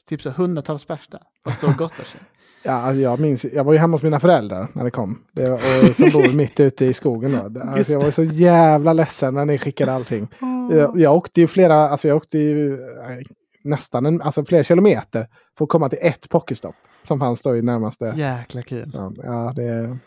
Typ 0.09 0.21
så 0.21 0.29
hundratals 0.29 0.85
pers 0.85 1.07
där. 1.07 1.21
Och 1.45 1.53
står 1.53 1.67
och 1.67 1.75
gottar 1.77 2.03
sig. 2.03 2.21
Ja, 2.63 2.71
alltså 2.71 3.01
jag 3.01 3.19
minns, 3.19 3.45
jag 3.53 3.63
var 3.63 3.73
ju 3.73 3.79
hemma 3.79 3.93
hos 3.95 4.03
mina 4.03 4.19
föräldrar 4.19 4.67
när 4.73 4.83
det 4.83 4.91
kom. 4.91 5.21
Det, 5.33 5.51
och, 5.51 5.59
som 5.95 6.09
bor 6.09 6.33
mitt 6.35 6.59
ute 6.59 6.85
i 6.85 6.93
skogen 6.93 7.31
då. 7.53 7.61
Alltså 7.61 7.93
jag 7.93 8.01
var 8.01 8.11
så 8.11 8.23
jävla 8.23 8.93
ledsen 8.93 9.33
när 9.33 9.45
ni 9.45 9.57
skickade 9.57 9.93
allting. 9.93 10.27
Jag, 10.71 10.99
jag 10.99 11.15
åkte 11.15 11.41
ju 11.41 11.47
flera, 11.47 11.75
alltså 11.89 12.07
jag 12.07 12.17
åkte 12.17 12.37
ju 12.37 12.73
eh, 12.73 12.79
nästan 13.63 14.05
en, 14.05 14.21
alltså 14.21 14.45
flera 14.45 14.63
kilometer 14.63 15.27
för 15.57 15.65
att 15.65 15.69
komma 15.69 15.89
till 15.89 15.99
ett 16.01 16.29
pocketstopp 16.29 16.75
som 17.03 17.19
fanns 17.19 17.41
då 17.41 17.55
i 17.55 17.61
närmaste. 17.61 18.13
Jäkla 18.17 18.61
kul. 18.61 18.91
Ja, 18.93 19.13
ja, 19.23 19.53
det, 19.55 19.97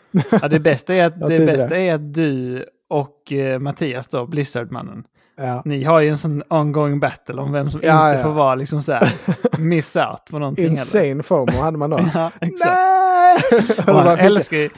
Ja, 0.41 0.47
det 0.47 0.59
bästa 0.59 0.93
är 0.93 1.05
att, 1.05 1.19
det 1.29 1.45
bästa 1.45 1.77
är 1.77 1.93
att 1.93 2.13
du 2.13 2.65
och 2.93 3.33
eh, 3.33 3.59
Mattias 3.59 4.07
då, 4.07 4.25
Blizzard-mannen. 4.25 5.03
ja. 5.37 5.61
Ni 5.65 5.83
har 5.83 5.99
ju 5.99 6.09
en 6.09 6.17
sån 6.17 6.43
ongoing 6.49 6.99
battle 6.99 7.41
om 7.41 7.51
vem 7.51 7.69
som 7.71 7.81
Ja, 7.83 8.09
inte 8.09 8.17
ja. 8.19 8.23
får 8.23 8.31
vara 8.33 8.55
liksom 8.55 8.81
så 8.81 8.91
här 8.91 9.07
miss 9.59 9.95
out 9.95 10.25
på 10.31 10.39
någonting. 10.39 10.65
Insane 10.65 11.23
FOMO 11.23 11.51
hade 11.61 11.77
man 11.77 11.89
då. 11.89 11.99
Ja, 12.13 12.31
exakt. 12.41 12.75
Nej! 12.75 13.33
Och 13.95 14.01
han 14.01 14.19
älskar 14.19 14.57
ju, 14.57 14.69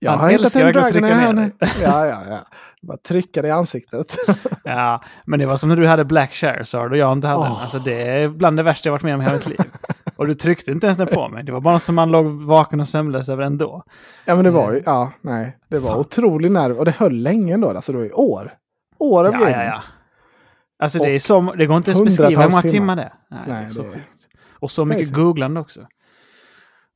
Jag 0.00 0.10
Han 0.10 0.20
har 0.20 0.30
hittat 0.30 0.54
en 0.56 0.66
att 0.66 0.72
dragon 0.74 1.04
här. 1.04 1.32
ner 1.32 1.52
Ja, 1.82 2.06
ja, 2.06 2.22
ja. 2.28 2.38
Bara 2.82 2.96
trycka 2.98 3.42
det 3.42 3.48
i 3.48 3.50
ansiktet. 3.50 4.16
Ja, 4.64 5.02
men 5.26 5.38
det 5.38 5.46
var 5.46 5.56
som 5.56 5.68
när 5.68 5.76
du 5.76 5.86
hade 5.86 6.04
Black 6.04 6.32
Charizard 6.32 6.92
och 6.92 6.98
jag 6.98 7.12
inte 7.12 7.26
hade 7.26 7.42
den. 7.44 7.52
Åh. 7.52 7.62
Alltså 7.62 7.78
det 7.78 8.02
är 8.02 8.28
bland 8.28 8.56
det 8.56 8.62
värsta 8.62 8.88
jag 8.88 8.92
varit 8.92 9.02
med 9.02 9.14
om 9.14 9.20
i 9.20 9.24
hela 9.24 9.36
mitt 9.36 9.46
liv. 9.46 9.60
Och 10.16 10.26
du 10.26 10.34
tryckte 10.34 10.70
inte 10.70 10.86
ens 10.86 10.98
den 10.98 11.06
på 11.06 11.28
mig. 11.28 11.44
Det 11.44 11.52
var 11.52 11.60
bara 11.60 11.74
något 11.74 11.82
som 11.84 11.94
man 11.94 12.10
låg 12.10 12.26
vaken 12.26 12.80
och 12.80 12.88
sömnlös 12.88 13.28
över 13.28 13.42
ändå. 13.42 13.82
ja, 14.24 14.34
men 14.34 14.44
det 14.44 14.50
var 14.50 14.72
ju, 14.72 14.82
ja, 14.86 15.12
nej. 15.20 15.56
Det 15.70 15.78
var 15.78 15.90
Fan. 15.90 15.98
otrolig 16.00 16.50
nerv. 16.52 16.78
Och 16.78 16.84
det 16.84 16.90
höll 16.98 17.14
länge 17.14 17.54
ändå, 17.54 17.70
alltså 17.70 17.92
det 17.92 17.98
var 17.98 18.04
ju 18.04 18.12
år. 18.12 18.52
År 18.98 19.24
av 19.24 19.32
Ja, 19.32 19.50
ja, 19.50 19.64
ja. 19.64 19.82
Alltså 20.82 20.98
det 20.98 21.10
är 21.10 21.18
som, 21.20 21.52
det 21.58 21.66
går 21.66 21.76
inte 21.76 21.92
hundratals 21.92 22.18
beskriva 22.18 22.42
hur 22.42 22.50
många 22.50 22.62
timmar. 22.62 22.72
timmar 22.72 22.96
det 22.96 23.02
är. 23.02 23.12
Nej, 23.30 23.40
Nej, 23.46 23.58
det 23.60 23.64
är 23.64 23.68
så 23.68 23.82
det 23.82 23.88
är 23.88 23.92
sjukt. 23.92 24.28
Och 24.60 24.70
så 24.70 24.84
mycket 24.84 25.12
googlande 25.12 25.60
också. 25.60 25.80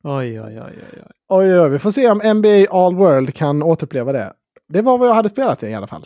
Oj, 0.03 0.41
oj, 0.41 0.61
oj, 0.61 0.61
oj, 0.61 0.73
oj. 0.93 1.03
Oj, 1.29 1.59
oj, 1.61 1.69
vi 1.69 1.79
får 1.79 1.91
se 1.91 2.11
om 2.11 2.21
NBA 2.37 2.65
All 2.71 2.95
World 2.95 3.33
kan 3.35 3.63
återuppleva 3.63 4.11
det. 4.11 4.33
Det 4.69 4.81
var 4.81 4.97
vad 4.97 5.07
jag 5.09 5.13
hade 5.13 5.29
spelat 5.29 5.63
i 5.63 5.73
alla 5.73 5.87
fall. 5.87 6.05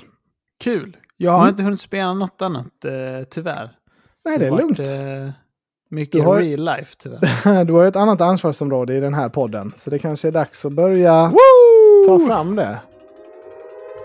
Kul! 0.63 0.97
Jag 1.17 1.31
har 1.31 1.37
Mm. 1.39 1.49
inte 1.49 1.63
hunnit 1.63 1.81
spela 1.81 2.13
något 2.13 2.41
annat, 2.41 2.65
eh, 2.85 3.25
tyvär. 3.29 3.69
Nej, 4.25 4.37
det 4.37 4.45
är 4.45 4.51
har 4.51 4.57
lugnt. 4.57 4.79
varit, 4.79 4.89
eh, 4.89 5.29
mycket 5.89 6.13
Du 6.13 6.21
har- 6.21 6.39
real 6.41 6.65
life, 6.77 6.95
tyvärr. 6.97 7.63
Du 7.65 7.73
har 7.73 7.81
ju 7.81 7.87
ett 7.87 7.95
annat 7.95 8.21
ansvarsområde 8.21 8.93
i 8.93 8.99
den 8.99 9.13
här 9.13 9.29
podden. 9.29 9.73
Så 9.75 9.89
det 9.89 9.99
kanske 9.99 10.27
är 10.27 10.31
dags 10.31 10.65
att 10.65 10.73
börja 10.73 11.31
ta 12.07 12.19
fram 12.27 12.55
det. 12.55 12.79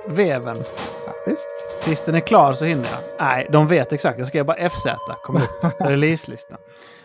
Veven. 0.08 0.56
Ja, 1.06 1.12
visst. 1.26 1.48
Tills 1.82 2.04
den 2.04 2.14
är 2.14 2.20
klar 2.20 2.52
så 2.52 2.64
hinner 2.64 2.84
jag. 2.90 3.26
Nej, 3.26 3.48
de 3.52 3.66
vet 3.66 3.92
exakt. 3.92 4.18
Jag 4.18 4.28
skrev 4.28 4.46
bara 4.46 4.68
FZ. 4.68 4.86
Kom 5.22 5.36
upp. 5.36 5.42
Releaselistan. 5.80 6.58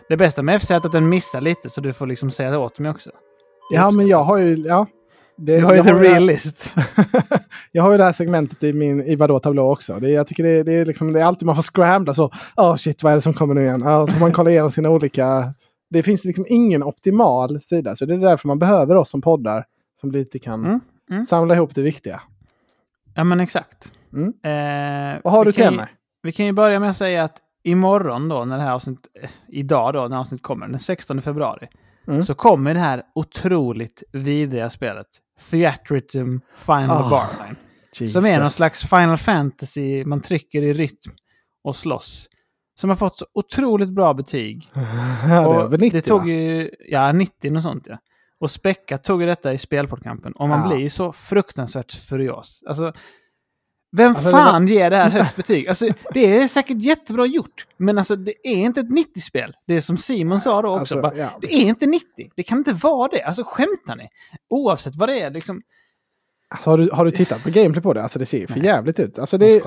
Det 0.08 0.16
bästa 0.16 0.42
med 0.42 0.62
FZ 0.62 0.70
är 0.70 0.76
att 0.76 0.92
den 0.92 1.08
missar 1.08 1.40
lite 1.40 1.70
så 1.70 1.80
du 1.80 1.92
får 1.92 2.06
liksom 2.06 2.30
säga 2.30 2.50
det 2.50 2.58
åt 2.58 2.78
mig 2.78 2.90
också. 2.90 3.10
Ja, 3.70 3.90
men 3.90 4.06
jag 4.06 4.22
har 4.22 4.38
ju... 4.38 4.56
Ja, 4.56 4.86
det, 5.36 5.56
Du 5.56 5.64
har 5.64 5.74
ju 5.74 5.82
the 5.82 5.88
det 5.92 5.94
här- 5.98 6.04
real 6.04 6.22
list. 6.24 6.74
jag 7.72 7.82
har 7.82 7.92
ju 7.92 7.98
det 7.98 8.04
här 8.04 8.12
segmentet 8.12 8.62
i 8.62 8.72
min 8.72 9.02
i 9.02 9.16
vadå 9.16 9.40
tablå 9.40 9.72
också. 9.72 9.94
Det, 10.00 10.10
jag 10.10 10.26
tycker 10.26 10.42
det, 10.42 10.62
det, 10.62 10.72
är 10.72 10.84
liksom, 10.84 11.12
det 11.12 11.20
är 11.20 11.24
alltid 11.24 11.46
man 11.46 11.54
får 11.56 11.62
scrambla 11.62 12.14
så. 12.14 12.30
Åh 12.56 12.76
shit, 12.76 13.02
vad 13.02 13.12
är 13.12 13.16
det 13.16 13.22
som 13.22 13.34
kommer 13.34 13.54
nu 13.54 13.62
igen? 13.62 13.82
Ja, 13.84 14.06
så 14.06 14.12
får 14.12 14.20
man 14.20 14.32
kolla 14.32 14.50
igenom 14.50 14.70
sina 14.70 14.90
olika... 14.90 15.54
Det 15.90 16.02
finns 16.02 16.24
liksom 16.24 16.44
ingen 16.48 16.82
optimal 16.82 17.60
sida. 17.60 17.96
Så 17.96 18.06
det 18.06 18.14
är 18.14 18.18
därför 18.18 18.48
man 18.48 18.58
behöver 18.58 18.96
oss 18.96 19.10
som 19.10 19.20
poddar. 19.22 19.64
Som 20.00 20.10
lite 20.10 20.38
kan 20.38 20.64
Mm, 20.64 20.80
mm. 21.10 21.24
samla 21.24 21.54
ihop 21.54 21.74
det 21.74 21.82
viktiga. 21.82 22.20
Ja, 23.14 23.24
men 23.24 23.40
exakt. 23.40 23.92
Mm. 24.12 24.28
Eh, 24.28 25.20
Vad 25.24 25.32
har 25.32 25.44
du 25.44 25.52
till 25.52 25.70
mig? 25.70 25.86
Vi 26.22 26.32
kan 26.32 26.46
ju 26.46 26.52
börja 26.52 26.80
med 26.80 26.90
att 26.90 26.96
säga 26.96 27.24
att 27.24 27.36
imorgon 27.68 28.28
då, 28.28 28.44
när 28.44 28.56
det 28.58 28.62
här 28.64 28.72
avsnittet, 28.72 29.06
eh, 29.22 29.30
idag 29.48 29.94
då, 29.94 30.08
när 30.08 30.16
avsnittet 30.16 30.42
kommer, 30.42 30.68
den 30.68 30.78
16 30.78 31.22
februari, 31.22 31.68
Mm. 32.08 32.24
så 32.24 32.34
kommer 32.34 32.74
det 32.74 32.80
här 32.80 33.02
otroligt 33.14 34.02
vidriga 34.12 34.70
spelet, 34.70 35.06
Theatritum 35.50 36.40
Final 36.56 36.90
Ah, 36.90 37.10
Barline. 37.10 37.56
Som 38.12 38.26
är 38.26 38.40
någon 38.40 38.50
slags 38.50 38.86
Final 38.88 39.16
Fantasy, 39.16 40.04
man 40.04 40.20
trycker 40.20 40.62
i 40.62 40.72
rytm 40.72 41.12
och 41.64 41.76
slåss. 41.76 42.28
Som 42.80 42.90
har 42.90 42.96
fått 42.96 43.16
så 43.16 43.26
otroligt 43.34 43.88
bra 43.88 44.14
betyg. 44.14 44.68
Ja, 45.28 45.52
det 45.52 45.62
över 45.62 45.78
90 45.78 45.90
det 45.98 46.00
tog 46.06 46.28
ju, 46.28 46.70
ja 46.88 47.12
90 47.12 47.56
och 47.56 47.62
sånt 47.62 47.86
ja. 47.86 47.98
Och 48.40 48.50
Späcka 48.50 48.98
tog 48.98 49.20
ju 49.22 49.26
detta 49.26 49.52
i 49.52 49.58
spelportkampen. 49.58 50.32
Och 50.32 50.48
man 50.48 50.60
Ja. 50.62 50.68
blir 50.68 50.78
ju 50.78 50.90
så 50.90 51.12
fruktansvärt 51.12 51.92
furios. 51.92 52.62
Alltså, 52.66 52.92
vem 53.92 54.08
Alltså, 54.08 54.30
fan 54.30 54.68
ger 54.68 54.90
det 54.90 54.96
här 54.96 55.10
högt 55.10 55.36
betyg? 55.36 55.68
Alltså, 55.68 55.86
det 56.14 56.36
är 56.36 56.48
säkert 56.48 56.82
jättebra 56.82 57.26
gjort. 57.26 57.66
Men 57.76 57.98
alltså, 57.98 58.16
det 58.16 58.34
är 58.48 58.56
inte 58.56 58.80
ett 58.80 58.90
90-spel. 58.90 59.52
Det 59.66 59.76
är 59.76 59.80
som 59.80 59.96
Simon 59.98 60.40
sa 60.40 60.62
då 60.62 60.68
också. 60.68 60.78
Alltså, 60.80 61.00
bara, 61.02 61.16
ja. 61.16 61.38
Det 61.40 61.54
är 61.54 61.66
inte 61.66 61.86
90. 61.86 62.06
Det 62.36 62.42
kan 62.42 62.58
inte 62.58 62.72
vara 62.72 63.08
det. 63.08 63.22
Alltså 63.22 63.42
skämtar 63.46 63.96
ni? 63.96 64.08
Oavsett 64.50 64.96
vad 64.96 65.08
det 65.08 65.20
är. 65.20 65.30
Liksom, 65.30 65.62
Alltså, 66.50 66.70
har, 66.70 66.78
du, 66.78 66.88
har 66.92 67.04
du 67.04 67.10
tittat 67.10 67.42
på 67.42 67.50
gameplay 67.50 67.82
på 67.82 67.92
det? 67.92 68.02
Alltså 68.02 68.18
det 68.18 68.26
ser 68.26 68.38
ju 68.38 68.46
för 68.46 68.60
jävligt 68.60 69.00
ut. 69.00 69.18
Alltså, 69.18 69.38
det, 69.38 69.62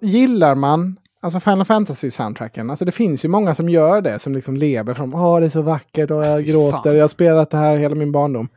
gillar 0.00 0.54
man 0.54 0.96
alltså 1.22 1.40
Final 1.40 1.64
Fantasy-soundtracken, 1.64 2.70
alltså 2.70 2.84
det 2.84 2.92
finns 2.92 3.24
ju 3.24 3.28
många 3.28 3.54
som 3.54 3.68
gör 3.68 4.00
det, 4.00 4.18
som 4.18 4.34
liksom 4.34 4.56
lever 4.56 4.94
från 4.94 5.14
åh 5.14 5.40
det 5.40 5.46
är 5.46 5.50
så 5.50 5.62
vackert 5.62 6.10
och 6.10 6.26
jag 6.26 6.38
Fy 6.44 6.50
gråter, 6.52 6.82
fan. 6.82 6.96
jag 6.96 7.02
har 7.04 7.08
spelat 7.08 7.50
det 7.50 7.56
här 7.56 7.76
hela 7.76 7.94
min 7.94 8.12
barndom. 8.12 8.48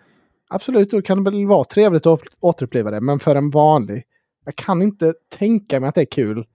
Absolut, 0.49 0.89
då 0.91 1.01
kan 1.01 1.23
det 1.23 1.31
väl 1.31 1.45
vara 1.47 1.63
trevligt 1.63 2.05
att 2.05 2.19
återuppliva 2.39 2.91
det, 2.91 3.01
men 3.01 3.19
för 3.19 3.35
en 3.35 3.49
vanlig, 3.49 4.03
jag 4.45 4.55
kan 4.55 4.81
inte 4.81 5.13
tänka 5.37 5.79
mig 5.79 5.87
att 5.89 5.95
det 5.95 6.01
är 6.01 6.05
kul 6.05 6.45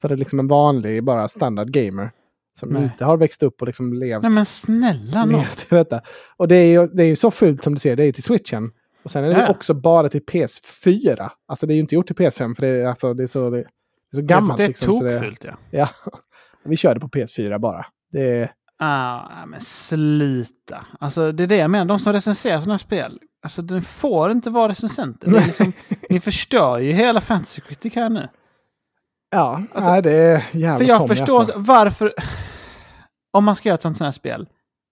för 0.00 0.08
det 0.08 0.14
är 0.14 0.16
liksom 0.16 0.38
en 0.38 0.48
vanlig, 0.48 1.04
bara 1.04 1.28
standard 1.28 1.70
gamer 1.70 2.10
som 2.58 2.68
Nej. 2.68 2.82
inte 2.82 3.04
har 3.04 3.16
växt 3.16 3.42
upp 3.42 3.60
och 3.60 3.66
liksom 3.66 3.92
levt, 3.92 4.22
Nej 4.22 4.32
men 4.32 4.46
snälla 4.46 5.24
nån. 5.24 5.38
levt 5.40 5.72
i 5.72 5.74
detta. 5.74 6.00
Och 6.36 6.48
det 6.48 6.56
är, 6.56 6.66
ju, 6.80 6.86
det 6.86 7.02
är 7.02 7.06
ju 7.06 7.16
så 7.16 7.30
fult 7.30 7.64
som 7.64 7.74
du 7.74 7.80
ser, 7.80 7.96
det 7.96 8.04
är 8.04 8.12
till 8.12 8.22
switchen. 8.22 8.70
Och 9.04 9.10
sen 9.10 9.24
är 9.24 9.28
det 9.34 9.40
Ja. 9.40 9.48
också 9.50 9.74
bara 9.74 10.08
till 10.08 10.22
PS4. 10.22 11.30
Alltså 11.48 11.66
det 11.66 11.72
är 11.72 11.74
ju 11.74 11.80
inte 11.80 11.94
gjort 11.94 12.06
till 12.06 12.16
PS5 12.16 12.54
för 12.54 12.62
det 12.62 12.68
är, 12.68 12.86
alltså, 12.86 13.14
det 13.14 13.22
är 13.22 13.26
så, 13.26 13.50
det 13.50 13.58
är 13.58 13.66
så 14.14 14.22
gammalt. 14.22 14.56
Det 14.58 14.64
är 14.64 14.68
liksom, 14.68 14.92
tokfullt 15.00 15.44
ja. 15.44 15.56
Ja, 15.70 15.88
vi 16.64 16.76
kör 16.76 16.94
det 16.94 17.00
på 17.00 17.08
PS4 17.08 17.58
bara. 17.58 17.86
Det 18.12 18.20
är, 18.30 18.50
Ah, 18.78 19.46
men 19.46 19.60
sluta. 19.60 20.86
Alltså 21.00 21.32
det 21.32 21.42
är 21.42 21.46
det 21.46 21.56
jag 21.56 21.70
menar, 21.70 21.84
de 21.84 21.98
som 21.98 22.12
recenserar 22.12 22.60
sådana 22.60 22.78
spel. 22.78 23.18
Alltså 23.46 23.62
den 23.62 23.82
får 23.82 24.30
inte 24.30 24.50
vara 24.50 24.68
recensenter. 24.68 25.30
Det 25.30 25.46
liksom, 25.46 25.72
ni 26.10 26.20
förstör 26.20 26.78
ju 26.78 26.92
hela 26.92 27.20
Fantasy 27.20 27.60
Critic 27.60 27.94
här 27.94 28.10
nu. 28.10 28.28
ja, 29.30 29.62
Alltså, 29.72 29.90
nej, 29.90 30.02
det 30.02 30.12
är 30.12 30.44
jävla 30.52 30.78
För 30.78 30.84
jag 30.84 30.98
Tommy, 30.98 31.08
förstår 31.08 31.38
alltså. 31.40 31.54
varför... 31.56 32.12
Om 33.32 33.44
man 33.44 33.56
ska 33.56 33.68
göra 33.68 33.74
ett 33.74 33.82
sånt 33.82 34.00
här 34.00 34.12
spel, 34.12 34.48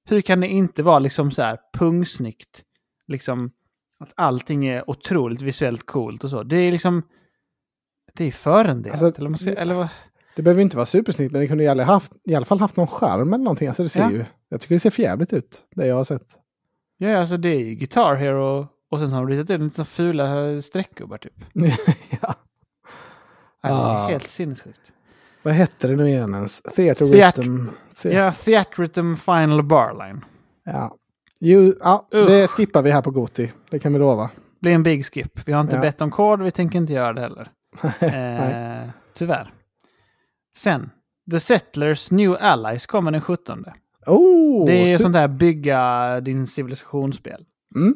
hur 0.08 0.20
kan 0.20 0.40
det 0.40 0.48
inte 0.48 0.82
vara 0.82 0.98
liksom 0.98 1.30
så 1.30 1.42
här 1.42 1.58
pungsnyggt? 1.78 2.62
Liksom 3.08 3.50
att 4.00 4.12
allting 4.16 4.66
är 4.66 4.90
otroligt 4.90 5.42
visuellt 5.42 5.86
coolt 5.86 6.24
och 6.24 6.30
så. 6.30 6.42
Det 6.42 6.56
är 6.56 6.72
liksom... 6.72 7.02
Det 8.14 8.24
är 8.24 8.32
förendelat. 8.32 9.02
Alltså, 9.02 9.22
eller, 9.22 9.34
ska, 9.36 9.50
eller 9.52 9.74
vad? 9.74 9.88
Det 10.36 10.42
behöver 10.42 10.62
inte 10.62 10.76
vara 10.76 10.86
supersnyggt, 10.86 11.32
men 11.32 11.40
det 11.40 11.48
kunde 11.48 11.64
i 11.64 11.68
alla, 11.68 11.84
haft, 11.84 12.12
i 12.24 12.34
alla 12.34 12.46
fall 12.46 12.60
haft 12.60 12.76
någon 12.76 12.86
skärm 12.86 13.32
eller 13.32 13.44
någonting. 13.44 13.68
Alltså 13.68 13.82
det 13.82 13.88
ser 13.88 14.00
Ja. 14.00 14.10
ju, 14.10 14.24
jag 14.48 14.60
tycker 14.60 14.74
det 14.74 14.80
ser 14.80 14.90
för 14.90 15.02
jävligt 15.02 15.32
ut, 15.32 15.62
det 15.74 15.86
jag 15.86 15.96
har 15.96 16.04
sett. 16.04 16.38
Ja, 16.98 17.18
alltså 17.18 17.36
det 17.36 17.48
är 17.48 17.58
ju 17.58 17.74
Guitar 17.74 18.14
Hero 18.14 18.68
och 18.90 18.98
sen 18.98 19.08
så 19.08 19.14
har 19.14 19.26
de 19.26 19.28
ritat 19.36 19.50
in 19.50 19.64
lite 19.64 19.84
fula 19.84 20.62
streckgubbar 20.62 21.18
typ. 21.18 21.32
ja. 21.52 22.34
Ja, 23.62 23.68
det 23.68 23.68
är 23.68 23.72
Ah. 23.72 24.08
helt 24.08 24.28
sinnessjukt. 24.28 24.92
Vad 25.42 25.54
hette 25.54 25.88
det 25.88 25.96
nu 25.96 26.08
igen 26.08 26.34
ens? 26.34 26.60
Theater 26.62 27.04
Theat- 27.04 27.38
Rhythm. 27.38 27.66
Ja, 28.04 28.32
Theatritum 28.32 29.16
Final 29.16 29.62
Barline. 29.62 30.24
ja. 30.64 30.96
Jo, 31.40 31.74
ja, 31.80 32.08
Usch. 32.14 32.28
det 32.28 32.50
skippar 32.50 32.82
vi 32.82 32.90
här 32.90 33.02
på 33.02 33.10
Goti. 33.10 33.52
Det 33.70 33.78
kan 33.78 33.92
vi 33.92 33.98
lova. 33.98 34.30
Blir 34.60 34.72
en 34.74 34.82
big 34.82 35.06
skip. 35.06 35.40
Vi 35.48 35.52
har 35.52 35.60
inte 35.60 35.74
Ja. 35.76 35.80
bett 35.82 36.00
om 36.00 36.10
kod, 36.10 36.42
vi 36.42 36.50
tänker 36.50 36.78
inte 36.78 36.92
göra 36.92 37.12
det 37.12 37.20
heller. 37.20 37.48
Eh, 38.84 38.90
tyvärr. 39.14 39.52
Sen, 40.56 40.90
The 41.30 41.40
Settlers 41.40 42.10
New 42.10 42.36
Allies 42.40 42.86
kommer 42.86 43.10
den 43.10 43.20
17. 43.20 43.64
Oh, 44.06 44.66
det 44.66 44.72
är 44.72 44.86
ju 44.86 44.96
ty- 44.96 45.02
sånt 45.02 45.14
där 45.14 45.28
bygga 45.28 46.20
din 46.20 46.46
civilisationsspel. 46.46 47.44
Mm. 47.76 47.94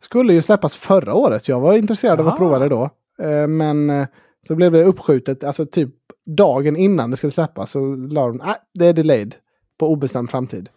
Skulle 0.00 0.32
ju 0.32 0.42
släppas 0.42 0.76
förra 0.76 1.14
året. 1.14 1.48
Jag 1.48 1.60
var 1.60 1.76
intresserad 1.76 2.20
av 2.20 2.28
att 2.28 2.36
prova 2.38 2.58
det 2.58 2.68
då. 2.68 2.90
Eh, 3.22 3.46
Men 3.46 3.90
eh, 3.90 4.06
så 4.48 4.54
blev 4.54 4.72
det 4.72 4.84
uppskjutet, 4.84 5.44
alltså 5.44 5.66
typ 5.66 5.90
dagen 6.36 6.76
innan 6.76 7.10
det 7.10 7.16
skulle 7.16 7.30
släppas 7.30 7.70
så 7.70 7.94
la 7.94 8.26
de, 8.26 8.36
nej, 8.36 8.54
det 8.74 8.86
är 8.86 8.92
delayed 8.92 9.34
på 9.78 9.88
obestämd 9.88 10.30
framtid. 10.30 10.68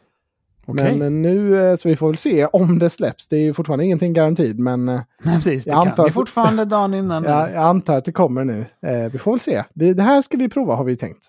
Okej. 0.66 0.98
Men 0.98 1.02
eh, 1.02 1.12
nu, 1.12 1.78
så 1.78 1.90
vi 1.90 1.96
får 1.96 2.08
väl 2.08 2.18
se 2.18 2.46
om 2.46 2.80
det 2.80 2.90
släpps. 2.90 3.28
Det 3.28 3.36
är 3.36 3.42
ju 3.42 3.54
fortfarande 3.54 3.86
ingenting 3.86 4.14
garantid, 4.14 4.60
men 4.60 4.86
Nej, 4.86 5.02
precis. 5.24 5.64
Det 5.64 5.72
Jag 5.72 5.88
antar- 5.88 6.04
ni 6.06 6.12
fortfarande 6.12 6.66
dagen 6.66 6.94
innan. 6.94 7.24
jag, 7.28 7.50
jag 7.50 7.64
antar 7.64 7.98
att 7.98 8.06
det 8.06 8.12
kommer 8.12 8.44
nu. 8.44 8.66
Vi 9.12 9.18
får 9.20 9.32
väl 9.32 9.40
se. 9.40 9.64
Det 9.74 10.02
här 10.02 10.22
ska 10.22 10.38
vi 10.38 10.50
prova 10.50 10.76
har 10.76 10.84
vi 10.84 10.98
tänkt. 10.98 11.24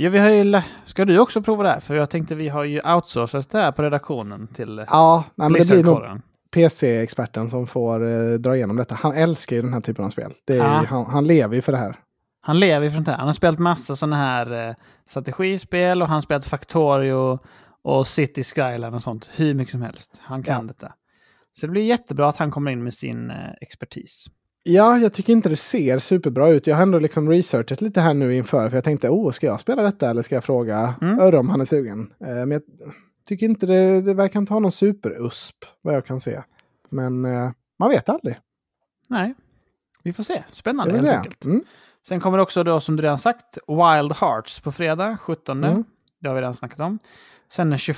Ja, 0.00 0.10
vi 0.10 0.18
har 0.18 0.30
ju... 0.30 0.60
Ska 0.84 1.04
du 1.04 1.18
också 1.18 1.42
prova 1.42 1.62
det 1.62 1.68
här? 1.68 1.80
För 1.80 1.94
jag 1.94 2.10
tänkte 2.10 2.34
vi 2.34 2.48
har 2.48 2.64
ju 2.64 2.80
outsourcat 2.94 3.50
det 3.50 3.58
här 3.58 3.72
på 3.72 3.82
redaktionen 3.82 4.46
till 4.46 4.84
Ja, 4.88 5.24
nej, 5.34 5.50
men 5.50 5.60
det 5.62 5.68
blir 5.68 5.82
nog. 5.84 6.20
PC-experten 6.54 7.48
som 7.48 7.66
får 7.66 8.06
eh, 8.08 8.32
dra 8.38 8.56
igenom 8.56 8.76
detta. 8.76 8.94
Han 8.94 9.12
älskar 9.12 9.56
ju 9.56 9.62
den 9.62 9.72
här 9.72 9.80
typen 9.80 10.04
av 10.04 10.10
spel. 10.10 10.32
Är, 10.46 10.54
Ja. 10.54 10.64
han, 10.88 11.06
han 11.06 11.26
lever 11.26 11.54
ju 11.54 11.62
för 11.62 11.72
det 11.72 11.78
här. 11.78 11.96
Han 12.40 12.60
lever 12.60 12.86
ju 12.86 12.92
från 12.92 13.04
det 13.04 13.10
här. 13.10 13.18
Han 13.18 13.26
har 13.26 13.34
spelat 13.34 13.58
massa 13.58 13.96
sådana 13.96 14.16
här 14.16 14.68
eh, 14.68 14.74
strategispel 15.08 16.02
och 16.02 16.08
han 16.08 16.14
har 16.14 16.20
spelat 16.22 16.44
Factorio 16.44 17.38
och 17.84 18.06
City 18.06 18.44
Skyline 18.44 18.94
och 18.94 19.02
sånt 19.02 19.28
hur 19.36 19.54
mycket 19.54 19.72
som 19.72 19.82
helst. 19.82 20.20
Han 20.22 20.42
kan 20.42 20.60
Ja. 20.66 20.72
detta. 20.72 20.92
Så 21.52 21.66
det 21.66 21.70
blir 21.72 21.82
jättebra 21.84 22.28
att 22.28 22.36
han 22.36 22.50
kommer 22.50 22.70
in 22.70 22.84
med 22.84 22.94
sin 22.94 23.30
eh, 23.30 23.36
expertis. 23.60 24.26
Ja, 24.70 24.98
jag 24.98 25.12
tycker 25.12 25.32
inte 25.32 25.48
det 25.48 25.56
ser 25.56 25.98
superbra 25.98 26.48
ut. 26.48 26.66
Jag 26.66 26.76
har 26.76 26.82
ändå 26.82 26.98
liksom 26.98 27.30
researchat 27.30 27.80
lite 27.80 28.00
här 28.00 28.14
nu 28.14 28.34
inför. 28.34 28.70
För 28.70 28.76
jag 28.76 28.84
tänkte, 28.84 29.08
oh, 29.08 29.30
ska 29.30 29.46
jag 29.46 29.60
spela 29.60 29.82
detta 29.82 30.10
eller 30.10 30.22
ska 30.22 30.34
jag 30.34 30.44
fråga 30.44 30.94
Mm. 31.00 31.34
Om 31.34 31.48
han 31.48 31.60
är 31.60 31.64
sugen? 31.64 32.12
Eh, 32.20 32.28
men 32.28 32.50
jag 32.50 32.62
tycker 33.28 33.46
inte 33.46 33.66
det, 33.66 34.00
det 34.00 34.14
verkar 34.14 34.40
inte 34.40 34.52
ha 34.52 34.60
någon 34.60 34.72
superusp, 34.72 35.54
vad 35.82 35.94
jag 35.94 36.06
kan 36.06 36.20
se. 36.20 36.42
Men 36.90 37.24
eh, 37.24 37.50
man 37.78 37.90
vet 37.90 38.08
aldrig. 38.08 38.38
Nej, 39.08 39.34
vi 40.02 40.12
får 40.12 40.22
se. 40.22 40.44
Spännande 40.52 40.94
helt 40.94 41.08
enkelt. 41.08 41.44
Mm. 41.44 41.62
Sen 42.08 42.20
kommer 42.20 42.38
det 42.38 42.42
också 42.42 42.64
då, 42.64 42.80
som 42.80 42.96
du 42.96 43.02
redan 43.02 43.18
sagt, 43.18 43.58
Wild 43.68 44.12
Hearts 44.12 44.60
på 44.60 44.72
fredag, 44.72 45.18
17. 45.20 45.64
Mm. 45.64 45.84
Det 46.20 46.28
har 46.28 46.34
vi 46.34 46.40
redan 46.40 46.54
snackat 46.54 46.80
om. 46.80 46.98
Sen 47.52 47.70
den 47.70 47.78
21 47.78 47.96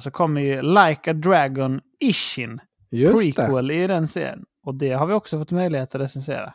så 0.00 0.10
kommer 0.10 0.40
ju 0.40 0.62
Like 0.62 1.10
a 1.10 1.14
Dragon 1.14 1.80
Ishin, 2.00 2.58
Just 2.90 3.12
det. 3.12 3.32
prequel 3.32 3.70
i 3.70 3.86
den 3.86 4.08
serien. 4.08 4.44
Och 4.64 4.74
det 4.74 4.90
har 4.92 5.06
vi 5.06 5.12
också 5.14 5.38
fått 5.38 5.50
möjlighet 5.50 5.94
att 5.94 6.00
recensera. 6.00 6.54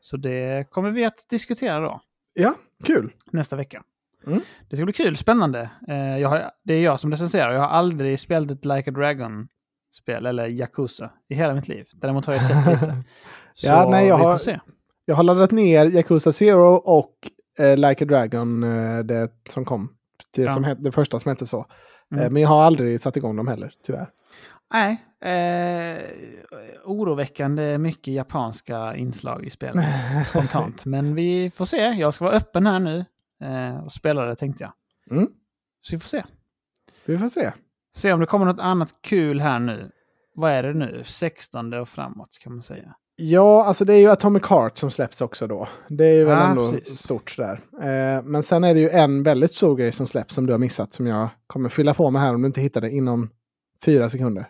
Så 0.00 0.16
det 0.16 0.70
kommer 0.70 0.90
vi 0.90 1.04
att 1.04 1.28
diskutera 1.30 1.80
då 1.80 2.00
Ja, 2.34 2.54
kul. 2.84 3.12
nästa 3.32 3.56
vecka. 3.56 3.82
Mm. 4.26 4.40
Det 4.68 4.76
ska 4.76 4.84
bli 4.84 4.92
kul, 4.94 5.16
spännande. 5.16 5.70
Eh, 5.88 6.28
har, 6.30 6.50
det 6.64 6.74
är 6.74 6.82
jag 6.82 7.00
som 7.00 7.10
recenserar. 7.10 7.52
Jag 7.52 7.60
har 7.60 7.68
aldrig 7.68 8.20
spelat 8.20 8.50
ett 8.50 8.64
Like 8.64 8.90
a 8.90 8.92
Dragon-spel, 8.92 10.26
eller 10.26 10.46
Yakuza, 10.48 11.10
i 11.28 11.34
hela 11.34 11.54
mitt 11.54 11.68
liv. 11.68 11.86
Däremot 11.92 12.26
har 12.26 12.32
jag 12.32 12.42
sett 12.46 12.66
lite. 12.66 13.02
Så 13.54 13.66
Ja, 13.66 13.88
nej, 13.90 14.06
jag 14.08 14.16
vi 14.18 14.24
har- 14.24 14.32
får 14.32 14.38
se. 14.38 14.60
Jag 15.04 15.14
har 15.14 15.22
laddat 15.22 15.50
ner 15.50 15.86
Yakuza 15.86 16.32
Zero 16.32 16.74
och 16.74 17.14
eh, 17.58 17.76
Like 17.76 18.04
a 18.04 18.06
Dragon, 18.06 18.62
eh, 18.62 18.98
det 18.98 19.30
som 19.48 19.64
kom. 19.64 19.88
Det, 20.36 20.42
Ja. 20.42 20.50
som 20.50 20.64
het, 20.64 20.82
det 20.82 20.92
första 20.92 21.18
som 21.18 21.28
hette 21.28 21.46
så. 21.46 21.66
Mm. 22.12 22.24
Eh, 22.24 22.30
men 22.30 22.42
jag 22.42 22.48
har 22.48 22.62
aldrig 22.62 23.00
satt 23.00 23.16
igång 23.16 23.36
dem 23.36 23.48
heller, 23.48 23.72
tyvärr. 23.82 24.10
Nej, 24.72 25.04
eh, 25.20 26.02
oroväckande 26.84 27.78
mycket 27.78 28.14
japanska 28.14 28.96
inslag 28.96 29.44
i 29.44 29.50
spelet 29.50 29.84
spontant. 30.28 30.84
Men 30.84 31.14
vi 31.14 31.50
får 31.50 31.64
se. 31.64 31.76
Jag 31.86 32.14
ska 32.14 32.24
vara 32.24 32.34
öppen 32.36 32.66
här 32.66 32.78
nu 32.80 33.04
eh, 33.44 33.84
och 33.84 33.92
spela 33.92 34.24
det 34.24 34.36
tänkte 34.36 34.64
jag. 34.64 34.72
Mm. 35.16 35.28
Så 35.82 35.96
vi 35.96 36.00
får 36.00 36.08
se. 36.08 36.24
Vi 37.06 37.18
får 37.18 37.28
se. 37.28 37.52
Se 37.96 38.12
om 38.12 38.20
det 38.20 38.26
kommer 38.26 38.46
något 38.46 38.60
annat 38.60 38.94
kul 39.02 39.40
här 39.40 39.58
nu. 39.58 39.90
Vad 40.34 40.52
är 40.52 40.62
det 40.62 40.74
nu? 40.74 41.02
16 41.04 41.72
och 41.74 41.88
framåt 41.88 42.38
kan 42.42 42.52
man 42.52 42.62
säga. 42.62 42.94
Ja, 43.16 43.64
alltså 43.64 43.84
det 43.84 43.94
är 43.94 43.98
ju 43.98 44.10
Atomic 44.10 44.46
Heart 44.46 44.78
som 44.78 44.90
släpps 44.90 45.20
också 45.20 45.46
då. 45.46 45.68
Det 45.88 46.04
är 46.06 46.12
ju 46.14 46.24
väl 46.24 46.38
Ja, 46.38 46.48
ändå 46.48 46.70
precis. 46.70 46.98
stort 46.98 47.36
där. 47.36 47.60
Eh, 47.82 48.22
men 48.22 48.42
sen 48.42 48.64
är 48.64 48.74
det 48.74 48.80
ju 48.80 48.88
en 48.90 49.22
väldigt 49.22 49.50
stor 49.50 49.76
grej 49.76 49.92
som 49.92 50.06
släpps 50.06 50.34
som 50.34 50.46
du 50.46 50.52
har 50.52 50.58
missat 50.58 50.92
som 50.92 51.06
jag 51.06 51.28
kommer 51.46 51.68
fylla 51.68 51.94
på 51.94 52.10
med 52.10 52.22
här 52.22 52.34
om 52.34 52.42
du 52.42 52.46
inte 52.46 52.60
hittar 52.60 52.80
det 52.80 52.90
inom 52.90 53.30
fyra 53.84 54.08
sekunder. 54.10 54.48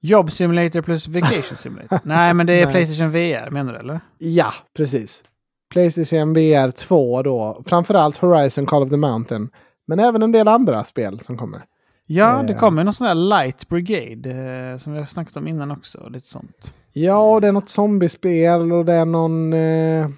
Job 0.00 0.30
Simulator 0.30 0.82
plus 0.82 1.08
Vacation 1.08 1.56
Simulator. 1.56 1.98
Nej, 2.04 2.34
men 2.34 2.46
det 2.46 2.52
är 2.52 2.64
Nej. 2.64 2.74
Playstation 2.74 3.10
VR 3.10 3.50
menar 3.50 3.72
du 3.72 3.78
eller? 3.78 4.00
Ja, 4.18 4.52
precis. 4.76 5.24
Playstation 5.72 6.32
VR 6.34 6.70
2 6.70 7.22
då. 7.22 7.62
Framförallt 7.66 8.16
Horizon 8.16 8.66
Call 8.66 8.82
of 8.82 8.90
the 8.90 8.96
Mountain. 8.96 9.48
Men 9.86 9.98
även 9.98 10.22
en 10.22 10.32
del 10.32 10.48
andra 10.48 10.84
spel 10.84 11.20
som 11.20 11.38
kommer. 11.38 11.64
Ja, 12.06 12.42
det 12.46 12.52
Eh. 12.52 12.58
kommer 12.58 12.84
någon 12.84 12.94
sån 12.94 13.06
där 13.06 13.14
Light 13.14 13.68
Brigade 13.68 14.30
eh, 14.72 14.76
som 14.78 14.92
vi 14.92 14.98
har 14.98 15.06
snackat 15.06 15.36
om 15.36 15.48
innan 15.48 15.70
också. 15.70 16.08
Lite 16.08 16.26
sånt. 16.26 16.74
Ja, 16.92 17.34
och 17.34 17.40
det 17.40 17.48
är 17.48 17.52
något 17.52 17.68
zombiespel 17.68 18.72
och 18.72 18.84
det 18.84 18.92
är 18.92 19.04
någon... 19.04 19.52
Eh, 19.52 20.08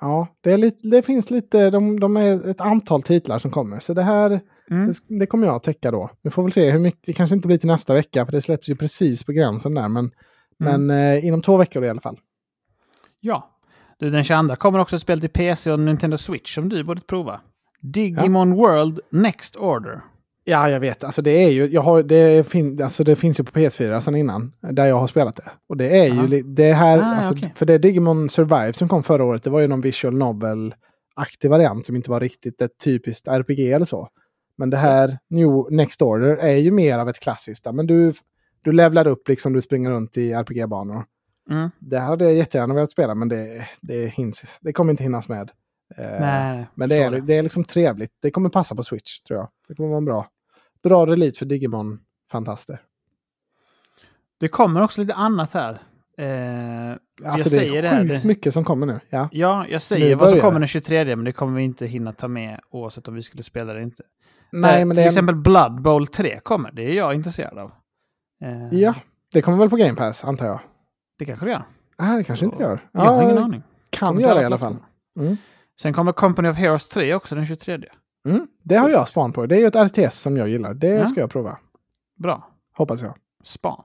ja, 0.00 0.26
det, 0.40 0.52
är 0.52 0.58
lite, 0.58 0.88
det 0.88 1.02
finns 1.02 1.30
lite... 1.30 1.70
De, 1.70 2.00
de 2.00 2.16
är 2.16 2.50
ett 2.50 2.60
antal 2.60 3.02
titlar 3.02 3.38
som 3.38 3.50
kommer. 3.50 3.80
Så 3.80 3.94
det 3.94 4.02
här 4.02 4.40
Mm. 4.70 4.86
det, 4.86 5.18
det 5.18 5.26
kommer 5.26 5.46
jag 5.46 5.56
att 5.56 5.62
täcka 5.62 5.90
då. 5.90 6.10
Vi 6.22 6.30
får 6.30 6.42
väl 6.42 6.52
se 6.52 6.70
hur 6.70 6.78
mycket. 6.78 7.00
Det 7.06 7.12
kanske 7.12 7.36
inte 7.36 7.46
blir 7.48 7.58
till 7.58 7.66
nästa 7.66 7.94
vecka 7.94 8.24
för 8.24 8.32
det 8.32 8.42
släpps 8.42 8.68
ju 8.68 8.76
precis 8.76 9.24
på 9.24 9.32
gränsen 9.32 9.74
där. 9.74 9.88
Men, 9.88 10.10
Mm. 10.60 10.86
men 10.86 11.14
eh, 11.16 11.24
inom 11.24 11.42
två 11.42 11.56
veckor 11.56 11.84
i 11.84 11.88
alla 11.88 12.00
fall. 12.00 12.18
Ja. 13.20 13.50
Du, 13.98 14.10
den 14.10 14.24
22 14.24 14.56
kommer 14.56 14.78
också 14.78 14.98
spel 14.98 15.20
till 15.20 15.30
PC 15.30 15.70
och 15.72 15.80
Nintendo 15.80 16.18
Switch 16.18 16.54
som 16.54 16.68
du 16.68 16.84
borde 16.84 17.00
prova. 17.00 17.40
Digimon 17.80 18.52
World 18.52 19.00
Next 19.10 19.56
Order. 19.56 20.00
Ja, 20.50 20.70
jag 20.70 20.80
vet. 20.80 21.04
Alltså 21.04 21.22
det 21.22 21.30
är 21.44 21.50
ju, 21.50 21.66
jag 21.66 21.82
har, 21.82 22.02
det, 22.02 22.46
fin, 22.46 22.82
alltså 22.82 23.04
det 23.04 23.16
finns 23.16 23.40
ju 23.40 23.44
på 23.44 23.58
PS4 23.58 24.00
sedan 24.00 24.16
innan, 24.16 24.52
där 24.60 24.86
jag 24.86 24.96
har 24.98 25.06
spelat 25.06 25.36
det. 25.36 25.50
Och 25.68 25.76
det 25.76 26.06
är 26.06 26.10
Aha. 26.10 26.26
ju 26.26 26.42
det 26.42 26.72
här, 26.72 26.98
Ah, 26.98 27.02
alltså, 27.02 27.32
okej. 27.32 27.52
för 27.56 27.66
det 27.66 27.78
Digimon 27.78 28.28
Survive 28.28 28.72
som 28.72 28.88
kom 28.88 29.02
förra 29.02 29.24
året, 29.24 29.42
det 29.42 29.50
var 29.50 29.60
ju 29.60 29.66
någon 29.66 29.80
visual 29.80 30.14
novel-aktig 30.14 31.50
variant 31.50 31.86
som 31.86 31.96
inte 31.96 32.10
var 32.10 32.20
riktigt 32.20 32.60
ett 32.60 32.70
typiskt 32.84 33.28
RPG 33.28 33.72
eller 33.72 33.84
så. 33.86 34.08
Men 34.58 34.70
det 34.70 34.76
här 34.76 35.18
New 35.30 35.48
Next 35.70 36.02
Order 36.02 36.36
är 36.36 36.56
ju 36.56 36.70
mer 36.70 36.98
av 36.98 37.08
ett 37.08 37.18
klassiskt, 37.20 37.66
men 37.72 37.86
du, 37.86 38.12
du 38.62 38.72
levlar 38.72 39.06
upp 39.06 39.28
liksom 39.28 39.52
du 39.52 39.60
springer 39.60 39.90
runt 39.90 40.16
i 40.16 40.32
RPG-banor. 40.32 41.04
Mm. 41.50 41.70
Det 41.78 41.98
här 41.98 42.06
hade 42.06 42.24
jag 42.24 42.34
jättegärna 42.34 42.74
velat 42.74 42.90
spela, 42.90 43.14
men 43.14 43.28
det, 43.28 43.64
det, 43.82 44.06
hinns, 44.06 44.58
det 44.62 44.72
kommer 44.72 44.90
inte 44.90 45.02
hinnas 45.02 45.28
med. 45.28 45.50
Eh, 45.96 46.20
Nej, 46.20 46.66
men 46.74 46.88
det 46.88 46.96
är, 46.96 47.10
förstår 47.10 47.26
det 47.26 47.34
är 47.36 47.42
liksom 47.42 47.64
trevligt. 47.64 48.12
Det 48.22 48.30
kommer 48.30 48.48
passa 48.48 48.74
på 48.74 48.82
Switch, 48.82 49.20
tror 49.20 49.38
jag. 49.38 49.48
Det 49.68 49.74
kommer 49.74 49.88
vara 49.88 49.98
en 49.98 50.04
bra, 50.04 50.26
bra 50.88 51.06
release 51.06 51.38
för 51.38 51.46
Digimon-fantaster. 51.46 52.78
Det 54.40 54.48
kommer 54.48 54.82
också 54.82 55.00
lite 55.00 55.14
annat 55.14 55.52
här. 55.52 55.70
Eh, 56.18 56.90
Alltså 56.90 56.98
jag 57.24 57.36
det 57.36 57.40
säger 57.50 57.82
är 57.82 57.98
sjukt 58.08 58.22
det- 58.22 58.28
mycket 58.28 58.54
som 58.54 58.64
kommer 58.64 58.86
nu. 58.86 59.00
Ja. 59.10 59.28
Ja, 59.32 59.66
jag 59.68 59.82
säger 59.82 60.16
vad 60.16 60.28
som 60.28 60.38
kommer 60.40 60.52
det. 60.52 60.58
den 60.58 60.68
23, 60.68 61.16
men 61.16 61.24
det 61.24 61.32
kommer 61.32 61.56
vi 61.56 61.62
inte 61.62 61.86
hinna 61.86 62.12
ta 62.12 62.28
med 62.28 62.60
oavsett 62.70 63.08
om 63.08 63.14
vi 63.14 63.22
skulle 63.22 63.42
spela 63.42 63.72
det 63.72 63.82
inte. 63.82 64.02
Nej, 64.52 64.80
Eh, 64.80 64.86
men 64.86 64.90
till 64.90 64.96
det, 64.96 65.02
är, 65.02 65.06
exempel 65.08 65.34
Blood 65.34 65.82
Bowl 65.82 66.06
3 66.06 66.40
kommer, 66.40 66.70
det 66.72 66.82
är 66.82 66.94
jag 66.96 67.14
intresserad 67.14 67.58
av. 67.58 67.72
Eh, 68.44 68.74
ja, 68.80 68.94
det 69.32 69.42
kommer 69.42 69.58
väl 69.58 69.70
på 69.70 69.76
Game 69.76 69.94
Pass, 69.96 70.24
antar 70.24 70.46
jag. 70.46 70.60
Det 71.18 71.24
kanske 71.24 71.46
det 71.46 71.52
gör. 71.52 71.62
Nej, 71.98 72.18
det 72.18 72.24
kanske 72.24 72.44
inte 72.44 72.62
gör. 72.62 72.80
Jag 72.92 73.00
har 73.00 73.22
ingen 73.22 73.38
aning. 73.38 73.62
kan 73.90 74.20
göra 74.20 74.32
till 74.32 74.42
i 74.42 74.44
alla 74.44 74.58
fall. 74.58 74.76
Mm. 75.20 75.36
Sen 75.80 75.92
kommer 75.92 76.12
Company 76.12 76.48
of 76.48 76.56
Heroes 76.56 76.86
3 76.88 77.14
också 77.14 77.34
den 77.34 77.46
23. 77.46 77.78
Mm. 78.28 78.46
Det 78.62 78.76
har 78.76 78.88
jag 78.88 79.08
span 79.08 79.32
på. 79.32 79.46
Det 79.46 79.56
är 79.56 79.60
ju 79.60 79.66
ett 79.66 79.76
RTS 79.92 80.20
som 80.20 80.36
jag 80.36 80.48
gillar. 80.48 80.74
Det 80.74 80.88
Ja. 80.88 81.06
ska 81.06 81.20
jag 81.20 81.30
prova. 81.30 81.58
Bra. 82.16 82.48
Hoppas 82.76 83.02
jag. 83.02 83.14
Span. 83.44 83.84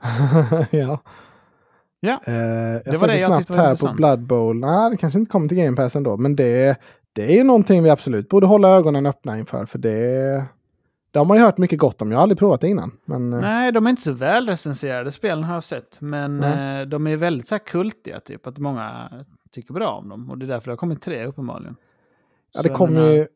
ja. 0.70 0.98
Ja, 2.00 2.20
Eh, 2.26 2.34
jag 2.34 2.82
var 2.86 2.94
såg 2.94 3.08
det 3.08 3.12
det 3.14 3.18
jag 3.20 3.30
snabbt 3.30 3.50
var 3.50 3.56
här 3.56 3.88
på. 3.88 3.94
Blood 3.94 4.20
Bowl. 4.26 4.56
Nej, 4.60 4.90
det 4.90 4.96
kanske 4.96 5.18
inte 5.18 5.30
kommer 5.30 5.48
till 5.48 5.58
Game 5.58 5.76
Pass 5.76 5.96
ändå. 5.96 6.16
Men 6.16 6.36
det, 6.36 6.76
det 7.12 7.22
är 7.32 7.36
ju 7.36 7.44
någonting 7.44 7.82
vi 7.82 7.90
absolut 7.90 8.28
borde 8.28 8.46
hålla 8.46 8.68
ögonen 8.68 9.06
öppna 9.06 9.38
inför. 9.38 9.66
För 9.66 9.78
det, 9.78 10.44
det 11.10 11.18
har 11.18 11.26
man 11.26 11.36
ju 11.36 11.42
hört 11.42 11.58
mycket 11.58 11.78
gott 11.78 12.02
om. 12.02 12.10
Jag 12.10 12.18
har 12.18 12.22
aldrig 12.22 12.38
provat 12.38 12.60
det 12.60 12.68
innan. 12.68 12.92
Men, 13.04 13.32
eh, 13.32 13.40
Nej, 13.40 13.72
de 13.72 13.86
är 13.86 13.90
inte 13.90 14.02
så 14.02 14.12
väl 14.12 14.46
recenserade 14.46 15.12
spelen 15.12 15.44
har 15.44 15.54
jag 15.54 15.64
sett. 15.64 15.96
Men 16.00 16.36
Nej. 16.36 16.80
eh, 16.82 16.86
de 16.88 17.06
är 17.06 17.16
väldigt 17.16 17.48
så 17.48 17.54
här 17.54 17.58
kultiga, 17.66 18.20
typ. 18.20 18.46
Att 18.46 18.58
många 18.58 19.10
tycker 19.50 19.74
bra 19.74 19.88
om 19.90 20.08
dem. 20.08 20.30
Och 20.30 20.38
det 20.38 20.46
är 20.46 20.48
därför 20.48 20.66
det 20.66 20.72
har 20.72 20.76
kommit 20.76 21.02
tre 21.02 21.24
uppenbarligen. 21.26 21.76
ja, 22.52 22.62
det 22.62 22.68
kommer 22.68 23.10
ju... 23.12 23.26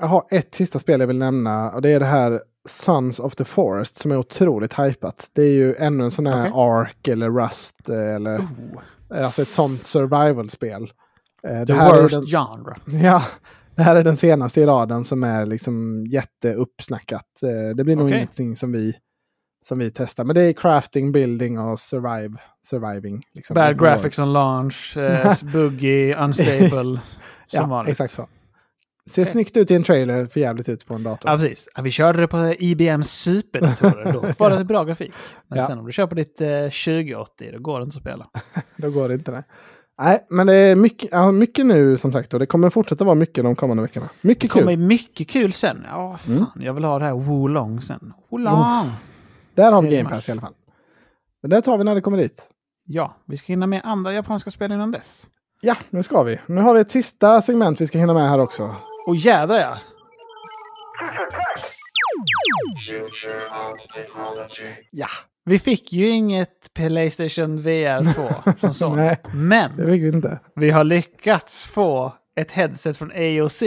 Jag 0.00 0.06
har 0.06 0.24
ett 0.30 0.54
sista 0.54 0.78
spel 0.78 1.00
jag 1.00 1.06
vill 1.06 1.18
nämna. 1.18 1.70
Och 1.70 1.82
det 1.82 1.90
är 1.90 2.00
det 2.00 2.06
här 2.06 2.42
Sons 2.68 3.20
of 3.20 3.34
the 3.34 3.44
Forest 3.44 3.98
som 3.98 4.10
är 4.10 4.16
otroligt 4.16 4.74
hypat. 4.78 5.30
Det 5.32 5.42
är 5.42 5.52
ju 5.52 5.74
ännu 5.74 6.04
en 6.04 6.10
sån 6.10 6.26
här 6.26 6.40
Okej. 6.40 6.52
Ark 6.56 7.08
eller 7.08 7.30
Rust. 7.30 7.88
eh, 7.88 8.14
Eller, 8.14 8.38
Oh, 8.38 9.24
Alltså 9.24 9.42
ett 9.42 9.48
sånt 9.48 9.84
survival-spel. 9.84 10.82
Eh, 11.48 11.64
the 11.64 11.72
worst 11.72 12.14
den- 12.14 12.26
genre. 12.26 12.76
Ja, 13.06 13.22
det 13.74 13.82
här 13.82 13.96
är 13.96 14.04
den 14.04 14.16
senaste 14.16 14.60
i 14.60 14.66
raden 14.66 15.04
som 15.04 15.22
är 15.24 15.46
liksom 15.46 16.06
jätteuppsnackat. 16.06 17.26
Det 17.76 17.84
blir 17.84 17.96
nog 17.96 18.06
Okej. 18.06 18.16
ingenting 18.16 18.56
som 18.56 18.72
vi, 18.72 18.94
som 19.66 19.78
vi 19.78 19.90
testar. 19.94 20.24
Men 20.24 20.34
det 20.34 20.42
är 20.42 20.52
crafting, 20.52 21.12
building 21.12 21.58
och 21.58 21.78
survive, 21.78 22.36
surviving. 22.66 23.22
Liksom. 23.34 23.54
Bad 23.54 23.78
graphics 23.78 24.18
on 24.18 24.32
launch, 24.32 24.96
eh, 24.96 25.34
buggy, 25.52 26.14
unstable. 26.14 26.70
som 26.70 27.00
Ja, 27.50 27.66
vanligt. 27.66 27.90
exakt 27.90 28.14
så. 28.14 28.26
Ser 29.10 29.24
snyggt 29.24 29.56
ut 29.56 29.70
i 29.70 29.74
en 29.74 29.82
trailer, 29.82 30.26
för 30.26 30.40
jävligt 30.40 30.68
ut 30.68 30.86
på 30.86 30.94
en 30.94 31.02
dator. 31.02 31.30
Ja, 31.30 31.38
precis. 31.38 31.68
Ja, 31.76 31.82
vi 31.82 31.90
körde 31.90 32.20
det 32.20 32.28
på 32.28 32.54
IBM 32.58 33.02
superdatorer. 33.04 34.12
Då 34.12 34.32
var 34.38 34.50
det 34.50 34.64
bra 34.64 34.84
grafik. 34.84 35.12
Men 35.48 35.58
Ja. 35.58 35.66
sen 35.66 35.78
om 35.78 35.86
du 35.86 35.92
kör 35.92 36.06
på 36.06 36.14
ditt 36.14 36.40
eh, 36.40 36.48
2080, 36.48 37.50
då 37.52 37.58
går 37.58 37.78
det 37.78 37.84
inte 37.84 37.96
att 37.96 38.02
spela. 38.02 38.26
Då 38.76 38.90
går 38.90 39.08
det 39.08 39.14
inte 39.14 39.30
det. 39.30 39.44
Nej, 40.02 40.18
men 40.30 40.46
det 40.46 40.54
är 40.54 40.76
mycket, 40.76 41.08
ja, 41.12 41.32
mycket 41.32 41.66
nu 41.66 41.96
som 41.96 42.12
sagt 42.12 42.34
och 42.34 42.40
det 42.40 42.46
kommer 42.46 42.70
fortsätta 42.70 43.04
vara 43.04 43.14
mycket 43.14 43.44
de 43.44 43.54
kommande 43.54 43.82
veckorna. 43.82 44.06
Det 44.22 44.28
Mycket 44.28 44.50
kommer 44.50 44.72
kul. 44.72 44.78
mycket 44.78 45.28
kul 45.28 45.52
sen. 45.52 45.84
Ja, 45.90 46.16
fan. 46.18 46.36
Mm. 46.36 46.46
Jag 46.66 46.74
vill 46.74 46.84
ha 46.84 46.98
det 46.98 47.04
här 47.04 47.14
Wolong 47.14 47.80
sen. 47.80 48.12
Wolong! 48.30 48.90
Där 49.54 49.72
har 49.72 49.82
vi 49.82 49.96
Game 49.96 50.08
Pass 50.10 50.28
i 50.28 50.32
alla 50.32 50.40
fall. 50.40 50.54
Men 51.42 51.50
det 51.50 51.62
tar 51.62 51.78
vi 51.78 51.84
när 51.84 51.94
det 51.94 52.00
kommer 52.00 52.18
dit. 52.18 52.42
Ja, 52.84 53.16
vi 53.26 53.36
ska 53.36 53.46
hinna 53.52 53.66
med 53.66 53.80
andra 53.84 54.12
japanska 54.12 54.50
spel 54.50 54.72
innan 54.72 54.90
dess. 54.90 55.26
Ja, 55.60 55.76
nu 55.90 56.02
ska 56.02 56.22
vi. 56.22 56.38
Nu 56.46 56.60
har 56.60 56.74
vi 56.74 56.80
ett 56.80 56.90
sista 56.90 57.42
segment 57.42 57.80
vi 57.80 57.86
ska 57.86 57.98
hinna 57.98 58.14
med 58.14 58.28
här 58.28 58.38
också. 58.38 58.74
Och 59.06 59.16
jädrar 59.16 59.58
ja! 59.58 59.78
Ja, 64.90 65.06
Vi 65.44 65.58
fick 65.58 65.92
ju 65.92 66.08
inget 66.08 66.74
Playstation 66.74 67.60
VR 67.60 68.14
2 68.14 68.50
som 68.60 68.74
så. 68.74 68.94
Nej. 68.94 69.20
Men 69.34 69.76
det 69.76 69.86
fick 69.92 70.02
vi 70.02 70.08
inte. 70.08 70.40
vi 70.54 70.70
har 70.70 70.84
lyckats 70.84 71.66
få 71.66 72.12
ett 72.40 72.50
headset 72.50 72.96
från 72.96 73.12
AOC. 73.12 73.62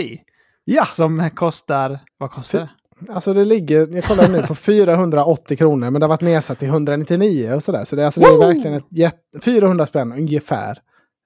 Ja, 0.66 0.86
Som 0.86 1.30
kostar... 1.36 2.00
Vad 2.18 2.32
kostar 2.32 2.60
det? 2.60 2.70
alltså 3.14 3.34
det 3.34 3.46
ligger, 3.46 3.88
jag 3.96 4.04
kollar 4.04 4.28
nu 4.30 4.42
på 4.48 4.56
480 4.56 5.58
kronor 5.58 5.90
men 5.90 6.00
det 6.00 6.06
har 6.06 6.10
varit 6.10 6.22
nedsatt 6.22 6.60
till 6.60 6.68
199 6.68 7.54
och 7.54 7.64
sådär. 7.64 7.84
Så 7.86 7.96
det, 7.96 8.02
är- 8.02 8.06
alltså, 8.06 8.20
det 8.22 8.28
är 8.28 8.38
verkligen 8.38 8.74
ett 8.74 8.86
jätte, 8.92 9.40
400 9.44 9.86
spänn 9.86 10.12
ungefär. 10.14 10.78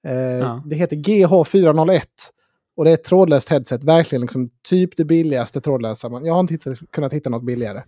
Eh, 0.08 0.14
Ja. 0.14 0.62
Det 0.66 0.76
heter 0.76 0.96
GH401 0.96 2.00
och 2.78 2.84
det 2.84 2.90
är 2.90 2.94
ett 2.94 3.04
trådlöst 3.04 3.48
headset, 3.48 3.84
verkligen 3.84 4.20
liksom 4.20 4.50
typ 4.68 4.96
det 4.96 5.04
billigaste 5.04 5.60
trådlösa. 5.60 6.20
Jag 6.24 6.32
har 6.34 6.40
inte 6.40 6.54
hittat, 6.54 6.78
kunnat 6.90 7.12
hitta 7.12 7.30
något 7.30 7.42
billigare. 7.44 7.82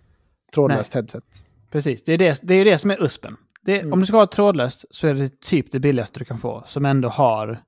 Trådlöst 0.53 0.93
headset. 0.93 1.23
Precis, 1.71 2.03
det 2.03 2.13
är 2.13 2.17
det, 2.17 2.39
det 2.43 2.53
är 2.53 2.65
det 2.65 2.77
som 2.77 2.91
är 2.91 3.03
USPen. 3.03 3.37
Det, 3.61 3.79
Mm. 3.79 3.93
Om 3.93 3.99
du 3.99 4.05
ska 4.05 4.17
ha 4.17 4.23
ett 4.23 4.31
trådlöst 4.31 4.85
så 4.89 5.07
är 5.07 5.13
det 5.13 5.41
typ 5.41 5.71
det 5.71 5.79
billigaste 5.79 6.19
du 6.19 6.25
kan 6.25 6.37
få, 6.37 6.63
som 6.65 6.85
ändå 6.85 7.09
har 7.09 7.59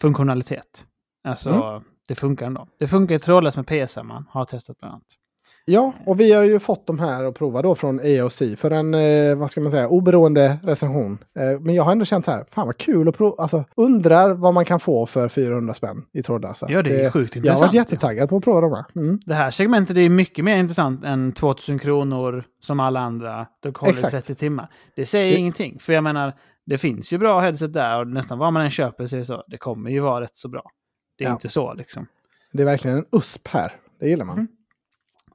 funktionalitet. 0.00 0.86
Alltså, 1.24 1.50
Mm. 1.50 1.82
det 2.08 2.14
funkar 2.14 2.46
ändå. 2.46 2.68
Det 2.78 2.86
funkar 2.86 3.18
trådlöst 3.18 3.56
med 3.56 3.66
PS5, 3.66 4.02
man 4.02 4.26
har 4.30 4.44
testat 4.44 4.78
bland 4.78 4.92
annat. 4.94 5.04
Ja, 5.70 5.92
och 6.06 6.20
vi 6.20 6.32
har 6.32 6.42
ju 6.44 6.58
fått 6.58 6.86
de 6.86 6.98
här 6.98 7.24
att 7.24 7.34
prova 7.34 7.62
då 7.62 7.74
från 7.74 8.00
AOC 8.00 8.42
för 8.56 8.70
en, 8.70 8.94
eh, 8.94 9.36
vad 9.36 9.50
ska 9.50 9.60
man 9.60 9.70
säga, 9.70 9.88
oberoende 9.88 10.58
recension. 10.62 11.18
Eh, 11.38 11.60
men 11.60 11.74
jag 11.74 11.82
har 11.84 11.92
ändå 11.92 12.04
känt 12.04 12.24
så 12.24 12.30
här, 12.30 12.44
fan 12.50 12.66
vad 12.66 12.76
kul 12.78 13.08
att 13.08 13.16
prova, 13.16 13.42
alltså 13.42 13.64
undrar 13.76 14.30
vad 14.30 14.54
man 14.54 14.64
kan 14.64 14.80
få 14.80 15.06
för 15.06 15.28
400 15.28 15.74
spänn 15.74 16.02
i 16.12 16.22
trådlösa. 16.22 16.66
Ja, 16.70 16.82
det 16.82 17.02
är 17.04 17.10
sjukt 17.10 17.36
Jag 17.36 17.42
har 17.42 17.48
varit 17.48 17.54
intressant. 17.62 17.74
jättetaggad 17.74 18.28
på 18.28 18.36
att 18.36 18.44
prova 18.44 18.60
de 18.60 18.72
här. 18.72 18.84
Mm. 18.96 19.20
Det 19.26 19.34
här 19.34 19.50
segmentet 19.50 19.96
är 19.96 20.08
mycket 20.08 20.44
mer 20.44 20.56
intressant 20.58 21.04
än 21.04 21.32
2000 21.32 21.78
kronor 21.78 22.44
som 22.62 22.80
alla 22.80 23.00
andra. 23.00 23.46
Du 23.62 23.72
håller 23.76 23.92
Exakt. 23.92 24.12
30 24.14 24.34
timmar. 24.34 24.70
Det 24.96 25.06
säger 25.06 25.32
Det- 25.32 25.38
ingenting. 25.38 25.78
För 25.80 25.92
jag 25.92 26.04
menar, 26.04 26.32
det 26.66 26.78
finns 26.78 27.12
ju 27.12 27.18
bra 27.18 27.40
headset 27.40 27.72
där 27.72 28.00
och 28.00 28.06
nästan 28.06 28.38
vad 28.38 28.52
man 28.52 28.62
än 28.62 28.70
köper 28.70 29.06
så 29.06 29.16
är 29.16 29.20
det 29.20 29.26
så. 29.26 29.44
Det 29.48 29.56
kommer 29.56 29.90
ju 29.90 30.00
vara 30.00 30.20
rätt 30.20 30.36
så 30.36 30.48
bra. 30.48 30.62
Det 31.18 31.24
är 31.24 31.28
Ja. 31.28 31.32
inte 31.32 31.48
så 31.48 31.74
liksom. 31.74 32.06
Det 32.52 32.62
är 32.62 32.66
verkligen 32.66 32.96
en 32.98 33.04
USP 33.12 33.48
här. 33.48 33.72
Det 34.00 34.08
gillar 34.08 34.24
man. 34.24 34.34
Mm. 34.36 34.48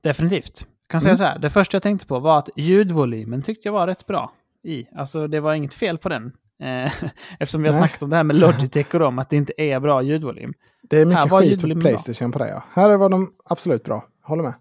Definitivt. 0.10 0.60
Jag 0.62 0.90
kan 0.90 0.98
Mm. 1.00 1.02
säga 1.02 1.18
så 1.18 1.24
här, 1.34 1.40
det 1.40 1.50
första 1.50 1.76
jag 1.76 1.84
tänkte 1.84 2.08
på 2.08 2.20
var 2.20 2.40
att 2.40 2.50
ljudvolymen 2.56 3.42
tyckte 3.42 3.68
jag 3.68 3.74
var 3.74 3.88
rätt 3.88 4.06
bra 4.08 4.32
i. 4.64 4.88
Alltså 4.96 5.28
det 5.28 5.40
var 5.40 5.54
inget 5.54 5.74
fel 5.74 5.98
på 5.98 6.10
den. 6.10 6.32
Eh, 6.64 6.92
Eftersom 7.40 7.62
vi 7.62 7.68
har 7.68 7.74
Nej. 7.74 7.82
snackat 7.82 8.04
om 8.04 8.10
det 8.10 8.16
här 8.16 8.24
med 8.24 8.36
Logitech 8.36 8.94
och 8.94 9.00
dem, 9.00 9.20
att 9.20 9.30
det 9.30 9.36
inte 9.36 9.54
är 9.58 9.80
bra 9.80 10.02
ljudvolym. 10.02 10.54
Det 10.90 10.98
är 10.98 11.06
mycket 11.06 11.20
Här 11.20 11.28
var 11.28 11.40
skit 11.42 11.48
på 11.50 11.52
ljudvolymen 11.52 11.84
bra. 11.84 11.90
Playstation 11.90 12.32
på 12.32 12.40
det. 12.40 12.50
Ja. 12.50 12.64
Här 12.74 12.98
var 12.98 13.10
de 13.10 13.32
absolut 13.46 13.84
bra. 13.84 14.06
Håller 14.24 14.44
med. 14.44 14.54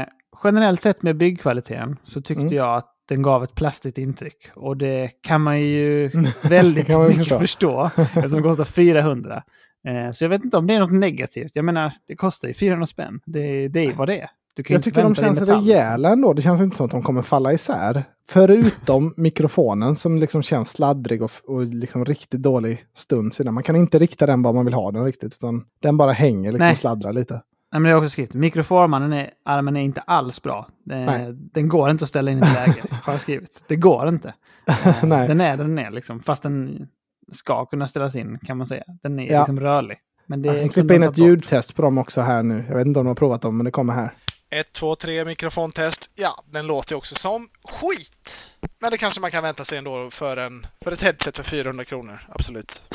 Eh, 0.00 0.06
generellt 0.44 0.80
sett 0.80 1.02
med 1.02 1.16
byggkvaliteten 1.16 1.96
så 2.04 2.20
tyckte 2.20 2.42
Mm. 2.42 2.54
jag 2.54 2.76
att 2.76 2.86
den 3.08 3.22
gav 3.22 3.44
ett 3.44 3.54
plastigt 3.54 3.98
intryck. 3.98 4.50
Och 4.54 4.76
det 4.76 5.10
kan 5.22 5.40
man 5.40 5.60
ju 5.60 6.10
väldigt 6.42 6.88
mycket 7.08 7.38
förstå, 7.38 7.90
eftersom 7.96 8.42
det 8.42 8.48
kostar 8.48 8.64
400. 8.64 9.42
Eh, 9.88 10.12
så 10.12 10.24
jag 10.24 10.28
vet 10.28 10.44
inte 10.44 10.56
om 10.56 10.66
det 10.66 10.74
är 10.74 10.80
något 10.80 10.92
negativt. 10.92 11.56
Jag 11.56 11.64
menar, 11.64 11.92
det 12.06 12.16
kostar 12.16 12.48
ju 12.48 12.54
400 12.54 12.86
spänn. 12.86 13.20
Det, 13.26 13.68
det 13.68 13.86
är 13.86 13.92
vad 13.92 14.08
det 14.08 14.20
är. 14.20 14.30
Jag 14.68 14.82
tycker 14.82 15.02
de 15.02 15.14
känns 15.14 15.40
liksom. 15.40 15.64
rejäla 15.64 16.08
ändå. 16.08 16.32
Det 16.32 16.42
känns 16.42 16.60
inte 16.60 16.76
som 16.76 16.86
att 16.86 16.92
de 16.92 17.02
kommer 17.02 17.22
falla 17.22 17.52
isär. 17.52 18.04
Förutom 18.28 19.14
mikrofonen 19.16 19.96
som 19.96 20.18
liksom 20.18 20.42
känns 20.42 20.70
sladdrig 20.70 21.22
och, 21.22 21.30
och 21.46 21.66
liksom 21.66 22.04
riktigt 22.04 22.42
dålig 22.42 22.84
stund. 22.92 23.32
Man 23.44 23.62
kan 23.62 23.76
inte 23.76 23.98
rikta 23.98 24.26
den 24.26 24.42
var 24.42 24.52
man 24.52 24.64
vill 24.64 24.74
ha 24.74 24.90
den 24.90 25.04
riktigt. 25.04 25.34
Utan 25.34 25.64
den 25.82 25.96
bara 25.96 26.12
hänger 26.12 26.52
liksom 26.52 26.70
och 26.70 26.78
sladdrar 26.78 27.12
lite. 27.12 27.42
Nej, 27.72 27.80
men 27.80 27.82
det 27.82 27.88
har 27.88 27.94
jag 27.94 28.02
också 28.02 28.10
skrivit. 28.10 28.34
Mikroformaren 28.34 29.12
är, 29.12 29.30
armen 29.44 29.76
är 29.76 29.80
inte 29.80 30.00
alls 30.00 30.42
bra. 30.42 30.68
Den, 30.84 31.38
den 31.52 31.68
går 31.68 31.90
inte 31.90 32.04
att 32.04 32.08
ställa 32.08 32.30
in 32.30 32.38
i 32.38 32.40
läge, 32.40 32.82
har 33.02 33.12
jag 33.12 33.20
skrivit. 33.20 33.64
Det 33.68 33.76
går 33.76 34.08
inte. 34.08 34.34
Eh, 34.66 34.94
Nej. 35.04 35.28
den 35.28 35.40
är 35.40 35.56
den 35.56 35.78
är 35.78 35.90
liksom, 35.90 36.20
fast 36.20 36.42
den 36.42 36.86
ska 37.32 37.66
kunna 37.66 37.88
ställas 37.88 38.16
in 38.16 38.38
kan 38.38 38.56
man 38.56 38.66
säga. 38.66 38.84
Den 39.02 39.18
är 39.18 39.32
Ja. 39.32 39.38
liksom 39.40 39.60
rörlig. 39.60 39.98
Men 40.26 40.42
det 40.42 40.56
Jag 40.62 40.72
klippa 40.72 40.94
in 40.94 41.02
ett 41.02 41.18
ljudtest 41.18 41.74
på 41.76 41.82
dem 41.82 41.98
också 41.98 42.20
här 42.20 42.42
nu. 42.42 42.64
Jag 42.68 42.76
vet 42.76 42.86
inte 42.86 42.98
om 43.00 43.04
de 43.04 43.08
har 43.08 43.14
provat 43.14 43.42
dem, 43.42 43.56
men 43.56 43.64
det 43.64 43.70
kommer 43.70 43.92
här. 43.92 44.14
1, 44.50 44.72
2, 44.72 44.94
3 44.96 45.24
mikrofontest. 45.24 46.10
Ja, 46.14 46.30
den 46.50 46.66
låter 46.66 46.92
ju 46.92 46.96
också 46.96 47.14
som 47.14 47.46
skit. 47.64 48.36
Men 48.80 48.90
det 48.90 48.98
kanske 48.98 49.20
man 49.20 49.30
kan 49.30 49.42
vänta 49.42 49.64
sig 49.64 49.78
ändå 49.78 50.08
för, 50.10 50.36
en, 50.36 50.66
för 50.84 50.92
ett 50.92 51.02
headset 51.02 51.36
för 51.36 51.44
400 51.44 51.84
kronor. 51.84 52.18
Absolut. 52.28 52.84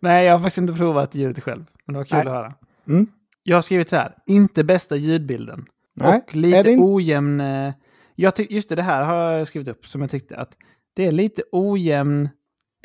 Nej, 0.00 0.26
jag 0.26 0.32
har 0.32 0.38
faktiskt 0.38 0.58
inte 0.58 0.72
provat 0.72 1.14
ljudet 1.14 1.44
själv. 1.44 1.64
Men 1.86 1.92
det 1.94 1.98
var 1.98 2.04
kul 2.04 2.18
Nej. 2.18 2.26
att 2.26 2.32
höra. 2.32 2.54
Mm. 2.88 3.06
Jag 3.42 3.56
har 3.56 3.62
skrivit 3.62 3.88
så 3.88 3.96
här, 3.96 4.14
inte 4.26 4.64
bästa 4.64 4.96
ljudbilden. 4.96 5.66
Nej, 5.94 6.20
och 6.26 6.34
lite 6.34 6.76
ojämn... 6.78 7.40
eh, 7.40 7.72
Jag 8.14 8.32
just 8.50 8.68
det, 8.68 8.74
det 8.74 8.82
här 8.82 9.02
har 9.02 9.14
jag 9.14 9.46
skrivit 9.48 9.68
upp 9.68 9.86
som 9.86 10.00
jag 10.00 10.10
tyckte 10.10 10.36
att 10.36 10.56
det 10.98 11.06
är 11.06 11.12
lite 11.12 11.42
ojämn, 11.52 12.28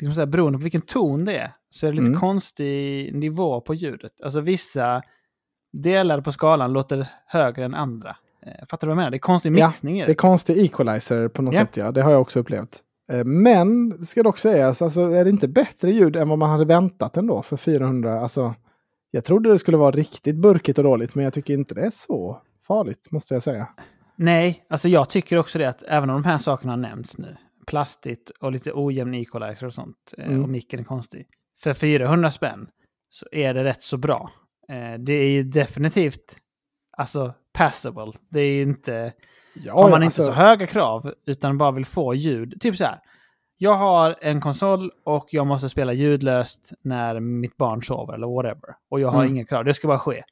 liksom 0.00 0.14
så 0.14 0.20
här, 0.20 0.26
beroende 0.26 0.58
på 0.58 0.62
vilken 0.62 0.80
ton 0.82 1.24
det 1.24 1.38
är, 1.38 1.50
så 1.70 1.86
är 1.86 1.90
det 1.90 1.96
lite 1.96 2.06
Mm. 2.08 2.20
konstig 2.20 3.14
nivå 3.14 3.60
på 3.60 3.74
ljudet. 3.74 4.12
Alltså 4.22 4.40
vissa 4.40 5.02
delar 5.72 6.20
på 6.20 6.32
skalan 6.32 6.72
låter 6.72 7.06
högre 7.26 7.64
än 7.64 7.74
andra. 7.74 8.16
Eh, 8.46 8.66
Fattar 8.68 8.86
du 8.86 8.88
vad 8.88 8.92
jag 8.92 8.96
menar? 8.96 9.10
Det 9.10 9.16
är 9.16 9.18
konstig 9.18 9.58
Ja, 9.58 9.66
mixning 9.66 10.00
i 10.00 10.04
Det 10.06 10.12
är 10.12 10.14
konstig 10.14 10.58
equalizer 10.64 11.28
på 11.28 11.42
något 11.42 11.54
Ja. 11.54 11.60
sätt, 11.60 11.76
ja. 11.76 11.92
Det 11.92 12.02
har 12.02 12.10
jag 12.10 12.20
också 12.20 12.38
upplevt. 12.40 12.80
Eh, 13.12 13.24
Men, 13.24 13.88
det 13.90 14.06
ska 14.06 14.22
dock 14.22 14.38
sägas, 14.38 14.82
alltså, 14.82 15.00
är 15.00 15.24
det 15.24 15.30
inte 15.30 15.48
bättre 15.48 15.90
ljud 15.90 16.16
än 16.16 16.28
vad 16.28 16.38
man 16.38 16.50
hade 16.50 16.64
väntat 16.64 17.16
ändå 17.16 17.42
för 17.42 17.56
400? 17.56 18.20
Alltså, 18.20 18.54
jag 19.10 19.24
trodde 19.24 19.50
det 19.50 19.58
skulle 19.58 19.76
vara 19.76 19.90
riktigt 19.90 20.36
burkigt 20.36 20.78
och 20.78 20.84
dåligt, 20.84 21.14
men 21.14 21.24
jag 21.24 21.32
tycker 21.32 21.54
inte 21.54 21.74
det 21.74 21.80
är 21.86 21.90
så 21.90 22.40
farligt, 22.66 23.08
måste 23.10 23.34
jag 23.34 23.42
säga. 23.42 23.68
Nej, 24.16 24.64
alltså 24.70 24.88
jag 24.88 25.08
tycker 25.10 25.38
också 25.38 25.58
det 25.58 25.68
att 25.68 25.82
även 25.82 26.10
om 26.10 26.22
de 26.22 26.28
här 26.28 26.38
sakerna 26.38 26.72
har 26.72 26.76
nämnts 26.76 27.18
nu, 27.18 27.36
plastigt 27.66 28.30
och 28.40 28.52
lite 28.52 28.70
ojämn 28.74 29.14
equalizer 29.14 29.66
och 29.66 29.74
sånt, 29.74 30.14
eh, 30.18 30.26
Mm. 30.26 30.42
och 30.42 30.48
micken 30.48 30.80
är 30.80 30.84
konstig. 30.84 31.26
För 31.62 31.74
400 31.74 32.30
spänn 32.30 32.66
så 33.08 33.26
är 33.32 33.54
det 33.54 33.64
rätt 33.64 33.82
så 33.82 33.96
bra. 33.96 34.30
Eh, 34.68 34.98
Det 34.98 35.12
är 35.12 35.30
ju 35.30 35.42
definitivt, 35.42 36.36
alltså, 36.96 37.34
passable. 37.52 38.12
Det 38.30 38.40
är 38.40 38.62
inte, 38.62 39.12
Ja, 39.64 39.72
har 39.72 39.82
man 39.82 39.90
ja, 39.90 39.96
inte 39.96 40.06
alltså, 40.06 40.22
så 40.22 40.32
höga 40.32 40.66
krav 40.66 41.14
utan 41.26 41.58
bara 41.58 41.70
vill 41.72 41.86
få 41.86 42.14
ljud. 42.14 42.60
Typ 42.60 42.76
så 42.76 42.84
här, 42.84 42.98
jag 43.58 43.74
har 43.74 44.16
en 44.20 44.40
konsol 44.40 44.90
och 45.04 45.26
jag 45.30 45.46
måste 45.46 45.68
spela 45.68 45.92
ljudlöst 45.92 46.72
när 46.82 47.20
mitt 47.20 47.56
barn 47.56 47.82
sover 47.82 48.14
eller 48.14 48.26
whatever. 48.26 48.74
Och 48.90 49.00
jag 49.00 49.08
har 49.08 49.22
Mm. 49.22 49.34
inga 49.36 49.44
krav, 49.44 49.64
det 49.64 49.74
ska 49.74 49.88
bara 49.88 49.98
ske. 49.98 50.22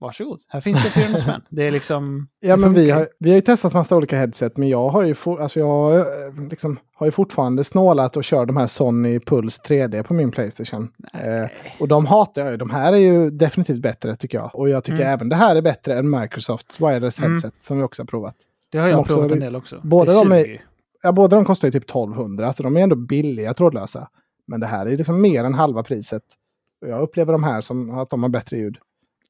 Varsågod. 0.00 0.40
Här 0.48 0.60
finns 0.60 0.84
det 0.84 0.90
400 0.90 1.18
spänn. 1.18 1.42
Det 1.50 1.62
är 1.66 1.70
liksom... 1.70 2.28
Ja, 2.40 2.56
men 2.56 2.74
vi 2.74 2.90
har, 2.90 3.08
vi 3.18 3.30
har 3.30 3.34
ju 3.34 3.40
testat 3.40 3.74
massa 3.74 3.96
olika 3.96 4.16
headset, 4.18 4.56
men 4.56 4.68
jag 4.68 4.88
har 4.88 5.02
ju, 5.02 5.14
for, 5.14 5.40
alltså 5.40 5.60
jag, 5.60 5.96
eh, 5.98 6.04
liksom, 6.50 6.78
har 6.94 7.06
ju 7.06 7.10
fortfarande 7.10 7.64
snålat 7.64 8.16
och 8.16 8.24
kör 8.24 8.46
de 8.46 8.56
här 8.56 8.66
Sony 8.66 9.20
Puls 9.20 9.60
3D 9.68 10.02
på 10.02 10.14
min 10.14 10.30
Playstation. 10.30 10.88
Eh, 11.14 11.48
och 11.80 11.88
de 11.88 12.06
hatar 12.06 12.42
jag 12.42 12.50
ju. 12.50 12.56
De 12.56 12.70
här 12.70 12.92
är 12.92 12.96
ju 12.96 13.30
definitivt 13.30 13.82
bättre 13.82 14.16
tycker 14.16 14.38
jag. 14.38 14.50
Och 14.54 14.68
jag 14.68 14.84
tycker 14.84 15.00
Mm. 15.00 15.12
även 15.12 15.28
det 15.28 15.36
här 15.36 15.56
är 15.56 15.62
bättre 15.62 15.98
än 15.98 16.10
Microsofts 16.20 16.80
wireless 16.80 17.18
Mm. 17.18 17.30
headset 17.30 17.54
som 17.58 17.78
vi 17.78 17.84
också 17.84 18.02
har 18.02 18.06
provat. 18.06 18.36
Det 18.70 18.78
har 18.78 18.88
jag 18.88 19.00
också- 19.00 19.14
provat 19.14 19.32
en 19.32 19.40
del 19.40 19.56
också. 19.56 19.80
båda 19.82 20.12
de 20.12 20.32
är- 20.32 20.44
ju. 20.46 20.58
Ja, 21.02 21.12
båda 21.12 21.36
de 21.36 21.44
kostar 21.44 21.68
ju 21.68 21.72
typ 21.72 21.86
1200, 21.86 22.52
så 22.52 22.62
de 22.62 22.76
är 22.76 22.80
ändå 22.80 22.96
billiga 22.96 23.54
trådlösa. 23.54 24.08
Men 24.46 24.60
det 24.60 24.66
här 24.66 24.86
är 24.86 24.96
liksom 24.96 25.20
mer 25.20 25.44
än 25.44 25.54
halva 25.54 25.82
priset. 25.82 26.22
Och 26.82 26.88
jag 26.88 27.02
upplever 27.02 27.32
de 27.32 27.44
här 27.44 27.60
som 27.60 27.98
att 27.98 28.10
de 28.10 28.22
har 28.22 28.30
bättre 28.30 28.56
ljud. 28.58 28.76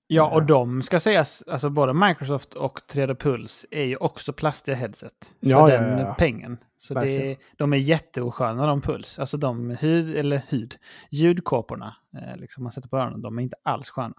Ja, 0.08 0.30
och 0.34 0.42
de 0.42 0.82
ska 0.82 1.00
sägas, 1.00 1.44
alltså 1.46 1.70
både 1.70 1.92
Microsoft 1.94 2.54
och 2.54 2.78
3D 2.92 3.14
Puls 3.14 3.66
är 3.70 3.84
ju 3.84 3.96
också 3.96 4.32
plastiga 4.32 4.76
headset. 4.76 5.12
För 5.42 5.50
Ja, 5.50 5.66
den 5.68 5.98
ja, 5.98 6.04
ja. 6.06 6.14
pengen. 6.18 6.58
Så 6.78 6.94
det, 6.94 7.36
de 7.58 7.72
är 7.72 7.76
jätteosköna 7.76 8.66
de 8.66 8.80
Puls. 8.80 9.18
Alltså 9.18 9.36
de 9.36 9.70
hud, 9.70 10.16
eller 10.16 10.42
hud, 10.48 10.74
ljudkåporna, 11.10 11.96
eh, 12.16 12.36
liksom 12.40 12.62
man 12.62 12.72
sätter 12.72 12.88
på 12.88 12.96
öronen, 12.98 13.22
de 13.22 13.38
är 13.38 13.42
inte 13.42 13.56
alls 13.64 13.90
sköna. 13.90 14.14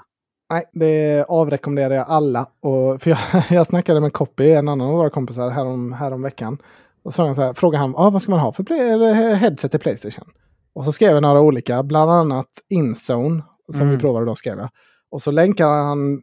Nej, 0.49 0.63
det 0.73 1.25
avrekommenderar 1.29 1.93
jag 1.95 2.05
alla. 2.07 2.45
Och, 2.61 3.01
för 3.01 3.09
jag, 3.09 3.19
jag 3.49 3.67
snackade 3.67 3.99
med 3.99 4.13
Copy, 4.13 4.49
en 4.51 4.67
annan 4.67 4.87
av 4.87 4.93
våra 4.93 5.09
kompisar, 5.09 5.49
härom, 5.49 5.93
härom 5.93 6.21
veckan. 6.21 6.57
Och 7.03 7.13
så, 7.13 7.33
så 7.33 7.41
här, 7.41 7.53
frågade 7.53 7.81
han 7.81 7.95
ah, 7.95 8.09
vad 8.09 8.21
ska 8.21 8.31
man 8.31 8.39
ha 8.39 8.51
för 8.51 8.63
play, 8.63 8.79
eller 8.89 9.35
headset 9.35 9.71
till 9.71 9.79
Playstation. 9.79 10.27
Och 10.73 10.85
så 10.85 10.91
skrev 10.91 11.11
jag 11.11 11.21
några 11.21 11.41
olika, 11.41 11.83
bland 11.83 12.11
annat 12.11 12.49
Inzone, 12.69 13.43
som 13.71 13.81
Mm. 13.81 13.93
vi 13.95 14.01
provade 14.01 14.25
då 14.25 14.35
skrev 14.35 14.57
jag. 14.57 14.69
Och 15.11 15.21
så 15.21 15.31
länkade 15.31 15.71
han 15.73 16.21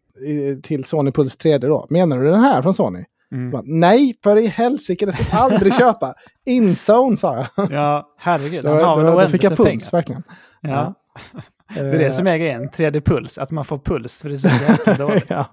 till 0.62 0.85
Sony 0.85 1.12
Puls 1.12 1.39
3D 1.39 1.59
då. 1.59 1.87
Menar 1.91 2.18
du 2.18 2.30
den 2.30 2.41
här 2.41 2.62
från 2.62 2.74
Sony? 2.74 3.05
Mm. 3.32 3.51
Bara, 3.51 3.62
Nej, 3.66 4.14
för 4.24 4.37
i 4.37 4.47
helsike, 4.47 5.07
det 5.07 5.12
ska 5.12 5.22
jag 5.30 5.41
aldrig 5.53 5.74
köpa. 5.78 6.14
Inzone 6.47 7.16
sa 7.16 7.37
jag. 7.57 7.70
Ja, 7.72 8.14
herregud. 8.18 8.64
Då, 8.64 8.70
Han 8.70 8.85
har 8.85 8.97
väl 8.97 9.07
då, 9.07 9.20
då 9.20 9.28
fick 9.28 9.45
jag 9.45 9.57
puls 9.57 9.91
pengar. 9.91 9.99
verkligen. 9.99 10.22
Ja. 10.61 10.95
Eh, 11.37 11.74
Det 11.74 11.80
är 11.80 11.99
det 11.99 12.12
som 12.12 12.26
är 12.26 12.37
grejen, 12.39 12.68
3D 12.70 13.01
Puls, 13.01 13.39
att 13.39 13.51
man 13.51 13.64
får 13.64 13.78
puls 13.78 14.22
för 14.22 14.28
det 14.28 14.35
är 14.35 14.37
så 14.37 14.49
jäkla 14.49 14.95
dåligt. 15.07 15.24
ja. 15.28 15.47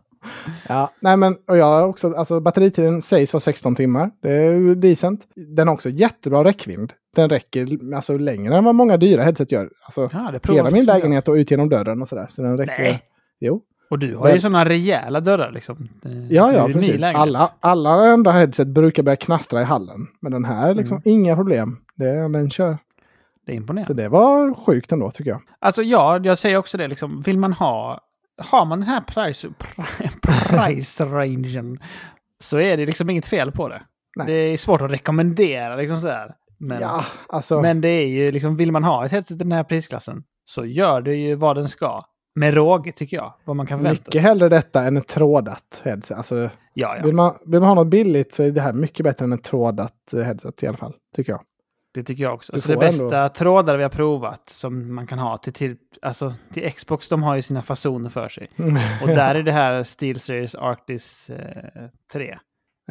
ja, 0.68 0.92
nej 1.00 1.18
men 1.18 1.36
och 1.48 1.58
jag 1.58 1.90
också, 1.90 2.14
alltså 2.14 2.40
batteritiden 2.40 3.02
sägs 3.02 3.34
vara 3.34 3.42
16 3.42 3.76
timmar. 3.76 4.12
Det 4.22 4.30
är 4.34 4.52
ju 4.54 4.76
decent. 4.76 5.22
Den 5.36 5.68
har 5.68 5.76
också 5.76 5.90
jättebra 5.90 6.44
räckvidd. 6.44 6.94
Den 7.16 7.30
räcker 7.30 7.68
alltså 7.96 8.18
längre 8.18 8.58
än 8.58 8.64
vad 8.64 8.76
många 8.76 8.98
dyra 8.98 9.24
headset 9.24 9.52
gör. 9.52 9.70
Alltså 9.84 10.10
Ja, 10.14 10.54
hela 10.54 10.72
min 10.72 10.86
lägenhet 10.86 11.28
och 11.28 11.34
ut 11.34 11.52
genom 11.52 11.70
dörren 11.70 12.02
och 12.02 12.08
sådär. 12.08 12.28
Så 12.30 12.42
den 12.42 12.58
räcker. 12.58 12.84
Nej. 12.84 13.02
Jo. 13.42 13.62
Och 13.90 14.00
du 14.00 14.16
har 14.16 14.24
Men- 14.24 14.34
ju 14.34 14.40
sådana 14.42 14.66
rejäla 14.66 15.20
dörrar 15.20 15.52
liksom. 15.52 15.90
Ja, 16.30 16.54
ja, 16.54 16.70
är 16.70 16.74
precis. 16.74 17.04
Alla, 17.04 17.50
alla 17.60 17.90
andra 17.90 18.32
headset 18.32 18.68
brukar 18.68 19.04
börja 19.04 19.16
knastra 19.16 19.62
i 19.62 19.64
hallen. 19.64 20.08
Men 20.20 20.32
den 20.32 20.46
här 20.46 20.74
liksom 20.76 20.98
Mm. 20.98 21.02
inga 21.06 21.36
problem. 21.36 21.78
Det, 21.96 22.12
den 22.28 22.50
kör. 22.50 22.78
Det 23.46 23.52
är 23.52 23.56
imponerande. 23.56 23.88
Så 23.88 23.94
det 23.94 24.10
var 24.10 24.54
sjukt 24.66 24.92
ändå 24.92 25.12
tycker 25.12 25.32
jag. 25.32 25.42
Alltså 25.60 25.82
ja, 25.84 26.20
jag 26.24 26.38
säger 26.38 26.58
också 26.58 26.78
det 26.78 26.88
liksom. 26.88 27.22
Vill 27.22 27.38
man 27.38 27.54
ha... 27.54 28.02
Har 28.38 28.66
man 28.66 28.80
den 28.80 28.88
här 28.90 29.02
price, 29.02 29.48
price 30.22 31.06
rangen 31.06 31.80
så 32.40 32.60
är 32.60 32.78
det 32.78 32.86
liksom 32.86 33.10
inget 33.10 33.26
fel 33.28 33.52
på 33.52 33.68
det. 33.70 33.82
Nej. 34.16 34.28
Det 34.28 34.34
är 34.34 34.58
svårt 34.58 34.82
att 34.82 34.92
rekommendera 34.92 35.76
liksom 35.76 35.98
sådär. 35.98 36.34
Men, 36.58 36.82
ja, 36.82 37.06
alltså. 37.30 37.62
men 37.62 37.82
det 37.82 37.88
är 37.90 38.08
ju 38.08 38.32
liksom, 38.32 38.56
vill 38.56 38.72
man 38.72 38.84
ha 38.84 39.06
ett 39.06 39.12
headset 39.12 39.36
i 39.36 39.38
den 39.44 39.52
här 39.52 39.64
prisklassen 39.64 40.24
så 40.46 40.66
gör 40.66 41.02
det 41.02 41.16
ju 41.16 41.36
vad 41.36 41.56
den 41.56 41.70
ska. 41.70 42.02
Med 42.36 42.54
råge 42.54 42.92
tycker 42.92 43.18
jag. 43.18 43.34
Vad 43.46 43.56
man 43.56 43.66
kan 43.66 43.78
förvänta 43.80 44.00
mycket 44.00 44.14
sig. 44.14 44.22
hellre 44.22 44.50
detta 44.50 44.84
än 44.84 44.98
ett 44.98 45.08
trådat 45.08 45.82
headset. 45.84 46.18
Alltså, 46.18 46.50
Ja, 46.74 46.98
ja. 46.98 47.06
Vill, 47.06 47.16
man, 47.16 47.38
vill 47.46 47.60
man 47.60 47.70
ha 47.70 47.76
något 47.76 47.88
billigt 47.88 48.34
så 48.34 48.44
är 48.44 48.52
det 48.52 48.62
här 48.62 48.74
mycket 48.74 49.04
bättre 49.04 49.26
än 49.26 49.34
ett 49.34 49.44
trådat 49.44 50.14
eh, 50.14 50.20
headset 50.20 50.64
i 50.64 50.68
alla 50.68 50.78
fall. 50.78 50.94
Tycker 51.16 51.32
jag. 51.32 51.42
Det 51.94 52.04
tycker 52.04 52.24
jag 52.24 52.34
också. 52.34 52.54
Alltså 52.54 52.70
det 52.70 52.78
bästa 52.78 53.30
trådar 53.30 53.78
vi 53.78 53.84
har 53.84 53.90
provat 53.90 54.50
som 54.50 54.96
man 54.96 55.08
kan 55.08 55.20
ha 55.20 55.38
till, 55.38 55.54
till, 55.54 55.78
alltså 56.02 56.34
till 56.54 56.72
Xbox, 56.72 57.10
de 57.10 57.24
har 57.24 57.36
ju 57.36 57.42
sina 57.42 57.62
fasoner 57.62 58.10
för 58.10 58.28
sig. 58.28 58.50
Och 59.02 59.08
där 59.08 59.36
är 59.36 59.44
det 59.44 59.52
här 59.52 59.84
SteelSeries 59.84 60.56
Arctis 60.56 61.30
eh, 61.30 61.90
3. 62.14 62.38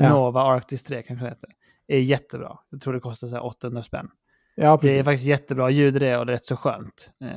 Ja. 0.01 0.09
Nova 0.09 0.43
Arctis 0.43 0.85
3 0.85 1.03
kanske 1.03 1.25
det 1.25 1.31
heter. 1.31 1.51
Är 1.89 1.99
jättebra. 1.99 2.59
Jag 2.71 2.81
tror 2.81 2.95
det 2.95 3.01
kostar 3.01 3.29
så 3.29 3.35
här 3.35 3.45
800 3.45 3.83
spänn. 3.83 4.09
ja. 4.55 4.79
Det 4.83 4.99
är 4.99 5.05
faktiskt 5.05 5.27
jättebra 5.27 5.71
ljud 5.71 5.95
det 5.95 6.17
och 6.17 6.27
det 6.27 6.33
är 6.33 6.35
rätt 6.35 6.45
så 6.45 6.57
skönt. 6.57 7.11
Eh, 7.25 7.29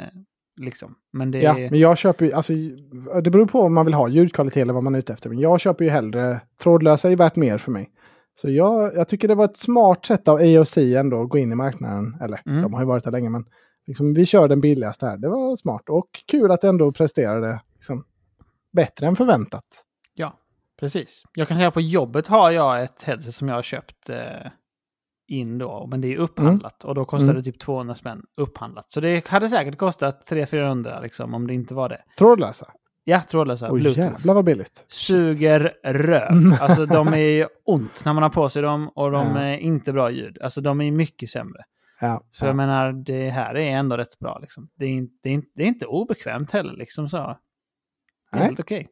liksom. 0.57 0.95
Men 1.13 1.31
det 1.31 1.41
Ja, 1.41 1.57
är... 1.59 1.69
men 1.69 1.79
jag 1.79 1.97
köper 1.97 2.25
ju, 2.25 2.31
alltså, 2.33 2.53
det 3.23 3.29
beror 3.29 3.45
på 3.45 3.61
om 3.61 3.73
man 3.73 3.85
vill 3.85 3.93
ha 3.93 4.07
ljudkvalitet 4.07 4.61
eller 4.61 4.73
vad 4.73 4.83
man 4.83 4.95
är 4.95 4.99
ute 4.99 5.13
efter. 5.13 5.29
Men 5.29 5.39
jag 5.39 5.59
köper 5.59 5.85
ju 5.85 5.91
hellre, 5.91 6.41
trådlösa 6.63 7.11
är 7.11 7.15
värt 7.15 7.35
mer 7.35 7.57
för 7.57 7.71
mig. 7.71 7.89
Så 8.35 8.49
jag, 8.49 8.95
jag 8.95 9.07
tycker 9.07 9.27
det 9.27 9.35
var 9.35 9.45
ett 9.45 9.57
smart 9.57 10.05
sätt 10.05 10.27
av 10.27 10.37
AOC 10.37 10.77
ändå 10.77 11.21
att 11.23 11.29
gå 11.29 11.37
in 11.37 11.51
i 11.51 11.55
marknaden. 11.55 12.17
Eller 12.21 12.41
Mm. 12.45 12.61
de 12.61 12.73
har 12.73 12.81
ju 12.81 12.87
varit 12.87 13.03
där 13.03 13.11
länge, 13.11 13.29
men 13.29 13.45
liksom, 13.87 14.13
vi 14.13 14.25
kör 14.25 14.47
den 14.47 14.61
billigaste 14.61 15.05
här. 15.05 15.17
Det 15.17 15.29
var 15.29 15.55
smart 15.55 15.89
och 15.89 16.07
kul 16.27 16.51
att 16.51 16.61
det 16.61 16.67
ändå 16.67 16.91
presterade 16.91 17.61
liksom, 17.75 18.03
bättre 18.73 19.07
än 19.07 19.15
förväntat. 19.15 19.65
Ja, 20.13 20.39
precis. 20.79 21.23
Jag 21.33 21.47
kan 21.47 21.57
säga 21.57 21.71
på 21.71 21.81
jobbet 21.81 22.27
har 22.27 22.51
jag 22.51 22.83
ett 22.83 23.03
headset 23.03 23.33
som 23.33 23.47
jag 23.47 23.55
har 23.55 23.61
köpt 23.61 24.09
eh, 24.09 24.17
in 25.39 25.57
då, 25.57 25.87
men 25.87 26.01
det 26.01 26.13
är 26.13 26.17
upphandlat. 26.17 26.83
Och 26.83 26.95
då 26.95 27.05
kostar 27.05 27.23
Mm. 27.23 27.35
det 27.35 27.43
typ 27.43 27.59
200 27.59 27.95
spänn 27.95 28.23
upphandlat. 28.37 28.85
Så 28.91 28.99
det 28.99 29.27
hade 29.27 29.49
säkert 29.49 29.77
kostat 29.77 30.29
300-400 30.31 31.01
liksom, 31.01 31.33
om 31.33 31.47
det 31.47 31.53
inte 31.53 31.73
var 31.73 31.89
det. 31.89 32.01
Trådlösa. 32.17 32.71
Ja, 33.03 33.21
trådlösa. 33.21 33.71
Åh 33.71 33.73
Bluetooth. 33.77 33.99
jävlar 33.99 34.33
vad 34.33 34.45
billigt. 34.45 34.85
Suger 34.87 35.71
röv. 35.83 36.57
Alltså 36.61 36.85
de 36.85 37.07
är 37.13 37.47
ont 37.65 38.05
när 38.05 38.13
man 38.13 38.23
har 38.23 38.29
på 38.29 38.49
sig 38.49 38.61
dem 38.61 38.89
och 38.89 39.11
de 39.11 39.27
Ja. 39.35 39.41
är 39.41 39.57
inte 39.57 39.93
bra 39.93 40.11
ljud. 40.11 40.37
Alltså 40.41 40.61
de 40.61 40.81
är 40.81 40.91
mycket 40.91 41.29
sämre. 41.29 41.63
Ja, 41.99 42.23
Så 42.31 42.45
ja. 42.45 42.49
jag 42.49 42.55
menar, 42.55 42.91
det 42.93 43.29
här 43.29 43.55
är 43.57 43.71
ändå 43.77 43.97
rätt 43.97 44.19
bra. 44.19 44.39
Liksom. 44.41 44.69
Det, 44.75 44.85
är 44.85 44.89
inte, 44.89 45.13
det, 45.23 45.29
är 45.29 45.33
inte, 45.33 45.47
det 45.55 45.63
är 45.63 45.67
inte 45.67 45.85
obekvämt 45.85 46.51
heller. 46.51 46.73
Liksom 46.73 47.09
så. 47.09 47.17
Det 47.17 47.23
är 47.23 48.39
Nej. 48.39 48.43
helt 48.45 48.59
okej. 48.59 48.87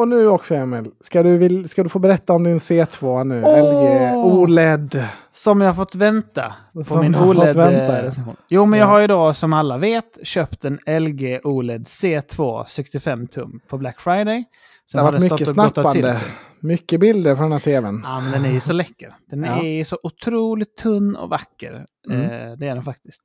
Och 0.00 0.08
nu 0.08 0.26
också 0.28 0.54
Emil, 0.54 0.90
ska 1.00 1.22
du, 1.22 1.38
vill, 1.38 1.68
ska 1.68 1.82
du 1.82 1.88
få 1.88 1.98
berätta 1.98 2.32
om 2.32 2.44
din 2.44 2.58
C2 2.58 3.24
nu? 3.24 3.42
Åh! 3.44 3.58
LG 3.58 4.14
OLED. 4.16 5.08
Som 5.32 5.60
jag 5.60 5.68
har 5.68 5.74
fått 5.74 5.94
vänta 5.94 6.54
på 6.74 6.84
Som 6.84 7.00
min 7.00 7.16
OLED. 7.16 7.56
vänta, 7.56 7.92
eh, 7.92 7.98
ja. 7.98 8.02
recension. 8.02 8.36
Jo, 8.48 8.66
men 8.66 8.78
jag 8.78 8.86
Ja. 8.86 8.90
har 8.92 9.00
ju 9.00 9.06
då 9.06 9.34
som 9.34 9.52
alla 9.52 9.78
vet 9.78 10.18
köpt 10.22 10.64
en 10.64 10.78
LG 10.86 11.40
OLED 11.44 11.82
C2 11.86 12.64
65 12.68 13.26
tum 13.26 13.60
på 13.68 13.78
Black 13.78 14.00
Friday. 14.00 14.44
Sen 14.90 14.98
Det 14.98 15.04
har 15.04 15.12
varit 15.12 15.22
mycket 15.32 15.48
snappande. 15.48 16.20
Mycket 16.60 17.00
bilder 17.00 17.36
på 17.36 17.42
den 17.42 17.52
här 17.52 17.58
tvn. 17.60 18.00
Ja, 18.04 18.20
men 18.20 18.32
den 18.32 18.44
är 18.44 18.50
ju 18.52 18.60
så 18.60 18.72
läcker. 18.72 19.14
Den 19.30 19.44
Ja. 19.44 19.62
är 19.62 19.84
så 19.84 19.98
otroligt 20.02 20.76
tunn 20.76 21.16
och 21.16 21.28
vacker. 21.30 21.84
Mm. 22.10 22.22
Eh, 22.22 22.56
det 22.56 22.68
är 22.68 22.74
den 22.74 22.82
faktiskt. 22.82 23.22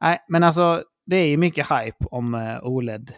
Nej, 0.00 0.18
men 0.28 0.44
alltså 0.44 0.82
det 1.06 1.16
är 1.16 1.26
ju 1.26 1.36
mycket 1.36 1.66
hype 1.70 2.04
om 2.10 2.34
eh, 2.34 2.58
OLED. 2.62 3.10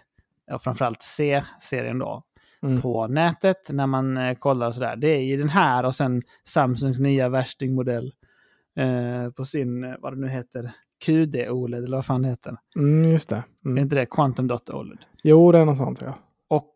Och 0.52 0.62
framförallt 0.62 1.02
C-serien 1.02 1.98
då. 1.98 2.22
Mm. 2.62 2.80
På 2.80 3.06
nätet 3.06 3.70
när 3.70 3.86
man 3.86 4.16
eh, 4.16 4.34
kollar 4.34 4.68
och 4.68 4.74
sådär. 4.74 4.96
Det 4.96 5.08
är 5.08 5.22
ju 5.24 5.36
den 5.36 5.48
här 5.48 5.84
och 5.84 5.94
sen 5.94 6.22
Samsungs 6.44 6.98
nya 6.98 7.28
värstingmodell. 7.28 8.12
Eh, 8.76 9.30
på 9.30 9.44
sin, 9.44 9.84
eh, 9.84 9.94
vad 9.98 10.12
det 10.12 10.20
nu 10.20 10.28
heter, 10.28 10.70
QD 11.04 11.48
OLED 11.50 11.84
eller 11.84 11.96
vad 11.96 12.06
fan 12.06 12.22
det 12.22 12.28
heter. 12.28 12.56
Mm, 12.76 13.10
just 13.12 13.28
det. 13.28 13.36
Är 13.36 13.42
Mm. 13.68 13.78
inte 13.78 13.96
det 13.96 14.06
Quantum 14.06 14.46
Dot 14.46 14.70
OLED? 14.70 14.98
Jo, 15.22 15.52
det 15.52 15.58
är 15.58 15.64
något 15.64 15.76
sånt 15.78 16.00
ja. 16.00 16.14
Och 16.48 16.74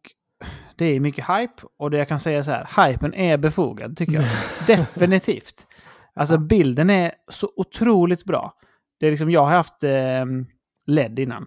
det 0.76 0.84
är 0.84 1.00
mycket 1.00 1.24
hype 1.28 1.62
och 1.78 1.90
det 1.90 1.98
jag 1.98 2.08
kan 2.08 2.20
säga 2.20 2.44
så 2.44 2.50
här, 2.50 2.86
hypen 2.88 3.14
är 3.14 3.36
befogad 3.38 3.96
tycker 3.96 4.12
jag. 4.14 4.24
Definitivt. 4.66 5.66
Alltså 6.14 6.38
bilden 6.38 6.90
är 6.90 7.12
så 7.30 7.50
otroligt 7.56 8.24
bra. 8.24 8.54
Det 9.00 9.06
är 9.06 9.10
liksom, 9.10 9.30
jag 9.30 9.40
har 9.44 9.50
haft 9.50 9.82
eh, 9.84 10.24
LED 10.86 11.18
innan. 11.18 11.46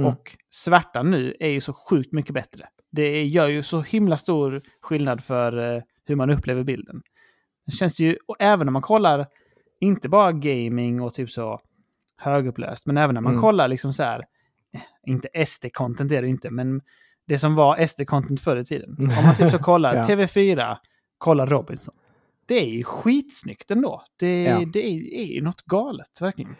Mm. 0.00 0.12
Och 0.12 0.36
svärtan 0.50 1.10
nu 1.10 1.34
är 1.40 1.48
ju 1.48 1.60
så 1.60 1.72
sjukt 1.72 2.12
mycket 2.12 2.34
bättre. 2.34 2.68
Det 2.92 3.24
gör 3.24 3.48
ju 3.48 3.62
så 3.62 3.80
himla 3.80 4.16
stor 4.16 4.62
skillnad 4.80 5.24
för 5.24 5.74
eh, 5.76 5.82
hur 6.06 6.16
man 6.16 6.30
upplever 6.30 6.64
bilden. 6.64 7.02
Det 7.66 7.72
känns 7.72 8.00
ju, 8.00 8.16
och 8.26 8.36
även 8.38 8.66
när 8.66 8.72
man 8.72 8.82
kollar, 8.82 9.26
inte 9.80 10.08
bara 10.08 10.32
gaming 10.32 11.00
och 11.00 11.14
typ 11.14 11.30
så 11.30 11.60
högupplöst, 12.16 12.86
men 12.86 12.96
även 12.96 13.14
när 13.14 13.20
man 13.20 13.32
Mm. 13.32 13.42
kollar 13.42 13.68
liksom 13.68 13.92
så 13.92 14.02
här, 14.02 14.18
eh, 14.74 14.80
inte 15.06 15.28
SD-content 15.34 16.12
är 16.12 16.22
det 16.22 16.28
inte, 16.28 16.50
men 16.50 16.80
det 17.26 17.38
som 17.38 17.54
var 17.54 17.76
SD-content 17.76 18.40
förr 18.40 18.56
i 18.56 18.64
tiden. 18.64 18.96
Om 18.98 19.24
man 19.24 19.36
typ 19.36 19.50
så 19.50 19.58
kollar 19.62 19.94
Ja. 19.96 20.02
TV4, 20.02 20.76
kollar 21.18 21.46
Robinson. 21.46 21.94
Det 22.46 22.54
är 22.60 22.68
ju 22.70 22.84
skitsnyggt 22.84 23.70
ändå. 23.70 24.04
Det, 24.18 24.42
Ja. 24.42 24.60
det 24.72 24.86
är, 24.86 25.14
är 25.14 25.34
ju 25.34 25.42
något 25.42 25.62
galet, 25.62 26.20
verkligen. 26.20 26.56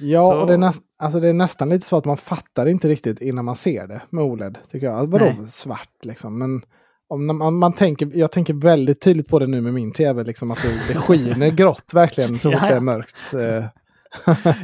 Ja, 0.00 0.22
Så- 0.30 0.40
och 0.40 0.46
det 0.46 0.52
är, 0.54 0.58
näst, 0.58 0.80
alltså 0.98 1.20
det 1.20 1.28
är 1.28 1.32
nästan 1.32 1.68
lite 1.68 1.86
så 1.86 1.96
att 1.96 2.04
man 2.04 2.16
fattar 2.16 2.66
inte 2.66 2.88
riktigt 2.88 3.20
innan 3.20 3.44
man 3.44 3.56
ser 3.56 3.86
det 3.86 4.02
med 4.10 4.24
OLED. 4.24 4.58
Tycker 4.70 4.86
jag. 4.86 5.06
Vadå 5.06 5.24
Nej. 5.24 5.46
svart 5.46 5.88
liksom? 6.02 6.38
Men 6.38 6.62
om 7.08 7.26
man, 7.38 7.54
man 7.54 7.72
tänker, 7.72 8.10
jag 8.14 8.32
tänker 8.32 8.54
väldigt 8.54 9.00
tydligt 9.00 9.28
på 9.28 9.38
det 9.38 9.46
nu 9.46 9.60
med 9.60 9.74
min 9.74 9.92
tv, 9.92 10.24
liksom 10.24 10.50
att 10.50 10.58
det, 10.62 10.92
det 10.94 11.00
skiner 11.00 11.48
grått 11.56 11.94
verkligen 11.94 12.38
så 12.38 12.50
fort 12.52 12.60
Ja, 12.62 12.66
det 12.66 12.72
ja. 12.72 12.76
är 12.76 12.80
mörkt. 12.80 13.34
Eh, 13.34 13.64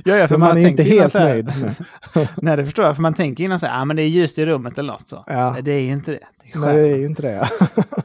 Ja, 0.05 0.17
ja, 0.17 0.29
För 0.29 0.37
man 0.39 0.59
är 0.59 0.69
inte 0.69 0.83
helt 0.83 1.15
här- 1.15 1.29
nöjd. 1.29 1.53
Nej. 2.37 2.57
Det 2.57 2.65
förstår 2.65 2.85
jag. 2.85 2.95
För 2.95 3.03
man 3.03 3.15
tänker 3.15 3.45
innan 3.45 3.61
så 3.61 3.67
här, 3.67 3.81
ah, 3.81 3.85
men 3.85 3.97
det 3.97 4.03
är 4.03 4.07
ljust 4.09 4.39
i 4.39 4.47
rummet 4.47 4.79
eller 4.79 4.93
något 4.93 5.09
så. 5.09 5.25
Ja. 5.27 5.57
Det 5.63 5.73
är 5.73 5.81
ju 5.81 5.93
inte 5.93 6.11
det. 6.11 6.19
Det 6.43 6.59
är 6.59 6.61
Nej, 6.61 6.75
det 6.77 6.89
är 6.89 6.97
ju 6.97 7.07
inte 7.07 7.23
det. 7.23 7.49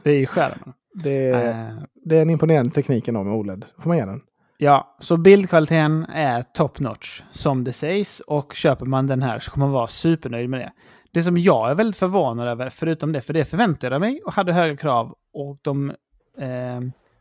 Det 0.02 0.10
är 0.10 0.18
ju 0.18 0.26
skärmen. 0.26 0.72
Det 0.94 1.28
är, 1.28 1.48
Eh, 1.50 1.78
det 2.04 2.16
är 2.18 2.22
en 2.22 2.30
imponerande 2.30 2.70
teknik 2.74 3.08
ändå 3.08 3.24
med 3.24 3.32
OLED. 3.32 3.64
Får 3.82 3.88
man 3.88 3.96
ge 3.96 4.04
den. 4.04 4.20
Ja, 4.58 4.96
så 5.00 5.16
bildkvaliteten 5.16 6.06
är 6.08 6.42
top 6.42 6.80
notch, 6.80 7.22
som 7.30 7.64
det 7.64 7.72
sägs. 7.72 8.20
Och 8.20 8.52
köper 8.54 8.86
man 8.86 9.06
den 9.06 9.22
här 9.22 9.38
så 9.40 9.50
kommer 9.50 9.66
man 9.66 9.72
vara 9.74 9.88
supernöjd 9.88 10.50
med 10.50 10.60
det. 10.60 10.72
Det 11.12 11.22
som 11.22 11.38
jag 11.38 11.70
är 11.70 11.74
väldigt 11.74 11.96
förvånad 11.96 12.48
över, 12.48 12.70
förutom 12.70 13.12
det, 13.12 13.20
för 13.20 13.34
det 13.34 13.44
förväntade 13.44 13.94
jag 13.94 14.00
mig 14.00 14.20
och 14.26 14.32
hade 14.32 14.52
höga 14.52 14.76
krav 14.76 15.14
och 15.32 15.58
de, 15.62 15.90
eh, 16.38 16.80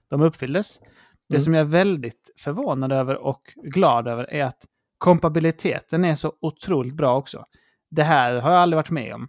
de 0.10 0.22
uppfylldes. 0.22 0.80
Det 1.30 1.36
Mm. 1.36 1.44
som 1.44 1.54
jag 1.54 1.62
är 1.62 1.66
väldigt 1.66 2.34
förvånad 2.38 2.92
över 2.92 3.16
och 3.18 3.42
glad 3.64 4.08
över 4.08 4.34
är 4.34 4.46
att 4.46 4.66
kompatibiliteten 4.98 6.06
är 6.06 6.16
så 6.16 6.34
otroligt 6.42 6.94
bra 6.96 7.18
också. 7.18 7.46
Det 7.92 8.04
här 8.04 8.42
har 8.42 8.52
jag 8.52 8.62
aldrig 8.62 8.76
varit 8.76 8.90
med 8.90 9.14
om. 9.14 9.28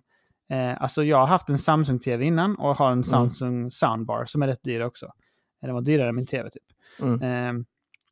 Eh, 0.51 0.83
alltså 0.83 1.05
jag 1.05 1.17
har 1.17 1.27
haft 1.27 1.49
en 1.49 1.59
Samsung-TV 1.59 2.25
innan 2.25 2.57
och 2.57 2.77
har 2.77 2.91
en 2.93 3.05
Samsung 3.05 3.71
Soundbar 3.71 4.25
som 4.25 4.43
är 4.43 4.47
rätt 4.47 4.63
dyr 4.63 4.81
också. 4.81 5.07
Den 5.61 5.75
var 5.75 5.81
dyrare 5.81 6.09
än 6.09 6.15
min 6.17 6.27
TV 6.27 6.49
typ. 6.51 6.63
Mm. 7.03 7.23
Eh, 7.59 7.65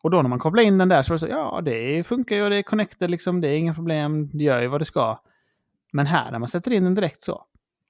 och 0.04 0.10
då 0.10 0.22
när 0.22 0.28
man 0.28 0.38
kopplar 0.38 0.62
in 0.62 0.78
den 0.78 0.88
där 0.88 1.02
så 1.02 1.12
var 1.12 1.14
det 1.14 1.20
så, 1.20 1.26
ja 1.28 1.60
det 1.64 2.06
funkar 2.06 2.36
ju 2.36 2.48
det 2.48 2.56
är 2.56 2.62
connected 2.62 3.10
liksom, 3.10 3.40
det 3.40 3.48
är 3.48 3.56
inga 3.58 3.74
problem, 3.74 4.30
det 4.32 4.44
gör 4.44 4.60
ju 4.60 4.66
vad 4.68 4.80
det 4.80 4.84
ska. 4.84 5.20
Men 5.92 6.06
här 6.06 6.30
när 6.30 6.38
man 6.38 6.48
sätter 6.48 6.72
in 6.72 6.84
den 6.84 6.94
direkt 6.94 7.22
så, 7.22 7.42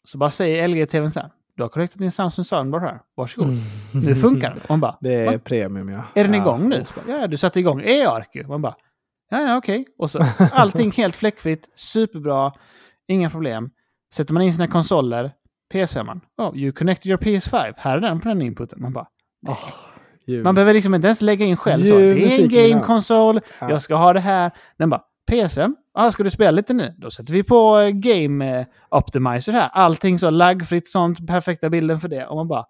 så 0.05 0.19
bara 0.19 0.31
säger 0.31 0.69
LG-TVn 0.69 1.11
här, 1.17 1.31
du 1.57 1.63
har 1.63 1.69
connectat 1.69 1.99
din 1.99 2.13
Samsung 2.13 2.45
Soundbar 2.45 2.81
här, 2.81 3.01
varsågod. 3.15 3.49
Nu 3.93 4.15
funkar 4.15 4.51
den. 4.51 4.59
Och 4.63 4.71
man 4.71 4.81
bara, 4.81 4.99
Det 5.01 5.15
är 5.15 5.33
"Va? 5.33 5.39
premium 5.39 5.89
ja. 5.89 6.03
är 6.15 6.25
den 6.25 6.35
ja. 6.35 6.41
igång 6.41 6.69
nu? 6.69 6.85
Bara, 7.07 7.19
ja, 7.21 7.27
du 7.27 7.37
satte 7.37 7.61
igång 7.61 7.81
e-ark 7.85 8.49
Man 8.49 8.63
bara, 8.63 8.75
ja, 9.31 9.41
ja, 9.41 9.57
okej. 9.57 9.87
Och 9.99 10.11
så 10.11 10.27
allting 10.53 10.91
helt 10.93 11.17
fläckfritt, 11.17 11.69
superbra, 11.75 12.53
inga 13.09 13.31
problem. 13.31 13.71
Sätter 14.15 14.35
man 14.35 14.43
in 14.43 14.53
sina 14.53 14.67
konsoler, 14.67 15.33
PS5, 15.75 16.21
oh, 16.39 16.57
you 16.57 16.73
connected 16.73 17.07
your 17.11 17.19
PS5, 17.19 17.75
här 17.77 17.97
är 17.97 18.01
den 18.01 18.21
på 18.21 18.29
den 18.29 18.43
inputen. 18.43 18.83
Man 18.83 18.93
bara, 18.93 19.07
nej. 19.43 19.57
Ljud. 20.27 20.45
Man 20.45 20.55
behöver 20.55 20.75
liksom 20.75 20.95
inte 20.95 21.07
ens 21.09 21.21
lägga 21.23 21.47
in 21.47 21.57
själv 21.57 21.85
så. 21.85 22.01
Ljud, 22.01 22.17
Det 22.17 22.37
är 22.37 22.43
en 22.67 22.71
gamekonsol, 22.71 23.41
Ja. 23.61 23.71
jag 23.71 23.83
ska 23.83 23.95
ha 23.95 24.13
det 24.13 24.21
här. 24.21 24.51
Den 24.79 24.91
bara, 24.91 25.03
PS5, 25.33 25.75
ah, 25.95 26.11
ska 26.11 26.23
du 26.23 26.31
spela 26.31 26.51
lite 26.51 26.75
nu? 26.75 26.95
Då 26.99 27.11
sätter 27.11 27.33
vi 27.33 27.43
på 27.43 27.79
eh, 27.79 27.91
Game 27.91 28.61
eh, 28.61 28.67
Optimizer 28.91 29.53
här. 29.53 29.69
Allting 29.73 30.19
så 30.19 30.31
laggfritt 30.31 30.87
sånt, 30.89 31.27
perfekta 31.27 31.71
bilden 31.71 32.01
för 32.01 32.09
det. 32.09 32.27
Och 32.27 32.37
man 32.37 32.49
bara, 32.49 32.65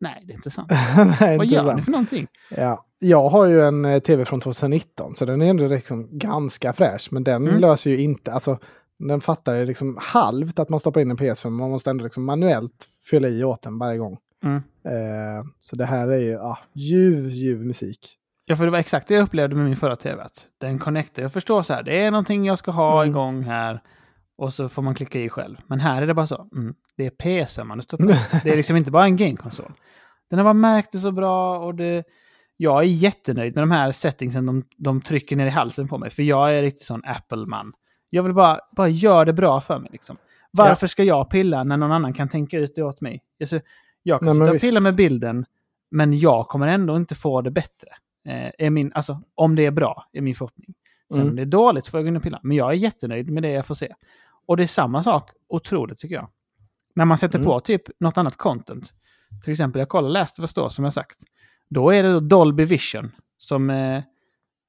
nej 0.00 0.22
det 0.26 0.32
är 0.32 0.34
inte 0.34 0.50
sant. 0.50 0.70
Nej, 1.20 1.38
Vad 1.38 1.46
gör 1.46 1.62
sant. 1.64 1.76
ni 1.76 1.82
för 1.82 1.90
någonting? 1.92 2.26
Ja. 2.56 2.84
Jag 2.98 3.28
har 3.28 3.46
ju 3.46 3.60
en 3.62 3.84
eh, 3.84 3.98
tv 3.98 4.24
från 4.24 4.40
2019 4.40 5.14
så 5.14 5.24
den 5.24 5.42
är 5.42 5.50
ändå 5.50 5.66
liksom 5.66 6.08
ganska 6.18 6.72
fräsch. 6.72 7.08
Men 7.10 7.24
den 7.24 7.46
Mm. 7.48 7.60
löser 7.60 7.90
ju 7.90 7.98
inte, 8.02 8.32
alltså 8.32 8.58
den 8.98 9.20
fattar 9.20 9.64
liksom 9.64 9.98
halvt 10.00 10.58
att 10.58 10.68
man 10.68 10.80
stoppar 10.80 11.00
in 11.00 11.10
en 11.10 11.16
PS5. 11.18 11.50
Man 11.50 11.70
måste 11.70 11.90
ändå 11.90 12.04
liksom 12.04 12.24
manuellt 12.24 12.86
fylla 13.10 13.28
i 13.28 13.44
åt 13.44 13.62
den 13.62 13.78
varje 13.78 13.98
gång. 13.98 14.16
Mm. 14.42 14.56
Eh, 14.84 15.44
så 15.60 15.76
det 15.76 15.84
här 15.86 16.08
är 16.08 16.18
ju 16.18 16.38
ah, 16.38 16.58
ljuv, 16.72 17.28
ljuv 17.28 17.66
musik. 17.66 18.18
Ja, 18.44 18.56
för 18.56 18.64
det 18.64 18.70
var 18.70 18.78
exakt 18.78 19.08
det 19.08 19.14
jag 19.14 19.22
upplevde 19.22 19.56
med 19.56 19.64
min 19.64 19.76
förra 19.76 19.96
tv. 19.96 20.22
Att 20.22 20.46
den 20.60 20.78
connectar. 20.78 21.22
Jag 21.22 21.32
förstår 21.32 21.62
så 21.62 21.74
här, 21.74 21.82
det 21.82 22.04
är 22.04 22.10
någonting 22.10 22.44
jag 22.46 22.58
ska 22.58 22.70
ha 22.70 23.02
Mm. 23.02 23.10
igång 23.10 23.42
här. 23.42 23.80
Och 24.38 24.52
så 24.52 24.68
får 24.68 24.82
man 24.82 24.94
klicka 24.94 25.20
i 25.20 25.28
själv. 25.28 25.56
Men 25.66 25.80
här 25.80 26.02
är 26.02 26.06
det 26.06 26.14
bara 26.14 26.26
så. 26.26 26.48
Mm, 26.56 26.74
det 26.96 27.06
är 27.06 27.10
PS5 27.10 27.64
man 27.64 27.82
stoppar. 27.82 28.06
det 28.44 28.50
är 28.50 28.56
liksom 28.56 28.76
inte 28.76 28.90
bara 28.90 29.04
en 29.04 29.16
gamekonsol. 29.16 29.72
Den 30.30 30.38
har 30.38 30.44
bara 30.44 30.54
märkt 30.54 30.92
det 30.92 30.98
så 30.98 31.12
bra 31.12 31.58
och 31.58 31.74
det... 31.74 32.04
Jag 32.56 32.78
är 32.78 32.86
jättenöjd 32.86 33.54
med 33.54 33.62
de 33.62 33.70
här 33.70 33.92
settingsen 33.92 34.46
de, 34.46 34.64
de 34.76 35.00
trycker 35.00 35.36
ner 35.36 35.46
i 35.46 35.50
halsen 35.50 35.88
på 35.88 35.98
mig. 35.98 36.10
För 36.10 36.22
jag 36.22 36.54
är 36.54 36.62
riktigt 36.62 36.86
sån 36.86 37.02
Apple-man. 37.04 37.72
Jag 38.10 38.22
vill 38.22 38.34
bara, 38.34 38.60
bara 38.76 38.88
göra 38.88 39.24
det 39.24 39.32
bra 39.32 39.60
för 39.60 39.78
mig. 39.78 39.88
Liksom. 39.92 40.16
Varför 40.50 40.86
ska 40.86 41.04
jag 41.04 41.30
pilla 41.30 41.64
när 41.64 41.76
någon 41.76 41.92
annan 41.92 42.12
kan 42.12 42.28
tänka 42.28 42.58
ut 42.58 42.74
det 42.74 42.82
åt 42.82 43.00
mig? 43.00 43.22
Alltså, 43.40 43.60
jag 44.02 44.20
kan 44.20 44.26
Nej, 44.28 44.34
sitta 44.46 44.50
och 44.52 44.60
pilla 44.60 44.80
med 44.80 44.94
bilden, 44.94 45.44
men 45.90 46.18
jag 46.18 46.48
kommer 46.48 46.66
ändå 46.68 46.96
inte 46.96 47.14
få 47.14 47.42
det 47.42 47.50
bättre. 47.50 47.88
Eh, 48.28 48.50
är 48.66 48.70
min, 48.70 48.92
alltså, 48.94 49.20
om 49.34 49.56
det 49.56 49.66
är 49.66 49.70
bra, 49.70 50.08
är 50.12 50.20
min 50.20 50.34
förhoppning. 50.34 50.74
Sen 51.12 51.20
Mm. 51.20 51.30
om 51.30 51.36
det 51.36 51.42
är 51.42 51.46
dåligt 51.46 51.86
får 51.86 51.98
jag 52.00 52.04
gå 52.04 52.08
in 52.08 52.16
och 52.16 52.22
pilla. 52.22 52.40
Men 52.42 52.56
jag 52.56 52.70
är 52.70 52.74
jättenöjd 52.74 53.30
med 53.30 53.42
det 53.42 53.50
jag 53.50 53.66
får 53.66 53.74
se. 53.74 53.94
Och 54.46 54.56
det 54.56 54.62
är 54.62 54.66
samma 54.66 55.02
sak, 55.02 55.30
otroligt 55.48 55.98
tycker 55.98 56.14
jag. 56.14 56.28
När 56.94 57.04
man 57.04 57.18
sätter 57.18 57.38
Mm. 57.38 57.46
på 57.46 57.60
typ 57.60 57.82
något 58.00 58.18
annat 58.18 58.36
content. 58.36 58.92
Till 59.44 59.50
exempel, 59.50 59.78
jag 59.78 59.88
kollar 59.88 60.22
of 60.22 60.38
Us 60.40 60.54
då, 60.54 60.68
som 60.68 60.84
jag 60.84 60.92
sagt. 60.92 61.16
Då 61.68 61.90
är 61.90 62.02
det 62.02 62.12
då 62.12 62.20
Dolby 62.20 62.64
Vision 62.64 63.10
som 63.38 63.70
eh, 63.70 64.02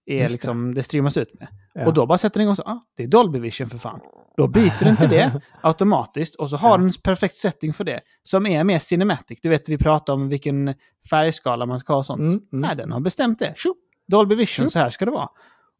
är 0.05 0.23
det. 0.23 0.29
liksom, 0.29 0.73
det 0.73 0.83
streamas 0.83 1.17
ut 1.17 1.39
med. 1.39 1.47
Ja. 1.73 1.85
Och 1.85 1.93
då 1.93 2.05
bara 2.05 2.17
sätter 2.17 2.39
den 2.39 2.45
igång 2.45 2.55
så, 2.55 2.61
ah, 2.63 2.85
det 2.97 3.03
är 3.03 3.07
Dolby 3.07 3.39
Vision 3.39 3.69
för 3.69 3.77
fan. 3.77 3.99
Då 4.37 4.47
byter 4.47 4.83
den 4.83 4.97
till 4.97 5.09
det 5.09 5.41
automatiskt 5.61 6.35
och 6.35 6.49
så 6.49 6.57
har 6.57 6.69
Ja. 6.69 6.77
den 6.77 6.85
en 6.87 6.93
perfekt 7.03 7.35
setting 7.35 7.73
för 7.73 7.83
det. 7.83 7.99
Som 8.23 8.45
är 8.45 8.63
mer 8.63 8.79
cinematic. 8.79 9.39
Du 9.41 9.49
vet, 9.49 9.69
vi 9.69 9.77
pratar 9.77 10.13
om 10.13 10.29
vilken 10.29 10.73
färgskala 11.09 11.65
man 11.65 11.79
ska 11.79 11.93
ha 11.93 11.97
och 11.97 12.05
sånt. 12.05 12.19
Mm, 12.19 12.31
mm. 12.31 12.43
Nej, 12.51 12.75
den 12.75 12.91
har 12.91 12.99
bestämt 12.99 13.39
det. 13.39 13.53
Tjo! 13.57 13.73
Dolby 14.07 14.35
Vision, 14.35 14.65
Tjo. 14.65 14.69
så 14.69 14.79
här 14.79 14.89
ska 14.89 15.05
det 15.05 15.11
vara. 15.11 15.29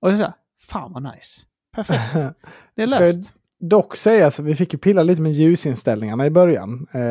Och 0.02 0.08
det 0.10 0.14
är 0.14 0.18
så 0.18 0.24
här, 0.24 0.34
fan 0.70 0.94
vad 0.94 1.04
nice. 1.04 1.42
Perfekt. 1.76 2.14
Det 2.76 2.84
är 2.84 2.88
löst. 2.88 3.34
Dock 3.60 3.96
sägas, 3.96 4.40
vi 4.40 4.56
fick 4.56 4.74
ju 4.74 4.80
pilla 4.80 5.04
lite 5.04 5.22
med 5.22 5.32
ljusinställningarna 5.32 6.26
i 6.26 6.30
början. 6.30 6.88
Eh, 6.92 7.02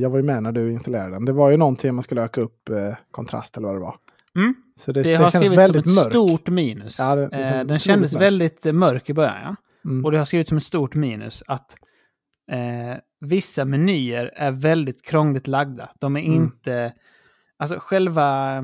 jag 0.00 0.10
var 0.10 0.16
ju 0.16 0.22
med 0.22 0.42
när 0.42 0.52
du 0.52 0.72
installerade 0.72 1.10
den. 1.10 1.24
Det 1.24 1.32
var 1.32 1.50
ju 1.50 1.56
någonting 1.56 1.94
man 1.94 2.02
skulle 2.02 2.22
öka 2.22 2.40
upp 2.40 2.68
eh, 2.68 2.94
kontrast 3.10 3.56
eller 3.56 3.66
vad 3.68 3.76
det 3.76 3.80
var. 3.80 3.96
Mm. 4.36 4.54
Så 4.84 4.92
det, 4.92 5.02
Det, 5.02 5.10
det, 5.10 5.16
har 5.16 5.28
skrivits 5.28 5.66
som 5.66 5.76
ett 5.76 5.86
mörkt. 5.86 6.10
stort 6.12 6.48
minus. 6.48 6.98
Ja, 6.98 7.16
det- 7.16 7.22
Eh, 7.36 7.64
den 7.64 7.78
kändes 7.78 8.12
mörk. 8.12 8.22
väldigt 8.22 8.66
eh, 8.66 8.72
mörk 8.72 9.10
i 9.10 9.14
början, 9.14 9.36
ja. 9.42 9.56
Mm. 9.84 10.04
Och 10.04 10.12
det 10.12 10.18
har 10.18 10.24
skrivits 10.24 10.48
som 10.48 10.56
ett 10.58 10.64
stort 10.64 10.94
minus 10.94 11.42
att 11.46 11.74
eh, 12.52 12.96
vissa 13.20 13.64
menyer 13.64 14.30
är 14.36 14.50
väldigt 14.50 15.04
krångligt 15.04 15.46
lagda. 15.46 15.90
De 16.00 16.16
är 16.16 16.20
Mm. 16.20 16.34
inte... 16.34 16.92
Alltså 17.58 17.76
själva 17.80 18.62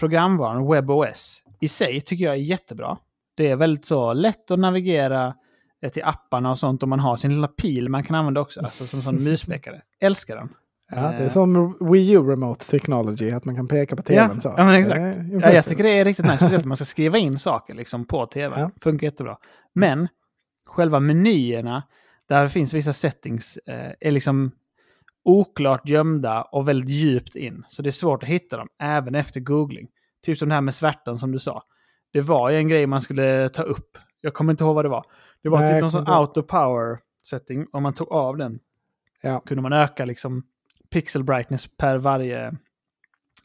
programvaran, 0.00 0.66
WebOS, 0.72 1.42
i 1.60 1.68
sig 1.68 2.00
tycker 2.00 2.24
jag 2.24 2.34
är 2.34 2.38
jättebra. 2.38 2.98
Det 3.36 3.50
är 3.50 3.56
väldigt 3.56 3.84
så 3.86 4.12
lätt 4.12 4.50
att 4.50 4.58
navigera 4.58 5.34
eh, 5.82 5.90
till 5.92 6.02
apparna 6.04 6.50
och 6.50 6.58
sånt 6.58 6.82
om 6.82 6.90
man 6.90 7.00
har 7.00 7.16
sin 7.16 7.30
lilla 7.34 7.48
pil 7.48 7.88
man 7.88 8.02
kan 8.02 8.16
använda 8.16 8.40
också, 8.40 8.60
alltså 8.60 8.86
som 8.86 9.02
sån 9.02 9.14
muspekare. 9.24 9.82
Älskar 10.00 10.36
den. 10.36 10.48
Ja, 10.90 10.96
det 10.96 11.16
är 11.16 11.22
Eh, 11.22 11.28
som 11.28 11.76
Wii 11.90 12.12
U 12.12 12.18
Remote 12.30 12.64
Technology, 12.70 13.30
att 13.30 13.44
man 13.44 13.56
kan 13.56 13.68
peka 13.68 13.96
på 13.96 14.02
tvn 14.02 14.30
Ja, 14.34 14.40
så. 14.40 14.54
ja, 14.56 14.64
men 14.64 14.74
exakt. 14.74 15.18
Ja, 15.42 15.52
jag 15.52 15.64
tycker 15.64 15.82
det 15.84 15.90
är 15.98 16.04
riktigt 16.04 16.24
nice, 16.24 16.36
speciellt 16.36 16.62
om 16.64 16.68
man 16.68 16.76
ska 16.76 16.84
skriva 16.84 17.18
in 17.18 17.38
saker 17.38 17.74
liksom, 17.74 18.04
på 18.04 18.26
tv. 18.26 18.60
Ja. 18.60 18.70
Funkar 18.80 19.06
jättebra. 19.06 19.36
Men 19.74 20.08
själva 20.66 21.00
menyerna, 21.00 21.82
där 22.28 22.48
finns 22.48 22.74
vissa 22.74 22.92
settings, 22.92 23.56
eh, 23.56 23.92
är 24.00 24.10
liksom 24.10 24.50
oklart 25.24 25.88
gömda 25.88 26.42
och 26.42 26.68
väldigt 26.68 26.90
djupt 26.90 27.36
in. 27.36 27.64
Så 27.68 27.82
det 27.82 27.88
är 27.88 27.92
svårt 27.92 28.22
att 28.22 28.28
hitta 28.28 28.56
dem, 28.56 28.68
även 28.82 29.14
efter 29.14 29.40
googling. 29.40 29.88
Typ 30.24 30.38
som 30.38 30.48
det 30.48 30.54
här 30.54 30.62
med 30.62 30.74
svärtan 30.74 31.18
som 31.18 31.32
du 31.32 31.38
sa. 31.38 31.62
Det 32.12 32.20
var 32.20 32.50
ju 32.50 32.56
en 32.56 32.68
grej 32.68 32.86
man 32.86 33.00
skulle 33.00 33.48
ta 33.48 33.62
upp. 33.62 33.98
Jag 34.20 34.34
kommer 34.34 34.52
inte 34.52 34.64
ihåg 34.64 34.74
vad 34.74 34.84
det 34.84 34.88
var. 34.88 35.04
Det 35.42 35.48
var 35.48 35.60
Nej, 35.60 35.72
typ 35.72 35.80
någon 35.80 35.90
sån 35.90 36.06
auto 36.08 36.42
power 36.42 36.98
setting. 37.22 37.66
Om 37.72 37.82
man 37.82 37.92
tog 37.92 38.12
av 38.12 38.36
den 38.36 38.58
Ja. 39.22 39.40
kunde 39.40 39.62
man 39.62 39.72
öka 39.72 40.04
liksom 40.04 40.42
pixel 40.94 41.24
brightness 41.24 41.68
per 41.76 41.98
varje 41.98 42.52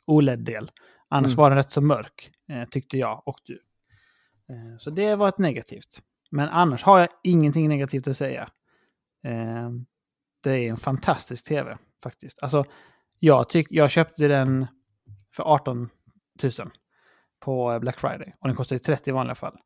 OLED-del. 0.07 0.71
Annars 1.09 1.31
Mm. 1.31 1.37
var 1.37 1.49
den 1.49 1.57
rätt 1.57 1.71
så 1.71 1.81
mörk, 1.81 2.31
eh, 2.49 2.65
tyckte 2.69 2.97
jag 2.97 3.23
och 3.25 3.37
du. 3.45 3.53
Eh, 4.49 4.77
så 4.77 4.89
det 4.89 5.15
var 5.15 5.27
ett 5.29 5.37
negativt. 5.37 6.01
Men 6.31 6.49
annars 6.49 6.83
har 6.83 6.99
jag 6.99 7.07
ingenting 7.23 7.69
negativt 7.69 8.07
att 8.07 8.17
säga. 8.17 8.49
Eh, 9.25 9.69
det 10.43 10.51
är 10.51 10.69
en 10.69 10.77
fantastisk 10.77 11.45
tv, 11.47 11.77
faktiskt. 12.03 12.43
Alltså, 12.43 12.65
jag, 13.19 13.49
tyck, 13.49 13.67
jag 13.69 13.91
köpte 13.91 14.27
den 14.27 14.67
för 15.35 15.43
18 15.43 15.89
000 16.43 16.51
på 17.39 17.79
Black 17.81 17.99
Friday. 17.99 18.35
Och 18.39 18.47
den 18.47 18.55
kostar 18.55 18.75
ju 18.75 18.79
30 18.79 19.09
i 19.09 19.13
vanliga 19.13 19.35
fall. 19.35 19.57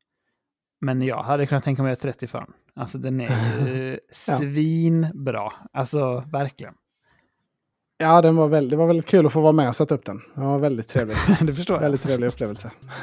Men 0.80 1.02
jag 1.02 1.22
hade 1.22 1.46
kunnat 1.46 1.64
tänka 1.64 1.82
mig 1.82 1.92
att 1.92 2.00
30 2.00 2.26
för 2.26 2.40
den. 2.40 2.52
Alltså 2.74 2.98
den 2.98 3.20
är 3.20 3.66
ju 3.66 4.00
svinbra. 4.10 5.52
Alltså 5.72 6.20
verkligen. 6.20 6.74
Ja, 7.98 8.22
den 8.22 8.36
var 8.36 8.48
väldigt, 8.48 8.70
det 8.70 8.76
var 8.76 8.86
väldigt 8.86 9.06
kul 9.06 9.26
att 9.26 9.32
få 9.32 9.40
vara 9.40 9.52
med 9.52 9.68
och 9.68 9.76
sätta 9.76 9.94
upp 9.94 10.04
den. 10.04 10.20
Det 10.34 10.40
var 10.40 10.58
väldigt 10.58 10.88
trevligt. 10.88 11.18
det 11.40 11.54
förstår 11.54 11.76
jag. 11.76 11.82
väldigt 11.82 12.02
trevlig 12.02 12.26
upplevelse. 12.26 12.70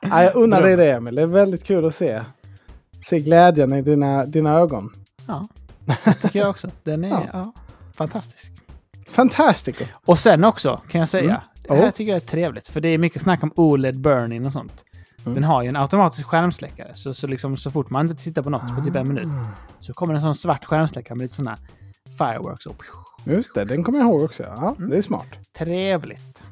ja, 0.00 0.22
jag 0.22 0.34
unnar 0.36 0.62
dig 0.62 0.76
det 0.76 0.92
Emil. 0.92 1.14
Det 1.14 1.22
är 1.22 1.26
väldigt 1.26 1.64
kul 1.64 1.86
att 1.86 1.94
se. 1.94 2.20
Se 3.06 3.20
glädjen 3.20 3.72
i 3.72 3.82
dina, 3.82 4.24
dina 4.26 4.52
ögon. 4.54 4.90
Ja, 5.26 5.48
det 6.04 6.14
tycker 6.14 6.38
jag 6.40 6.50
också. 6.50 6.68
Den 6.82 7.04
är 7.04 7.08
Ja. 7.10 7.22
ja. 7.32 7.52
fantastisk. 7.94 8.52
Fantastico. 9.08 9.84
Och 10.06 10.18
sen 10.18 10.44
också, 10.44 10.80
kan 10.88 10.98
jag 10.98 11.08
säga, 11.08 11.24
Mm. 11.68 11.76
det 11.78 11.82
här 11.84 11.88
Oh. 11.90 11.90
tycker 11.90 12.12
jag 12.12 12.16
är 12.22 12.26
trevligt. 12.26 12.68
För 12.68 12.80
det 12.80 12.88
är 12.88 12.98
mycket 12.98 13.22
snack 13.22 13.42
om 13.42 13.52
OLED 13.56 14.00
burn-in 14.00 14.46
och 14.46 14.52
sånt. 14.52 14.84
Mm. 15.22 15.34
Den 15.34 15.44
har 15.44 15.62
ju 15.62 15.68
en 15.68 15.76
automatisk 15.76 16.26
skärmsläckare. 16.26 16.94
Så, 16.94 17.14
så, 17.14 17.26
liksom, 17.26 17.56
så 17.56 17.70
fort 17.70 17.90
man 17.90 18.10
inte 18.10 18.24
tittar 18.24 18.42
på 18.42 18.50
något 18.50 18.76
på 18.76 18.84
typ 18.84 18.96
en 18.96 19.08
minut 19.08 19.28
så 19.80 19.92
kommer 19.92 20.14
en 20.14 20.20
sån 20.20 20.34
svart 20.34 20.64
skärmsläckare 20.64 21.14
med 21.16 21.22
lite 21.24 21.34
sådana 21.34 21.58
fireworks. 22.18 22.66
Och, 22.66 22.84
Just 23.24 23.54
det, 23.54 23.64
den 23.64 23.84
kommer 23.84 23.98
jag 23.98 24.08
ihåg 24.08 24.22
också. 24.22 24.42
Ja, 24.42 24.74
Mm. 24.78 24.90
det 24.90 24.96
är 24.98 25.02
smart. 25.02 25.26
trevligt. 25.58 26.42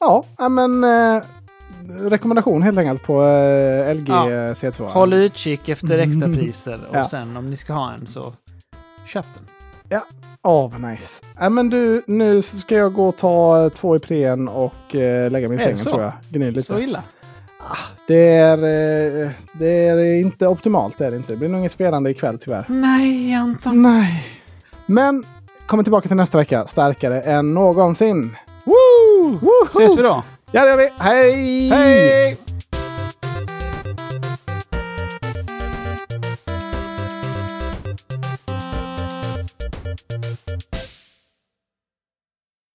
Ja, 0.00 0.24
ja, 0.38 0.48
men 0.48 0.84
eh, 0.84 1.22
rekommendation 2.10 2.62
helt 2.62 2.78
enkelt 2.78 3.02
på 3.02 3.22
eh, 3.24 3.94
LG 3.94 4.04
Ja. 4.08 4.30
eh, 4.30 4.52
C2. 4.54 4.88
Håll 4.88 5.12
utkik 5.12 5.68
efter 5.68 5.98
extrapriser 5.98 6.86
och 6.90 6.96
Ja. 6.96 7.04
sen 7.04 7.36
om 7.36 7.46
ni 7.46 7.56
ska 7.56 7.72
ha 7.72 7.92
en 7.92 8.06
så 8.06 8.32
köp 9.06 9.26
den. 9.34 9.44
Åh, 10.44 10.70
vad 10.72 10.90
nice. 10.90 11.22
Ja, 11.40 11.48
men 11.48 11.70
du, 11.70 12.02
nu 12.06 12.42
ska 12.42 12.74
jag 12.76 12.92
gå 12.92 13.08
och 13.08 13.16
ta 13.16 13.70
två 13.70 13.96
i 13.96 13.98
prén 13.98 14.48
och 14.48 14.94
eh, 14.94 15.30
lägga 15.30 15.58
sängen 15.58 15.78
så? 15.78 15.88
tror 15.90 16.02
jag. 16.02 16.12
Gny 16.30 16.50
lite. 16.50 16.66
Så 16.66 16.78
illa. 16.80 17.02
Det 18.06 18.36
är, 18.36 18.58
eh, 18.58 19.30
det 19.52 19.88
är 19.88 20.20
inte 20.20 20.46
optimalt, 20.46 20.98
det 20.98 21.06
är 21.06 21.10
det 21.10 21.16
inte. 21.16 21.32
Det 21.32 21.36
blir 21.36 21.48
nog 21.48 21.60
inget 21.60 21.72
spelande 21.72 22.10
ikväll 22.10 22.38
tyvärr. 22.38 22.64
Nej, 22.68 23.34
Anton. 23.34 23.82
Nej. 23.82 24.26
Men 24.86 25.24
kommer 25.66 25.82
tillbaka 25.82 26.08
till 26.08 26.16
nästa 26.16 26.38
vecka 26.38 26.66
starkare 26.66 27.20
än 27.20 27.54
någonsin. 27.54 28.36
Woo! 28.64 29.40
Ses 29.68 29.98
vi 29.98 30.02
då. 30.02 30.22
Ja, 30.50 30.62
det 30.62 30.68
gör 30.70 30.76
vi. 30.76 30.88
Hej! 30.98 31.68
Hej! 31.68 32.38